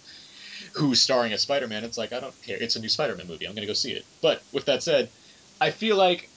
who's 0.74 1.02
starring 1.02 1.34
as 1.34 1.42
Spider-Man. 1.42 1.84
It's 1.84 1.98
like 1.98 2.14
I 2.14 2.20
don't 2.20 2.40
care. 2.44 2.58
It's 2.58 2.76
a 2.76 2.80
new 2.80 2.90
Spider-Man 2.90 3.28
movie. 3.28 3.46
I'm 3.46 3.56
gonna 3.56 3.68
go 3.68 3.74
see 3.74 3.94
it. 3.94 4.06
But 4.22 4.42
with 4.52 4.66
that 4.66 4.84
said, 4.84 5.10
I 5.60 5.72
feel 5.72 5.96
like 5.96 6.30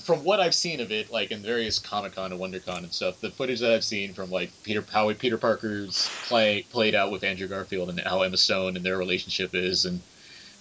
from 0.00 0.24
what 0.24 0.40
I've 0.40 0.54
seen 0.54 0.80
of 0.80 0.90
it, 0.90 1.10
like 1.10 1.30
in 1.30 1.42
various 1.42 1.78
Comic 1.78 2.14
Con 2.14 2.32
and 2.32 2.40
WonderCon 2.40 2.78
and 2.78 2.92
stuff, 2.92 3.20
the 3.20 3.30
footage 3.30 3.60
that 3.60 3.72
I've 3.72 3.84
seen 3.84 4.14
from 4.14 4.30
like 4.30 4.50
Peter 4.62 4.84
how 4.92 5.12
Peter 5.14 5.38
Parker's 5.38 6.08
play 6.26 6.62
played 6.70 6.94
out 6.94 7.10
with 7.12 7.24
Andrew 7.24 7.48
Garfield 7.48 7.90
and 7.90 8.00
how 8.00 8.22
Emma 8.22 8.36
Stone 8.36 8.76
and 8.76 8.84
their 8.84 8.98
relationship 8.98 9.54
is, 9.54 9.84
and 9.84 10.00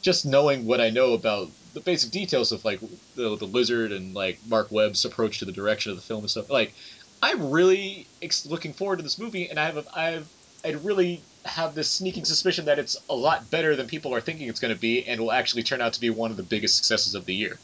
just 0.01 0.25
knowing 0.25 0.65
what 0.65 0.81
I 0.81 0.89
know 0.89 1.13
about 1.13 1.49
the 1.73 1.79
basic 1.79 2.11
details 2.11 2.51
of 2.51 2.63
like 2.63 2.79
the 3.15 3.35
the 3.35 3.45
lizard 3.45 3.91
and 3.91 4.13
like 4.13 4.39
Marc 4.47 4.71
Webb's 4.71 5.05
approach 5.05 5.39
to 5.39 5.45
the 5.45 5.51
direction 5.51 5.91
of 5.91 5.97
the 5.97 6.03
film 6.03 6.21
and 6.21 6.29
stuff, 6.29 6.49
like 6.49 6.73
I'm 7.21 7.51
really 7.51 8.05
ex- 8.21 8.45
looking 8.45 8.73
forward 8.73 8.97
to 8.97 9.03
this 9.03 9.17
movie, 9.17 9.49
and 9.49 9.59
I 9.59 9.65
have 9.65 9.77
a, 9.77 9.85
I 9.93 10.05
have 10.11 10.27
I 10.65 10.71
really 10.71 11.21
have 11.45 11.75
this 11.75 11.89
sneaking 11.89 12.25
suspicion 12.25 12.65
that 12.65 12.79
it's 12.79 12.97
a 13.09 13.15
lot 13.15 13.49
better 13.49 13.75
than 13.75 13.87
people 13.87 14.13
are 14.13 14.21
thinking 14.21 14.47
it's 14.47 14.59
going 14.59 14.73
to 14.73 14.79
be, 14.79 15.05
and 15.05 15.19
will 15.19 15.31
actually 15.31 15.63
turn 15.63 15.81
out 15.81 15.93
to 15.93 16.01
be 16.01 16.09
one 16.09 16.31
of 16.31 16.37
the 16.37 16.43
biggest 16.43 16.77
successes 16.77 17.15
of 17.15 17.25
the 17.25 17.33
year. 17.33 17.57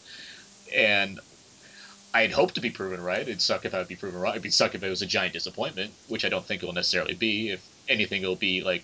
And 0.73 1.19
I'd 2.13 2.31
hope 2.31 2.53
to 2.53 2.61
be 2.61 2.69
proven 2.71 3.01
right. 3.01 3.21
It'd 3.21 3.41
suck 3.41 3.65
if 3.65 3.73
I'd 3.75 3.87
be 3.87 3.95
proven 3.95 4.19
wrong. 4.19 4.31
It'd 4.33 4.43
be 4.43 4.49
suck 4.49 4.73
if 4.75 4.83
it 4.83 4.89
was 4.89 5.01
a 5.01 5.05
giant 5.05 5.33
disappointment, 5.33 5.91
which 6.07 6.25
I 6.25 6.29
don't 6.29 6.43
think 6.45 6.63
it 6.63 6.65
will 6.65 6.73
necessarily 6.73 7.13
be. 7.13 7.51
If 7.51 7.63
anything, 7.87 8.23
it'll 8.23 8.35
be 8.35 8.61
like 8.63 8.83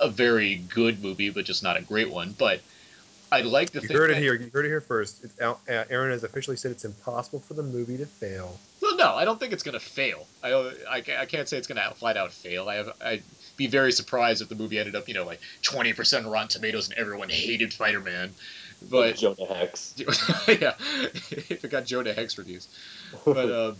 a 0.00 0.08
very 0.08 0.56
good 0.56 1.02
movie, 1.02 1.30
but 1.30 1.44
just 1.44 1.62
not 1.62 1.76
a 1.76 1.82
great 1.82 2.10
one. 2.10 2.34
But 2.38 2.60
I'd 3.30 3.44
like 3.44 3.70
to 3.70 3.80
You 3.82 3.88
think 3.88 3.98
heard 3.98 4.10
it 4.10 4.14
that- 4.14 4.22
here. 4.22 4.34
You 4.34 4.50
heard 4.52 4.64
it 4.64 4.68
here 4.68 4.80
first. 4.80 5.22
It's 5.24 5.38
uh, 5.40 5.56
Aaron 5.68 6.10
has 6.12 6.24
officially 6.24 6.56
said 6.56 6.70
it's 6.70 6.86
impossible 6.86 7.40
for 7.40 7.52
the 7.54 7.62
movie 7.62 7.98
to 7.98 8.06
fail. 8.06 8.58
Well, 8.80 8.96
no, 8.96 9.14
I 9.14 9.26
don't 9.26 9.38
think 9.38 9.52
it's 9.52 9.62
gonna 9.64 9.80
fail. 9.80 10.26
I, 10.42 10.52
I, 10.88 10.96
I 11.20 11.26
can't 11.26 11.46
say 11.48 11.58
it's 11.58 11.66
gonna 11.66 11.80
out, 11.80 11.98
flat 11.98 12.16
out 12.16 12.32
fail. 12.32 12.68
I 12.68 12.76
have 12.76 12.92
I'd 13.04 13.22
be 13.58 13.66
very 13.66 13.92
surprised 13.92 14.40
if 14.40 14.48
the 14.48 14.54
movie 14.54 14.78
ended 14.78 14.94
up, 14.96 15.08
you 15.08 15.14
know, 15.14 15.26
like 15.26 15.40
twenty 15.62 15.92
percent 15.92 16.26
Rotten 16.26 16.48
Tomatoes 16.48 16.88
and 16.88 16.96
everyone 16.98 17.28
hated 17.28 17.72
Spider 17.74 18.00
Man. 18.00 18.32
But 18.82 19.16
Jonah 19.16 19.46
Hex. 19.46 19.94
yeah, 20.48 20.74
if 21.30 21.64
it 21.64 21.70
got 21.70 21.84
Jonah 21.84 22.12
Hex 22.12 22.38
reviews. 22.38 22.68
But 23.24 23.50
um, 23.50 23.76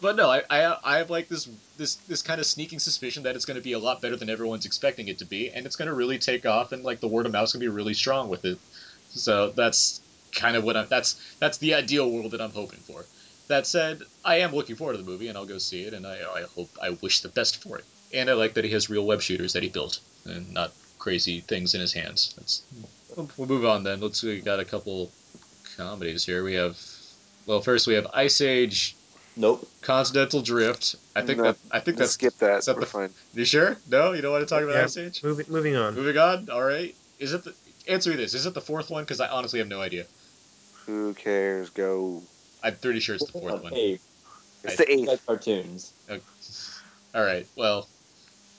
but 0.00 0.16
no, 0.16 0.30
I, 0.30 0.42
I 0.50 0.76
I 0.82 0.98
have 0.98 1.10
like 1.10 1.28
this 1.28 1.48
this 1.76 1.96
this 1.96 2.22
kind 2.22 2.40
of 2.40 2.46
sneaking 2.46 2.78
suspicion 2.78 3.22
that 3.24 3.36
it's 3.36 3.44
going 3.44 3.56
to 3.56 3.62
be 3.62 3.72
a 3.72 3.78
lot 3.78 4.00
better 4.00 4.16
than 4.16 4.30
everyone's 4.30 4.66
expecting 4.66 5.08
it 5.08 5.18
to 5.18 5.24
be, 5.24 5.50
and 5.50 5.66
it's 5.66 5.76
going 5.76 5.88
to 5.88 5.94
really 5.94 6.18
take 6.18 6.46
off, 6.46 6.72
and 6.72 6.82
like 6.82 7.00
the 7.00 7.08
word 7.08 7.26
of 7.26 7.32
mouth's 7.32 7.52
going 7.52 7.60
to 7.60 7.70
be 7.70 7.74
really 7.74 7.94
strong 7.94 8.28
with 8.28 8.44
it. 8.44 8.58
So 9.10 9.50
that's 9.50 10.00
kind 10.32 10.56
of 10.56 10.64
what 10.64 10.76
I'm. 10.76 10.86
That's 10.88 11.20
that's 11.38 11.58
the 11.58 11.74
ideal 11.74 12.10
world 12.10 12.32
that 12.32 12.40
I'm 12.40 12.52
hoping 12.52 12.80
for. 12.80 13.04
That 13.48 13.66
said, 13.66 14.02
I 14.24 14.36
am 14.36 14.54
looking 14.54 14.76
forward 14.76 14.92
to 14.92 14.98
the 15.02 15.10
movie, 15.10 15.28
and 15.28 15.36
I'll 15.36 15.46
go 15.46 15.58
see 15.58 15.82
it, 15.82 15.94
and 15.94 16.06
I 16.06 16.18
I 16.34 16.42
hope 16.54 16.70
I 16.80 16.90
wish 16.90 17.20
the 17.20 17.28
best 17.28 17.62
for 17.62 17.78
it. 17.78 17.84
And 18.12 18.28
I 18.28 18.32
like 18.34 18.54
that 18.54 18.64
he 18.64 18.72
has 18.72 18.90
real 18.90 19.06
web 19.06 19.20
shooters 19.20 19.52
that 19.52 19.62
he 19.62 19.68
built, 19.68 20.00
and 20.24 20.52
not 20.52 20.72
crazy 21.00 21.40
things 21.40 21.74
in 21.74 21.80
his 21.80 21.92
hands. 21.92 22.32
That's 22.38 22.62
we'll, 23.16 23.28
we'll 23.36 23.48
move 23.48 23.64
on 23.64 23.82
then. 23.82 24.00
Let's 24.00 24.22
we 24.22 24.40
got 24.40 24.60
a 24.60 24.64
couple 24.64 25.10
comedies 25.76 26.24
here. 26.24 26.44
We 26.44 26.54
have 26.54 26.78
well, 27.46 27.60
first 27.60 27.88
we 27.88 27.94
have 27.94 28.06
Ice 28.14 28.40
Age, 28.40 28.94
Nope. 29.36 29.68
Continental 29.82 30.42
Drift. 30.42 30.94
I 31.16 31.22
think 31.22 31.38
No, 31.38 31.44
that 31.44 31.56
I 31.72 31.80
think 31.80 31.98
Let's 31.98 32.14
that's 32.16 32.32
skip 32.32 32.38
that. 32.38 32.58
is 32.58 32.66
that 32.66 32.76
We're 32.76 32.80
the- 32.82 32.86
fine. 32.86 33.10
You 33.34 33.44
sure? 33.44 33.76
No, 33.90 34.12
you 34.12 34.22
don't 34.22 34.30
want 34.32 34.46
to 34.46 34.54
talk 34.54 34.62
about 34.62 34.76
Yeah. 34.76 34.84
Ice 34.84 34.96
Age. 34.96 35.24
Moving, 35.24 35.46
moving 35.48 35.74
on. 35.76 35.94
Moving 35.96 36.16
on. 36.18 36.48
All 36.50 36.62
right. 36.62 36.94
Is 37.18 37.32
it 37.32 37.42
the 37.44 37.54
answer 37.88 38.10
me 38.10 38.16
this? 38.16 38.34
Is 38.34 38.46
it 38.46 38.54
the 38.54 38.60
fourth 38.60 38.90
one? 38.90 39.02
Because 39.02 39.20
I 39.20 39.28
honestly 39.28 39.58
have 39.58 39.68
no 39.68 39.80
idea. 39.80 40.06
Who 40.86 41.14
cares? 41.14 41.70
Go. 41.70 42.22
I'm 42.62 42.76
pretty 42.76 43.00
sure 43.00 43.14
it's 43.14 43.24
the 43.24 43.32
fourth 43.32 43.62
one. 43.62 43.72
Hey, 43.72 43.98
It's 44.64 44.74
I- 44.74 44.84
the 44.84 44.92
eighth. 44.92 45.08
like 45.08 45.26
cartoons. 45.26 45.92
All 47.14 47.24
right. 47.24 47.46
Well, 47.56 47.88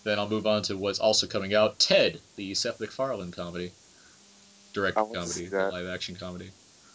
then 0.04 0.20
I'll 0.20 0.30
move 0.30 0.48
on 0.48 0.64
to 0.64 0.78
what's 0.78 1.00
also 1.00 1.28
coming 1.28 1.54
out. 1.54 1.80
Ted, 1.80 2.20
the 2.36 2.54
Seth 2.56 2.80
MacFarlane 2.80 3.32
comedy, 3.32 3.72
direct 4.74 4.98
I 4.98 5.02
want 5.02 5.14
to 5.32 5.50
comedy, 5.50 5.76
live 5.76 5.88
action 5.94 6.16
comedy. 6.16 6.50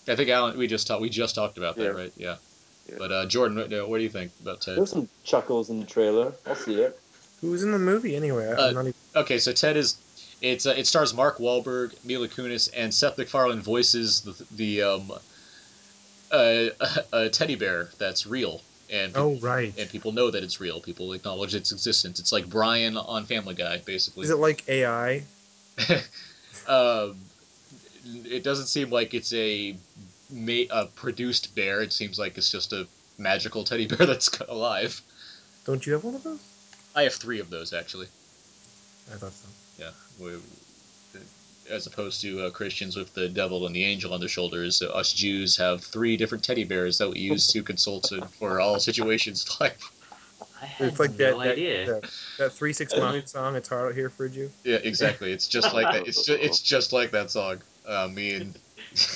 I 0.08 0.14
think 0.16 0.28
Alan, 0.30 0.56
we 0.56 0.66
just 0.66 0.86
talked. 0.86 1.00
We 1.02 1.08
just 1.10 1.34
talked 1.34 1.58
about 1.58 1.76
that, 1.76 1.82
Yeah. 1.82 1.88
right? 1.90 2.12
Yeah. 2.16 2.36
Yeah. 2.88 2.94
But 2.98 3.12
uh, 3.12 3.26
Jordan, 3.26 3.56
what, 3.56 3.88
what 3.88 3.98
do 3.98 4.04
you 4.04 4.08
think 4.10 4.30
about 4.40 4.60
Ted? 4.60 4.76
There's 4.78 4.90
some 4.90 5.08
chuckles 5.24 5.70
in 5.70 5.80
the 5.80 5.86
trailer. 5.86 6.32
I'll 6.46 6.54
see 6.54 6.80
it. 6.80 6.98
Who's 7.40 7.62
in 7.64 7.72
the 7.72 7.78
movie 7.78 8.14
anyway? 8.16 8.46
I- 8.48 8.68
Uh, 8.68 8.70
not 8.72 8.80
even, 8.82 8.94
Okay, 9.16 9.38
so 9.38 9.52
Ted 9.52 9.76
is 9.76 9.96
it's 10.42 10.66
uh, 10.66 10.74
it 10.76 10.86
stars 10.86 11.12
Mark 11.14 11.38
Wahlberg, 11.38 11.94
Mila 12.04 12.28
Kunis, 12.28 12.68
and 12.76 12.92
Seth 12.94 13.18
MacFarlane 13.18 13.60
voices 13.60 14.20
the 14.22 14.44
the 14.56 14.82
um 14.82 15.12
uh, 16.30 16.66
a 17.12 17.28
teddy 17.32 17.54
bear 17.56 17.88
that's 17.98 18.26
real, 18.26 18.60
and 18.90 19.12
peop- 19.12 19.22
oh 19.22 19.36
right. 19.36 19.72
and 19.78 19.88
people 19.90 20.12
know 20.12 20.30
that 20.30 20.42
it's 20.42 20.60
real. 20.60 20.80
People 20.80 21.12
acknowledge 21.12 21.54
its 21.54 21.72
existence. 21.72 22.18
It's 22.18 22.32
like 22.32 22.48
Brian 22.48 22.96
on 22.96 23.24
Family 23.24 23.54
Guy, 23.54 23.78
basically. 23.84 24.24
Is 24.24 24.30
it 24.30 24.38
like 24.38 24.68
AI? 24.68 25.22
um, 26.68 27.16
it 28.24 28.42
doesn't 28.42 28.66
seem 28.66 28.90
like 28.90 29.14
it's 29.14 29.32
a 29.32 29.76
ma- 30.30 30.70
a 30.70 30.86
produced 30.86 31.54
bear. 31.54 31.82
It 31.82 31.92
seems 31.92 32.18
like 32.18 32.38
it's 32.38 32.50
just 32.50 32.72
a 32.72 32.86
magical 33.18 33.64
teddy 33.64 33.86
bear 33.86 34.06
that's 34.06 34.28
alive. 34.48 35.00
Don't 35.64 35.86
you 35.86 35.92
have 35.94 36.04
one 36.04 36.14
of 36.14 36.22
those? 36.22 36.40
I 36.94 37.02
have 37.02 37.14
three 37.14 37.40
of 37.40 37.50
those 37.50 37.72
actually. 37.72 38.06
I 39.12 39.16
thought 39.16 39.32
so. 39.32 39.48
Yeah, 39.78 39.90
we, 40.18 40.32
as 41.70 41.86
opposed 41.86 42.20
to 42.22 42.44
uh, 42.46 42.50
Christians 42.50 42.96
with 42.96 43.12
the 43.14 43.28
devil 43.28 43.66
and 43.66 43.74
the 43.74 43.84
angel 43.84 44.12
on 44.14 44.20
their 44.20 44.28
shoulders, 44.28 44.82
uh, 44.82 44.88
us 44.88 45.12
Jews 45.12 45.56
have 45.56 45.82
three 45.82 46.16
different 46.16 46.44
teddy 46.44 46.64
bears 46.64 46.98
that 46.98 47.10
we 47.10 47.20
use 47.20 47.46
to 47.48 47.62
consult 47.62 48.12
for 48.38 48.60
all 48.60 48.78
situations. 48.78 49.46
Like, 49.60 49.78
I 50.62 50.66
had 50.66 50.88
It's 50.88 51.00
like 51.00 51.10
no 51.12 51.16
that, 51.16 51.38
that, 51.38 51.52
idea. 51.52 51.86
that 51.86 52.10
that 52.38 52.52
three 52.52 52.72
six 52.72 52.94
mafia 52.96 53.26
song. 53.26 53.56
It's 53.56 53.68
hard 53.68 53.88
out 53.90 53.94
here 53.94 54.10
for 54.10 54.26
you. 54.26 54.50
yeah, 54.64 54.76
exactly. 54.76 55.32
It's 55.32 55.48
just 55.48 55.74
like 55.74 55.90
that. 55.92 56.06
It's 56.06 56.24
just 56.24 56.40
it's 56.42 56.60
just 56.60 56.92
like 56.92 57.10
that 57.12 57.30
song. 57.30 57.58
Uh, 57.86 58.08
me 58.12 58.34
and. 58.34 58.58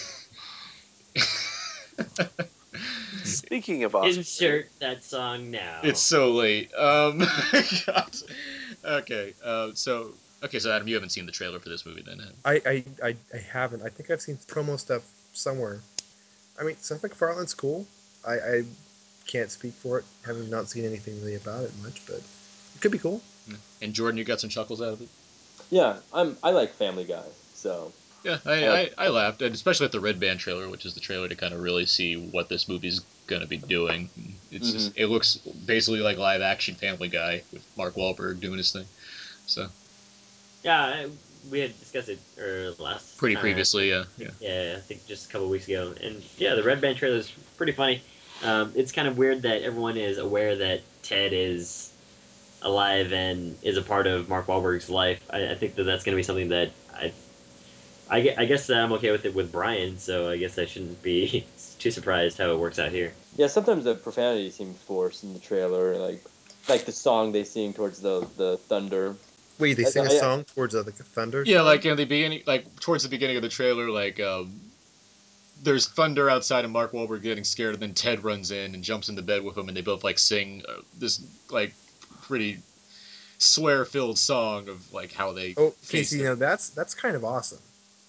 Speaking 3.25 3.85
of 3.85 3.95
Oscar, 3.95 4.19
Insert 4.19 4.69
that 4.81 5.05
song 5.05 5.51
now. 5.51 5.81
It's 5.83 6.01
so 6.01 6.31
late. 6.33 6.73
Um, 6.75 7.19
God. 7.87 8.17
Okay. 8.85 9.35
Uh, 9.45 9.71
so 9.75 10.13
okay. 10.45 10.59
So 10.59 10.73
Adam, 10.73 10.89
you 10.89 10.95
haven't 10.95 11.11
seen 11.11 11.27
the 11.27 11.33
trailer 11.33 11.59
for 11.59 11.69
this 11.69 11.85
movie, 11.87 12.03
then? 12.03 12.19
have? 12.19 12.35
I, 12.45 12.55
I, 12.67 12.85
I, 13.03 13.17
I 13.35 13.39
haven't. 13.39 13.83
I 13.83 13.89
think 13.89 14.11
I've 14.11 14.21
seen 14.21 14.37
promo 14.49 14.79
stuff 14.79 15.03
somewhere. 15.33 15.81
I 16.61 16.65
mean, 16.65 16.77
Seth 16.79 17.03
MacFarlane's 17.03 17.55
cool. 17.55 17.87
I, 18.27 18.35
I 18.35 18.65
can't 19.27 19.51
speak 19.51 19.73
for 19.73 19.99
it, 19.99 20.05
having 20.27 20.51
not 20.51 20.69
seen 20.69 20.85
anything 20.85 21.19
really 21.21 21.37
about 21.37 21.65
it 21.65 21.73
much, 21.83 22.05
but 22.07 22.17
it 22.17 22.81
could 22.81 22.93
be 22.93 22.99
cool. 22.99 23.23
And 23.83 23.95
Jordan, 23.95 24.19
you 24.19 24.25
got 24.25 24.41
some 24.41 24.51
chuckles 24.51 24.83
out 24.83 24.93
of 24.93 25.01
it. 25.01 25.09
Yeah, 25.71 25.97
I'm. 26.13 26.37
I 26.43 26.51
like 26.51 26.75
Family 26.75 27.05
Guy. 27.05 27.25
So 27.55 27.93
Yeah, 28.23 28.39
I, 28.45 28.65
Uh, 28.65 28.75
I, 28.75 28.91
I 29.07 29.09
laughed, 29.09 29.43
and 29.43 29.55
especially 29.55 29.87
at 29.87 29.93
the 29.93 30.01
Red 30.01 30.21
Band 30.21 30.41
trailer, 30.41 30.69
which 30.69 30.85
is 30.85 30.95
the 30.95 31.01
trailer 31.01 31.29
to 31.29 31.35
kind 31.35 31.55
of 31.55 31.61
really 31.61 31.87
see 31.87 32.17
what 32.17 32.49
this 32.49 32.69
movie's 32.69 33.01
gonna 33.27 33.47
be 33.47 33.57
doing. 33.57 34.11
It's 34.51 34.73
just, 34.73 34.93
it 34.97 35.07
looks 35.07 35.37
basically 35.37 36.01
like 36.01 36.19
live 36.19 36.43
action 36.43 36.75
Family 36.75 37.09
Guy 37.09 37.43
with 37.53 37.65
Mark 37.77 37.95
Wahlberg 37.95 38.41
doing 38.41 38.59
his 38.59 38.73
thing. 38.73 38.87
So 39.47 39.69
yeah, 40.63 40.83
I- 40.85 41.11
we 41.51 41.61
had 41.61 41.79
discussed 41.81 42.11
it 42.11 42.19
er, 42.39 42.75
last 42.79 43.17
pretty 43.17 43.35
time. 43.35 43.41
previously, 43.41 43.89
yeah, 43.89 44.05
yeah. 44.19 44.29
Yeah, 44.41 44.75
I 44.77 44.81
think 44.81 45.07
just 45.07 45.31
a 45.31 45.33
couple 45.33 45.49
weeks 45.49 45.67
ago. 45.67 45.95
And 46.03 46.23
yeah, 46.37 46.55
the 46.55 46.63
Red 46.63 46.83
Band 46.83 46.99
trailer 46.99 47.17
is 47.17 47.33
pretty 47.57 47.73
funny. 47.73 48.03
Um, 48.45 48.73
it's 48.77 48.93
kind 48.93 49.09
of 49.09 49.17
weird 49.17 49.43
that 49.43 49.63
everyone 49.63 49.97
is 49.97 50.19
aware 50.19 50.57
that 50.57 50.83
Ted 51.03 51.33
is 51.33 51.91
alive 52.63 53.13
and 53.13 53.57
is 53.63 53.77
a 53.77 53.83
part 53.83 54.07
of 54.07 54.29
Mark 54.29 54.47
Wahlberg's 54.47 54.91
life, 54.91 55.21
I, 55.31 55.51
I 55.51 55.55
think 55.55 55.77
that 55.77 55.85
that's 55.85 56.05
going 56.05 56.13
to 56.15 56.17
be 56.17 56.23
something 56.23 56.51
that 56.51 56.71
I, 56.95 57.13
I, 58.09 58.21
gue- 58.21 58.35
I 58.37 58.45
guess 58.45 58.67
that 58.67 58.77
I'm 58.79 58.93
okay 58.93 59.11
with 59.11 59.25
it 59.25 59.35
with 59.35 59.51
Brian. 59.53 59.99
So 59.99 60.29
I 60.29 60.37
guess 60.37 60.59
I 60.59 60.67
shouldn't 60.67 61.03
be 61.03 61.47
too 61.79 61.91
surprised 61.91 62.39
how 62.39 62.51
it 62.53 62.59
works 62.59 62.79
out 62.79 62.91
here. 62.93 63.13
Yeah, 63.37 63.47
sometimes 63.47 63.85
the 63.85 63.95
profanity 63.95 64.51
seems 64.51 64.77
forced 64.83 65.25
in 65.25 65.33
the 65.33 65.39
trailer, 65.41 65.97
like 65.97 66.23
like 66.69 66.85
the 66.85 66.93
song 66.93 67.33
they 67.33 67.45
sing 67.45 67.73
towards 67.73 68.01
the 68.01 68.27
the 68.37 68.59
thunder. 68.69 69.17
Wait, 69.61 69.77
they 69.77 69.85
sing 69.85 70.07
a 70.07 70.11
song 70.11 70.45
towards 70.45 70.75
uh, 70.75 70.83
the 70.83 70.93
thunder. 70.93 71.43
Yeah, 71.47 71.63
like 71.63 71.85
in 71.85 71.97
the 71.97 72.05
beginning, 72.05 72.43
like 72.47 72.81
towards 72.81 73.03
the 73.03 73.09
beginning 73.09 73.37
of 73.37 73.43
the 73.43 73.49
trailer, 73.49 73.91
like 73.91 74.19
um, 74.21 74.61
there's 75.63 75.87
thunder 75.87 76.31
outside 76.31 76.65
and 76.65 76.73
Mark 76.73 76.93
Wahlberg 76.93 77.23
getting 77.23 77.45
scared, 77.45 77.75
and 77.75 77.83
then 77.83 77.95
Ted 77.95 78.25
runs 78.25 78.51
in 78.51 78.75
and 78.75 78.83
jumps 78.83 79.09
into 79.09 79.23
bed 79.23 79.43
with 79.43 79.57
him, 79.57 79.69
and 79.69 79.77
they 79.77 79.83
both 79.83 80.03
like 80.05 80.19
sing 80.19 80.63
uh, 80.69 80.81
this 80.99 81.23
like 81.51 81.75
pretty 82.23 82.59
swear-filled 83.39 84.19
song 84.19 84.69
of 84.69 84.93
like 84.93 85.13
how 85.13 85.33
they. 85.33 85.55
Oh, 85.57 85.71
face 85.71 85.91
Casey, 85.91 86.17
it. 86.17 86.19
you 86.21 86.25
know 86.27 86.35
that's 86.35 86.71
that's 86.71 86.95
kind 86.95 87.17
of 87.17 87.25
awesome. 87.25 87.59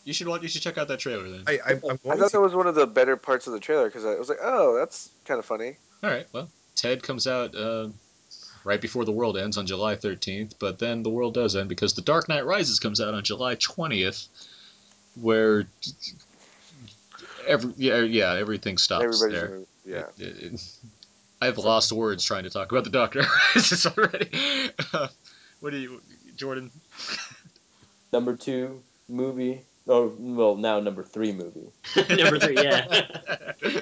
You 0.03 0.13
should 0.13 0.27
watch. 0.27 0.41
You 0.41 0.47
should 0.47 0.61
check 0.61 0.77
out 0.77 0.87
that 0.87 0.99
trailer 0.99 1.29
then. 1.29 1.43
I, 1.47 1.51
I 1.51 1.71
I'm 1.71 1.99
I 2.09 2.15
thought 2.17 2.27
to. 2.27 2.29
that 2.31 2.41
was 2.41 2.55
one 2.55 2.67
of 2.67 2.75
the 2.75 2.87
better 2.87 3.15
parts 3.17 3.47
of 3.47 3.53
the 3.53 3.59
trailer 3.59 3.85
because 3.85 4.05
I 4.05 4.15
was 4.15 4.29
like, 4.29 4.39
oh, 4.41 4.75
that's 4.75 5.09
kind 5.25 5.37
of 5.37 5.45
funny. 5.45 5.75
All 6.03 6.09
right. 6.09 6.25
Well, 6.33 6.49
Ted 6.75 7.03
comes 7.03 7.27
out 7.27 7.55
uh, 7.55 7.89
right 8.63 8.79
before 8.81 9.05
the 9.05 9.11
world 9.11 9.37
ends 9.37 9.57
on 9.57 9.65
July 9.67 9.95
13th, 9.95 10.53
but 10.59 10.79
then 10.79 11.03
the 11.03 11.09
world 11.09 11.33
does 11.33 11.55
end 11.55 11.69
because 11.69 11.93
The 11.93 12.01
Dark 12.01 12.29
Knight 12.29 12.45
Rises 12.45 12.79
comes 12.79 13.01
out 13.01 13.13
on 13.13 13.23
July 13.23 13.55
20th, 13.55 14.27
where 15.19 15.65
every 17.47 17.73
yeah 17.77 17.99
yeah 18.01 18.33
everything 18.35 18.77
stops 18.77 19.03
Everybody's 19.03 19.39
there. 19.41 19.47
gonna, 19.47 19.65
yeah. 19.85 20.25
It- 20.25 20.53
it- 20.53 20.61
I 21.41 21.45
have 21.45 21.57
lost 21.57 21.91
words 21.91 22.23
trying 22.23 22.43
to 22.43 22.51
talk 22.51 22.71
about 22.71 22.83
The 22.83 22.91
Dark 22.91 23.15
Knight 23.15 23.25
Rises 23.55 23.87
already. 23.87 24.29
Uh, 24.93 25.07
what 25.59 25.71
do 25.71 25.77
you, 25.77 25.99
Jordan? 26.35 26.69
Number 28.13 28.35
two 28.35 28.83
movie, 29.09 29.63
or 29.87 30.11
well 30.19 30.55
now 30.55 30.79
number 30.81 31.03
three 31.03 31.31
movie. 31.31 31.71
Number 32.09 32.37
three, 32.37 32.57
yeah. 32.61 33.07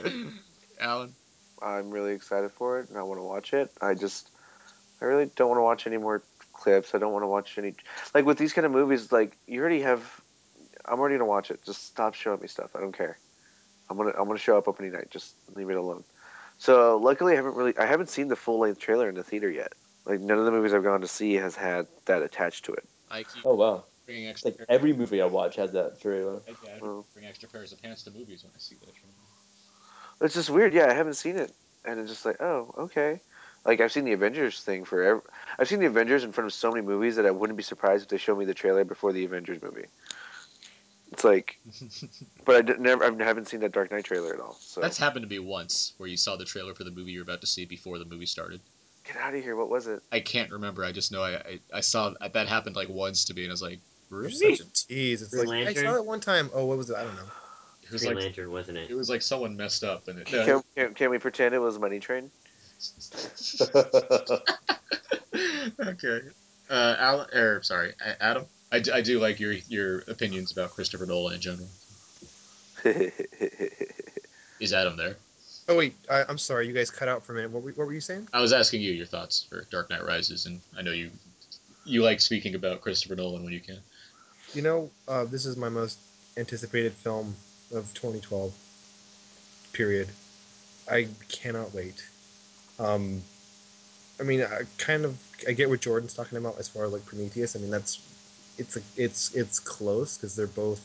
Alan. 0.80 1.14
I'm 1.62 1.92
really 1.92 2.14
excited 2.14 2.52
for 2.54 2.80
it 2.80 2.88
and 2.88 2.98
I 2.98 3.04
want 3.04 3.20
to 3.20 3.24
watch 3.24 3.54
it. 3.54 3.70
I 3.82 3.94
just, 3.94 4.30
I 5.02 5.06
really 5.06 5.30
don't 5.36 5.50
want 5.50 5.60
to 5.60 5.64
watch 5.64 5.88
any 5.88 5.98
more 5.98 6.22
clips. 6.54 6.94
I 6.94 6.98
don't 6.98 7.14
want 7.14 7.24
to 7.24 7.28
watch 7.28 7.58
any, 7.58 7.74
like 8.14 8.26
with 8.26 8.38
these 8.38 8.54
kind 8.54 8.66
of 8.66 8.72
movies, 8.72 9.12
like 9.12 9.38
you 9.48 9.60
already 9.62 9.82
have, 9.82 10.02
I'm 10.86 11.00
already 11.00 11.16
gonna 11.16 11.26
watch 11.26 11.52
it. 11.52 11.64
Just 11.66 11.86
stop 11.86 12.14
showing 12.16 12.42
me 12.42 12.48
stuff. 12.48 12.72
I 12.76 12.80
don't 12.80 12.98
care. 12.98 13.18
I'm 13.90 13.98
gonna, 13.98 14.12
I'm 14.18 14.28
gonna 14.28 14.40
show 14.40 14.58
up 14.58 14.68
opening 14.68 14.92
night. 14.92 15.10
Just 15.10 15.34
leave 15.56 15.70
it 15.70 15.78
alone. 15.78 16.04
So 16.58 16.98
luckily, 16.98 17.34
I 17.34 17.36
haven't 17.38 17.56
really, 17.56 17.78
I 17.78 17.86
haven't 17.86 18.10
seen 18.10 18.28
the 18.28 18.36
full 18.36 18.60
length 18.60 18.80
trailer 18.80 19.08
in 19.10 19.16
the 19.16 19.24
theater 19.24 19.50
yet. 19.50 19.74
Like 20.06 20.20
none 20.20 20.38
of 20.38 20.46
the 20.46 20.52
movies 20.52 20.74
I've 20.74 20.84
gone 20.84 21.02
to 21.02 21.08
see 21.08 21.36
has 21.36 21.56
had 21.56 21.88
that 22.06 22.22
attached 22.22 22.66
to 22.66 22.74
it. 22.74 22.84
I 23.10 23.24
keep 23.24 23.46
Oh 23.46 23.56
wow, 23.56 23.86
bringing 24.06 24.28
extra. 24.28 24.52
like 24.52 24.60
every 24.68 24.94
movie 24.94 25.22
I 25.22 25.26
watch 25.26 25.56
has 25.56 25.72
that 25.74 26.02
trailer. 26.02 26.42
I, 26.48 26.52
I 26.52 26.80
Oh. 26.82 27.06
bring 27.14 27.26
extra 27.26 27.48
pairs 27.50 27.72
of 27.72 27.82
pants 27.82 28.04
to 28.04 28.12
movies 28.12 28.44
when 28.44 28.52
I 28.56 28.60
see 28.60 28.76
that 28.76 28.96
trailer. 28.96 29.14
It's 30.22 30.34
just 30.34 30.50
weird. 30.50 30.74
Yeah, 30.74 30.88
I 30.88 30.94
haven't 30.94 31.14
seen 31.14 31.38
it, 31.38 31.52
and 31.86 32.00
it's 32.00 32.10
just 32.10 32.26
like, 32.26 32.42
oh, 32.42 32.74
okay. 32.80 33.22
Like 33.66 33.82
I've 33.82 33.92
seen 33.92 34.06
the 34.06 34.14
Avengers 34.14 34.62
thing 34.62 34.86
for 34.86 35.04
ev- 35.04 35.22
I've 35.58 35.68
seen 35.68 35.80
the 35.80 35.86
Avengers 35.86 36.24
in 36.24 36.32
front 36.32 36.48
of 36.48 36.54
so 36.54 36.72
many 36.72 36.86
movies 36.86 37.16
that 37.18 37.26
I 37.26 37.32
wouldn't 37.32 37.58
be 37.58 37.64
surprised 37.64 38.04
if 38.04 38.10
they 38.10 38.18
showed 38.18 38.38
me 38.38 38.46
the 38.46 38.54
trailer 38.54 38.84
before 38.84 39.12
the 39.12 39.26
Avengers 39.26 39.62
movie. 39.62 39.86
It's 41.12 41.24
like, 41.24 41.60
but 42.46 42.56
I 42.56 42.62
did, 42.62 42.80
never, 42.80 43.04
I 43.04 43.26
haven't 43.26 43.48
seen 43.48 43.60
that 43.62 43.72
Dark 43.72 43.92
Knight 43.92 44.06
trailer 44.06 44.34
at 44.34 44.40
all. 44.40 44.56
So 44.60 44.80
That's 44.80 44.98
happened 44.98 45.24
to 45.24 45.30
me 45.30 45.40
once, 45.40 45.94
where 45.98 46.08
you 46.08 46.18
saw 46.18 46.36
the 46.36 46.46
trailer 46.46 46.74
for 46.76 46.84
the 46.84 46.92
movie 46.92 47.12
you're 47.12 47.24
about 47.24 47.42
to 47.42 47.48
see 47.48 47.66
before 47.66 47.98
the 47.98 48.06
movie 48.06 48.28
started. 48.28 48.62
get 49.06 49.18
out 49.18 49.34
of 49.34 49.44
here. 49.44 49.56
What 49.56 49.70
was 49.70 49.88
it? 49.88 50.02
I 50.12 50.20
can't 50.20 50.52
remember. 50.52 50.86
I 50.86 50.92
just 50.92 51.12
know 51.12 51.24
I 51.24 51.36
I, 51.36 51.60
I 51.74 51.80
saw 51.82 52.14
that 52.22 52.48
happened 52.48 52.76
like 52.76 52.90
once 52.90 53.26
to 53.26 53.34
me, 53.34 53.44
and 53.44 53.52
I 53.52 53.54
was 53.54 53.62
like, 53.62 53.80
You're 54.12 54.22
really? 54.22 54.56
such 54.56 54.68
a 54.68 54.72
tease. 54.72 55.22
It's 55.22 55.34
Green 55.34 55.48
like 55.48 55.68
I 55.68 55.74
saw 55.74 55.96
it 55.96 56.06
one 56.06 56.20
time. 56.20 56.50
Oh, 56.54 56.66
what 56.66 56.78
was 56.78 56.90
it? 56.90 56.96
I 56.96 57.04
don't 57.04 57.16
know. 57.16 57.24
It 57.84 57.92
was 57.92 58.04
Green 58.04 58.14
like 58.14 58.24
Lantern, 58.26 58.52
wasn't 58.52 58.78
it? 58.78 58.92
it 58.92 58.96
was 58.96 59.10
like 59.10 59.24
someone 59.24 59.58
messed 59.58 59.84
up, 59.84 60.08
and 60.08 60.20
it. 60.20 60.28
Can, 60.28 60.62
can, 60.76 60.94
can 60.94 61.10
we 61.10 61.18
pretend 61.18 61.56
it 61.56 61.60
was 61.60 61.80
Money 61.80 62.00
Train? 62.00 62.30
okay. 65.80 66.22
Uh, 66.70 66.96
Alan, 67.00 67.28
er, 67.34 67.62
sorry, 67.64 67.94
A- 68.06 68.24
Adam. 68.24 68.46
I 68.72 69.02
do 69.02 69.20
like 69.20 69.40
your 69.40 69.54
your 69.68 70.00
opinions 70.08 70.52
about 70.52 70.72
Christopher 70.72 71.08
Nolan 71.08 71.36
in 71.36 71.42
general. 71.42 71.68
Is 74.60 74.74
Adam 74.74 74.96
there? 74.96 75.16
Oh 75.68 75.76
wait, 75.76 75.96
I, 76.10 76.24
I'm 76.28 76.38
sorry. 76.38 76.68
You 76.68 76.74
guys 76.74 76.90
cut 76.90 77.08
out 77.08 77.24
for 77.24 77.34
a 77.34 77.36
minute. 77.36 77.52
What 77.52 77.64
were, 77.64 77.72
what 77.72 77.88
were 77.88 77.94
you 77.94 78.02
saying? 78.02 78.28
I 78.34 78.42
was 78.42 78.54
asking 78.54 78.82
you 78.82 78.92
your 78.92 79.06
thoughts 79.06 79.46
for 79.50 79.66
Dark 79.72 79.90
Knight 79.90 80.06
Rises, 80.06 80.46
and 80.46 80.60
I 80.78 80.82
know 80.82 80.92
you 80.92 81.10
you 81.86 82.04
like 82.04 82.22
speaking 82.22 82.56
about 82.56 82.82
Christopher 82.82 83.16
Nolan 83.16 83.44
when 83.44 83.54
you 83.54 83.60
can. 83.60 83.80
You 84.54 84.62
know, 84.62 84.92
uh, 85.08 85.26
this 85.26 85.46
is 85.46 85.58
my 85.58 85.70
most 85.70 85.98
anticipated 86.38 86.94
film 86.94 87.36
of 87.74 87.94
2012. 87.94 88.54
Period. 89.74 90.10
I 90.90 91.08
cannot 91.30 91.74
wait. 91.74 92.04
Um, 92.80 93.24
I 94.20 94.24
mean, 94.24 94.42
I 94.44 94.64
kind 94.78 95.06
of 95.06 95.18
I 95.48 95.54
get 95.54 95.70
what 95.70 95.82
Jordan's 95.82 96.14
talking 96.14 96.38
about 96.38 96.60
as 96.60 96.70
far 96.70 96.86
as 96.86 96.94
like 96.94 97.06
Prometheus. 97.06 97.56
I 97.56 97.60
mean, 97.60 97.72
that's 97.72 98.00
it's 98.58 98.78
a, 98.78 98.82
it's 98.98 99.36
it's 99.36 99.60
close 99.60 100.18
because 100.18 100.36
they're 100.36 100.48
both 100.48 100.82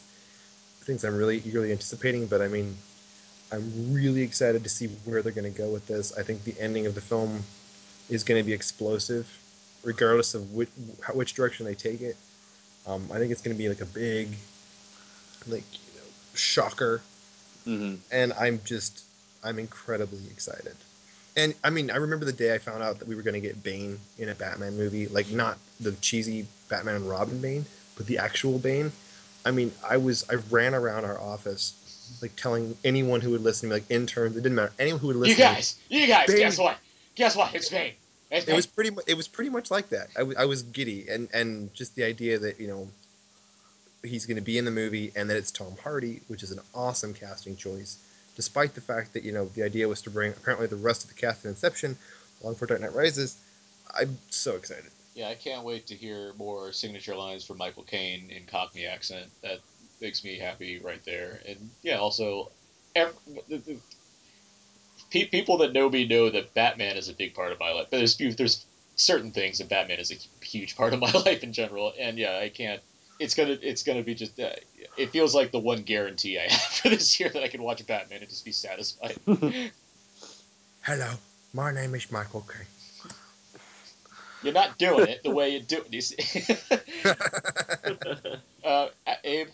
things 0.85 1.05
I'm 1.05 1.17
really 1.17 1.39
eagerly 1.39 1.73
anticipating. 1.73 2.27
But 2.27 2.43
I 2.43 2.49
mean, 2.49 2.77
I'm 3.53 3.93
really 3.93 4.23
excited 4.23 4.63
to 4.65 4.71
see 4.71 4.89
where 5.05 5.23
they're 5.23 5.33
going 5.33 5.53
to 5.53 5.59
go 5.59 5.71
with 5.71 5.87
this. 5.87 6.17
I 6.19 6.23
think 6.23 6.45
the 6.45 6.59
ending 6.61 6.87
of 6.87 6.95
the 6.95 7.01
film 7.03 7.45
is 8.09 8.25
going 8.25 8.41
to 8.41 8.47
be 8.47 8.53
explosive, 8.53 9.29
regardless 9.85 10.35
of 10.35 10.55
which 10.55 10.71
which 11.15 11.35
direction 11.35 11.67
they 11.67 11.75
take 11.75 12.01
it. 12.03 12.17
Um, 12.87 13.11
I 13.13 13.19
think 13.19 13.33
it's 13.33 13.43
going 13.43 13.57
to 13.57 13.59
be 13.63 13.69
like 13.69 13.81
a 13.81 13.87
big, 13.87 14.29
like 15.47 15.65
you 15.73 16.01
know, 16.01 16.07
shocker 16.35 17.03
hmm 17.65 17.95
and 18.11 18.33
I'm 18.35 18.61
just 18.65 19.05
I'm 19.43 19.59
incredibly 19.59 20.27
excited. 20.31 20.77
And 21.37 21.55
I 21.65 21.71
mean, 21.71 21.91
I 21.91 21.97
remember 21.97 22.25
the 22.25 22.33
day 22.33 22.55
I 22.55 22.59
found 22.59 22.83
out 22.83 22.99
that 23.01 23.09
we 23.09 23.17
were 23.17 23.23
going 23.23 23.35
to 23.35 23.41
get 23.41 23.63
Bane 23.63 23.99
in 24.19 24.29
a 24.29 24.35
Batman 24.35 24.77
movie, 24.77 25.09
like 25.09 25.31
not 25.31 25.59
the 25.81 25.93
cheesy 25.93 26.47
Batman 26.69 26.97
and 26.97 27.09
Robin 27.09 27.41
Bane, 27.41 27.67
but 27.97 28.07
the 28.07 28.19
actual 28.19 28.59
Bane. 28.59 28.93
I 29.45 29.51
mean, 29.51 29.73
I 29.89 29.97
was 29.97 30.25
I 30.31 30.35
ran 30.51 30.75
around 30.75 31.05
our 31.05 31.21
office 31.21 31.75
like 32.23 32.37
telling 32.37 32.77
anyone 32.85 33.21
who 33.21 33.31
would 33.31 33.43
listen, 33.43 33.69
like 33.69 33.85
interns, 33.91 34.37
it 34.37 34.43
didn't 34.43 34.57
matter, 34.57 34.73
anyone 34.79 35.01
who 35.01 35.09
would 35.09 35.17
listen. 35.17 35.39
You 35.39 35.45
guys, 35.45 35.77
you 35.89 36.07
guys, 36.07 36.27
Bane. 36.27 36.39
guess 36.39 36.59
what? 36.59 36.77
Guess 37.15 37.37
what? 37.37 37.55
It's 37.55 37.69
Bane. 37.69 37.93
It's 38.31 38.49
it 38.49 38.55
was 38.55 38.67
pretty 38.67 38.91
much 38.91 39.05
it 39.07 39.17
was 39.17 39.29
pretty 39.29 39.51
much 39.51 39.71
like 39.71 39.89
that. 39.91 40.09
I, 40.17 40.21
w- 40.21 40.37
I 40.39 40.45
was 40.45 40.63
giddy, 40.63 41.09
and 41.09 41.29
and 41.33 41.73
just 41.75 41.95
the 41.95 42.05
idea 42.05 42.39
that 42.39 42.61
you 42.61 42.69
know 42.69 42.89
he's 44.03 44.27
going 44.27 44.37
to 44.37 44.43
be 44.43 44.59
in 44.59 44.65
the 44.65 44.71
movie, 44.71 45.13
and 45.15 45.29
that 45.31 45.37
it's 45.37 45.51
Tom 45.51 45.77
Hardy, 45.83 46.21
which 46.29 46.43
is 46.43 46.51
an 46.51 46.61
awesome 46.75 47.15
casting 47.15 47.57
choice. 47.57 47.99
Despite 48.37 48.75
the 48.75 48.81
fact 48.81 49.13
that 49.13 49.23
you 49.23 49.33
know 49.33 49.47
the 49.55 49.63
idea 49.63 49.89
was 49.89 50.03
to 50.03 50.11
bring 50.11 50.33
apparently 50.33 50.67
the 50.67 50.77
rest 50.77 51.05
of 51.05 51.11
the 51.11 51.15
cast 51.15 51.45
in 51.45 51.51
Inception 51.51 51.97
along 52.43 52.57
for 52.57 52.67
Dark 52.67 52.81
Knight 52.81 52.95
Rises, 52.95 53.37
I'm 53.95 54.19
so 54.31 54.57
excited. 54.57 54.91
Yeah, 55.15 55.29
I 55.29 55.37
can't 55.37 55.65
wait 55.65 55.87
to 55.89 55.95
hear 55.95 56.33
more 56.37 56.73
signature 56.73 57.15
lines 57.15 57.45
from 57.45 57.59
Michael 57.59 57.85
Caine 57.85 58.31
in 58.31 58.47
Cockney 58.47 58.87
accent. 58.87 59.27
That 59.43 59.61
makes 60.01 60.25
me 60.25 60.39
happy 60.39 60.81
right 60.81 61.05
there. 61.05 61.41
And 61.47 61.71
yeah, 61.83 61.99
also, 61.99 62.51
ev- 62.97 63.15
the, 63.49 63.59
the, 63.59 63.77
pe- 65.11 65.27
people 65.27 65.59
that 65.59 65.73
know 65.73 65.89
me 65.89 66.07
know 66.07 66.31
that 66.31 66.53
Batman 66.55 66.97
is 66.97 67.09
a 67.09 67.13
big 67.13 67.35
part 67.35 67.53
of 67.53 67.61
my 67.61 67.71
life. 67.71 67.87
But 67.91 67.99
there's 67.99 68.17
there's 68.17 68.67
certain 68.97 69.31
things 69.31 69.59
that 69.59 69.69
Batman 69.69 69.99
is 69.99 70.11
a 70.11 70.45
huge 70.45 70.77
part 70.77 70.93
of 70.93 71.01
my 71.01 71.11
life 71.27 71.43
in 71.45 71.53
general. 71.53 71.93
And 71.99 72.19
yeah, 72.19 72.39
I 72.39 72.49
can't. 72.49 72.81
It's 73.19 73.35
gonna 73.35 73.57
it's 73.63 73.83
gonna 73.83 74.03
be 74.03 74.15
just. 74.15 74.39
Uh, 74.39 74.51
it 74.97 75.11
feels 75.11 75.35
like 75.35 75.53
the 75.53 75.59
one 75.59 75.83
guarantee 75.83 76.39
I 76.39 76.43
have 76.51 76.61
for 76.61 76.89
this 76.89 77.19
year 77.21 77.29
that 77.29 77.43
I 77.43 77.49
can 77.49 77.63
watch 77.63 77.87
Batman 77.87 78.21
and 78.21 78.29
just 78.29 78.45
be 78.45 78.53
satisfied. 78.53 79.19
Hello, 80.83 81.11
my 81.53 81.73
name 81.73 81.95
is 81.95 82.11
Michael 82.11 82.43
Caine. 82.43 82.67
You're 84.43 84.53
not 84.53 84.77
doing 84.77 85.09
it 85.09 85.23
the 85.23 85.31
way 85.31 85.51
you 85.51 85.61
do 85.61 85.79
it. 85.79 85.93
You 85.93 86.01
see. 86.03 86.45
uh, 88.65 88.89
Abe. 89.25 89.49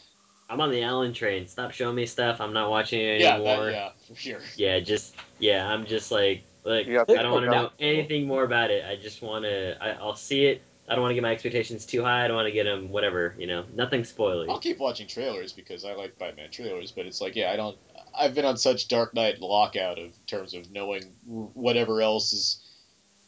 I'm 0.48 0.60
on 0.60 0.72
the 0.72 0.82
Allen 0.82 1.12
train. 1.12 1.46
Stop 1.46 1.70
showing 1.70 1.94
me 1.94 2.06
stuff. 2.06 2.40
I'm 2.40 2.52
not 2.52 2.70
watching 2.70 3.00
it 3.00 3.20
Yeah, 3.20 3.34
anymore. 3.34 3.66
that, 3.66 3.72
yeah, 3.72 3.90
for 4.08 4.16
sure. 4.16 4.40
Yeah, 4.56 4.80
just 4.80 5.14
yeah. 5.38 5.64
I'm 5.64 5.86
just 5.86 6.10
like 6.10 6.42
like 6.64 6.88
I 6.88 7.04
don't 7.04 7.30
want 7.30 7.44
to 7.44 7.50
know 7.50 7.70
anything 7.78 8.26
more 8.26 8.42
about 8.42 8.72
it. 8.72 8.84
I 8.84 8.96
just 8.96 9.22
want 9.22 9.44
to. 9.44 9.76
I'll 10.00 10.16
see 10.16 10.46
it. 10.46 10.62
I 10.90 10.94
don't 10.94 11.02
want 11.02 11.12
to 11.12 11.14
get 11.14 11.22
my 11.22 11.30
expectations 11.30 11.86
too 11.86 12.02
high. 12.02 12.24
I 12.24 12.26
don't 12.26 12.34
want 12.36 12.48
to 12.48 12.52
get 12.52 12.64
them 12.64 12.90
whatever. 12.90 13.36
You 13.38 13.46
know, 13.46 13.64
nothing 13.74 14.02
spoilery. 14.02 14.50
I'll 14.50 14.58
keep 14.58 14.80
watching 14.80 15.06
trailers 15.06 15.52
because 15.52 15.84
I 15.84 15.94
like 15.94 16.18
Batman 16.18 16.50
trailers, 16.50 16.90
but 16.90 17.06
it's 17.06 17.20
like, 17.20 17.36
yeah, 17.36 17.52
I 17.52 17.56
don't. 17.56 17.78
I've 18.12 18.34
been 18.34 18.44
on 18.44 18.56
such 18.56 18.88
Dark 18.88 19.14
Knight 19.14 19.40
lockout 19.40 20.00
of 20.00 20.12
terms 20.26 20.52
of 20.52 20.68
knowing 20.72 21.04
whatever 21.26 22.02
else 22.02 22.32
is 22.32 22.60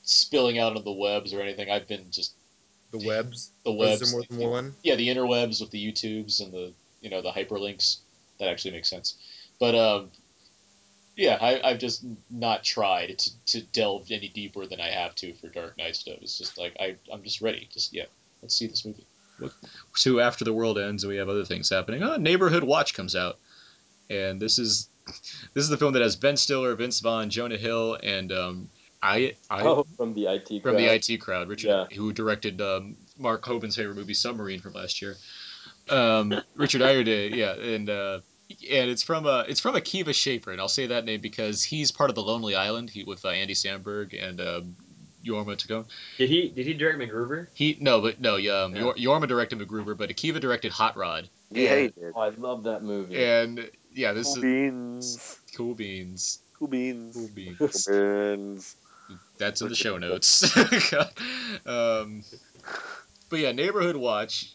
spilling 0.03 0.59
out 0.59 0.77
on 0.77 0.83
the 0.83 0.91
webs 0.93 1.33
or 1.33 1.41
anything. 1.41 1.71
I've 1.71 1.87
been 1.87 2.07
just 2.11 2.35
The 2.91 3.07
webs. 3.07 3.53
the 3.65 3.73
webs. 3.73 4.13
More 4.13 4.25
than 4.29 4.51
one? 4.51 4.75
Yeah, 4.83 4.97
the 4.97 5.07
interwebs 5.09 5.61
with 5.61 5.71
the 5.71 5.93
YouTubes 5.93 6.43
and 6.43 6.53
the 6.53 6.73
you 7.01 7.11
know 7.11 7.23
the 7.23 7.31
hyperlinks. 7.31 7.99
That 8.41 8.49
actually 8.49 8.73
makes 8.73 8.91
sense. 8.91 9.15
But 9.61 9.77
um, 9.77 10.11
Yeah, 11.17 11.37
I, 11.41 11.61
I've 11.63 11.79
just 11.79 12.05
not 12.31 12.65
tried 12.65 13.19
to, 13.19 13.31
to 13.47 13.61
delve 13.63 14.11
any 14.11 14.29
deeper 14.29 14.67
than 14.67 14.81
I 14.81 14.89
have 14.91 15.15
to 15.17 15.35
for 15.35 15.49
Dark 15.49 15.77
Knight 15.77 15.95
stuff. 15.97 16.19
It's 16.23 16.39
just 16.39 16.57
like 16.59 16.77
I, 16.81 16.97
I'm 17.13 17.23
just 17.23 17.41
ready. 17.43 17.69
Just 17.73 17.93
yeah, 17.93 18.05
let's 18.41 18.55
see 18.55 18.67
this 18.67 18.85
movie. 18.85 19.07
So 19.95 20.21
after 20.21 20.45
the 20.45 20.53
world 20.53 20.79
ends, 20.79 21.05
we 21.05 21.17
have 21.17 21.29
other 21.29 21.45
things 21.45 21.69
happening. 21.69 22.03
Oh, 22.03 22.17
Neighborhood 22.17 22.65
Watch 22.65 22.95
comes 22.95 23.15
out, 23.17 23.39
and 24.09 24.41
this 24.41 24.59
is 24.59 24.89
this 25.07 25.65
is 25.65 25.69
the 25.69 25.77
film 25.77 25.93
that 25.95 26.03
has 26.03 26.17
Ben 26.17 26.37
Stiller, 26.37 26.75
Vince 26.77 27.01
Vaughn, 27.01 27.29
Jonah 27.29 27.57
Hill, 27.59 27.99
and 28.03 28.31
um, 28.33 28.71
I, 29.03 29.35
I 29.51 29.63
Oh, 29.63 29.85
from 29.97 30.15
the 30.15 30.27
IT. 30.27 30.63
from 30.63 30.77
the 30.77 30.87
crowd. 30.87 31.09
IT 31.11 31.19
crowd, 31.19 31.49
Richard, 31.49 31.69
Yeah. 31.69 31.87
who 31.97 32.13
directed 32.13 32.61
um, 32.61 32.97
Mark 33.19 33.45
Hoban's 33.45 33.77
favorite 33.77 33.97
movie, 33.97 34.15
Submarine, 34.15 34.61
from 34.61 34.75
last 34.75 35.03
year. 35.03 35.17
Um, 35.91 36.33
Richard 36.55 36.81
Ayoade, 36.83 37.35
yeah, 37.35 37.55
and 37.55 37.91
uh, 37.91 38.21
and 38.71 38.91
it's 38.91 39.03
from 39.03 39.27
uh, 39.27 39.43
it's 39.49 39.61
from 39.61 39.75
Akiva 39.75 40.15
Schaffer, 40.15 40.51
and 40.53 40.61
I'll 40.61 40.69
say 40.69 40.87
that 40.89 41.05
name 41.05 41.21
because 41.21 41.63
he's 41.63 41.91
part 41.93 42.11
of 42.11 42.17
the 42.17 42.23
Lonely 42.23 42.55
Island. 42.55 42.91
He 42.91 43.05
with 43.05 43.25
uh, 43.25 43.29
Andy 43.29 43.55
Samberg 43.55 44.13
and 44.21 44.41
uh, 44.41 44.61
Jorma 45.25 45.57
Taccone. 45.57 45.87
Did 46.19 46.29
he 46.29 46.49
did 46.49 46.67
he 46.67 46.75
direct 46.75 46.99
MacGruber? 46.99 47.49
He 47.55 47.77
no, 47.81 48.01
but 48.01 48.21
no, 48.21 48.37
yeah, 48.37 48.63
um, 48.63 48.75
Yeah. 48.75 48.93
Jorma 48.99 49.29
directed 49.29 49.59
MacGruber, 49.59 49.97
but 49.97 50.11
Akiva 50.11 50.41
directed 50.41 50.73
Hot 50.73 50.97
Rod, 50.97 51.29
Yeah, 51.51 51.77
he 51.77 51.85
And- 51.87 51.95
did. 51.95 52.13
Oh, 52.17 52.21
I 52.21 52.29
love 52.31 52.65
that 52.65 52.83
movie. 52.83 53.23
and 53.23 53.71
yeah, 53.95 54.13
this 54.13 54.27
Cool 54.29 54.37
is 54.37 54.43
beans. 54.43 55.39
cool 55.57 55.75
beans, 55.75 56.39
Cool 56.59 56.69
beans. 56.69 57.15
cool 57.17 57.29
beans. 57.29 57.85
Cool 57.87 58.37
beans. 58.37 58.77
That's 59.37 59.61
in 59.61 59.69
the 59.69 59.75
show 59.75 59.99
notes. 59.99 60.57
um, 61.67 62.23
but 63.29 63.39
yeah, 63.39 63.53
Neighborhood 63.53 63.97
Watch. 63.97 64.53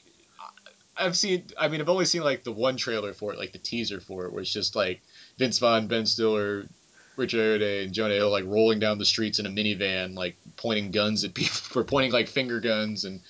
I've 0.97 1.17
seen. 1.17 1.45
I 1.57 1.67
mean, 1.67 1.81
I've 1.81 1.89
only 1.89 2.05
seen 2.05 2.23
like 2.23 2.43
the 2.43 2.51
one 2.51 2.77
trailer 2.77 3.13
for 3.13 3.33
it, 3.33 3.39
like 3.39 3.51
the 3.51 3.59
teaser 3.59 3.99
for 3.99 4.25
it, 4.25 4.33
where 4.33 4.41
it's 4.41 4.51
just 4.51 4.75
like 4.75 5.01
Vince 5.37 5.59
Vaughn, 5.59 5.87
Ben 5.87 6.05
Stiller, 6.05 6.67
Richard 7.15 7.61
Ayoade, 7.61 7.83
and 7.83 7.93
Jonah 7.93 8.15
Hill 8.15 8.31
like 8.31 8.45
rolling 8.45 8.79
down 8.79 8.97
the 8.97 9.05
streets 9.05 9.39
in 9.39 9.45
a 9.45 9.49
minivan, 9.49 10.15
like 10.15 10.35
pointing 10.55 10.91
guns 10.91 11.23
at 11.23 11.33
people, 11.33 11.59
or 11.81 11.83
pointing 11.83 12.11
like 12.11 12.27
finger 12.27 12.59
guns 12.59 13.05
and 13.05 13.21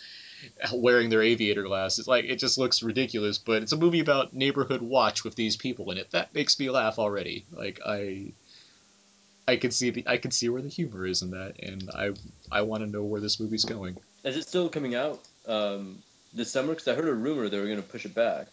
wearing 0.73 1.09
their 1.09 1.21
aviator 1.21 1.63
glasses. 1.63 2.07
Like 2.07 2.25
it 2.25 2.37
just 2.37 2.57
looks 2.57 2.83
ridiculous. 2.83 3.37
But 3.37 3.63
it's 3.63 3.73
a 3.73 3.77
movie 3.77 3.99
about 3.99 4.33
neighborhood 4.33 4.81
watch 4.81 5.23
with 5.23 5.35
these 5.35 5.57
people 5.57 5.91
in 5.91 5.97
it. 5.97 6.11
That 6.11 6.33
makes 6.33 6.59
me 6.59 6.69
laugh 6.69 6.99
already. 6.99 7.45
Like 7.51 7.79
I. 7.85 8.33
I 9.49 9.55
can 9.55 9.71
see 9.71 9.91
the 9.91 10.03
I 10.05 10.17
can 10.17 10.31
see 10.31 10.49
where 10.49 10.61
the 10.61 10.67
humor 10.67 11.05
is 11.05 11.21
in 11.21 11.31
that, 11.31 11.63
and 11.63 11.89
I 11.95 12.11
I 12.51 12.63
want 12.63 12.83
to 12.83 12.89
know 12.89 13.03
where 13.03 13.21
this 13.21 13.39
movie's 13.39 13.63
going. 13.63 13.95
Is 14.25 14.35
it 14.35 14.45
still 14.45 14.67
coming 14.67 14.93
out 14.93 15.21
um, 15.47 16.03
this 16.37 16.51
summer? 16.51 16.69
Because 16.73 16.87
I 16.87 16.95
heard 16.95 17.07
a 17.07 17.13
rumor 17.13 17.49
they 17.49 17.59
were 17.59 17.65
going 17.65 17.81
to 17.81 17.87
push 17.87 18.05
it 18.05 18.15
back. 18.15 18.47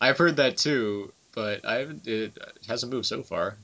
I've 0.00 0.18
heard 0.18 0.36
that 0.36 0.56
too, 0.56 1.12
but 1.34 1.64
I 1.64 1.74
haven't. 1.76 2.06
It 2.06 2.38
hasn't 2.66 2.92
moved 2.92 3.06
so 3.06 3.22
far. 3.22 3.56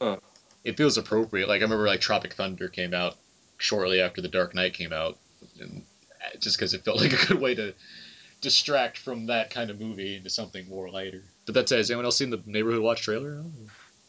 Huh. 0.00 0.16
It 0.64 0.76
feels 0.76 0.96
appropriate. 0.98 1.48
Like 1.48 1.60
I 1.60 1.64
remember, 1.64 1.86
like 1.86 2.00
Tropic 2.00 2.34
Thunder 2.34 2.68
came 2.68 2.94
out 2.94 3.16
shortly 3.58 4.00
after 4.00 4.20
The 4.22 4.28
Dark 4.28 4.54
Knight 4.54 4.74
came 4.74 4.92
out, 4.92 5.18
and 5.60 5.84
uh, 6.20 6.38
just 6.38 6.56
because 6.56 6.74
it 6.74 6.84
felt 6.84 6.96
like 7.00 7.12
a 7.12 7.26
good 7.26 7.40
way 7.40 7.54
to 7.54 7.74
distract 8.40 8.98
from 8.98 9.26
that 9.26 9.50
kind 9.50 9.70
of 9.70 9.80
movie 9.80 10.16
into 10.16 10.30
something 10.30 10.68
more 10.68 10.88
lighter. 10.90 11.22
But 11.46 11.54
that 11.54 11.68
said, 11.68 11.78
has 11.78 11.90
anyone 11.90 12.04
else 12.06 12.16
seen 12.18 12.30
the 12.30 12.42
Neighborhood 12.46 12.80
Watch 12.82 13.02
trailer? 13.02 13.44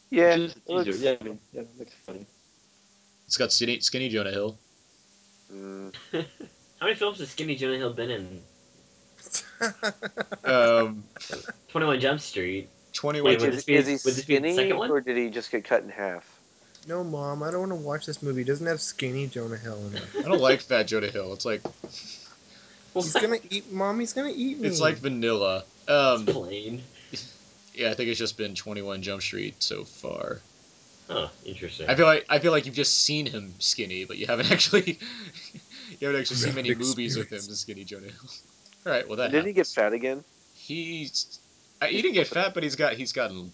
Yeah, 0.09 0.37
Just 0.37 0.57
it 0.57 0.69
looks- 0.69 0.99
Yeah, 0.99 1.15
I 1.19 1.23
mean, 1.23 1.39
yeah, 1.51 1.61
it 1.61 1.69
looks 1.77 1.93
funny. 2.05 2.25
It's 3.27 3.37
got 3.37 3.51
skinny, 3.51 3.79
skinny 3.79 4.09
Jonah 4.09 4.31
Hill. 4.31 4.57
Mm, 5.51 5.93
How 6.83 6.87
many 6.87 6.99
films 6.99 7.19
has 7.19 7.29
Skinny 7.29 7.55
Jonah 7.55 7.77
Hill 7.77 7.93
been 7.93 8.11
in? 8.11 8.41
Um, 10.43 11.05
Twenty 11.69 11.87
One 11.87 11.97
Jump 11.97 12.19
Street. 12.19 12.67
Twenty 12.91 13.21
One. 13.21 13.29
Wait, 13.31 13.39
one. 13.39 13.45
would 13.47 13.55
is, 13.57 13.63
this 13.63 13.63
be- 13.63 13.75
is 13.75 13.87
he 13.87 13.93
would 13.93 14.15
this 14.17 14.25
be 14.25 14.33
the 14.37 14.39
skinny, 14.39 14.53
second 14.53 14.77
one? 14.77 14.91
or 14.91 14.99
did 14.99 15.15
he 15.15 15.29
just 15.29 15.49
get 15.49 15.63
cut 15.63 15.81
in 15.83 15.87
half? 15.87 16.27
no, 16.85 17.01
mom, 17.01 17.41
I 17.41 17.51
don't 17.51 17.69
want 17.69 17.71
to 17.71 17.77
watch 17.77 18.05
this 18.05 18.21
movie. 18.21 18.41
It 18.41 18.47
doesn't 18.47 18.67
have 18.67 18.81
skinny 18.81 19.27
Jonah 19.27 19.55
Hill 19.55 19.77
in 19.87 19.95
it. 19.95 20.03
I 20.19 20.23
don't 20.23 20.41
like 20.41 20.59
Fat 20.59 20.83
Jonah 20.83 21.07
Hill. 21.07 21.31
It's 21.31 21.45
like 21.45 21.61
He's 22.93 23.13
gonna 23.13 23.37
eat, 23.49 23.71
mom. 23.71 24.01
He's 24.01 24.11
gonna 24.11 24.33
eat 24.35 24.59
me. 24.59 24.67
it's 24.67 24.81
like 24.81 24.97
vanilla. 24.97 25.63
Um, 25.87 26.25
plain. 26.25 26.83
yeah, 27.73 27.91
I 27.91 27.93
think 27.93 28.09
it's 28.09 28.19
just 28.19 28.37
been 28.37 28.55
Twenty 28.55 28.81
One 28.81 29.01
Jump 29.01 29.21
Street 29.21 29.63
so 29.63 29.85
far. 29.85 30.41
Oh, 31.09 31.29
interesting. 31.45 31.89
I 31.89 31.95
feel 31.95 32.05
like 32.05 32.25
I 32.29 32.39
feel 32.39 32.51
like 32.51 32.65
you've 32.65 32.75
just 32.75 33.01
seen 33.01 33.25
him 33.25 33.53
skinny, 33.59 34.05
but 34.05 34.17
you 34.17 34.25
haven't 34.27 34.51
actually 34.51 34.99
you 36.03 36.07
haven't 36.09 36.21
actually 36.21 36.37
seen 36.37 36.49
Not 36.49 36.55
many 36.55 36.75
movies 36.75 37.17
with 37.17 37.27
him 37.31 37.37
experience. 37.37 37.49
as 37.49 37.59
skinny 37.61 37.83
Jonah 37.85 38.01
Hill. 38.07 38.29
All 38.85 38.91
right, 38.91 39.07
well 39.07 39.17
that 39.17 39.31
Did 39.31 39.45
he 39.45 39.53
get 39.53 39.67
fat 39.67 39.93
again? 39.93 40.23
He's 40.55 41.39
uh, 41.81 41.85
he 41.87 42.01
didn't 42.01 42.15
get 42.15 42.27
fat, 42.27 42.53
but 42.53 42.63
he's 42.63 42.75
got 42.75 42.93
he's 42.93 43.13
gotten 43.13 43.51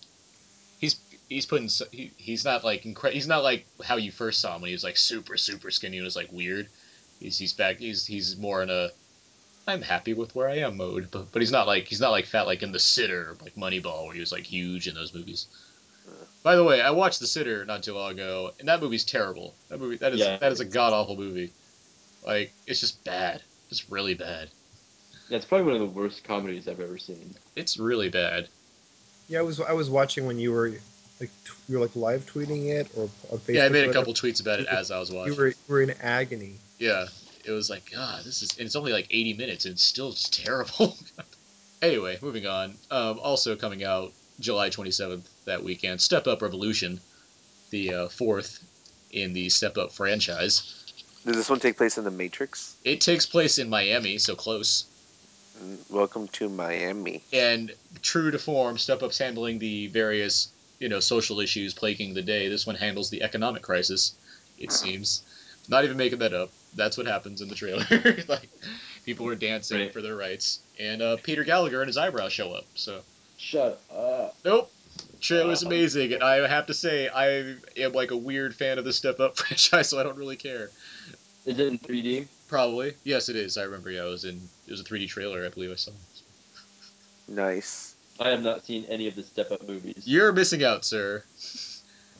he's 0.80 0.96
he's 1.30 1.46
putting 1.46 1.70
he, 1.92 2.12
he's 2.18 2.44
not 2.46 2.64
like 2.64 2.84
incre- 2.84 3.12
he's 3.12 3.28
not 3.28 3.44
like 3.44 3.66
how 3.84 3.98
you 3.98 4.12
first 4.12 4.40
saw 4.42 4.56
him 4.56 4.62
when 4.62 4.70
he 4.70 4.74
was 4.74 4.84
like 4.84 4.98
super 4.98 5.38
super 5.38 5.70
skinny 5.72 5.98
and 5.98 6.06
was 6.06 6.16
like 6.16 6.32
weird. 6.32 6.68
He's 7.20 7.38
he's 7.38 7.54
back. 7.54 7.78
He's 7.78 8.06
he's 8.06 8.38
more 8.38 8.64
in 8.64 8.70
a 8.70 8.90
I'm 9.68 9.82
happy 9.84 10.14
with 10.16 10.34
where 10.36 10.50
I 10.50 10.60
am 10.60 10.78
mode, 10.78 11.10
but 11.12 11.32
but 11.32 11.42
he's 11.42 11.52
not 11.52 11.68
like 11.68 11.86
he's 11.86 12.02
not 12.02 12.10
like 12.12 12.26
fat 12.26 12.48
like 12.48 12.64
in 12.64 12.72
the 12.72 12.80
sitter 12.80 13.36
like 13.44 13.56
Moneyball 13.56 14.06
where 14.06 14.14
he 14.16 14.20
was 14.20 14.32
like 14.32 14.46
huge 14.46 14.88
in 14.88 14.96
those 14.96 15.14
movies. 15.14 15.46
By 16.42 16.56
the 16.56 16.64
way, 16.64 16.82
I 16.82 16.92
watched 16.92 17.20
The 17.20 17.28
Sitter 17.28 17.66
not 17.66 17.84
too 17.84 17.94
long 17.94 18.14
ago, 18.14 18.52
and 18.60 18.70
that 18.70 18.82
movie's 18.82 19.04
terrible. 19.04 19.54
That 19.68 19.80
movie 19.80 19.98
that 19.98 20.14
is 20.14 20.22
Yeah. 20.22 20.38
that 20.38 20.52
is 20.52 20.60
a 20.62 20.66
god 20.66 20.94
awful 20.94 21.18
movie. 21.18 21.52
Like 22.26 22.52
it's 22.68 22.80
just 22.80 23.04
bad. 23.04 23.42
It's 23.70 23.90
really 23.90 24.14
bad. 24.14 24.50
Yeah, 25.30 25.38
it's 25.38 25.46
probably 25.46 25.68
one 25.68 25.76
of 25.76 25.82
the 25.82 26.00
worst 26.00 26.24
comedies 26.24 26.68
I've 26.68 26.80
ever 26.80 26.98
seen. 26.98 27.36
It's 27.56 27.78
really 27.78 28.10
bad. 28.10 28.48
yeah, 29.28 29.40
I 29.40 29.42
was 29.44 29.60
I 29.62 29.74
was 29.74 29.90
watching 29.90 30.26
when 30.26 30.40
you 30.40 30.52
were 30.52 30.70
like 31.20 31.30
t- 31.46 31.52
you 31.68 31.78
were 31.78 31.86
like 31.86 31.96
live 31.96 32.26
tweeting 32.26 32.70
it 32.70 32.88
or 32.96 33.04
on 33.32 33.38
Facebook. 33.40 33.54
yeah, 33.54 33.66
I 33.66 33.70
made 33.70 33.86
a 33.86 33.90
or 33.90 33.94
couple 33.94 34.14
tweets 34.14 34.42
about 34.42 34.60
it 34.60 34.68
as 34.68 34.90
I 34.92 35.00
was 35.00 35.12
watching. 35.12 35.34
You 35.34 35.40
were 35.40 35.48
you 35.48 35.56
were 35.68 35.82
in 35.82 35.92
agony. 36.02 36.56
Yeah, 36.80 37.06
it 37.46 37.52
was 37.52 37.70
like, 37.70 37.92
God, 37.92 38.24
this 38.24 38.42
is, 38.42 38.58
and 38.58 38.66
it's 38.66 38.76
only 38.76 38.94
like 38.94 39.08
80 39.12 39.34
minutes, 39.34 39.66
and 39.66 39.74
it's 39.74 39.84
still 39.84 40.12
just 40.12 40.44
terrible. 40.44 40.96
anyway, 41.82 42.18
moving 42.22 42.48
on. 42.48 42.76
Um, 42.90 43.20
also 43.20 43.56
coming 43.56 43.84
out 43.84 44.14
July 44.40 44.70
27th 44.70 45.24
that 45.46 45.64
weekend, 45.64 46.00
Step 46.02 46.28
Up 46.28 46.42
Revolution, 46.42 47.00
the 47.70 47.94
uh, 47.94 48.08
fourth 48.10 48.64
in 49.12 49.34
the 49.34 49.50
Step 49.50 49.78
Up 49.78 49.92
franchise. 49.92 50.79
Does 51.30 51.38
this 51.38 51.50
one 51.52 51.60
take 51.60 51.78
place 51.78 52.00
in 52.00 52.06
the 52.06 52.10
Matrix? 52.10 52.76
It 52.84 53.02
takes 53.02 53.28
place 53.28 53.60
in 53.60 53.70
Miami, 53.70 54.18
so 54.18 54.36
close. 54.36 54.86
Mm, 55.64 55.78
Welcome 55.92 56.28
to 56.30 56.50
Miami. 56.50 57.22
And 57.32 57.72
true 58.02 58.32
to 58.32 58.40
form, 58.40 58.80
Step 58.80 59.04
Up's 59.04 59.20
handling 59.20 59.60
the 59.60 59.86
various, 59.90 60.48
you 60.80 60.90
know, 60.90 61.00
social 61.00 61.40
issues 61.40 61.76
plaguing 61.76 62.16
the 62.16 62.24
day. 62.24 62.50
This 62.50 62.66
one 62.66 62.76
handles 62.76 63.12
the 63.12 63.22
economic 63.22 63.62
crisis, 63.62 64.16
it 64.58 64.72
seems. 64.72 65.22
Not 65.68 65.84
even 65.84 65.98
making 65.98 66.18
that 66.18 66.34
up. 66.34 66.50
That's 66.74 66.98
what 66.98 67.06
happens 67.06 67.42
in 67.42 67.48
the 67.48 67.54
trailer. 67.54 67.86
like, 68.28 68.50
people 69.06 69.28
are 69.28 69.36
dancing 69.36 69.78
Right. 69.82 69.94
for 69.94 70.02
their 70.02 70.16
rights, 70.16 70.58
and 70.80 71.00
uh, 71.00 71.18
Peter 71.22 71.44
Gallagher 71.44 71.82
and 71.82 71.88
his 71.90 71.98
eyebrows 71.98 72.34
show 72.34 72.54
up. 72.54 72.66
So, 72.74 73.02
Shut 73.38 73.80
up. 73.96 74.36
nope. 74.44 74.72
Trailer 75.22 75.52
is 75.52 75.62
amazing, 75.62 76.14
and 76.14 76.24
I 76.24 76.48
have 76.48 76.66
to 76.68 76.74
say, 76.74 77.08
I 77.08 77.56
am 77.78 77.94
like 77.94 78.10
a 78.10 78.18
weird 78.18 78.56
fan 78.56 78.80
of 78.80 78.86
the 78.86 78.94
Step 78.94 79.20
Up 79.20 79.38
franchise, 79.38 79.90
so 79.90 80.00
I 80.00 80.04
don't 80.04 80.18
really 80.18 80.36
care. 80.36 80.72
Is 81.50 81.58
it 81.58 81.68
in 81.68 81.80
3D? 81.80 82.28
Probably, 82.48 82.94
yes, 83.04 83.28
it 83.28 83.36
is. 83.36 83.58
I 83.58 83.64
remember. 83.64 83.90
Yeah, 83.90 84.06
it 84.06 84.10
was 84.10 84.24
in. 84.24 84.40
It 84.68 84.72
was 84.72 84.82
a 84.82 84.84
3D 84.84 85.08
trailer, 85.08 85.44
I 85.44 85.50
believe 85.50 85.72
I 85.72 85.76
saw. 85.76 85.92
Nice. 87.28 87.96
I 88.20 88.30
have 88.30 88.44
not 88.44 88.66
seen 88.66 88.86
any 88.86 89.08
of 89.08 89.16
the 89.16 89.24
Step 89.24 89.52
Up 89.52 89.68
movies. 89.68 90.04
You're 90.06 90.32
missing 90.32 90.64
out, 90.64 90.86
sir. 90.86 91.24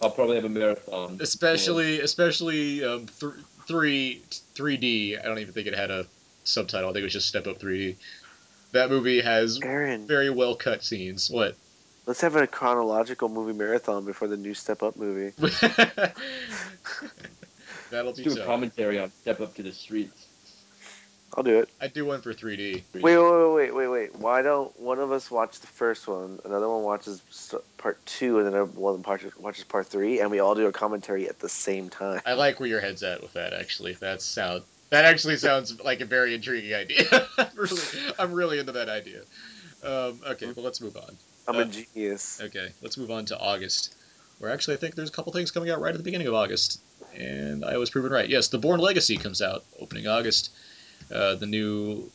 I'll 0.02 0.10
probably 0.10 0.38
have 0.38 0.46
a 0.46 0.50
marathon. 0.50 1.20
especially 1.22 2.00
especially 2.00 2.84
um, 2.84 3.06
th- 3.20 3.34
three 3.68 4.24
3D. 4.56 5.20
I 5.20 5.28
don't 5.28 5.38
even 5.38 5.54
think 5.54 5.68
it 5.68 5.76
had 5.76 5.92
a 5.92 6.08
subtitle. 6.44 6.90
I 6.90 6.94
think 6.94 7.02
it 7.02 7.06
was 7.06 7.14
just 7.14 7.28
Step 7.28 7.46
Up 7.46 7.60
3D. 7.60 7.98
That 8.72 8.90
movie 8.90 9.22
has 9.22 9.60
Aaron, 9.62 10.08
very 10.08 10.32
well 10.32 10.56
cut 10.56 10.84
scenes. 10.84 11.30
What? 11.30 11.56
let's 12.10 12.22
have 12.22 12.36
a 12.36 12.48
chronological 12.48 13.30
movie 13.30 13.54
marathon 13.54 14.04
before 14.04 14.28
the 14.28 14.36
new 14.36 14.56
Step 14.56 14.82
Up 14.82 14.96
movie. 14.96 15.32
That'll 17.92 18.08
Let's 18.08 18.20
be 18.20 18.36
do 18.36 18.42
a 18.42 18.46
commentary 18.46 19.00
on 19.00 19.12
Step 19.22 19.42
Up 19.42 19.56
to 19.56 19.64
the 19.64 19.72
Streets. 19.72 20.28
I'll 21.36 21.44
do 21.44 21.60
it. 21.60 21.70
I'd 21.80 21.94
do 21.94 22.06
one 22.06 22.22
for 22.22 22.34
3D. 22.34 22.84
Wait, 22.94 23.04
wait, 23.04 23.18
wait, 23.18 23.54
wait, 23.54 23.72
wait, 23.72 23.88
wait. 23.88 24.16
Why 24.16 24.42
don't 24.42 24.78
one 24.80 25.00
of 25.00 25.12
us 25.12 25.30
watch 25.30 25.60
the 25.60 25.68
first 25.68 26.08
one, 26.08 26.40
another 26.44 26.68
one 26.68 26.84
watches 26.84 27.22
part 27.78 28.04
two, 28.06 28.40
and 28.40 28.48
then 28.48 28.54
another 28.54 28.72
one 28.72 29.02
watches, 29.04 29.38
watches 29.38 29.64
part 29.64 29.88
three, 29.88 30.22
and 30.22 30.32
we 30.32 30.40
all 30.40 30.56
do 30.56 30.66
a 30.66 30.72
commentary 30.72 31.30
at 31.30 31.40
the 31.40 31.50
same 31.50 31.90
time? 31.90 32.22
I 32.26 32.34
like 32.34 32.60
where 32.60 32.68
your 32.68 32.82
head's 32.82 33.04
at 33.04 33.22
with 33.22 33.34
that. 33.34 33.54
Actually, 33.54 33.94
that 33.94 34.22
sound 34.22 34.64
that 34.90 35.06
actually 35.06 35.38
sounds 35.38 35.80
like 35.82 36.02
a 36.02 36.06
very 36.06 36.34
intriguing 36.34 36.74
idea. 36.74 37.06
I'm 37.38 37.48
really, 37.56 37.82
I'm 38.18 38.34
really 38.34 38.60
into 38.60 38.72
that 38.72 38.90
idea. 38.90 39.22
Um, 39.84 40.20
okay, 40.30 40.52
well 40.52 40.66
let's 40.66 40.82
move 40.82 40.98
on. 40.98 41.16
I'm 41.48 41.56
Uh, 41.56 41.60
a 41.60 41.66
genius. 41.66 42.42
Okay, 42.42 42.70
let's 42.82 42.98
move 42.98 43.12
on 43.12 43.26
to 43.26 43.40
August, 43.40 43.94
where 44.40 44.52
actually 44.52 44.76
I 44.76 44.78
think 44.78 44.96
there's 44.96 45.10
a 45.10 45.14
couple 45.14 45.32
things 45.32 45.52
coming 45.52 45.70
out 45.70 45.80
right 45.80 45.94
at 45.94 45.98
the 45.98 46.04
beginning 46.04 46.28
of 46.28 46.34
August, 46.34 46.82
and 47.16 47.64
I 47.64 47.78
was 47.78 47.90
proven 47.90 48.12
right. 48.12 48.28
Yes, 48.28 48.48
The 48.48 48.58
Bourne 48.58 48.80
Legacy 48.80 49.18
comes 49.18 49.42
out 49.42 49.64
opening 49.80 50.08
August. 50.08 50.52
Uh, 51.14 51.36
the 51.36 51.46
new 51.46 52.10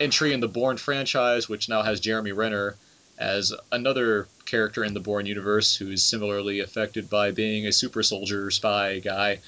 entry 0.00 0.32
in 0.32 0.40
the 0.40 0.48
Bourne 0.48 0.76
franchise, 0.76 1.48
which 1.48 1.68
now 1.68 1.82
has 1.82 2.00
Jeremy 2.00 2.32
Renner 2.32 2.76
as 3.18 3.52
another 3.70 4.26
character 4.44 4.82
in 4.84 4.94
the 4.94 5.00
Bourne 5.00 5.26
universe 5.26 5.76
who 5.76 5.90
is 5.90 6.02
similarly 6.02 6.60
affected 6.60 7.08
by 7.08 7.30
being 7.30 7.66
a 7.66 7.72
super 7.72 8.02
soldier 8.02 8.50
spy 8.50 8.98
guy. 8.98 9.38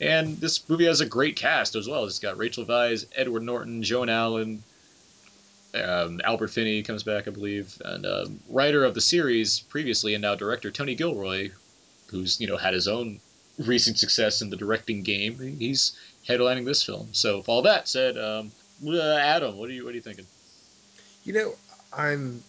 And 0.00 0.36
this 0.38 0.68
movie 0.68 0.86
has 0.86 1.00
a 1.00 1.06
great 1.06 1.36
cast 1.36 1.74
as 1.74 1.88
well. 1.88 2.04
It's 2.04 2.18
got 2.18 2.36
Rachel 2.36 2.64
Weisz, 2.64 3.06
Edward 3.16 3.42
Norton, 3.42 3.82
Joan 3.82 4.08
Allen, 4.08 4.62
um, 5.74 6.20
Albert 6.24 6.48
Finney 6.48 6.82
comes 6.82 7.02
back, 7.02 7.26
I 7.26 7.30
believe, 7.30 7.80
and 7.84 8.06
um, 8.06 8.40
writer 8.48 8.84
of 8.84 8.94
the 8.94 9.00
series 9.00 9.60
previously 9.60 10.14
and 10.14 10.22
now 10.22 10.34
director 10.34 10.70
Tony 10.70 10.94
Gilroy, 10.94 11.50
who's 12.08 12.40
you 12.40 12.46
know 12.46 12.56
had 12.56 12.74
his 12.74 12.88
own 12.88 13.20
recent 13.58 13.98
success 13.98 14.42
in 14.42 14.50
the 14.50 14.56
directing 14.56 15.02
game. 15.02 15.38
He's 15.58 15.96
headlining 16.28 16.64
this 16.64 16.82
film. 16.82 17.08
So, 17.12 17.38
with 17.38 17.48
all 17.48 17.62
that 17.62 17.88
said, 17.88 18.18
um, 18.18 18.52
uh, 18.86 19.16
Adam, 19.16 19.56
what 19.56 19.68
are 19.70 19.72
you 19.72 19.84
what 19.84 19.92
are 19.92 19.96
you 19.96 20.02
thinking? 20.02 20.26
You 21.24 21.32
know, 21.32 21.54
I'm 21.92 22.42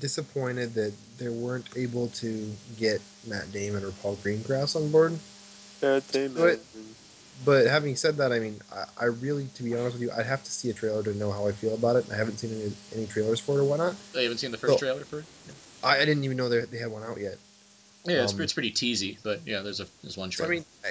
disappointed 0.00 0.74
that 0.74 0.92
they 1.18 1.28
weren't 1.28 1.68
able 1.76 2.08
to 2.08 2.50
get 2.78 3.00
Matt 3.26 3.52
Damon 3.52 3.84
or 3.84 3.90
Paul 3.90 4.16
Greengrass 4.16 4.76
on 4.76 4.90
board. 4.90 5.18
Matt 5.82 6.08
But, 6.34 6.60
but 7.44 7.66
having 7.66 7.96
said 7.96 8.16
that, 8.16 8.32
I 8.32 8.38
mean, 8.38 8.60
I, 8.72 8.84
I 8.98 9.04
really, 9.06 9.48
to 9.54 9.62
be 9.62 9.74
honest 9.74 9.94
with 9.94 10.02
you, 10.02 10.10
I'd 10.16 10.26
have 10.26 10.42
to 10.44 10.50
see 10.50 10.70
a 10.70 10.72
trailer 10.72 11.02
to 11.02 11.14
know 11.14 11.30
how 11.30 11.46
I 11.46 11.52
feel 11.52 11.74
about 11.74 11.96
it. 11.96 12.06
I 12.10 12.16
haven't 12.16 12.38
seen 12.38 12.52
any, 12.52 12.72
any 12.94 13.06
trailers 13.06 13.40
for 13.40 13.58
it 13.58 13.60
or 13.60 13.64
whatnot. 13.64 13.94
I 14.16 14.22
haven't 14.22 14.38
seen 14.38 14.50
the 14.50 14.56
first 14.56 14.70
Well, 14.70 14.78
trailer 14.78 15.04
for 15.04 15.18
it. 15.18 15.24
I, 15.82 15.96
I 15.96 16.04
didn't 16.04 16.24
even 16.24 16.36
know 16.36 16.48
they, 16.48 16.60
they 16.60 16.78
had 16.78 16.90
one 16.90 17.02
out 17.02 17.18
yet. 17.18 17.36
Yeah, 18.04 18.22
it's, 18.22 18.34
Um, 18.34 18.40
it's 18.42 18.52
pretty 18.52 18.70
teasy, 18.70 19.18
but 19.22 19.40
yeah, 19.46 19.60
there's 19.60 19.80
a 19.80 19.86
there's 20.02 20.16
one 20.16 20.30
So 20.30 20.44
I 20.44 20.48
mean, 20.48 20.64
I, 20.84 20.90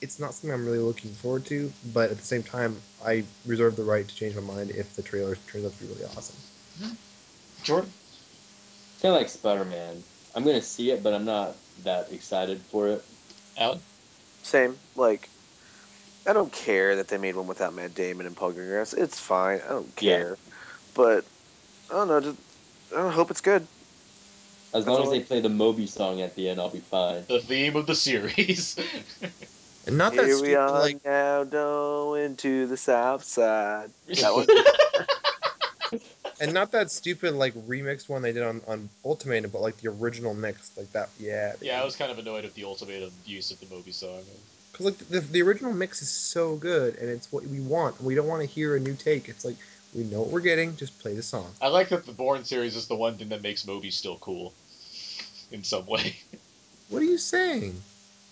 it's 0.00 0.20
not 0.20 0.34
something 0.34 0.52
I'm 0.52 0.64
really 0.64 0.78
looking 0.78 1.12
forward 1.14 1.44
to. 1.46 1.72
But 1.92 2.10
at 2.10 2.18
the 2.18 2.24
same 2.24 2.42
time, 2.42 2.80
I 3.04 3.24
reserve 3.46 3.76
the 3.76 3.84
right 3.84 4.06
to 4.06 4.14
change 4.14 4.34
my 4.36 4.42
mind 4.42 4.70
if 4.70 4.94
the 4.94 5.02
trailer 5.02 5.36
turns 5.50 5.64
out 5.64 5.76
to 5.76 5.84
be 5.84 5.92
really 5.92 6.04
awesome. 6.16 6.36
Jordan, 7.64 7.92
Kind 9.00 9.14
of 9.14 9.20
like 9.20 9.28
Spider 9.28 9.64
Man. 9.64 10.02
I'm 10.34 10.44
gonna 10.44 10.62
see 10.62 10.90
it, 10.90 11.02
but 11.02 11.14
I'm 11.14 11.24
not 11.24 11.56
that 11.82 12.12
excited 12.12 12.60
for 12.70 12.88
it. 12.88 13.04
Alan, 13.56 13.80
Same. 14.42 14.78
Like, 14.96 15.28
I 16.26 16.32
don't 16.32 16.52
care 16.52 16.96
that 16.96 17.08
they 17.08 17.18
made 17.18 17.36
one 17.36 17.46
without 17.46 17.74
Matt 17.74 17.94
Damon 17.94 18.26
and 18.26 18.36
Paul 18.36 18.52
Greengrass. 18.52 18.96
It's 18.96 19.18
fine. 19.18 19.60
I 19.64 19.68
don't 19.68 19.96
care, 19.96 20.10
Yeah. 20.10 20.16
care. 20.16 20.38
But 20.94 21.24
I 21.90 21.94
don't 21.94 22.08
know. 22.08 22.20
Just, 22.20 22.38
I 22.92 22.96
don't 22.96 23.12
hope 23.12 23.30
it's 23.30 23.40
good. 23.40 23.66
As 24.74 24.86
long 24.86 25.04
as 25.04 25.10
they 25.10 25.20
play 25.20 25.40
the 25.40 25.48
Moby 25.48 25.86
song 25.86 26.20
at 26.20 26.34
the 26.34 26.48
end, 26.48 26.60
I'll 26.60 26.68
be 26.68 26.80
fine. 26.80 27.24
the 27.28 27.40
theme 27.40 27.76
of 27.76 27.86
the 27.86 27.94
series. 27.94 28.76
And 29.86 29.98
not 29.98 30.14
that 30.14 30.24
Here 30.24 30.36
we 30.36 30.38
stupid 30.38 30.58
are 30.58 30.80
like 30.80 31.04
now 31.04 31.44
going 31.44 32.36
to 32.36 32.66
the 32.66 32.76
south 32.76 33.22
side. 33.22 33.90
That 34.08 34.32
one. 34.32 34.46
and 36.40 36.54
not 36.54 36.72
that 36.72 36.90
stupid 36.90 37.34
like 37.34 37.54
remixed 37.66 38.08
one 38.08 38.22
they 38.22 38.32
did 38.32 38.42
on 38.42 38.62
on 38.66 38.88
Ultimatum, 39.04 39.50
but 39.50 39.60
like 39.60 39.76
the 39.78 39.90
original 39.90 40.34
mix, 40.34 40.70
like 40.76 40.90
that. 40.92 41.10
Yeah. 41.18 41.52
yeah, 41.60 41.80
I 41.80 41.84
was 41.84 41.96
kind 41.96 42.10
of 42.10 42.18
annoyed 42.18 42.44
at 42.44 42.54
the 42.54 42.64
ultimatum 42.64 43.10
use 43.26 43.50
of 43.50 43.60
the 43.60 43.66
Moby 43.74 43.92
song. 43.92 44.22
Because 44.72 44.86
like 44.86 44.98
the, 45.08 45.20
the 45.20 45.42
original 45.42 45.72
mix 45.72 46.02
is 46.02 46.10
so 46.10 46.56
good, 46.56 46.96
and 46.96 47.08
it's 47.08 47.30
what 47.30 47.46
we 47.46 47.60
want. 47.60 48.02
We 48.02 48.14
don't 48.14 48.26
want 48.26 48.40
to 48.40 48.48
hear 48.48 48.76
a 48.76 48.80
new 48.80 48.94
take. 48.94 49.28
It's 49.28 49.44
like 49.44 49.56
we 49.94 50.04
know 50.04 50.20
what 50.20 50.30
we're 50.30 50.40
getting. 50.40 50.76
Just 50.76 50.98
play 50.98 51.14
the 51.14 51.22
song. 51.22 51.52
I 51.60 51.68
like 51.68 51.90
that 51.90 52.06
the 52.06 52.12
Bourne 52.12 52.44
series 52.44 52.74
is 52.74 52.88
the 52.88 52.96
one 52.96 53.16
thing 53.16 53.28
that 53.28 53.42
makes 53.42 53.66
Moby 53.66 53.90
still 53.90 54.16
cool, 54.16 54.52
in 55.54 55.64
some 55.64 55.86
way. 55.86 56.16
What 56.90 57.00
are 57.00 57.06
you 57.06 57.16
saying? 57.16 57.80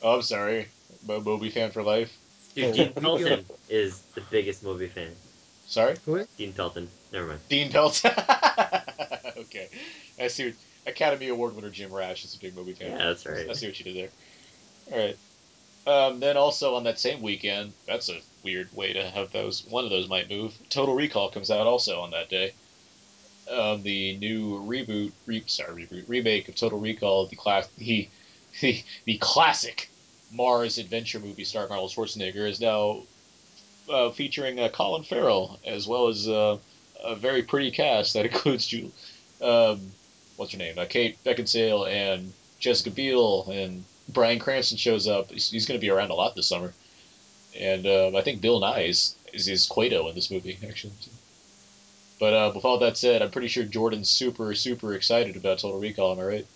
Oh, 0.02 0.16
I'm 0.16 0.22
sorry, 0.22 0.68
Mo- 1.06 1.22
Moby 1.22 1.48
fan 1.48 1.70
for 1.70 1.82
life. 1.82 2.12
Dude, 2.54 2.74
Dean 2.74 2.92
we 2.96 3.00
Pelton 3.00 3.46
is 3.70 4.02
the 4.14 4.20
biggest 4.30 4.62
movie 4.62 4.88
fan. 4.88 5.08
Sorry, 5.66 5.96
Who 6.04 6.16
is? 6.16 6.26
Dean 6.36 6.52
Pelton. 6.52 6.88
Never 7.12 7.28
mind. 7.28 7.40
Dean 7.48 7.72
Pelt. 7.72 8.02
okay, 8.04 9.68
I 10.20 10.28
see. 10.28 10.44
What, 10.46 10.54
Academy 10.86 11.28
Award 11.28 11.56
winner 11.56 11.70
Jim 11.70 11.92
Rash 11.92 12.24
is 12.24 12.34
a 12.34 12.38
big 12.38 12.54
Moby 12.54 12.74
fan. 12.74 12.90
Yeah, 12.90 13.06
that's 13.06 13.24
right. 13.24 13.48
I 13.48 13.52
see 13.54 13.68
what 13.68 13.78
you 13.78 13.84
did 13.86 13.96
there. 13.96 14.10
All 14.92 15.06
right. 15.06 15.16
Um, 15.86 16.20
then 16.20 16.36
also 16.36 16.74
on 16.74 16.84
that 16.84 17.00
same 17.00 17.22
weekend, 17.22 17.72
that's 17.86 18.10
a 18.10 18.20
weird 18.44 18.68
way 18.76 18.92
to 18.92 19.08
have 19.10 19.32
those. 19.32 19.64
One 19.64 19.84
of 19.84 19.90
those 19.90 20.08
might 20.08 20.28
move. 20.28 20.54
Total 20.68 20.94
Recall 20.94 21.30
comes 21.30 21.50
out 21.50 21.66
also 21.66 22.00
on 22.00 22.10
that 22.10 22.28
day. 22.28 22.52
Um, 23.50 23.82
the 23.82 24.16
new 24.18 24.62
reboot, 24.64 25.12
re, 25.26 25.42
sorry, 25.46 25.86
reboot 25.86 26.08
remake 26.08 26.48
of 26.48 26.54
Total 26.54 26.78
Recall, 26.78 27.26
the 27.26 27.36
class, 27.36 27.68
the, 27.76 28.08
the 28.60 28.82
the 29.04 29.18
classic 29.18 29.90
Mars 30.32 30.78
adventure 30.78 31.20
movie 31.20 31.44
starring 31.44 31.70
Arnold 31.70 31.90
Schwarzenegger, 31.90 32.48
is 32.48 32.60
now 32.60 33.02
uh, 33.90 34.10
featuring 34.10 34.60
uh, 34.60 34.68
Colin 34.68 35.02
Farrell 35.02 35.58
as 35.66 35.86
well 35.86 36.08
as 36.08 36.28
uh, 36.28 36.56
a 37.02 37.14
very 37.14 37.42
pretty 37.42 37.70
cast 37.70 38.14
that 38.14 38.24
includes 38.30 38.66
Ju- 38.66 38.92
um, 39.40 39.80
what's 40.36 40.52
her 40.52 40.58
name, 40.58 40.78
uh, 40.78 40.86
Kate 40.86 41.22
Beckinsale 41.24 41.88
and 41.88 42.32
Jessica 42.58 42.90
Biel 42.90 43.48
and 43.50 43.84
Bryan 44.08 44.38
Cranston 44.38 44.78
shows 44.78 45.08
up. 45.08 45.30
He's, 45.30 45.50
he's 45.50 45.66
going 45.66 45.78
to 45.78 45.84
be 45.84 45.90
around 45.90 46.10
a 46.10 46.14
lot 46.14 46.34
this 46.34 46.46
summer, 46.46 46.72
and 47.58 47.86
um, 47.86 48.16
I 48.16 48.22
think 48.22 48.40
Bill 48.40 48.60
Nighy 48.60 48.88
is, 48.88 49.16
is 49.32 49.48
is 49.48 49.66
Kuato 49.66 50.08
in 50.08 50.14
this 50.14 50.30
movie 50.30 50.58
actually. 50.66 50.92
But 52.22 52.34
uh, 52.34 52.52
with 52.54 52.64
all 52.64 52.78
that 52.78 52.96
said, 52.96 53.20
I'm 53.20 53.32
pretty 53.32 53.48
sure 53.48 53.64
Jordan's 53.64 54.08
super 54.08 54.54
super 54.54 54.94
excited 54.94 55.34
about 55.34 55.58
Total 55.58 55.80
Recall. 55.80 56.12
Am 56.12 56.20
I 56.20 56.22
right? 56.22 56.46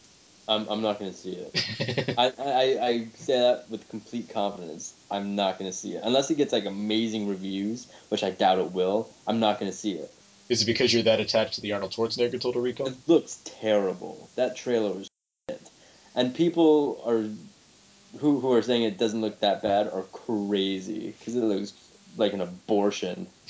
I'm, 0.46 0.68
I'm 0.68 0.80
not 0.80 1.00
gonna 1.00 1.12
see 1.12 1.32
it. 1.32 2.14
I, 2.16 2.32
I, 2.38 2.86
I 2.86 3.06
say 3.16 3.40
that 3.40 3.68
with 3.68 3.88
complete 3.88 4.28
confidence. 4.28 4.94
I'm 5.10 5.34
not 5.34 5.58
gonna 5.58 5.72
see 5.72 5.94
it 5.94 6.02
unless 6.04 6.30
it 6.30 6.36
gets 6.36 6.52
like 6.52 6.66
amazing 6.66 7.26
reviews, 7.26 7.88
which 8.10 8.22
I 8.22 8.30
doubt 8.30 8.60
it 8.60 8.70
will. 8.70 9.10
I'm 9.26 9.40
not 9.40 9.58
gonna 9.58 9.72
see 9.72 9.94
it. 9.94 10.14
is 10.48 10.62
it 10.62 10.66
because 10.66 10.94
you're 10.94 11.02
that 11.02 11.18
attached 11.18 11.54
to 11.54 11.60
the 11.60 11.72
Arnold 11.72 11.90
Schwarzenegger 11.90 12.40
Total 12.40 12.62
Recall? 12.62 12.86
It 12.86 12.94
looks 13.08 13.40
terrible. 13.44 14.28
That 14.36 14.54
trailer 14.54 14.92
was 14.92 15.10
shit. 15.50 15.68
And 16.14 16.32
people 16.32 17.02
are 17.04 17.24
who 18.20 18.38
who 18.38 18.52
are 18.52 18.62
saying 18.62 18.84
it 18.84 18.98
doesn't 18.98 19.20
look 19.20 19.40
that 19.40 19.62
bad 19.62 19.88
are 19.88 20.04
crazy 20.12 21.12
because 21.18 21.34
it 21.34 21.42
looks 21.42 21.72
like 22.16 22.34
an 22.34 22.40
abortion. 22.40 23.26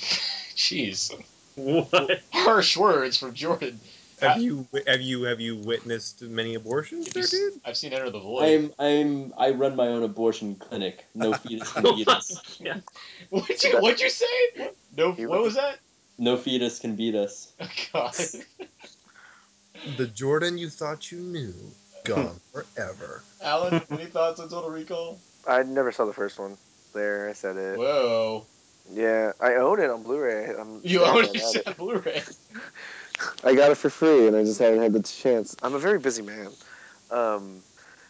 Jeez, 0.55 1.13
What? 1.57 2.21
harsh 2.31 2.77
words 2.77 3.17
from 3.17 3.33
Jordan. 3.33 3.79
Have 4.21 4.37
uh, 4.37 4.39
you 4.39 4.67
have 4.85 5.01
you 5.01 5.23
have 5.23 5.41
you 5.41 5.57
witnessed 5.57 6.21
many 6.21 6.53
abortions, 6.53 7.09
there, 7.09 7.23
dude? 7.23 7.59
I've 7.65 7.77
seen 7.77 7.93
Enter 7.93 8.11
the 8.11 8.19
Void. 8.19 8.43
I'm 8.43 8.73
I'm 8.79 9.33
I 9.37 9.51
run 9.51 9.75
my 9.75 9.87
own 9.87 10.03
abortion 10.03 10.55
clinic. 10.55 11.05
No 11.15 11.33
fetus 11.33 11.71
can 11.71 11.83
beat 11.83 12.07
us. 12.07 12.59
God. 12.63 12.83
What'd 13.29 13.63
you 13.63 13.77
What'd 13.79 14.01
you 14.01 14.09
say? 14.09 14.25
No. 14.95 15.13
What 15.13 15.41
was 15.41 15.55
that? 15.55 15.79
No 16.19 16.37
fetus 16.37 16.79
can 16.79 16.95
beat 16.95 17.15
us. 17.15 17.51
Oh, 17.59 17.67
God. 17.93 18.15
The 19.97 20.07
Jordan 20.07 20.57
you 20.57 20.69
thought 20.69 21.11
you 21.11 21.19
knew, 21.19 21.53
gone 22.03 22.39
forever. 22.51 23.23
Alan, 23.43 23.81
any 23.91 24.05
thoughts 24.05 24.39
on 24.39 24.49
Total 24.49 24.69
Recall? 24.69 25.19
I 25.47 25.63
never 25.63 25.91
saw 25.91 26.05
the 26.05 26.13
first 26.13 26.39
one. 26.39 26.57
There, 26.93 27.29
I 27.29 27.33
said 27.33 27.57
it. 27.57 27.77
Whoa. 27.77 28.45
Yeah, 28.93 29.33
I 29.39 29.55
own 29.55 29.79
it 29.79 29.89
on 29.89 30.03
Blu-ray. 30.03 30.53
I'm 30.57 30.81
You 30.83 30.99
sad 30.99 31.09
own 31.09 31.23
I 31.23 31.27
had 31.27 31.55
it 31.55 31.67
on 31.67 31.73
Blu-ray. 31.73 32.23
I 33.43 33.55
got 33.55 33.71
it 33.71 33.75
for 33.75 33.89
free, 33.89 34.27
and 34.27 34.35
I 34.35 34.43
just 34.43 34.59
haven't 34.59 34.81
had 34.81 34.93
the 34.93 35.01
chance. 35.01 35.55
I'm 35.61 35.73
a 35.73 35.79
very 35.79 35.99
busy 35.99 36.21
man. 36.21 36.49
Um, 37.11 37.61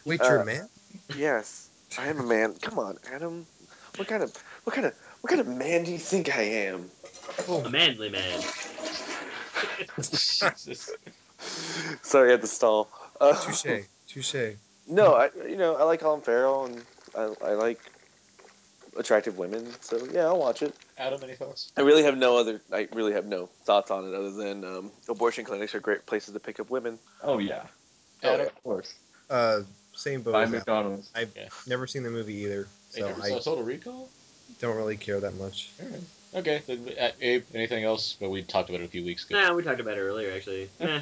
Wait, 0.04 0.20
you're 0.20 0.38
Uh, 0.38 0.42
a 0.42 0.46
man? 0.46 0.68
yes, 1.16 1.68
I 1.98 2.08
am 2.08 2.20
a 2.20 2.22
man. 2.22 2.54
Come 2.60 2.78
on, 2.78 2.98
Adam. 3.12 3.46
What 3.96 4.06
kind 4.08 4.22
of 4.22 4.32
what 4.64 4.74
kind 4.74 4.86
of 4.86 4.94
what 5.20 5.30
kind 5.30 5.40
of 5.40 5.48
man 5.48 5.84
do 5.84 5.90
you 5.92 5.98
think 5.98 6.36
I 6.36 6.42
am? 6.42 6.90
A 7.48 7.68
manly 7.68 8.10
man. 8.10 8.40
Jesus. 10.00 10.90
Sorry, 12.02 12.28
I 12.28 12.32
had 12.32 12.40
to 12.42 12.46
stall. 12.46 12.88
Uh, 13.20 13.34
Touche, 13.34 13.84
touche. 14.06 14.34
No, 14.90 15.14
I 15.14 15.28
you 15.46 15.56
know 15.56 15.74
I 15.76 15.82
like 15.82 16.00
Colin 16.00 16.22
Farrell 16.22 16.64
and 16.64 16.82
I, 17.14 17.34
I 17.44 17.52
like 17.54 17.78
attractive 18.98 19.38
women, 19.38 19.66
so 19.80 20.06
yeah, 20.12 20.26
I'll 20.26 20.38
watch 20.38 20.62
it. 20.62 20.74
Adam, 20.98 21.20
any 21.22 21.34
thoughts? 21.34 21.72
I 21.76 21.80
really 21.82 22.02
have 22.02 22.18
no 22.18 22.36
other. 22.36 22.60
I 22.72 22.88
really 22.92 23.12
have 23.12 23.26
no 23.26 23.48
thoughts 23.64 23.90
on 23.90 24.06
it 24.08 24.14
other 24.14 24.30
than 24.32 24.64
um, 24.64 24.90
abortion 25.08 25.44
clinics 25.44 25.74
are 25.74 25.80
great 25.80 26.04
places 26.06 26.34
to 26.34 26.40
pick 26.40 26.60
up 26.60 26.68
women. 26.70 26.98
Oh 27.22 27.38
yeah. 27.38 27.62
Adam? 28.22 28.46
of 28.46 28.62
course. 28.62 28.92
Uh, 29.30 29.60
same 29.94 30.22
boat. 30.22 30.32
By 30.32 30.42
as 30.42 30.48
Al. 30.52 30.58
McDonald's. 30.58 31.10
I've 31.14 31.32
Yeah. 31.36 31.48
never 31.66 31.86
seen 31.86 32.02
the 32.02 32.10
movie 32.10 32.34
either, 32.34 32.66
Hey, 32.94 33.00
so 33.00 33.08
never 33.08 33.22
I 33.22 33.28
saw 33.30 33.38
Total 33.38 33.64
Recall? 33.64 34.08
don't 34.60 34.76
really 34.76 34.96
care 34.96 35.20
that 35.20 35.34
much. 35.36 35.70
Alright. 35.82 36.00
Okay. 36.34 36.62
Then, 36.66 36.88
uh, 37.00 37.10
Abe, 37.20 37.44
anything 37.54 37.84
else? 37.84 38.16
But 38.18 38.30
we 38.30 38.42
talked 38.42 38.68
about 38.70 38.80
it 38.80 38.84
a 38.84 38.88
few 38.88 39.04
weeks 39.04 39.24
ago. 39.24 39.40
Nah, 39.40 39.54
we 39.54 39.62
talked 39.62 39.80
about 39.80 39.96
it 39.96 40.00
earlier, 40.00 40.32
actually. 40.32 40.68
Eh. 40.80 41.00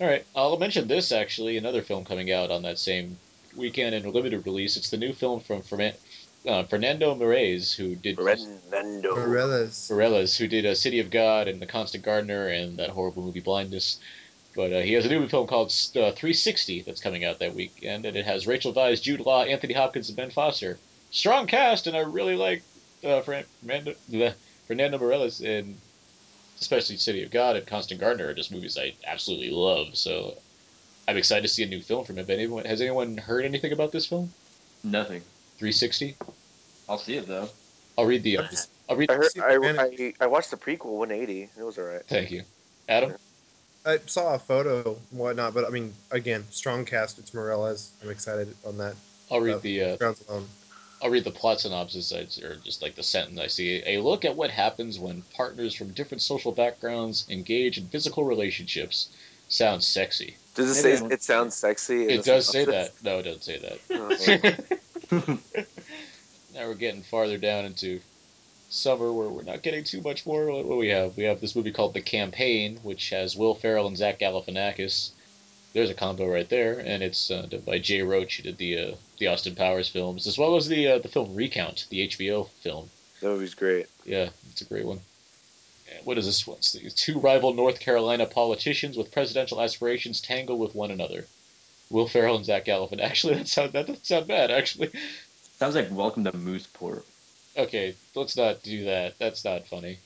All 0.00 0.06
right, 0.06 0.24
I'll 0.36 0.56
mention 0.58 0.86
this 0.88 1.10
actually. 1.12 1.56
Another 1.56 1.82
film 1.82 2.04
coming 2.04 2.30
out 2.32 2.50
on 2.50 2.62
that 2.62 2.78
same 2.78 3.18
weekend 3.56 3.94
in 3.94 4.04
a 4.04 4.10
limited 4.10 4.46
release. 4.46 4.76
It's 4.76 4.90
the 4.90 4.96
new 4.96 5.12
film 5.12 5.40
from 5.40 5.62
Ferman- 5.62 5.94
uh, 6.48 6.64
Fernando 6.64 7.14
Moraes, 7.14 7.74
who 7.74 7.94
did 7.94 8.16
Fernando. 8.16 9.14
Meirelles. 9.14 9.90
Meirelles, 9.90 10.36
who 10.36 10.48
did 10.48 10.64
a 10.64 10.74
City 10.74 11.00
of 11.00 11.10
God 11.10 11.46
and 11.46 11.60
The 11.60 11.66
Constant 11.66 12.04
Gardener 12.04 12.48
and 12.48 12.78
that 12.78 12.90
horrible 12.90 13.22
movie 13.22 13.40
Blindness. 13.40 14.00
But 14.56 14.72
uh, 14.72 14.80
he 14.80 14.94
has 14.94 15.06
a 15.06 15.08
new 15.08 15.28
film 15.28 15.46
called 15.46 15.68
uh, 15.68 16.10
360 16.12 16.82
that's 16.82 17.00
coming 17.00 17.24
out 17.24 17.38
that 17.38 17.54
weekend, 17.54 18.06
and 18.06 18.16
it 18.16 18.24
has 18.24 18.46
Rachel 18.46 18.72
Weisz, 18.72 19.02
Jude 19.02 19.20
Law, 19.20 19.44
Anthony 19.44 19.74
Hopkins, 19.74 20.08
and 20.08 20.16
Ben 20.16 20.30
Foster. 20.30 20.78
Strong 21.10 21.46
cast, 21.46 21.86
and 21.86 21.96
I 21.96 22.00
really 22.00 22.34
like 22.34 22.62
uh, 23.04 23.20
Fernando, 23.20 23.94
bleh, 24.10 24.34
Fernando 24.66 24.98
Meirelles 24.98 25.42
in 25.42 25.76
especially 26.60 26.96
City 26.96 27.22
of 27.22 27.30
God 27.30 27.56
and 27.56 27.66
Constant 27.66 28.00
Gardener 28.00 28.28
are 28.28 28.34
just 28.34 28.50
movies 28.50 28.76
I 28.76 28.94
absolutely 29.06 29.50
love. 29.50 29.96
So 29.96 30.36
I'm 31.06 31.16
excited 31.16 31.42
to 31.42 31.48
see 31.48 31.62
a 31.62 31.66
new 31.66 31.80
film 31.80 32.04
from 32.04 32.18
him. 32.18 32.26
Anyone 32.28 32.64
has 32.64 32.80
anyone 32.80 33.16
heard 33.16 33.44
anything 33.44 33.72
about 33.72 33.92
this 33.92 34.06
film? 34.06 34.32
Nothing. 34.82 35.22
360. 35.58 36.16
I'll 36.88 36.98
see 36.98 37.16
it 37.16 37.26
though. 37.26 37.48
I'll 37.96 38.06
read 38.06 38.22
the. 38.22 38.38
I've 38.38 38.66
I'll 38.88 38.96
read. 38.96 39.10
I 39.10 39.14
heard. 39.14 39.30
See, 39.30 39.40
I, 39.40 39.54
I, 39.54 40.14
I 40.20 40.26
watched 40.26 40.50
the 40.50 40.56
prequel 40.56 40.96
180. 40.96 41.50
It 41.58 41.62
was 41.62 41.78
alright. 41.78 42.04
Thank 42.06 42.30
you, 42.30 42.42
Adam. 42.88 43.14
I 43.84 43.98
saw 44.06 44.34
a 44.34 44.38
photo 44.38 44.98
and 45.10 45.18
whatnot, 45.18 45.54
but 45.54 45.64
I 45.64 45.70
mean, 45.70 45.94
again, 46.10 46.44
strong 46.50 46.84
cast. 46.84 47.18
It's 47.18 47.34
Morales. 47.34 47.90
I'm 48.02 48.10
excited 48.10 48.54
on 48.66 48.78
that. 48.78 48.94
I'll 49.30 49.40
read 49.40 49.56
Uh, 49.56 49.60
the. 49.60 49.82
Uh, 49.82 49.96
Grounds 49.96 50.24
alone. 50.28 50.48
I'll 51.00 51.10
read 51.10 51.24
the 51.24 51.30
plot 51.30 51.60
synopsis, 51.60 52.12
I- 52.12 52.44
or 52.44 52.56
just 52.56 52.82
like 52.82 52.96
the 52.96 53.04
sentence 53.04 53.38
I 53.38 53.46
see. 53.46 53.82
A 53.86 54.00
look 54.00 54.24
at 54.24 54.34
what 54.34 54.50
happens 54.50 54.98
when 54.98 55.22
partners 55.34 55.74
from 55.74 55.92
different 55.92 56.22
social 56.22 56.50
backgrounds 56.50 57.24
engage 57.30 57.78
in 57.78 57.86
physical 57.88 58.24
relationships. 58.24 59.08
Sounds 59.48 59.86
sexy. 59.86 60.36
Does 60.54 60.78
it 60.78 60.82
Maybe 60.82 60.96
say 60.96 61.14
it 61.14 61.22
sounds 61.22 61.54
sexy? 61.54 62.08
It 62.08 62.16
the 62.18 62.22
does 62.24 62.48
say 62.48 62.64
that. 62.64 62.94
No, 63.02 63.18
it 63.18 63.22
doesn't 63.22 63.44
say 63.44 63.58
that. 63.58 65.38
Now 66.58 66.66
we're 66.66 66.74
getting 66.74 67.04
farther 67.04 67.38
down 67.38 67.66
into 67.66 68.00
summer 68.68 69.12
where 69.12 69.28
we're 69.28 69.44
not 69.44 69.62
getting 69.62 69.84
too 69.84 70.00
much 70.00 70.26
more. 70.26 70.46
What, 70.46 70.66
what 70.66 70.76
we 70.76 70.88
have? 70.88 71.16
We 71.16 71.22
have 71.22 71.40
this 71.40 71.54
movie 71.54 71.70
called 71.70 71.94
The 71.94 72.00
Campaign, 72.00 72.80
which 72.82 73.10
has 73.10 73.36
Will 73.36 73.54
Ferrell 73.54 73.86
and 73.86 73.96
Zach 73.96 74.18
Galifianakis. 74.18 75.10
There's 75.72 75.88
a 75.90 75.94
combo 75.94 76.26
right 76.26 76.48
there, 76.48 76.80
and 76.80 77.00
it's 77.00 77.30
uh, 77.30 77.42
done 77.42 77.60
by 77.60 77.78
Jay 77.78 78.02
Roach, 78.02 78.38
who 78.38 78.42
did 78.42 78.58
the 78.58 78.76
uh, 78.76 78.94
the 79.18 79.28
Austin 79.28 79.54
Powers 79.54 79.88
films, 79.88 80.26
as 80.26 80.36
well 80.36 80.56
as 80.56 80.66
the 80.66 80.88
uh, 80.88 80.98
the 80.98 81.06
film 81.06 81.32
Recount, 81.36 81.86
the 81.90 82.08
HBO 82.08 82.48
film. 82.60 82.90
that 83.20 83.28
movie's 83.28 83.54
great. 83.54 83.86
Yeah, 84.04 84.30
it's 84.50 84.62
a 84.62 84.64
great 84.64 84.84
one. 84.84 84.98
And 85.94 86.04
what 86.04 86.18
is 86.18 86.26
this 86.26 86.44
one? 86.44 86.58
Two 86.96 87.20
rival 87.20 87.54
North 87.54 87.78
Carolina 87.78 88.26
politicians 88.26 88.96
with 88.96 89.12
presidential 89.12 89.62
aspirations 89.62 90.20
tangle 90.20 90.58
with 90.58 90.74
one 90.74 90.90
another. 90.90 91.24
Will 91.88 92.08
Ferrell 92.08 92.36
and 92.36 92.44
Zach 92.44 92.64
Galifianakis. 92.64 93.00
Actually, 93.00 93.34
that 93.34 93.46
sound 93.46 93.72
that 93.74 93.86
doesn't 93.86 94.06
sound 94.06 94.26
bad. 94.26 94.50
Actually, 94.50 94.90
Sounds 95.58 95.74
like 95.74 95.88
Welcome 95.90 96.24
to 96.24 96.32
Mooseport. 96.32 97.02
okay, 97.56 97.94
let's 98.14 98.36
not 98.36 98.62
do 98.62 98.84
that. 98.84 99.18
That's 99.18 99.44
not 99.44 99.66
funny. 99.66 99.98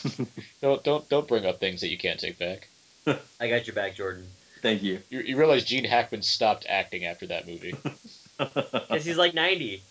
don't 0.62 0.84
don't 0.84 1.08
don't 1.08 1.26
bring 1.26 1.46
up 1.46 1.58
things 1.58 1.80
that 1.80 1.88
you 1.88 1.98
can't 1.98 2.20
take 2.20 2.38
back. 2.38 2.68
I 3.40 3.48
got 3.48 3.66
your 3.66 3.74
back, 3.74 3.96
Jordan. 3.96 4.26
Thank 4.62 4.82
you. 4.82 5.00
You, 5.10 5.20
you 5.20 5.36
realize 5.36 5.64
Gene 5.64 5.84
Hackman 5.84 6.22
stopped 6.22 6.64
acting 6.68 7.04
after 7.04 7.26
that 7.26 7.46
movie, 7.46 7.74
Because 8.38 9.04
he's 9.04 9.18
like 9.18 9.34
90. 9.34 9.82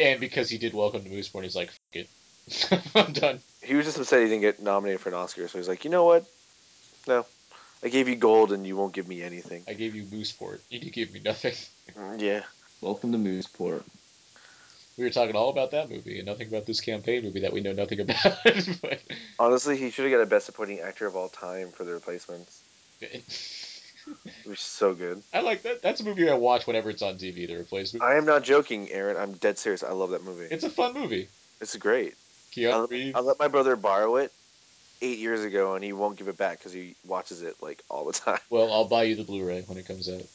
and 0.00 0.18
because 0.20 0.48
he 0.50 0.58
did 0.58 0.74
Welcome 0.74 1.04
to 1.04 1.10
Mooseport, 1.10 1.42
he's 1.44 1.54
like, 1.54 1.68
F- 1.68 2.08
it, 2.72 2.80
I'm 2.94 3.12
done. 3.12 3.40
He 3.62 3.74
was 3.74 3.84
just 3.86 3.98
upset 3.98 4.20
he 4.20 4.26
didn't 4.26 4.40
get 4.40 4.60
nominated 4.60 5.00
for 5.00 5.10
an 5.10 5.14
Oscar, 5.14 5.46
so 5.48 5.58
he's 5.58 5.68
like, 5.68 5.84
you 5.84 5.90
know 5.90 6.04
what? 6.04 6.24
No, 7.06 7.24
I 7.84 7.88
gave 7.88 8.08
you 8.08 8.16
gold 8.16 8.50
and 8.52 8.66
you 8.66 8.76
won't 8.76 8.92
give 8.94 9.06
me 9.06 9.22
anything. 9.22 9.62
I 9.68 9.74
gave 9.74 9.94
you 9.94 10.04
Mooseport. 10.04 10.58
You 10.70 10.80
did 10.80 10.92
give 10.92 11.12
me 11.12 11.20
nothing. 11.24 11.54
Yeah. 12.18 12.42
Welcome 12.80 13.12
to 13.12 13.18
Mooseport. 13.18 13.82
We 14.96 15.04
were 15.04 15.10
talking 15.10 15.34
all 15.34 15.50
about 15.50 15.72
that 15.72 15.90
movie 15.90 16.18
and 16.18 16.26
nothing 16.26 16.48
about 16.48 16.66
this 16.66 16.80
campaign 16.80 17.24
movie 17.24 17.40
that 17.40 17.52
we 17.52 17.60
know 17.60 17.72
nothing 17.72 18.00
about. 18.00 18.36
but 18.82 19.00
Honestly, 19.38 19.76
he 19.76 19.90
should 19.90 20.04
have 20.04 20.12
got 20.12 20.22
a 20.22 20.26
Best 20.26 20.46
Supporting 20.46 20.80
Actor 20.80 21.06
of 21.06 21.16
all 21.16 21.28
time 21.28 21.70
for 21.70 21.84
the 21.84 21.92
replacements. 21.92 22.62
It 24.44 24.48
was 24.48 24.60
so 24.60 24.92
good. 24.94 25.22
I 25.32 25.40
like 25.40 25.62
that. 25.62 25.80
That's 25.80 26.00
a 26.00 26.04
movie 26.04 26.28
I 26.28 26.34
watch 26.34 26.66
whenever 26.66 26.90
it's 26.90 27.00
on 27.00 27.14
TV. 27.14 27.46
The 27.46 27.56
replacement. 27.56 28.04
I 28.04 28.16
am 28.16 28.26
not 28.26 28.44
joking, 28.44 28.90
Aaron. 28.90 29.16
I'm 29.16 29.32
dead 29.32 29.58
serious. 29.58 29.82
I 29.82 29.92
love 29.92 30.10
that 30.10 30.22
movie. 30.22 30.46
It's 30.50 30.64
a 30.64 30.68
fun 30.70 30.92
movie. 30.92 31.28
It's 31.60 31.74
great. 31.76 32.12
I, 32.12 32.54
Keanu 32.54 32.90
Reeves. 32.90 33.16
I 33.16 33.20
let 33.20 33.38
my 33.38 33.48
brother 33.48 33.76
borrow 33.76 34.16
it 34.16 34.30
eight 35.00 35.18
years 35.18 35.42
ago, 35.42 35.74
and 35.74 35.82
he 35.82 35.92
won't 35.92 36.18
give 36.18 36.28
it 36.28 36.36
back 36.36 36.58
because 36.58 36.72
he 36.72 36.96
watches 37.06 37.42
it 37.42 37.56
like 37.62 37.82
all 37.88 38.04
the 38.04 38.12
time. 38.12 38.40
Well, 38.50 38.72
I'll 38.72 38.88
buy 38.88 39.04
you 39.04 39.16
the 39.16 39.24
Blu-ray 39.24 39.62
when 39.62 39.78
it 39.78 39.86
comes 39.86 40.08
out. 40.08 40.26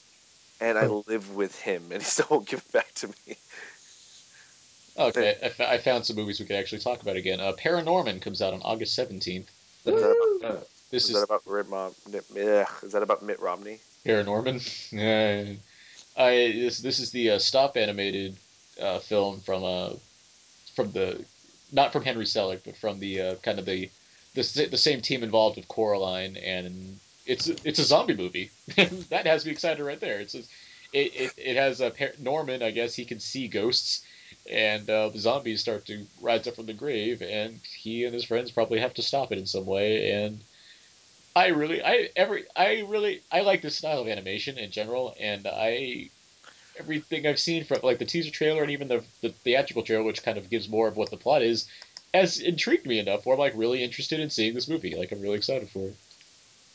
And 0.61 0.77
I 0.77 0.87
live 0.87 1.35
with 1.35 1.59
him, 1.61 1.91
and 1.91 2.01
he 2.01 2.05
still 2.07 2.27
won't 2.29 2.47
give 2.47 2.59
it 2.59 2.71
back 2.71 2.91
to 2.95 3.07
me. 3.07 3.37
Okay, 4.99 5.37
I, 5.41 5.45
f- 5.45 5.61
I 5.61 5.77
found 5.77 6.05
some 6.05 6.17
movies 6.17 6.39
we 6.39 6.45
could 6.45 6.57
actually 6.57 6.79
talk 6.79 7.01
about 7.01 7.15
again. 7.15 7.39
Uh, 7.39 7.53
Paranorman 7.53 8.21
comes 8.21 8.41
out 8.41 8.53
on 8.53 8.61
August 8.63 8.93
seventeenth. 8.95 9.49
Is 9.85 9.95
that 10.01 10.37
about, 10.41 10.51
Uh, 10.57 10.61
This 10.91 11.05
is 11.05 11.09
is 11.11 11.15
that 11.15 11.23
about 11.23 11.47
Mitt 11.47 11.67
Rom- 11.69 11.95
yeah, 12.35 12.65
Is 12.83 12.91
that 12.91 13.03
about 13.03 13.23
Mitt 13.23 13.39
Romney? 13.39 13.79
Paranorman. 14.05 14.59
Uh, 16.17 16.21
I 16.21 16.31
this 16.51 16.79
this 16.79 16.99
is 16.99 17.11
the 17.11 17.31
uh, 17.31 17.39
stop 17.39 17.77
animated 17.77 18.35
uh, 18.81 18.99
film 18.99 19.39
from 19.41 19.63
uh 19.63 19.91
from 20.75 20.91
the 20.91 21.23
not 21.71 21.93
from 21.93 22.03
Henry 22.03 22.25
Selick, 22.25 22.61
but 22.65 22.75
from 22.75 22.99
the 22.99 23.21
uh, 23.21 23.35
kind 23.35 23.59
of 23.59 23.65
the 23.65 23.89
the 24.33 24.67
the 24.69 24.77
same 24.77 25.01
team 25.01 25.23
involved 25.23 25.55
with 25.57 25.67
Coraline, 25.67 26.35
and 26.35 26.99
it's 27.25 27.47
it's 27.47 27.79
a 27.79 27.83
zombie 27.85 28.15
movie. 28.15 28.51
that 29.09 29.25
has 29.27 29.45
me 29.45 29.51
excited 29.51 29.83
right 29.83 29.99
there. 29.99 30.19
It's 30.19 30.35
it, 30.35 30.47
it 30.93 31.33
it 31.37 31.55
has 31.55 31.79
a 31.79 31.91
par- 31.91 32.13
Norman. 32.19 32.63
I 32.63 32.71
guess 32.71 32.95
he 32.95 33.05
can 33.05 33.19
see 33.19 33.47
ghosts, 33.47 34.03
and 34.49 34.89
uh, 34.89 35.09
the 35.09 35.19
zombies 35.19 35.61
start 35.61 35.85
to 35.87 36.05
rise 36.21 36.47
up 36.47 36.55
from 36.55 36.65
the 36.65 36.73
grave, 36.73 37.21
and 37.21 37.59
he 37.77 38.05
and 38.05 38.13
his 38.13 38.25
friends 38.25 38.51
probably 38.51 38.79
have 38.79 38.93
to 38.95 39.01
stop 39.01 39.31
it 39.31 39.37
in 39.37 39.45
some 39.45 39.65
way. 39.65 40.11
And 40.11 40.41
I 41.35 41.47
really, 41.47 41.83
I 41.83 42.09
every, 42.15 42.45
I 42.55 42.85
really, 42.87 43.21
I 43.31 43.41
like 43.41 43.61
this 43.61 43.75
style 43.75 43.99
of 43.99 44.07
animation 44.07 44.57
in 44.57 44.71
general, 44.71 45.15
and 45.19 45.47
I 45.47 46.09
everything 46.79 47.27
I've 47.27 47.39
seen 47.39 47.65
from 47.65 47.79
like 47.83 47.99
the 47.99 48.05
teaser 48.05 48.31
trailer 48.31 48.61
and 48.61 48.71
even 48.71 48.87
the 48.87 49.03
the 49.21 49.29
theatrical 49.29 49.83
trailer, 49.83 50.03
which 50.03 50.23
kind 50.23 50.37
of 50.37 50.49
gives 50.49 50.69
more 50.69 50.87
of 50.87 50.95
what 50.95 51.11
the 51.11 51.17
plot 51.17 51.41
is, 51.41 51.67
has 52.13 52.39
intrigued 52.39 52.85
me 52.85 52.99
enough 52.99 53.25
where 53.25 53.35
I'm 53.35 53.39
like 53.39 53.53
really 53.55 53.83
interested 53.83 54.19
in 54.19 54.29
seeing 54.29 54.53
this 54.53 54.67
movie. 54.67 54.95
Like 54.95 55.11
I'm 55.11 55.21
really 55.21 55.37
excited 55.37 55.69
for 55.69 55.79
it. 55.79 55.95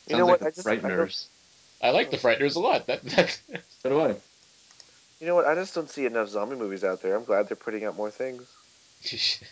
You 0.07 0.15
sounds 0.15 0.19
know 0.19 0.25
like 0.27 0.41
what? 0.41 0.47
I 0.47 0.49
the 0.49 0.55
just 0.55 0.67
I 0.67 0.75
don't, 0.75 0.91
Frighteners. 0.91 1.25
I 1.81 1.89
like 1.89 2.11
the 2.11 2.17
Frighteners 2.17 2.55
a 2.55 2.59
lot. 2.59 2.87
That, 2.87 3.03
that 3.03 3.39
So 3.81 3.89
do 3.89 4.01
I. 4.01 4.15
you 5.19 5.27
know 5.27 5.35
what? 5.35 5.45
I 5.45 5.55
just 5.55 5.73
don't 5.73 5.89
see 5.89 6.05
enough 6.05 6.29
zombie 6.29 6.55
movies 6.55 6.83
out 6.83 7.01
there. 7.01 7.15
I'm 7.15 7.23
glad 7.23 7.47
they're 7.47 7.55
putting 7.55 7.85
out 7.85 7.95
more 7.95 8.11
things. 8.11 8.43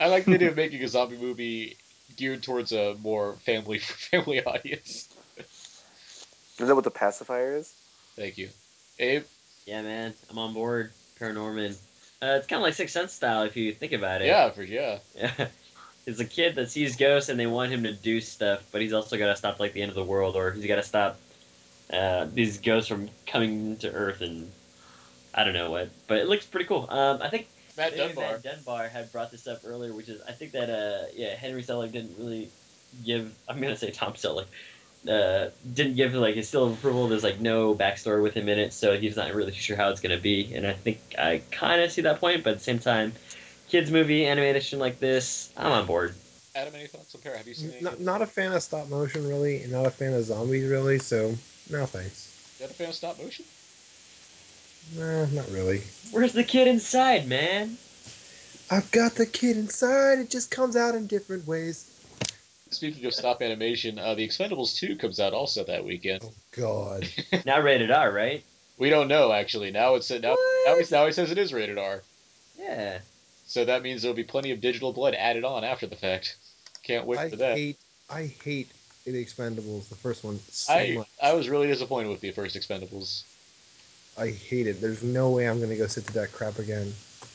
I 0.00 0.08
like 0.08 0.24
the 0.24 0.34
idea 0.34 0.48
of 0.48 0.56
making 0.56 0.82
a 0.82 0.88
zombie 0.88 1.16
movie 1.16 1.76
geared 2.16 2.42
towards 2.42 2.72
a 2.72 2.96
more 3.02 3.34
family 3.44 3.78
family 4.10 4.44
audience. 4.44 5.08
Is 6.58 6.68
that 6.68 6.74
what 6.74 6.84
the 6.84 6.90
pacifier 6.90 7.56
is? 7.56 7.72
Thank 8.16 8.38
you, 8.38 8.48
Abe. 8.98 9.24
Yeah, 9.66 9.82
man. 9.82 10.14
I'm 10.30 10.38
on 10.38 10.52
board. 10.54 10.92
Paranorman. 11.20 11.76
Uh, 12.20 12.36
it's 12.38 12.46
kind 12.46 12.58
of 12.58 12.62
like 12.62 12.74
Sixth 12.74 12.92
Sense 12.92 13.12
style 13.12 13.42
if 13.42 13.56
you 13.56 13.72
think 13.72 13.92
about 13.92 14.22
it. 14.22 14.26
Yeah, 14.26 14.50
for 14.50 14.62
yeah. 14.62 14.98
Yeah. 15.16 15.48
It's 16.04 16.18
a 16.18 16.24
kid 16.24 16.56
that 16.56 16.68
sees 16.68 16.96
ghosts 16.96 17.28
and 17.28 17.38
they 17.38 17.46
want 17.46 17.70
him 17.70 17.84
to 17.84 17.92
do 17.92 18.20
stuff, 18.20 18.64
but 18.72 18.80
he's 18.80 18.92
also 18.92 19.16
got 19.16 19.28
to 19.28 19.36
stop 19.36 19.60
like 19.60 19.72
the 19.72 19.82
end 19.82 19.90
of 19.90 19.94
the 19.94 20.02
world, 20.02 20.34
or 20.34 20.50
he's 20.50 20.66
got 20.66 20.76
to 20.76 20.82
stop 20.82 21.16
uh, 21.92 22.26
these 22.32 22.58
ghosts 22.58 22.88
from 22.88 23.10
coming 23.26 23.76
to 23.78 23.92
Earth 23.92 24.20
and 24.20 24.50
I 25.34 25.44
don't 25.44 25.54
know 25.54 25.70
what. 25.70 25.90
But 26.06 26.18
it 26.18 26.28
looks 26.28 26.46
pretty 26.46 26.66
cool. 26.66 26.86
Um, 26.88 27.20
I 27.22 27.28
think 27.28 27.48
Matt 27.76 27.96
Dunbar. 27.96 28.32
Matt 28.32 28.42
Dunbar 28.42 28.88
had 28.88 29.10
brought 29.12 29.30
this 29.30 29.46
up 29.46 29.60
earlier, 29.64 29.92
which 29.92 30.08
is 30.08 30.20
I 30.28 30.32
think 30.32 30.52
that 30.52 30.70
uh, 30.70 31.06
yeah 31.14 31.34
Henry 31.34 31.62
Selick 31.62 31.92
didn't 31.92 32.16
really 32.18 32.50
give. 33.04 33.32
I'm 33.48 33.60
gonna 33.60 33.76
say 33.76 33.90
Tom 33.90 34.14
Selleck. 34.14 34.46
Uh, 35.08 35.50
didn't 35.74 35.96
give 35.96 36.14
like 36.14 36.36
his 36.36 36.48
seal 36.48 36.64
of 36.64 36.74
approval. 36.74 37.08
There's 37.08 37.24
like 37.24 37.40
no 37.40 37.74
backstory 37.74 38.22
with 38.22 38.34
him 38.34 38.48
in 38.48 38.58
it, 38.58 38.72
so 38.72 38.96
he's 38.96 39.16
not 39.16 39.34
really 39.34 39.52
sure 39.52 39.76
how 39.76 39.88
it's 39.88 40.00
gonna 40.00 40.18
be. 40.18 40.54
And 40.54 40.66
I 40.66 40.74
think 40.74 40.98
I 41.18 41.42
kind 41.50 41.80
of 41.80 41.90
see 41.90 42.02
that 42.02 42.20
point, 42.20 42.44
but 42.44 42.50
at 42.50 42.58
the 42.58 42.64
same 42.64 42.78
time, 42.78 43.12
kids 43.68 43.90
movie 43.90 44.26
animation 44.26 44.78
like 44.78 45.00
this, 45.00 45.50
I'm 45.56 45.72
on 45.72 45.86
board. 45.86 46.14
Adam, 46.54 46.74
any 46.74 46.86
thoughts 46.86 47.14
on 47.14 47.22
Para? 47.22 47.38
Have 47.38 47.48
you 47.48 47.54
seen? 47.54 47.72
Not, 47.80 47.98
not 47.98 48.20
a 48.20 48.26
fan 48.26 48.52
of 48.52 48.62
stop 48.62 48.90
motion 48.90 49.26
really, 49.26 49.62
and 49.62 49.72
not 49.72 49.86
a 49.86 49.90
fan 49.90 50.12
of 50.12 50.22
zombies 50.24 50.68
really. 50.68 50.98
So 50.98 51.34
no 51.72 51.86
thanks. 51.86 52.28
You 52.58 52.66
not 52.66 52.72
a 52.72 52.74
fan 52.74 52.88
of 52.88 52.94
stop 52.94 53.18
motion? 53.18 53.44
Nah, 54.96 55.26
not 55.26 55.50
really. 55.50 55.82
Where's 56.10 56.32
the 56.32 56.44
kid 56.44 56.68
inside, 56.68 57.26
man? 57.26 57.76
I've 58.70 58.90
got 58.90 59.14
the 59.14 59.26
kid 59.26 59.56
inside. 59.56 60.18
It 60.18 60.30
just 60.30 60.50
comes 60.50 60.76
out 60.76 60.94
in 60.94 61.06
different 61.06 61.46
ways. 61.46 61.88
Speaking 62.70 63.04
of 63.04 63.14
stop 63.14 63.42
animation, 63.42 63.98
uh, 63.98 64.14
The 64.14 64.26
Expendables 64.26 64.78
2 64.78 64.96
comes 64.96 65.20
out 65.20 65.34
also 65.34 65.64
that 65.64 65.84
weekend. 65.84 66.20
Oh 66.24 66.32
God. 66.52 67.08
now 67.44 67.60
rated 67.60 67.90
R, 67.90 68.12
right? 68.12 68.42
We 68.78 68.90
don't 68.90 69.08
know 69.08 69.32
actually. 69.32 69.70
Now 69.70 69.94
it's 69.94 70.10
now 70.10 70.36
now 70.66 70.78
he, 70.78 70.84
now 70.90 71.06
he 71.06 71.12
says 71.12 71.30
it 71.30 71.38
is 71.38 71.52
rated 71.52 71.78
R. 71.78 72.02
Yeah. 72.58 72.98
So 73.46 73.64
that 73.64 73.82
means 73.82 74.02
there'll 74.02 74.16
be 74.16 74.24
plenty 74.24 74.50
of 74.50 74.60
digital 74.60 74.92
blood 74.92 75.14
added 75.14 75.44
on 75.44 75.64
after 75.64 75.86
the 75.86 75.96
fact. 75.96 76.36
Can't 76.82 77.06
wait 77.06 77.20
I 77.20 77.30
for 77.30 77.36
that. 77.36 77.56
hate. 77.56 77.78
I 78.08 78.24
hate 78.42 78.70
the 79.04 79.24
Expendables, 79.24 79.88
the 79.88 79.96
first 79.96 80.22
one, 80.24 80.38
so 80.50 80.72
I 80.72 80.94
much. 80.94 81.08
I 81.20 81.32
was 81.32 81.48
really 81.48 81.66
disappointed 81.66 82.08
with 82.10 82.20
the 82.20 82.30
first 82.32 82.56
Expendables, 82.56 83.24
I 84.16 84.28
hate 84.30 84.66
it. 84.66 84.80
There's 84.80 85.02
no 85.02 85.30
way 85.30 85.48
I'm 85.48 85.60
gonna 85.60 85.76
go 85.76 85.86
sit 85.86 86.06
to 86.06 86.12
that 86.14 86.32
crap 86.32 86.58
again. 86.58 86.92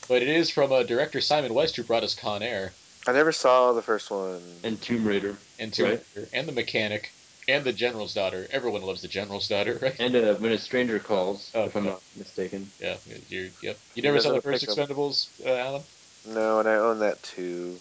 but 0.08 0.22
it 0.22 0.28
is 0.28 0.48
from 0.50 0.72
uh, 0.72 0.82
director 0.84 1.20
Simon 1.20 1.52
West 1.52 1.76
who 1.76 1.82
brought 1.82 2.04
us 2.04 2.14
Con 2.14 2.42
Air 2.42 2.72
I 3.06 3.12
never 3.12 3.32
saw 3.32 3.72
the 3.72 3.82
first 3.82 4.10
one. 4.10 4.42
And 4.62 4.80
Tomb 4.80 5.06
Raider. 5.06 5.38
and 5.58 5.72
Tomb 5.72 5.86
Right. 5.86 6.02
Raider 6.16 6.28
and 6.32 6.48
the 6.48 6.52
Mechanic 6.52 7.12
and 7.46 7.64
the 7.64 7.72
General's 7.72 8.12
Daughter. 8.14 8.46
Everyone 8.50 8.82
loves 8.82 9.02
the 9.02 9.08
General's 9.08 9.48
Daughter, 9.48 9.78
right? 9.82 9.96
And 9.98 10.14
uh, 10.16 10.34
When 10.36 10.52
a 10.52 10.58
Stranger 10.58 10.98
Calls, 10.98 11.50
Oh, 11.54 11.64
if 11.64 11.76
I'm 11.76 11.84
yeah. 11.84 11.90
not 11.92 12.02
mistaken. 12.16 12.70
Yeah, 12.80 12.96
you're, 13.28 13.48
yep. 13.62 13.78
You 13.94 14.02
never 14.02 14.20
saw 14.20 14.32
the 14.32 14.42
first 14.42 14.66
Expendables, 14.66 15.28
uh, 15.44 15.50
Alan? 15.50 15.82
No, 16.26 16.60
and 16.60 16.68
I 16.68 16.74
own 16.76 16.98
that 17.00 17.22
too. 17.22 17.80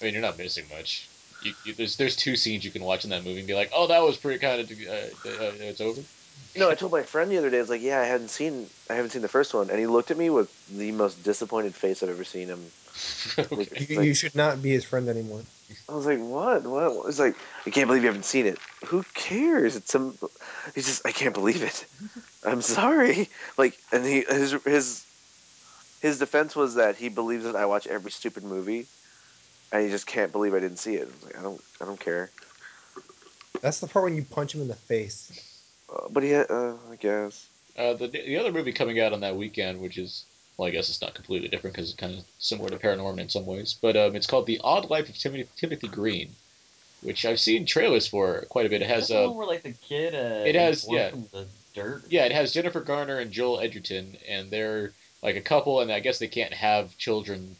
I 0.00 0.04
mean, 0.04 0.14
you're 0.14 0.22
not 0.22 0.38
missing 0.38 0.66
much. 0.70 1.08
You, 1.40 1.52
you, 1.64 1.74
there's 1.74 1.96
there's 1.96 2.16
two 2.16 2.36
scenes 2.36 2.64
you 2.64 2.70
can 2.70 2.82
watch 2.82 3.04
in 3.04 3.10
that 3.10 3.24
movie 3.24 3.38
and 3.38 3.46
be 3.46 3.54
like, 3.54 3.70
oh, 3.74 3.86
that 3.86 4.02
was 4.02 4.16
pretty 4.16 4.38
kind 4.38 4.60
of. 4.60 4.70
Uh, 4.70 4.92
uh, 4.92 5.52
it's 5.60 5.80
over. 5.80 6.00
No, 6.56 6.70
I 6.70 6.74
told 6.74 6.92
my 6.92 7.02
friend 7.02 7.30
the 7.30 7.38
other 7.38 7.50
day. 7.50 7.58
I 7.58 7.60
was 7.60 7.70
like, 7.70 7.82
"Yeah, 7.82 8.00
I 8.00 8.04
hadn't 8.04 8.28
seen, 8.28 8.66
I 8.90 8.94
haven't 8.94 9.10
seen 9.10 9.22
the 9.22 9.28
first 9.28 9.54
one," 9.54 9.70
and 9.70 9.78
he 9.78 9.86
looked 9.86 10.10
at 10.10 10.18
me 10.18 10.30
with 10.30 10.48
the 10.76 10.90
most 10.92 11.22
disappointed 11.22 11.74
face 11.74 12.02
I've 12.02 12.08
ever 12.08 12.24
seen 12.24 12.48
him. 12.48 12.66
okay. 13.38 13.86
You, 13.88 14.00
you 14.02 14.14
should 14.14 14.34
not 14.34 14.60
be 14.62 14.70
his 14.70 14.84
friend 14.84 15.08
anymore. 15.08 15.42
I 15.88 15.94
was 15.94 16.06
like, 16.06 16.18
"What? 16.18 16.66
What?" 16.66 17.08
It's 17.08 17.20
like, 17.20 17.36
"I 17.66 17.70
can't 17.70 17.86
believe 17.86 18.02
you 18.02 18.08
haven't 18.08 18.24
seen 18.24 18.46
it." 18.46 18.58
Who 18.86 19.04
cares? 19.14 19.76
It's 19.76 19.92
some. 19.92 20.18
He's 20.74 20.86
just, 20.86 21.06
I 21.06 21.12
can't 21.12 21.34
believe 21.34 21.62
it. 21.62 21.86
I'm 22.44 22.62
sorry. 22.62 23.28
Like, 23.56 23.78
and 23.92 24.04
he 24.04 24.24
his 24.28 24.56
his 24.64 25.06
his 26.00 26.18
defense 26.18 26.56
was 26.56 26.74
that 26.76 26.96
he 26.96 27.08
believes 27.08 27.44
that 27.44 27.56
I 27.56 27.66
watch 27.66 27.86
every 27.86 28.10
stupid 28.10 28.44
movie, 28.44 28.86
and 29.72 29.84
he 29.84 29.90
just 29.90 30.06
can't 30.06 30.32
believe 30.32 30.54
I 30.54 30.60
didn't 30.60 30.78
see 30.78 30.94
it. 30.94 31.08
I 31.22 31.26
like, 31.26 31.38
I 31.38 31.42
don't, 31.42 31.60
I 31.80 31.84
don't 31.84 32.00
care. 32.00 32.30
That's 33.60 33.80
the 33.80 33.86
part 33.86 34.04
when 34.04 34.16
you 34.16 34.24
punch 34.24 34.54
him 34.54 34.60
in 34.60 34.68
the 34.68 34.74
face. 34.74 35.62
Uh, 35.92 36.08
but 36.10 36.22
he, 36.22 36.34
uh, 36.34 36.44
I 36.48 36.96
guess. 37.00 37.48
Uh, 37.76 37.94
the 37.94 38.08
the 38.08 38.36
other 38.36 38.52
movie 38.52 38.72
coming 38.72 39.00
out 39.00 39.12
on 39.12 39.20
that 39.20 39.36
weekend, 39.36 39.80
which 39.80 39.98
is 39.98 40.24
well, 40.56 40.68
I 40.68 40.72
guess 40.72 40.88
it's 40.88 41.00
not 41.00 41.14
completely 41.14 41.48
different 41.48 41.76
because 41.76 41.90
it's 41.90 41.98
kind 41.98 42.18
of 42.18 42.24
similar 42.38 42.68
to 42.70 42.76
Paranorman 42.76 43.20
in 43.20 43.28
some 43.28 43.46
ways, 43.46 43.76
but 43.80 43.96
um, 43.96 44.16
it's 44.16 44.26
called 44.26 44.46
The 44.46 44.60
Odd 44.62 44.90
Life 44.90 45.08
of 45.08 45.16
Timothy, 45.16 45.48
Timothy 45.56 45.86
Green, 45.86 46.34
which 47.02 47.24
I've 47.24 47.38
seen 47.38 47.64
trailers 47.64 48.08
for 48.08 48.44
quite 48.48 48.66
a 48.66 48.68
bit. 48.68 48.82
It 48.82 48.88
has 48.88 49.08
That's 49.08 49.10
the 49.10 49.24
uh, 49.24 49.28
one 49.28 49.36
where 49.36 49.46
like 49.46 49.62
the 49.62 49.72
kid. 49.72 50.14
Uh, 50.14 50.44
it 50.44 50.56
has- 50.56 50.86
yeah. 50.90 51.10
From 51.10 51.28
the 51.32 51.46
dirt. 51.74 52.02
yeah, 52.08 52.24
it 52.24 52.32
has 52.32 52.52
Jennifer 52.52 52.80
Garner 52.80 53.20
and 53.20 53.30
Joel 53.30 53.60
Edgerton, 53.60 54.16
and 54.28 54.50
they're 54.50 54.92
like 55.22 55.36
a 55.36 55.40
couple, 55.40 55.80
and 55.80 55.92
I 55.92 56.00
guess 56.00 56.18
they 56.18 56.28
can't 56.28 56.52
have 56.52 56.96
children 56.98 57.56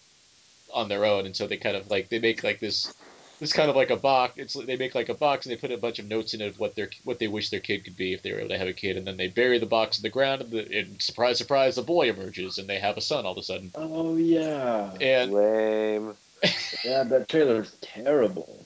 on 0.73 0.89
their 0.89 1.05
own, 1.05 1.27
and 1.27 1.37
so 1.37 1.47
they 1.47 1.57
kind 1.57 1.77
of 1.77 1.91
like 1.91 2.09
they 2.09 2.19
make 2.19 2.43
like 2.43 2.61
this 2.61 2.95
this 3.41 3.53
kind 3.53 3.71
of 3.71 3.77
like 3.77 3.91
a 3.91 3.97
box. 3.97 4.35
It's 4.37 4.55
they 4.55 4.77
make 4.77 4.95
like 4.95 5.09
a 5.09 5.15
box 5.15 5.47
and 5.47 5.53
they 5.53 5.61
put 5.61 5.71
a 5.71 5.77
bunch 5.79 5.99
of 5.99 6.07
notes 6.07 6.35
in 6.35 6.41
it 6.41 6.49
of 6.49 6.59
what 6.59 6.75
their 6.75 6.91
what 7.05 7.19
they 7.19 7.29
wish 7.29 7.51
their 7.51 7.61
kid 7.61 7.85
could 7.85 7.97
be 7.97 8.13
if 8.13 8.23
they 8.23 8.33
were 8.33 8.41
able 8.41 8.51
to 8.51 8.59
have 8.59 8.69
a 8.69 8.73
kid, 8.73 8.97
and 8.97 9.07
then 9.07 9.17
they 9.17 9.29
bury 9.29 9.59
the 9.59 9.67
box 9.67 9.99
in 9.99 10.03
the 10.03 10.11
ground, 10.11 10.43
and, 10.43 10.51
the, 10.51 10.79
and 10.79 11.01
surprise, 11.01 11.39
surprise, 11.39 11.79
a 11.79 11.83
boy 11.83 12.09
emerges, 12.09 12.59
and 12.59 12.69
they 12.69 12.79
have 12.79 12.97
a 12.97 13.01
son 13.01 13.27
all 13.27 13.33
of 13.33 13.39
a 13.39 13.43
sudden. 13.43 13.71
Oh 13.75 14.17
yeah. 14.17 14.93
And 15.01 15.33
Lame. 15.33 16.15
Yeah, 16.85 17.03
that 17.03 17.29
trailer 17.29 17.63
is 17.63 17.77
terrible. 17.81 18.65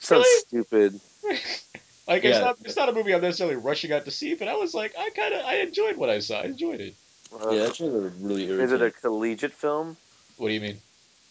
So 0.00 0.16
Really? 0.16 0.40
stupid. 0.40 1.00
like 2.08 2.24
it's 2.24 2.40
not 2.40 2.56
it's 2.64 2.76
not 2.76 2.88
a 2.88 2.92
movie 2.92 3.14
I'm 3.14 3.20
necessarily 3.20 3.56
rushing 3.56 3.92
out 3.92 4.04
to 4.06 4.10
see, 4.10 4.34
but 4.34 4.48
I 4.48 4.54
was 4.54 4.74
like 4.74 4.94
I 4.98 5.10
kind 5.10 5.34
of 5.34 5.44
I 5.44 5.56
enjoyed 5.56 5.96
what 5.96 6.10
I 6.10 6.18
saw. 6.20 6.40
I 6.40 6.44
enjoyed 6.46 6.80
it. 6.80 6.94
Uh, 7.32 7.50
Yeah, 7.50 7.64
that 7.64 7.74
trailer 7.74 8.12
really 8.18 8.44
is 8.44 8.72
it 8.72 8.82
a 8.82 8.90
collegiate 8.90 9.52
film? 9.52 9.96
What 10.36 10.48
do 10.48 10.54
you 10.54 10.60
mean? 10.60 10.78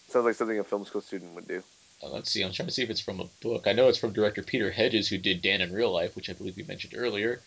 Sounds 0.07 0.25
like 0.25 0.35
something 0.35 0.59
a 0.59 0.63
film 0.63 0.85
school 0.85 1.01
student 1.01 1.35
would 1.35 1.47
do. 1.47 1.61
Uh, 2.01 2.09
let's 2.09 2.31
see. 2.31 2.43
I'm 2.43 2.51
trying 2.51 2.67
to 2.67 2.73
see 2.73 2.83
if 2.83 2.89
it's 2.89 3.01
from 3.01 3.19
a 3.19 3.27
book. 3.41 3.67
I 3.67 3.73
know 3.73 3.89
it's 3.89 3.97
from 3.97 4.13
director 4.13 4.43
Peter 4.43 4.71
Hedges, 4.71 5.07
who 5.07 5.17
did 5.17 5.41
Dan 5.41 5.61
in 5.61 5.73
Real 5.73 5.91
Life, 5.91 6.15
which 6.15 6.29
I 6.29 6.33
believe 6.33 6.55
we 6.55 6.63
mentioned 6.63 6.93
earlier. 6.95 7.41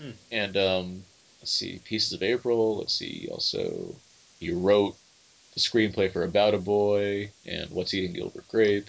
Hmm. 0.00 0.10
And 0.30 0.56
um, 0.56 1.04
let's 1.40 1.52
see, 1.52 1.80
Pieces 1.84 2.12
of 2.12 2.22
April. 2.22 2.78
Let's 2.78 2.94
see. 2.94 3.28
Also, 3.30 3.94
he 4.38 4.52
wrote 4.52 4.96
the 5.54 5.60
screenplay 5.60 6.12
for 6.12 6.22
About 6.22 6.54
a 6.54 6.58
Boy 6.58 7.30
and 7.46 7.70
What's 7.70 7.92
Eating 7.92 8.14
Gilbert 8.14 8.48
Grape. 8.48 8.88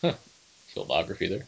Huh. 0.00 0.14
Filmography 0.74 1.28
there. 1.28 1.46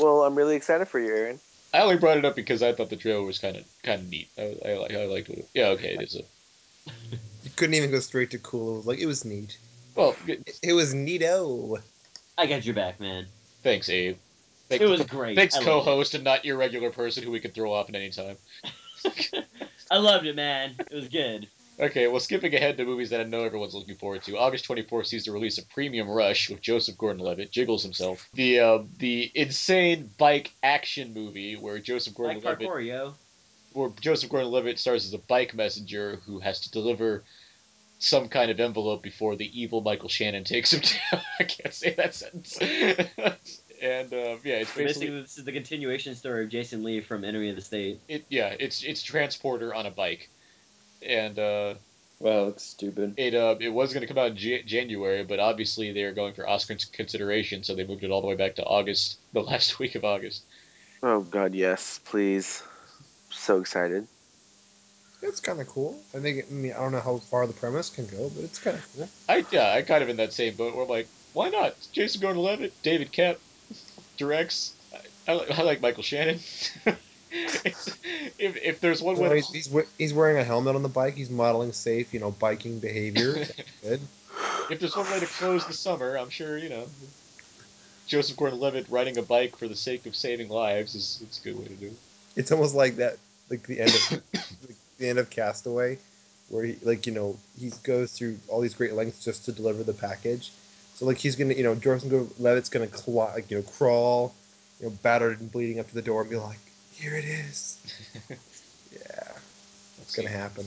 Well, 0.00 0.22
I'm 0.24 0.34
really 0.34 0.56
excited 0.56 0.88
for 0.88 1.00
you, 1.00 1.14
Aaron. 1.14 1.40
I 1.74 1.80
only 1.80 1.98
brought 1.98 2.16
it 2.16 2.24
up 2.24 2.34
because 2.34 2.62
I 2.62 2.72
thought 2.72 2.88
the 2.88 2.96
trailer 2.96 3.22
was 3.22 3.38
kind 3.38 3.56
of 3.56 3.64
kind 3.82 4.00
of 4.00 4.08
neat. 4.08 4.28
I, 4.38 4.56
I, 4.64 5.02
I 5.02 5.06
liked 5.06 5.28
it. 5.28 5.46
Yeah, 5.54 5.68
okay, 5.68 5.94
it 5.94 6.02
is 6.02 6.16
a 6.16 6.22
You 7.44 7.50
couldn't 7.56 7.74
even 7.74 7.90
go 7.90 8.00
straight 8.00 8.30
to 8.30 8.38
cool. 8.38 8.74
It 8.74 8.76
was 8.76 8.86
like 8.86 8.98
it 9.00 9.06
was 9.06 9.24
neat. 9.24 9.58
Well. 9.98 10.16
It, 10.26 10.58
it 10.62 10.72
was 10.72 10.94
neato. 10.94 11.80
I 12.36 12.46
got 12.46 12.64
your 12.64 12.74
back, 12.74 13.00
man. 13.00 13.26
Thanks, 13.62 13.88
Abe. 13.88 14.16
It 14.70 14.82
was 14.82 15.04
great. 15.04 15.36
Thanks, 15.36 15.56
I 15.56 15.64
co-host, 15.64 16.14
and 16.14 16.24
not 16.24 16.44
your 16.44 16.56
regular 16.56 16.90
person 16.90 17.22
who 17.22 17.30
we 17.30 17.40
can 17.40 17.50
throw 17.52 17.72
off 17.72 17.88
at 17.88 17.94
any 17.94 18.10
time. 18.10 18.36
I 19.90 19.96
loved 19.98 20.26
it, 20.26 20.36
man. 20.36 20.76
It 20.78 20.94
was 20.94 21.08
good. 21.08 21.48
Okay, 21.80 22.08
well, 22.08 22.18
skipping 22.18 22.54
ahead 22.54 22.76
to 22.76 22.84
movies 22.84 23.10
that 23.10 23.20
I 23.20 23.24
know 23.24 23.44
everyone's 23.44 23.74
looking 23.74 23.94
forward 23.94 24.24
to. 24.24 24.36
August 24.36 24.66
24th 24.68 25.06
sees 25.06 25.24
the 25.24 25.32
release 25.32 25.58
of 25.58 25.68
Premium 25.70 26.08
Rush 26.08 26.50
with 26.50 26.60
Joseph 26.60 26.98
Gordon-Levitt, 26.98 27.52
Jiggles 27.52 27.84
himself, 27.84 28.28
the 28.34 28.58
uh, 28.58 28.78
the 28.98 29.30
insane 29.34 30.10
bike 30.18 30.52
action 30.62 31.14
movie 31.14 31.56
where 31.56 31.78
Joseph 31.78 32.14
Gordon-Levitt, 32.14 32.68
parkour, 32.68 32.84
yo. 32.84 33.14
where 33.74 33.90
Joseph 34.00 34.28
Gordon-Levitt 34.28 34.78
stars 34.80 35.06
as 35.06 35.14
a 35.14 35.18
bike 35.18 35.54
messenger 35.54 36.20
who 36.26 36.40
has 36.40 36.60
to 36.62 36.70
deliver 36.72 37.22
some 37.98 38.28
kind 38.28 38.50
of 38.50 38.60
envelope 38.60 39.02
before 39.02 39.36
the 39.36 39.60
evil 39.60 39.80
Michael 39.80 40.08
Shannon 40.08 40.44
takes 40.44 40.72
him 40.72 40.80
down. 41.12 41.22
I 41.40 41.44
can't 41.44 41.74
say 41.74 41.94
that 41.94 42.14
sentence. 42.14 42.58
and 42.58 44.12
uh, 44.12 44.36
yeah, 44.44 44.60
it's 44.60 44.74
basically, 44.74 44.84
basically 44.84 45.20
this 45.22 45.38
is 45.38 45.44
the 45.44 45.52
continuation 45.52 46.14
story 46.14 46.44
of 46.44 46.50
Jason 46.50 46.82
Lee 46.84 47.00
from 47.00 47.24
Enemy 47.24 47.50
of 47.50 47.56
the 47.56 47.62
State. 47.62 48.00
it. 48.08 48.24
Yeah, 48.28 48.54
it's 48.58 48.82
it's 48.82 49.02
transporter 49.02 49.74
on 49.74 49.86
a 49.86 49.90
bike, 49.90 50.30
and. 51.02 51.38
uh 51.38 51.74
Wow, 52.20 52.46
looks 52.46 52.64
stupid. 52.64 53.14
It 53.16 53.34
uh, 53.34 53.54
it 53.60 53.68
was 53.68 53.92
going 53.92 54.00
to 54.00 54.08
come 54.12 54.18
out 54.18 54.32
in 54.32 54.36
J- 54.36 54.64
January, 54.64 55.22
but 55.22 55.38
obviously 55.38 55.92
they 55.92 56.02
are 56.02 56.12
going 56.12 56.34
for 56.34 56.48
Oscar 56.48 56.76
consideration, 56.92 57.62
so 57.62 57.76
they 57.76 57.86
moved 57.86 58.02
it 58.02 58.10
all 58.10 58.20
the 58.20 58.26
way 58.26 58.34
back 58.34 58.56
to 58.56 58.64
August, 58.64 59.18
the 59.32 59.40
last 59.44 59.78
week 59.78 59.94
of 59.94 60.04
August. 60.04 60.42
Oh 61.00 61.20
God, 61.20 61.54
yes, 61.54 62.00
please. 62.04 62.60
So 63.30 63.60
excited. 63.60 64.08
It's 65.22 65.40
kind 65.40 65.60
of 65.60 65.66
cool. 65.66 65.98
I 66.14 66.20
think. 66.20 66.46
I 66.48 66.52
mean, 66.52 66.72
I 66.72 66.80
don't 66.80 66.92
know 66.92 67.00
how 67.00 67.18
far 67.18 67.46
the 67.46 67.52
premise 67.52 67.90
can 67.90 68.06
go, 68.06 68.30
but 68.34 68.44
it's 68.44 68.58
kind 68.58 68.76
of 68.76 68.88
cool. 68.94 69.08
I 69.28 69.44
yeah, 69.50 69.72
I 69.72 69.82
kind 69.82 70.02
of 70.02 70.08
in 70.08 70.16
that 70.18 70.32
same 70.32 70.54
boat 70.54 70.74
where 70.74 70.84
I'm 70.84 70.88
like, 70.90 71.08
why 71.32 71.48
not? 71.48 71.68
It's 71.68 71.86
Jason 71.88 72.20
Gordon-Levitt, 72.20 72.72
David 72.82 73.12
Koepp, 73.12 73.36
directs. 74.16 74.74
I, 74.92 75.32
I, 75.32 75.34
li- 75.34 75.46
I 75.50 75.62
like 75.62 75.80
Michael 75.80 76.02
Shannon. 76.02 76.38
if 77.30 77.98
if 78.38 78.80
there's 78.80 79.02
one 79.02 79.16
way, 79.16 79.36
he's, 79.36 79.66
he's 79.66 79.84
he's 79.98 80.14
wearing 80.14 80.38
a 80.38 80.44
helmet 80.44 80.76
on 80.76 80.82
the 80.82 80.88
bike. 80.88 81.14
He's 81.14 81.30
modeling 81.30 81.72
safe, 81.72 82.14
you 82.14 82.20
know, 82.20 82.30
biking 82.30 82.78
behavior. 82.78 83.46
Good. 83.82 84.00
if 84.70 84.78
there's 84.78 84.96
one 84.96 85.10
way 85.10 85.20
to 85.20 85.26
close 85.26 85.66
the 85.66 85.72
summer, 85.72 86.16
I'm 86.16 86.30
sure 86.30 86.56
you 86.56 86.68
know. 86.68 86.86
Joseph 88.06 88.38
Gordon-Levitt 88.38 88.86
riding 88.88 89.18
a 89.18 89.22
bike 89.22 89.58
for 89.58 89.68
the 89.68 89.76
sake 89.76 90.06
of 90.06 90.16
saving 90.16 90.48
lives 90.48 90.94
is 90.94 91.20
it's 91.22 91.40
a 91.40 91.42
good 91.42 91.58
way 91.58 91.66
to 91.66 91.74
do 91.74 91.86
it. 91.88 91.96
It's 92.36 92.50
almost 92.50 92.74
like 92.74 92.96
that, 92.96 93.18
like 93.50 93.66
the 93.66 93.80
end 93.80 93.90
of 93.90 94.12
like 94.12 94.22
the 94.98 95.08
end 95.08 95.18
of 95.18 95.30
Castaway, 95.30 95.98
where 96.48 96.64
he, 96.64 96.76
like 96.82 97.06
you 97.06 97.12
know, 97.12 97.36
he 97.58 97.72
goes 97.82 98.12
through 98.12 98.38
all 98.48 98.60
these 98.60 98.74
great 98.74 98.94
lengths 98.94 99.24
just 99.24 99.44
to 99.46 99.52
deliver 99.52 99.82
the 99.82 99.92
package. 99.94 100.52
So 100.94 101.06
like 101.06 101.18
he's 101.18 101.36
gonna, 101.36 101.54
you 101.54 101.62
know, 101.62 101.74
Jordan 101.74 102.28
Levitt's 102.38 102.68
gonna 102.68 102.88
claw, 102.88 103.32
like, 103.34 103.50
you 103.50 103.58
know, 103.58 103.62
crawl, 103.62 104.34
you 104.80 104.86
know, 104.86 104.92
battered 105.02 105.40
and 105.40 105.50
bleeding 105.50 105.78
up 105.78 105.88
to 105.88 105.94
the 105.94 106.02
door 106.02 106.22
and 106.22 106.30
be 106.30 106.36
like, 106.36 106.58
"Here 106.92 107.14
it 107.14 107.24
is." 107.24 107.78
yeah, 108.30 109.32
it's 110.02 110.14
gonna 110.14 110.28
happen. 110.28 110.66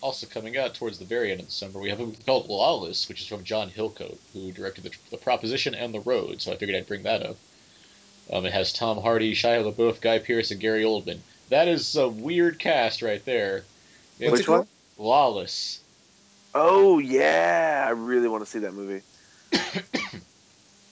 Also 0.00 0.26
coming 0.26 0.56
out 0.56 0.74
towards 0.74 0.98
the 0.98 1.04
very 1.04 1.30
end 1.30 1.40
of 1.40 1.46
the 1.46 1.52
summer, 1.52 1.78
we 1.78 1.88
have 1.88 2.00
a 2.00 2.06
movie 2.06 2.22
called 2.24 2.48
Lawless, 2.48 3.08
which 3.08 3.20
is 3.20 3.26
from 3.26 3.44
John 3.44 3.70
Hillcoat, 3.70 4.18
who 4.32 4.50
directed 4.50 4.84
the, 4.84 4.90
the 5.10 5.16
Proposition 5.16 5.74
and 5.76 5.94
The 5.94 6.00
Road. 6.00 6.42
So 6.42 6.52
I 6.52 6.56
figured 6.56 6.76
I'd 6.76 6.88
bring 6.88 7.04
that 7.04 7.24
up. 7.24 7.36
Um, 8.32 8.44
it 8.44 8.52
has 8.52 8.72
Tom 8.72 8.98
Hardy, 9.00 9.32
Shia 9.32 9.62
LaBeouf, 9.62 10.00
Guy 10.00 10.18
Pearce, 10.18 10.50
and 10.50 10.60
Gary 10.60 10.82
Oldman. 10.82 11.20
That 11.52 11.68
is 11.68 11.96
a 11.96 12.08
weird 12.08 12.58
cast 12.58 13.02
right 13.02 13.22
there. 13.26 13.64
What's 14.16 14.32
Which 14.32 14.40
it 14.40 14.46
called? 14.46 14.68
Lawless. 14.96 15.80
Oh 16.54 16.98
yeah, 16.98 17.84
I 17.86 17.90
really 17.90 18.26
want 18.26 18.42
to 18.42 18.50
see 18.50 18.60
that 18.60 18.72
movie. 18.72 19.02
Is 19.52 19.62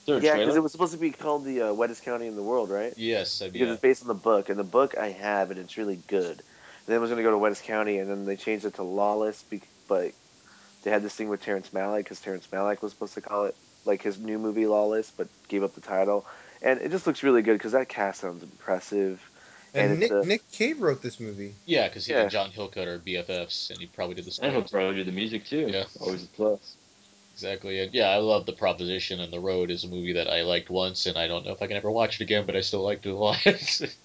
there 0.05 0.17
a 0.17 0.21
Yeah, 0.21 0.37
because 0.37 0.55
it 0.55 0.61
was 0.61 0.71
supposed 0.71 0.93
to 0.93 0.99
be 0.99 1.09
called 1.09 1.45
the 1.45 1.61
uh, 1.63 1.73
wettest 1.73 2.03
county 2.03 2.27
in 2.27 2.35
the 2.35 2.43
world, 2.43 2.69
right? 2.69 2.93
Yes, 2.95 3.41
I 3.41 3.49
Because 3.49 3.69
yeah. 3.69 3.73
it's 3.73 3.81
based 3.81 4.03
on 4.03 4.07
the 4.07 4.13
book, 4.13 4.49
and 4.49 4.59
the 4.59 4.63
book 4.63 4.95
I 4.99 5.09
have, 5.09 5.49
and 5.49 5.59
it's 5.59 5.77
really 5.77 5.99
good. 6.07 6.29
And 6.29 6.85
then 6.85 6.97
it 6.97 6.99
was 6.99 7.09
going 7.09 7.17
to 7.17 7.27
go 7.27 7.31
to 7.31 7.39
wettest 7.39 7.63
county, 7.63 7.97
and 7.97 8.07
then 8.07 8.27
they 8.27 8.35
changed 8.35 8.63
it 8.63 8.75
to 8.75 8.83
lawless, 8.83 9.43
but 9.87 10.13
they 10.83 10.91
had 10.91 11.01
this 11.01 11.15
thing 11.15 11.29
with 11.29 11.41
Terrence 11.41 11.69
Malick 11.69 12.03
because 12.03 12.21
Terrence 12.21 12.47
Malick 12.53 12.83
was 12.83 12.91
supposed 12.91 13.15
to 13.15 13.21
call 13.21 13.45
it 13.45 13.55
like 13.85 14.03
his 14.03 14.19
new 14.19 14.37
movie 14.37 14.67
Lawless, 14.67 15.09
but 15.09 15.27
gave 15.47 15.63
up 15.63 15.73
the 15.73 15.81
title. 15.81 16.23
And 16.61 16.79
it 16.81 16.91
just 16.91 17.07
looks 17.07 17.23
really 17.23 17.41
good 17.41 17.53
because 17.53 17.71
that 17.71 17.89
cast 17.89 18.21
sounds 18.21 18.43
impressive. 18.43 19.19
And, 19.73 19.91
And 19.91 19.99
Nick 20.01 20.11
a- 20.11 20.25
Nick 20.25 20.51
Cave 20.51 20.81
wrote 20.81 21.01
this 21.01 21.19
movie. 21.19 21.55
Yeah, 21.65 21.87
because 21.87 22.05
he 22.05 22.11
Yeah. 22.13 22.23
and 22.23 22.31
John 22.31 22.51
Hillcoat 22.51 22.87
are 22.87 22.99
BFFs, 22.99 23.69
and 23.69 23.79
he 23.79 23.85
probably 23.87 24.15
did 24.15 24.25
the 24.25 24.37
And 24.41 24.51
he'll 24.53 24.63
probably 24.63 24.95
do 24.95 25.03
the 25.05 25.11
music 25.13 25.45
too. 25.45 25.67
Yeah. 25.71 25.85
Always 25.99 26.23
a 26.25 26.27
plus. 26.27 26.75
Exactly. 27.33 27.79
And 27.79 27.93
yeah, 27.93 28.09
I 28.09 28.17
love 28.17 28.45
The 28.45 28.51
Proposition, 28.53 29.21
and 29.21 29.31
The 29.31 29.39
Road 29.39 29.71
is 29.71 29.83
a 29.85 29.87
movie 29.87 30.13
that 30.13 30.27
I 30.29 30.41
liked 30.41 30.69
once, 30.69 31.05
and 31.05 31.17
I 31.17 31.27
don't 31.27 31.45
know 31.45 31.53
if 31.53 31.61
I 31.61 31.67
can 31.67 31.77
ever 31.77 31.89
watch 31.89 32.19
it 32.19 32.23
again, 32.23 32.45
but 32.45 32.55
I 32.57 32.61
still 32.61 32.81
liked 32.83 33.05
it 33.05 33.09
a 33.11 33.15
lot. 33.15 33.37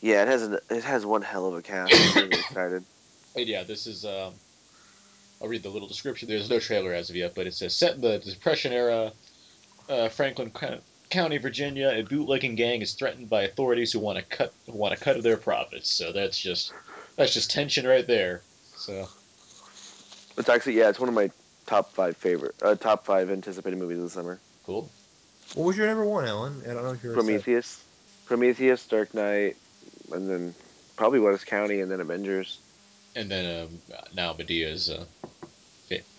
Yeah, 0.00 0.22
it 0.22 0.26
has 0.28 0.42
an, 0.42 0.58
it 0.68 0.82
has 0.82 1.06
one 1.06 1.22
hell 1.22 1.46
of 1.46 1.54
a 1.54 1.62
cast. 1.62 1.94
I'm 1.94 2.14
really 2.24 2.28
excited. 2.40 2.82
And 3.36 3.46
yeah, 3.46 3.62
this 3.62 3.86
is. 3.86 4.04
Um, 4.04 4.34
I'll 5.40 5.46
read 5.46 5.62
the 5.62 5.68
little 5.68 5.86
description. 5.86 6.28
There's 6.28 6.50
no 6.50 6.58
trailer 6.58 6.92
as 6.92 7.08
of 7.08 7.14
yet, 7.14 7.36
but 7.36 7.46
it 7.46 7.54
says 7.54 7.74
set 7.76 7.94
in 7.94 8.00
the 8.00 8.18
Depression 8.18 8.72
era, 8.72 9.12
uh, 9.88 10.08
Franklin 10.08 10.50
Co- 10.50 10.80
County, 11.12 11.36
Virginia. 11.36 11.90
A 11.94 12.02
bootlegging 12.02 12.54
gang 12.54 12.80
is 12.80 12.94
threatened 12.94 13.28
by 13.28 13.42
authorities 13.42 13.92
who 13.92 13.98
want 13.98 14.18
to 14.18 14.24
cut 14.24 14.52
who 14.66 14.72
want 14.72 14.94
a 14.94 14.96
cut 14.96 15.16
of 15.16 15.22
their 15.22 15.36
profits. 15.36 15.90
So 15.90 16.10
that's 16.10 16.38
just 16.38 16.72
that's 17.16 17.34
just 17.34 17.50
tension 17.50 17.86
right 17.86 18.06
there. 18.06 18.40
So 18.76 19.06
It's 20.38 20.48
actually 20.48 20.78
yeah, 20.78 20.88
it's 20.88 20.98
one 20.98 21.10
of 21.10 21.14
my 21.14 21.30
top 21.66 21.92
five 21.92 22.16
favorite, 22.16 22.54
uh, 22.62 22.74
top 22.76 23.04
five 23.04 23.30
anticipated 23.30 23.78
movies 23.78 23.98
of 23.98 24.04
the 24.04 24.10
summer. 24.10 24.40
Cool. 24.64 24.90
What 25.54 25.64
was 25.66 25.76
your 25.76 25.86
number 25.86 26.06
one, 26.06 26.24
Alan? 26.24 26.62
I 26.64 26.72
don't 26.72 26.82
know 26.82 26.92
if 26.92 27.04
you're 27.04 27.12
Prometheus, 27.12 27.84
Prometheus, 28.24 28.86
Dark 28.86 29.12
Knight, 29.12 29.56
and 30.12 30.30
then 30.30 30.54
probably 30.96 31.20
West 31.20 31.46
County, 31.46 31.80
and 31.80 31.90
then 31.90 32.00
Avengers. 32.00 32.58
And 33.14 33.30
then 33.30 33.64
um, 33.64 33.98
now 34.14 34.32
Madea's 34.32 34.88
uh, 34.88 35.04
fit, 35.20 35.31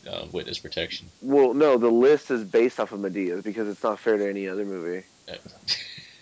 uh, 0.07 0.25
witness 0.31 0.59
protection. 0.59 1.09
Well, 1.21 1.53
no, 1.53 1.77
the 1.77 1.89
list 1.89 2.31
is 2.31 2.43
based 2.43 2.79
off 2.79 2.91
of 2.91 2.99
Madea 2.99 3.43
because 3.43 3.67
it's 3.67 3.83
not 3.83 3.99
fair 3.99 4.17
to 4.17 4.29
any 4.29 4.47
other 4.47 4.65
movie. 4.65 5.05
Uh, 5.27 5.33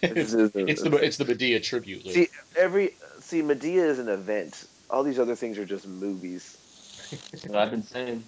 It 0.01 0.11
it's, 0.17 0.31
just 0.31 0.55
it's 0.55 0.81
the 0.81 0.95
it's 0.97 1.17
the 1.17 1.25
Madea 1.25 1.61
tribute 1.61 2.05
list. 2.05 2.17
See, 2.17 2.27
every 2.55 2.91
see 3.19 3.41
Madea 3.41 3.85
is 3.89 3.99
an 3.99 4.09
event. 4.09 4.63
All 4.89 5.03
these 5.03 5.19
other 5.19 5.35
things 5.35 5.57
are 5.57 5.65
just 5.65 5.87
movies. 5.87 6.57
What 7.47 7.59
I've 7.59 7.71
been 7.71 7.83
saying. 7.83 8.23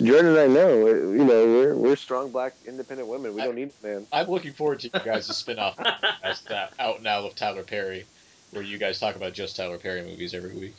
Jordan 0.00 0.36
and 0.36 0.38
I 0.38 0.46
know, 0.46 0.68
uh, 0.86 0.90
you 0.90 1.24
know, 1.24 1.46
we're 1.46 1.74
we're 1.76 1.96
strong 1.96 2.30
black 2.30 2.54
independent 2.66 3.08
women. 3.08 3.34
We 3.34 3.42
I- 3.42 3.46
don't 3.46 3.56
need 3.56 3.72
a 3.82 3.86
man. 3.86 4.06
I'm 4.12 4.28
looking 4.28 4.52
forward 4.52 4.80
to 4.80 4.90
you 4.92 5.00
guys' 5.04 5.26
spin-off 5.36 5.76
as 6.22 6.42
that 6.42 6.72
out 6.78 7.02
now 7.02 7.26
of 7.26 7.34
Tyler 7.34 7.64
Perry, 7.64 8.06
where 8.52 8.62
you 8.62 8.78
guys 8.78 9.00
talk 9.00 9.16
about 9.16 9.32
just 9.34 9.56
Tyler 9.56 9.78
Perry 9.78 10.02
movies 10.02 10.34
every 10.34 10.54
week. 10.54 10.74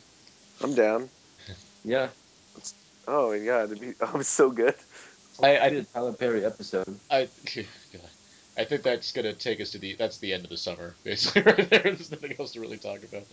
I'm 0.62 0.74
down. 0.74 1.10
Yeah, 1.84 2.10
Oh 3.12 3.32
my 3.32 3.40
god, 3.40 3.72
it'd 3.72 3.82
be, 3.82 3.94
oh, 4.02 4.20
it's 4.20 4.30
so 4.30 4.52
good. 4.52 4.76
I 5.42 5.58
I 5.58 5.66
I, 5.66 5.70
did 5.70 5.80
a 5.80 5.84
Tyler 5.86 6.14
Perry 6.14 6.46
episode. 6.46 7.00
I, 7.10 7.28
I 8.58 8.66
think 8.66 8.84
that's 8.84 9.12
gonna 9.12 9.34
take 9.34 9.60
us 9.62 9.72
to 9.72 9.80
the 9.80 9.96
that's 9.96 10.20
the 10.20 10.32
end 10.32 10.44
of 10.44 10.52
the 10.52 10.58
summer 10.58 10.94
basically 11.04 11.42
right 11.42 11.70
there. 11.70 11.82
There's 11.82 12.12
nothing 12.12 12.36
else 12.40 12.52
to 12.52 12.62
really 12.62 12.78
talk 12.78 13.00
about, 13.04 13.26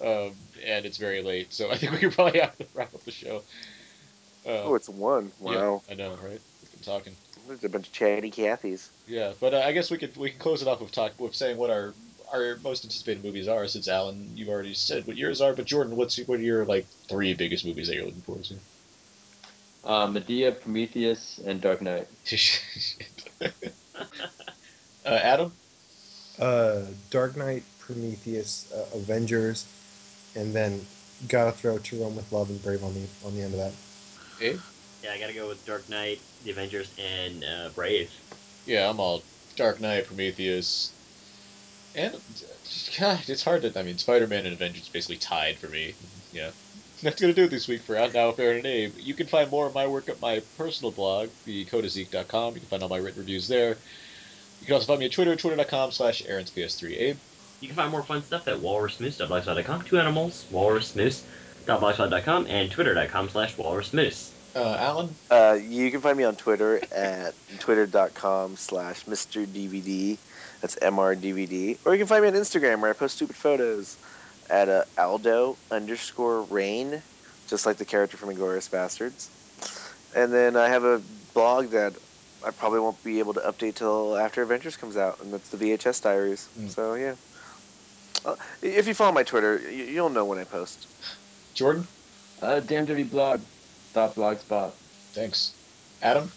um, 0.00 0.32
and 0.64 0.86
it's 0.86 0.96
very 0.96 1.22
late, 1.22 1.52
so 1.52 1.70
I 1.70 1.76
think 1.76 1.92
we 1.92 1.98
could 1.98 2.12
probably 2.12 2.40
have 2.40 2.56
to 2.56 2.66
wrap 2.74 2.94
up 2.94 3.04
the 3.04 3.10
show. 3.10 3.42
Uh, 4.46 4.62
Oh, 4.64 4.74
it's 4.74 4.88
one. 4.88 5.30
Wow, 5.40 5.82
yeah, 5.86 5.92
I 5.92 5.96
know, 5.96 6.10
right? 6.10 6.40
We've 6.62 6.72
been 6.72 6.82
talking. 6.82 7.14
there's 7.46 7.62
a 7.64 7.68
bunch 7.68 7.88
of 7.88 7.92
chatty 7.92 8.30
Cathys. 8.30 8.88
Yeah, 9.06 9.32
but 9.40 9.52
uh, 9.52 9.58
I 9.58 9.72
guess 9.72 9.90
we 9.90 9.98
could 9.98 10.16
we 10.16 10.30
can 10.30 10.38
close 10.38 10.62
it 10.62 10.68
off 10.68 10.80
with 10.80 10.90
talk 10.90 11.12
with 11.20 11.34
saying 11.34 11.58
what 11.58 11.68
our 11.70 11.92
our 12.32 12.56
most 12.64 12.84
anticipated 12.84 13.22
movies 13.22 13.46
are. 13.46 13.66
Since 13.66 13.88
Alan, 13.88 14.32
you've 14.34 14.48
already 14.48 14.72
said 14.72 15.06
what 15.06 15.16
yours 15.16 15.40
are, 15.42 15.52
but 15.52 15.66
Jordan, 15.66 15.96
what's 15.96 16.16
what 16.26 16.40
are 16.40 16.42
your 16.42 16.64
like 16.64 16.86
three 17.08 17.34
biggest 17.34 17.66
movies 17.66 17.88
that 17.88 17.94
you're 17.94 18.06
looking 18.06 18.22
forward 18.22 18.44
to? 18.44 18.54
Uh, 19.84 20.06
Madea, 20.06 20.60
Prometheus, 20.60 21.38
and 21.44 21.60
Dark 21.60 21.82
Knight. 21.82 22.08
Shit. 22.24 23.02
uh, 23.40 23.50
Adam, 25.04 25.52
Uh, 26.38 26.82
Dark 27.10 27.36
Knight, 27.36 27.64
Prometheus, 27.78 28.70
uh, 28.72 28.96
Avengers, 28.96 29.66
and 30.34 30.54
then 30.54 30.86
gotta 31.28 31.52
throw 31.52 31.78
To 31.78 32.02
Rome 32.02 32.16
with 32.16 32.30
Love 32.32 32.48
and 32.50 32.62
Brave 32.62 32.82
on 32.84 32.94
the 32.94 33.06
on 33.24 33.34
the 33.34 33.42
end 33.42 33.54
of 33.54 33.60
that. 33.60 33.72
Abe? 34.40 34.60
Yeah, 35.02 35.12
I 35.12 35.18
gotta 35.18 35.34
go 35.34 35.48
with 35.48 35.64
Dark 35.64 35.88
Knight, 35.88 36.20
The 36.44 36.50
Avengers, 36.52 36.92
and 36.98 37.44
uh, 37.44 37.70
Brave. 37.74 38.10
Yeah, 38.64 38.88
I'm 38.88 39.00
all 39.00 39.22
Dark 39.56 39.80
Knight, 39.80 40.06
Prometheus, 40.06 40.92
and 41.94 42.22
God, 42.98 43.20
it's 43.28 43.42
hard 43.42 43.62
to. 43.62 43.78
I 43.78 43.82
mean, 43.82 43.98
Spider-Man 43.98 44.46
and 44.46 44.54
Avengers 44.54 44.88
basically 44.88 45.18
tied 45.18 45.58
for 45.58 45.68
me. 45.68 45.96
Yeah. 46.30 46.52
That's 47.04 47.20
gonna 47.20 47.32
do 47.32 47.44
it 47.44 47.50
this 47.50 47.66
week 47.66 47.82
for 47.82 47.96
Out 47.96 48.14
Now 48.14 48.30
Fair 48.30 48.52
and 48.52 48.64
Abe. 48.64 48.92
You 48.96 49.14
can 49.14 49.26
find 49.26 49.50
more 49.50 49.66
of 49.66 49.74
my 49.74 49.88
work 49.88 50.08
at 50.08 50.20
my 50.20 50.40
personal 50.56 50.92
blog, 50.92 51.30
thecodazeek.com. 51.46 52.54
You 52.54 52.60
can 52.60 52.68
find 52.68 52.80
all 52.80 52.88
my 52.88 52.98
written 52.98 53.18
reviews 53.18 53.48
there. 53.48 53.70
You 54.60 54.66
can 54.66 54.74
also 54.74 54.86
find 54.86 55.00
me 55.00 55.06
at 55.06 55.12
Twitter, 55.12 55.34
twitter.com 55.34 55.90
slash 55.90 56.22
AaronsPS3. 56.22 57.00
Abe? 57.00 57.16
You 57.60 57.66
can 57.68 57.76
find 57.76 57.90
more 57.90 58.04
fun 58.04 58.22
stuff 58.22 58.46
at 58.46 58.58
walrusmoose.blogspot.com, 58.58 59.82
two 59.82 59.98
animals, 59.98 60.46
walrusmoose.blogspot.com, 60.52 62.46
and 62.46 62.70
twitter.com 62.70 63.28
slash 63.30 63.56
walrusmoose. 63.56 64.30
Uh, 64.54 64.76
Alan? 64.78 65.08
Uh, 65.28 65.58
you 65.60 65.90
can 65.90 66.00
find 66.00 66.16
me 66.16 66.22
on 66.22 66.36
Twitter 66.36 66.80
at 66.94 67.34
twitter.com 67.58 68.56
slash 68.56 69.04
Mr. 69.06 69.44
DVD. 69.44 70.16
That's 70.60 70.76
MRDVD. 70.76 71.78
Or 71.84 71.94
you 71.94 71.98
can 71.98 72.06
find 72.06 72.22
me 72.22 72.28
on 72.28 72.34
Instagram 72.34 72.80
where 72.80 72.90
I 72.90 72.94
post 72.94 73.16
stupid 73.16 73.34
photos 73.34 73.96
at 74.50 74.68
uh, 74.68 74.84
Aldo 74.98 75.56
underscore 75.70 76.42
Raine, 76.42 77.02
just 77.48 77.66
like 77.66 77.76
the 77.76 77.84
character 77.84 78.16
from 78.16 78.30
Inglourious 78.30 78.68
Basterds. 78.68 79.28
And 80.14 80.32
then 80.32 80.56
I 80.56 80.68
have 80.68 80.84
a 80.84 81.00
blog 81.34 81.70
that 81.70 81.94
I 82.44 82.50
probably 82.50 82.80
won't 82.80 83.02
be 83.04 83.18
able 83.20 83.34
to 83.34 83.40
update 83.40 83.76
till 83.76 84.16
after 84.16 84.42
Avengers 84.42 84.76
comes 84.76 84.96
out, 84.96 85.20
and 85.22 85.32
that's 85.32 85.48
the 85.50 85.56
VHS 85.56 86.02
Diaries. 86.02 86.48
Mm. 86.58 86.70
So, 86.70 86.94
yeah. 86.94 87.14
Uh, 88.24 88.36
if 88.62 88.86
you 88.86 88.94
follow 88.94 89.12
my 89.12 89.22
Twitter, 89.22 89.60
you, 89.70 89.84
you'll 89.84 90.10
know 90.10 90.24
when 90.24 90.38
I 90.38 90.44
post. 90.44 90.86
Jordan? 91.54 91.86
Uh, 92.40 92.60
damn 92.60 92.84
dirty 92.84 93.04
blog. 93.04 93.40
Dot 93.94 94.14
blogspot. 94.14 94.72
Thanks. 95.12 95.52
Adam? 96.02 96.30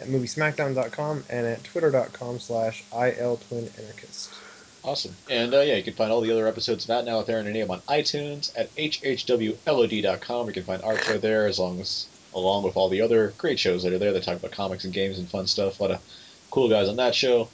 at 0.00 0.08
moviesmackdown.com, 0.08 1.24
and 1.28 1.46
at 1.46 1.64
twitter.com 1.64 2.38
slash 2.38 2.84
iltwinanarchist. 2.92 4.28
Awesome. 4.84 5.14
And 5.28 5.54
uh, 5.54 5.60
yeah, 5.60 5.76
you 5.76 5.82
can 5.82 5.94
find 5.94 6.12
all 6.12 6.20
the 6.20 6.30
other 6.30 6.46
episodes 6.46 6.84
of 6.84 6.90
Out 6.90 7.04
Now 7.04 7.18
with 7.18 7.28
Aaron 7.28 7.46
and 7.46 7.56
Abe 7.56 7.70
on 7.70 7.80
iTunes 7.82 8.52
at 8.56 8.74
hhwlod.com. 8.76 10.46
You 10.46 10.52
can 10.52 10.62
find 10.62 10.82
art 10.82 11.04
show 11.04 11.18
there 11.18 11.46
as 11.46 11.58
long 11.58 11.80
as 11.80 12.06
along 12.34 12.62
with 12.62 12.76
all 12.76 12.88
the 12.88 13.00
other 13.00 13.32
great 13.38 13.58
shows 13.58 13.82
that 13.82 13.92
are 13.92 13.98
there 13.98 14.12
that 14.12 14.22
talk 14.22 14.38
about 14.38 14.52
comics 14.52 14.84
and 14.84 14.94
games 14.94 15.18
and 15.18 15.28
fun 15.28 15.46
stuff. 15.46 15.80
A 15.80 15.82
lot 15.82 15.92
of 15.92 16.00
cool 16.50 16.68
guys 16.68 16.88
on 16.88 16.96
that 16.96 17.14
show. 17.14 17.48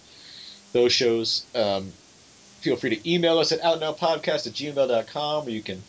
Those 0.73 0.93
shows. 0.93 1.45
Um, 1.55 1.93
feel 2.61 2.77
free 2.77 2.97
to 2.97 3.11
email 3.11 3.39
us 3.39 3.53
at 3.53 3.61
outnowpodcast 3.61 4.47
at 4.47 4.55
gmail.com 4.55 5.45
where 5.45 5.55
you 5.55 5.63
can 5.63 5.83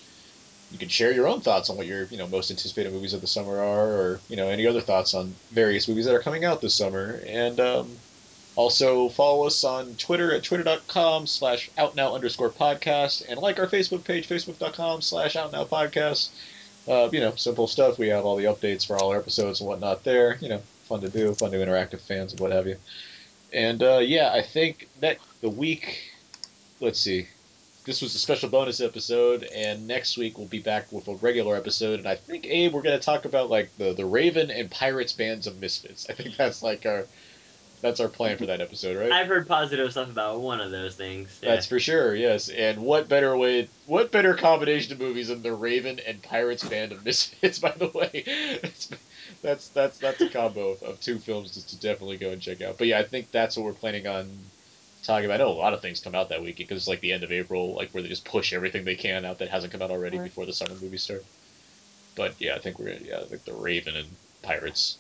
you 0.71 0.77
can 0.77 0.89
share 0.89 1.13
your 1.13 1.27
own 1.27 1.41
thoughts 1.41 1.69
on 1.69 1.77
what 1.77 1.87
your 1.87 2.03
you 2.05 2.17
know 2.17 2.27
most 2.27 2.51
anticipated 2.51 2.91
movies 2.91 3.13
of 3.13 3.21
the 3.21 3.27
summer 3.27 3.59
are 3.59 3.87
or 3.87 4.19
you 4.29 4.35
know 4.35 4.47
any 4.47 4.67
other 4.67 4.81
thoughts 4.81 5.13
on 5.13 5.33
various 5.51 5.87
movies 5.87 6.05
that 6.05 6.15
are 6.15 6.21
coming 6.21 6.43
out 6.43 6.61
this 6.61 6.73
summer 6.73 7.21
and 7.27 7.59
um, 7.59 7.89
also 8.55 9.09
follow 9.09 9.45
us 9.45 9.63
on 9.63 9.95
Twitter 9.95 10.33
at 10.33 10.43
twitter.com 10.43 11.27
slash 11.27 11.69
outnow 11.77 12.13
underscore 12.13 12.49
podcast 12.49 13.27
and 13.27 13.39
like 13.39 13.59
our 13.59 13.67
Facebook 13.67 14.03
page, 14.03 14.27
facebook.com 14.27 15.01
slash 15.01 15.35
outnow 15.35 15.65
podcast. 15.65 16.29
Uh, 16.87 17.09
you 17.11 17.19
know, 17.19 17.33
simple 17.35 17.67
stuff. 17.67 17.97
We 17.97 18.09
have 18.09 18.25
all 18.25 18.35
the 18.35 18.45
updates 18.45 18.85
for 18.85 18.97
all 18.97 19.09
our 19.11 19.17
episodes 19.17 19.59
and 19.59 19.67
whatnot 19.67 20.03
there. 20.03 20.37
You 20.39 20.49
know, 20.49 20.61
fun 20.87 21.01
to 21.01 21.09
do, 21.09 21.33
fun 21.33 21.51
to 21.51 21.61
interact 21.61 21.91
with 21.91 22.01
fans 22.01 22.31
and 22.31 22.39
what 22.39 22.51
have 22.51 22.67
you. 22.67 22.77
And 23.51 23.81
uh, 23.81 23.99
yeah, 23.99 24.31
I 24.31 24.41
think 24.41 24.87
that 24.99 25.17
the 25.41 25.49
week, 25.49 26.11
let's 26.79 26.99
see, 26.99 27.27
this 27.85 28.01
was 28.01 28.15
a 28.15 28.19
special 28.19 28.49
bonus 28.49 28.81
episode, 28.81 29.43
and 29.43 29.87
next 29.87 30.17
week 30.17 30.37
we'll 30.37 30.47
be 30.47 30.59
back 30.59 30.91
with 30.91 31.07
a 31.07 31.15
regular 31.15 31.55
episode. 31.55 31.99
And 31.99 32.07
I 32.07 32.15
think 32.15 32.45
Abe, 32.45 32.73
we're 32.73 32.81
gonna 32.81 32.99
talk 32.99 33.25
about 33.25 33.49
like 33.49 33.75
the 33.77 33.93
the 33.93 34.05
Raven 34.05 34.51
and 34.51 34.69
Pirates 34.69 35.13
bands 35.13 35.47
of 35.47 35.59
misfits. 35.59 36.07
I 36.09 36.13
think 36.13 36.35
that's 36.35 36.63
like 36.63 36.85
our 36.85 37.05
that's 37.81 37.99
our 37.99 38.07
plan 38.07 38.37
for 38.37 38.47
that 38.47 38.61
episode, 38.61 38.97
right? 38.97 39.11
I've 39.11 39.27
heard 39.27 39.47
positive 39.47 39.91
stuff 39.91 40.09
about 40.09 40.41
one 40.41 40.59
of 40.59 40.71
those 40.71 40.95
things. 40.95 41.39
Yeah. 41.43 41.51
That's 41.51 41.67
for 41.67 41.79
sure, 41.79 42.15
yes. 42.15 42.49
And 42.49 42.81
what 42.81 43.07
better 43.07 43.37
way, 43.37 43.69
what 43.85 44.11
better 44.11 44.33
combination 44.33 44.93
of 44.93 44.99
movies 44.99 45.27
than 45.27 45.43
the 45.43 45.53
Raven 45.53 45.99
and 45.99 46.21
Pirates 46.23 46.67
Band 46.67 46.91
of 46.91 47.05
Misfits? 47.05 47.59
By 47.65 47.71
the 47.71 47.89
way, 47.89 48.23
that's 48.61 48.89
that's 49.43 49.67
that's, 49.69 49.97
that's 49.99 50.21
a 50.21 50.29
combo 50.29 50.69
of, 50.69 50.83
of 50.83 50.99
two 50.99 51.19
films 51.19 51.53
just 51.53 51.69
to 51.69 51.79
definitely 51.79 52.17
go 52.17 52.31
and 52.31 52.41
check 52.41 52.61
out. 52.61 52.79
But 52.79 52.87
yeah, 52.87 52.99
I 52.99 53.03
think 53.03 53.29
that's 53.29 53.55
what 53.55 53.65
we're 53.65 53.73
planning 53.73 54.07
on 54.07 54.31
talking 55.05 55.25
about. 55.25 55.35
I 55.41 55.43
know 55.43 55.49
a 55.51 55.53
lot 55.53 55.73
of 55.73 55.81
things 55.81 55.99
come 55.99 56.15
out 56.15 56.29
that 56.29 56.41
week 56.41 56.57
because 56.57 56.77
it's 56.77 56.87
like 56.87 57.01
the 57.01 57.11
end 57.13 57.23
of 57.23 57.31
April, 57.31 57.75
like 57.75 57.91
where 57.91 58.03
they 58.03 58.09
just 58.09 58.25
push 58.25 58.53
everything 58.53 58.85
they 58.85 58.95
can 58.95 59.25
out 59.25 59.39
that 59.39 59.49
hasn't 59.49 59.71
come 59.71 59.81
out 59.81 59.91
already 59.91 60.17
Right. 60.17 60.25
before 60.25 60.45
the 60.45 60.53
summer 60.53 60.75
movies 60.75 61.03
start. 61.03 61.23
But 62.15 62.35
yeah, 62.39 62.55
I 62.55 62.59
think 62.59 62.79
we're 62.79 62.87
gonna 62.93 63.05
yeah, 63.05 63.19
I 63.19 63.25
think 63.25 63.45
the 63.45 63.53
Raven 63.53 63.95
and 63.95 64.07
Pirates. 64.41 64.97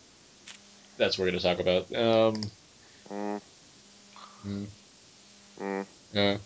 That's 0.97 1.17
what 1.17 1.25
we're 1.25 1.31
gonna 1.31 1.41
talk 1.41 1.59
about. 1.59 1.93
Um, 1.95 2.41
Mm, 3.09 3.41
mm, 4.45 4.67
mm, 5.59 5.85
uh, 6.15 6.37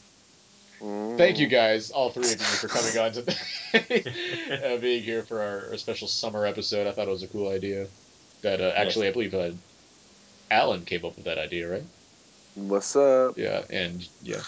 mm. 0.81 1.17
Thank 1.17 1.39
you 1.39 1.47
guys, 1.47 1.91
all 1.91 2.11
three 2.11 2.31
of 2.33 2.39
you, 2.39 2.45
for 2.45 2.67
coming 2.67 2.97
on 2.97 3.11
today, 3.13 3.33
uh, 4.63 4.77
being 4.77 5.03
here 5.03 5.23
for 5.23 5.41
our, 5.41 5.71
our 5.71 5.77
special 5.77 6.07
summer 6.07 6.45
episode. 6.45 6.87
I 6.87 6.91
thought 6.91 7.07
it 7.07 7.11
was 7.11 7.23
a 7.23 7.27
cool 7.27 7.49
idea. 7.49 7.87
That 8.41 8.61
uh, 8.61 8.73
actually, 8.75 9.07
I 9.07 9.11
believe 9.11 9.33
uh, 9.33 9.51
Alan 10.51 10.85
came 10.85 11.03
up 11.05 11.15
with 11.15 11.25
that 11.25 11.37
idea, 11.37 11.67
right? 11.69 11.83
What's 12.67 12.95
up? 12.95 13.37
Yeah, 13.37 13.63
and 13.69 14.07
yeah. 14.21 14.41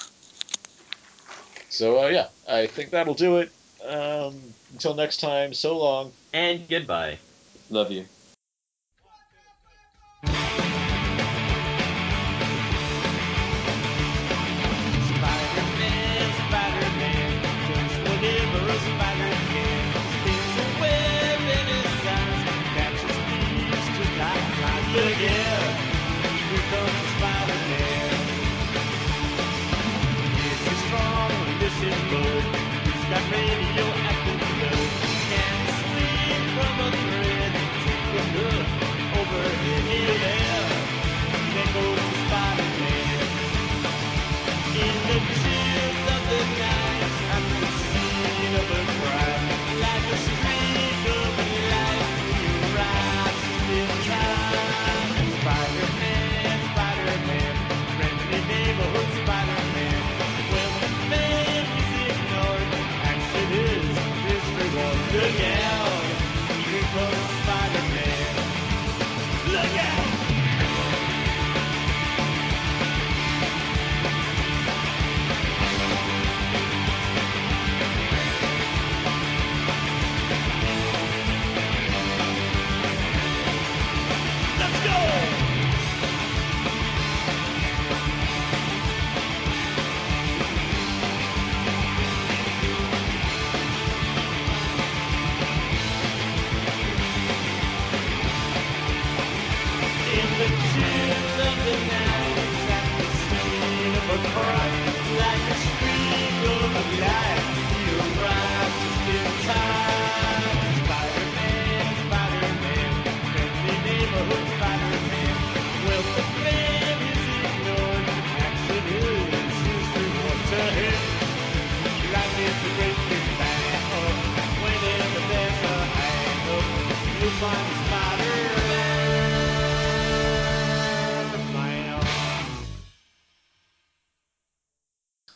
So 1.69 2.03
uh, 2.03 2.07
yeah, 2.07 2.27
I 2.47 2.67
think 2.67 2.91
that'll 2.91 3.13
do 3.13 3.37
it. 3.37 3.51
Um, 3.83 4.53
until 4.71 4.93
next 4.93 5.19
time, 5.21 5.53
so 5.53 5.77
long. 5.77 6.13
And 6.33 6.67
goodbye. 6.69 7.19
Love 7.69 7.91
you. 7.91 8.05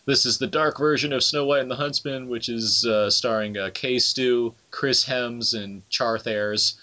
This 0.05 0.27
is 0.27 0.37
the 0.37 0.45
dark 0.45 0.77
version 0.77 1.13
of 1.13 1.23
Snow 1.23 1.45
White 1.45 1.61
and 1.63 1.71
the 1.71 1.75
Huntsman, 1.75 2.29
which 2.29 2.47
is 2.47 2.85
uh, 2.85 3.09
starring 3.09 3.57
uh, 3.57 3.71
K-Stew, 3.73 4.53
Chris 4.69 5.03
Hems, 5.03 5.55
and 5.55 5.81
Charth 5.89 6.27
Ayres. 6.27 6.75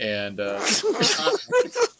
And 0.00 0.38
uh, 0.38 0.60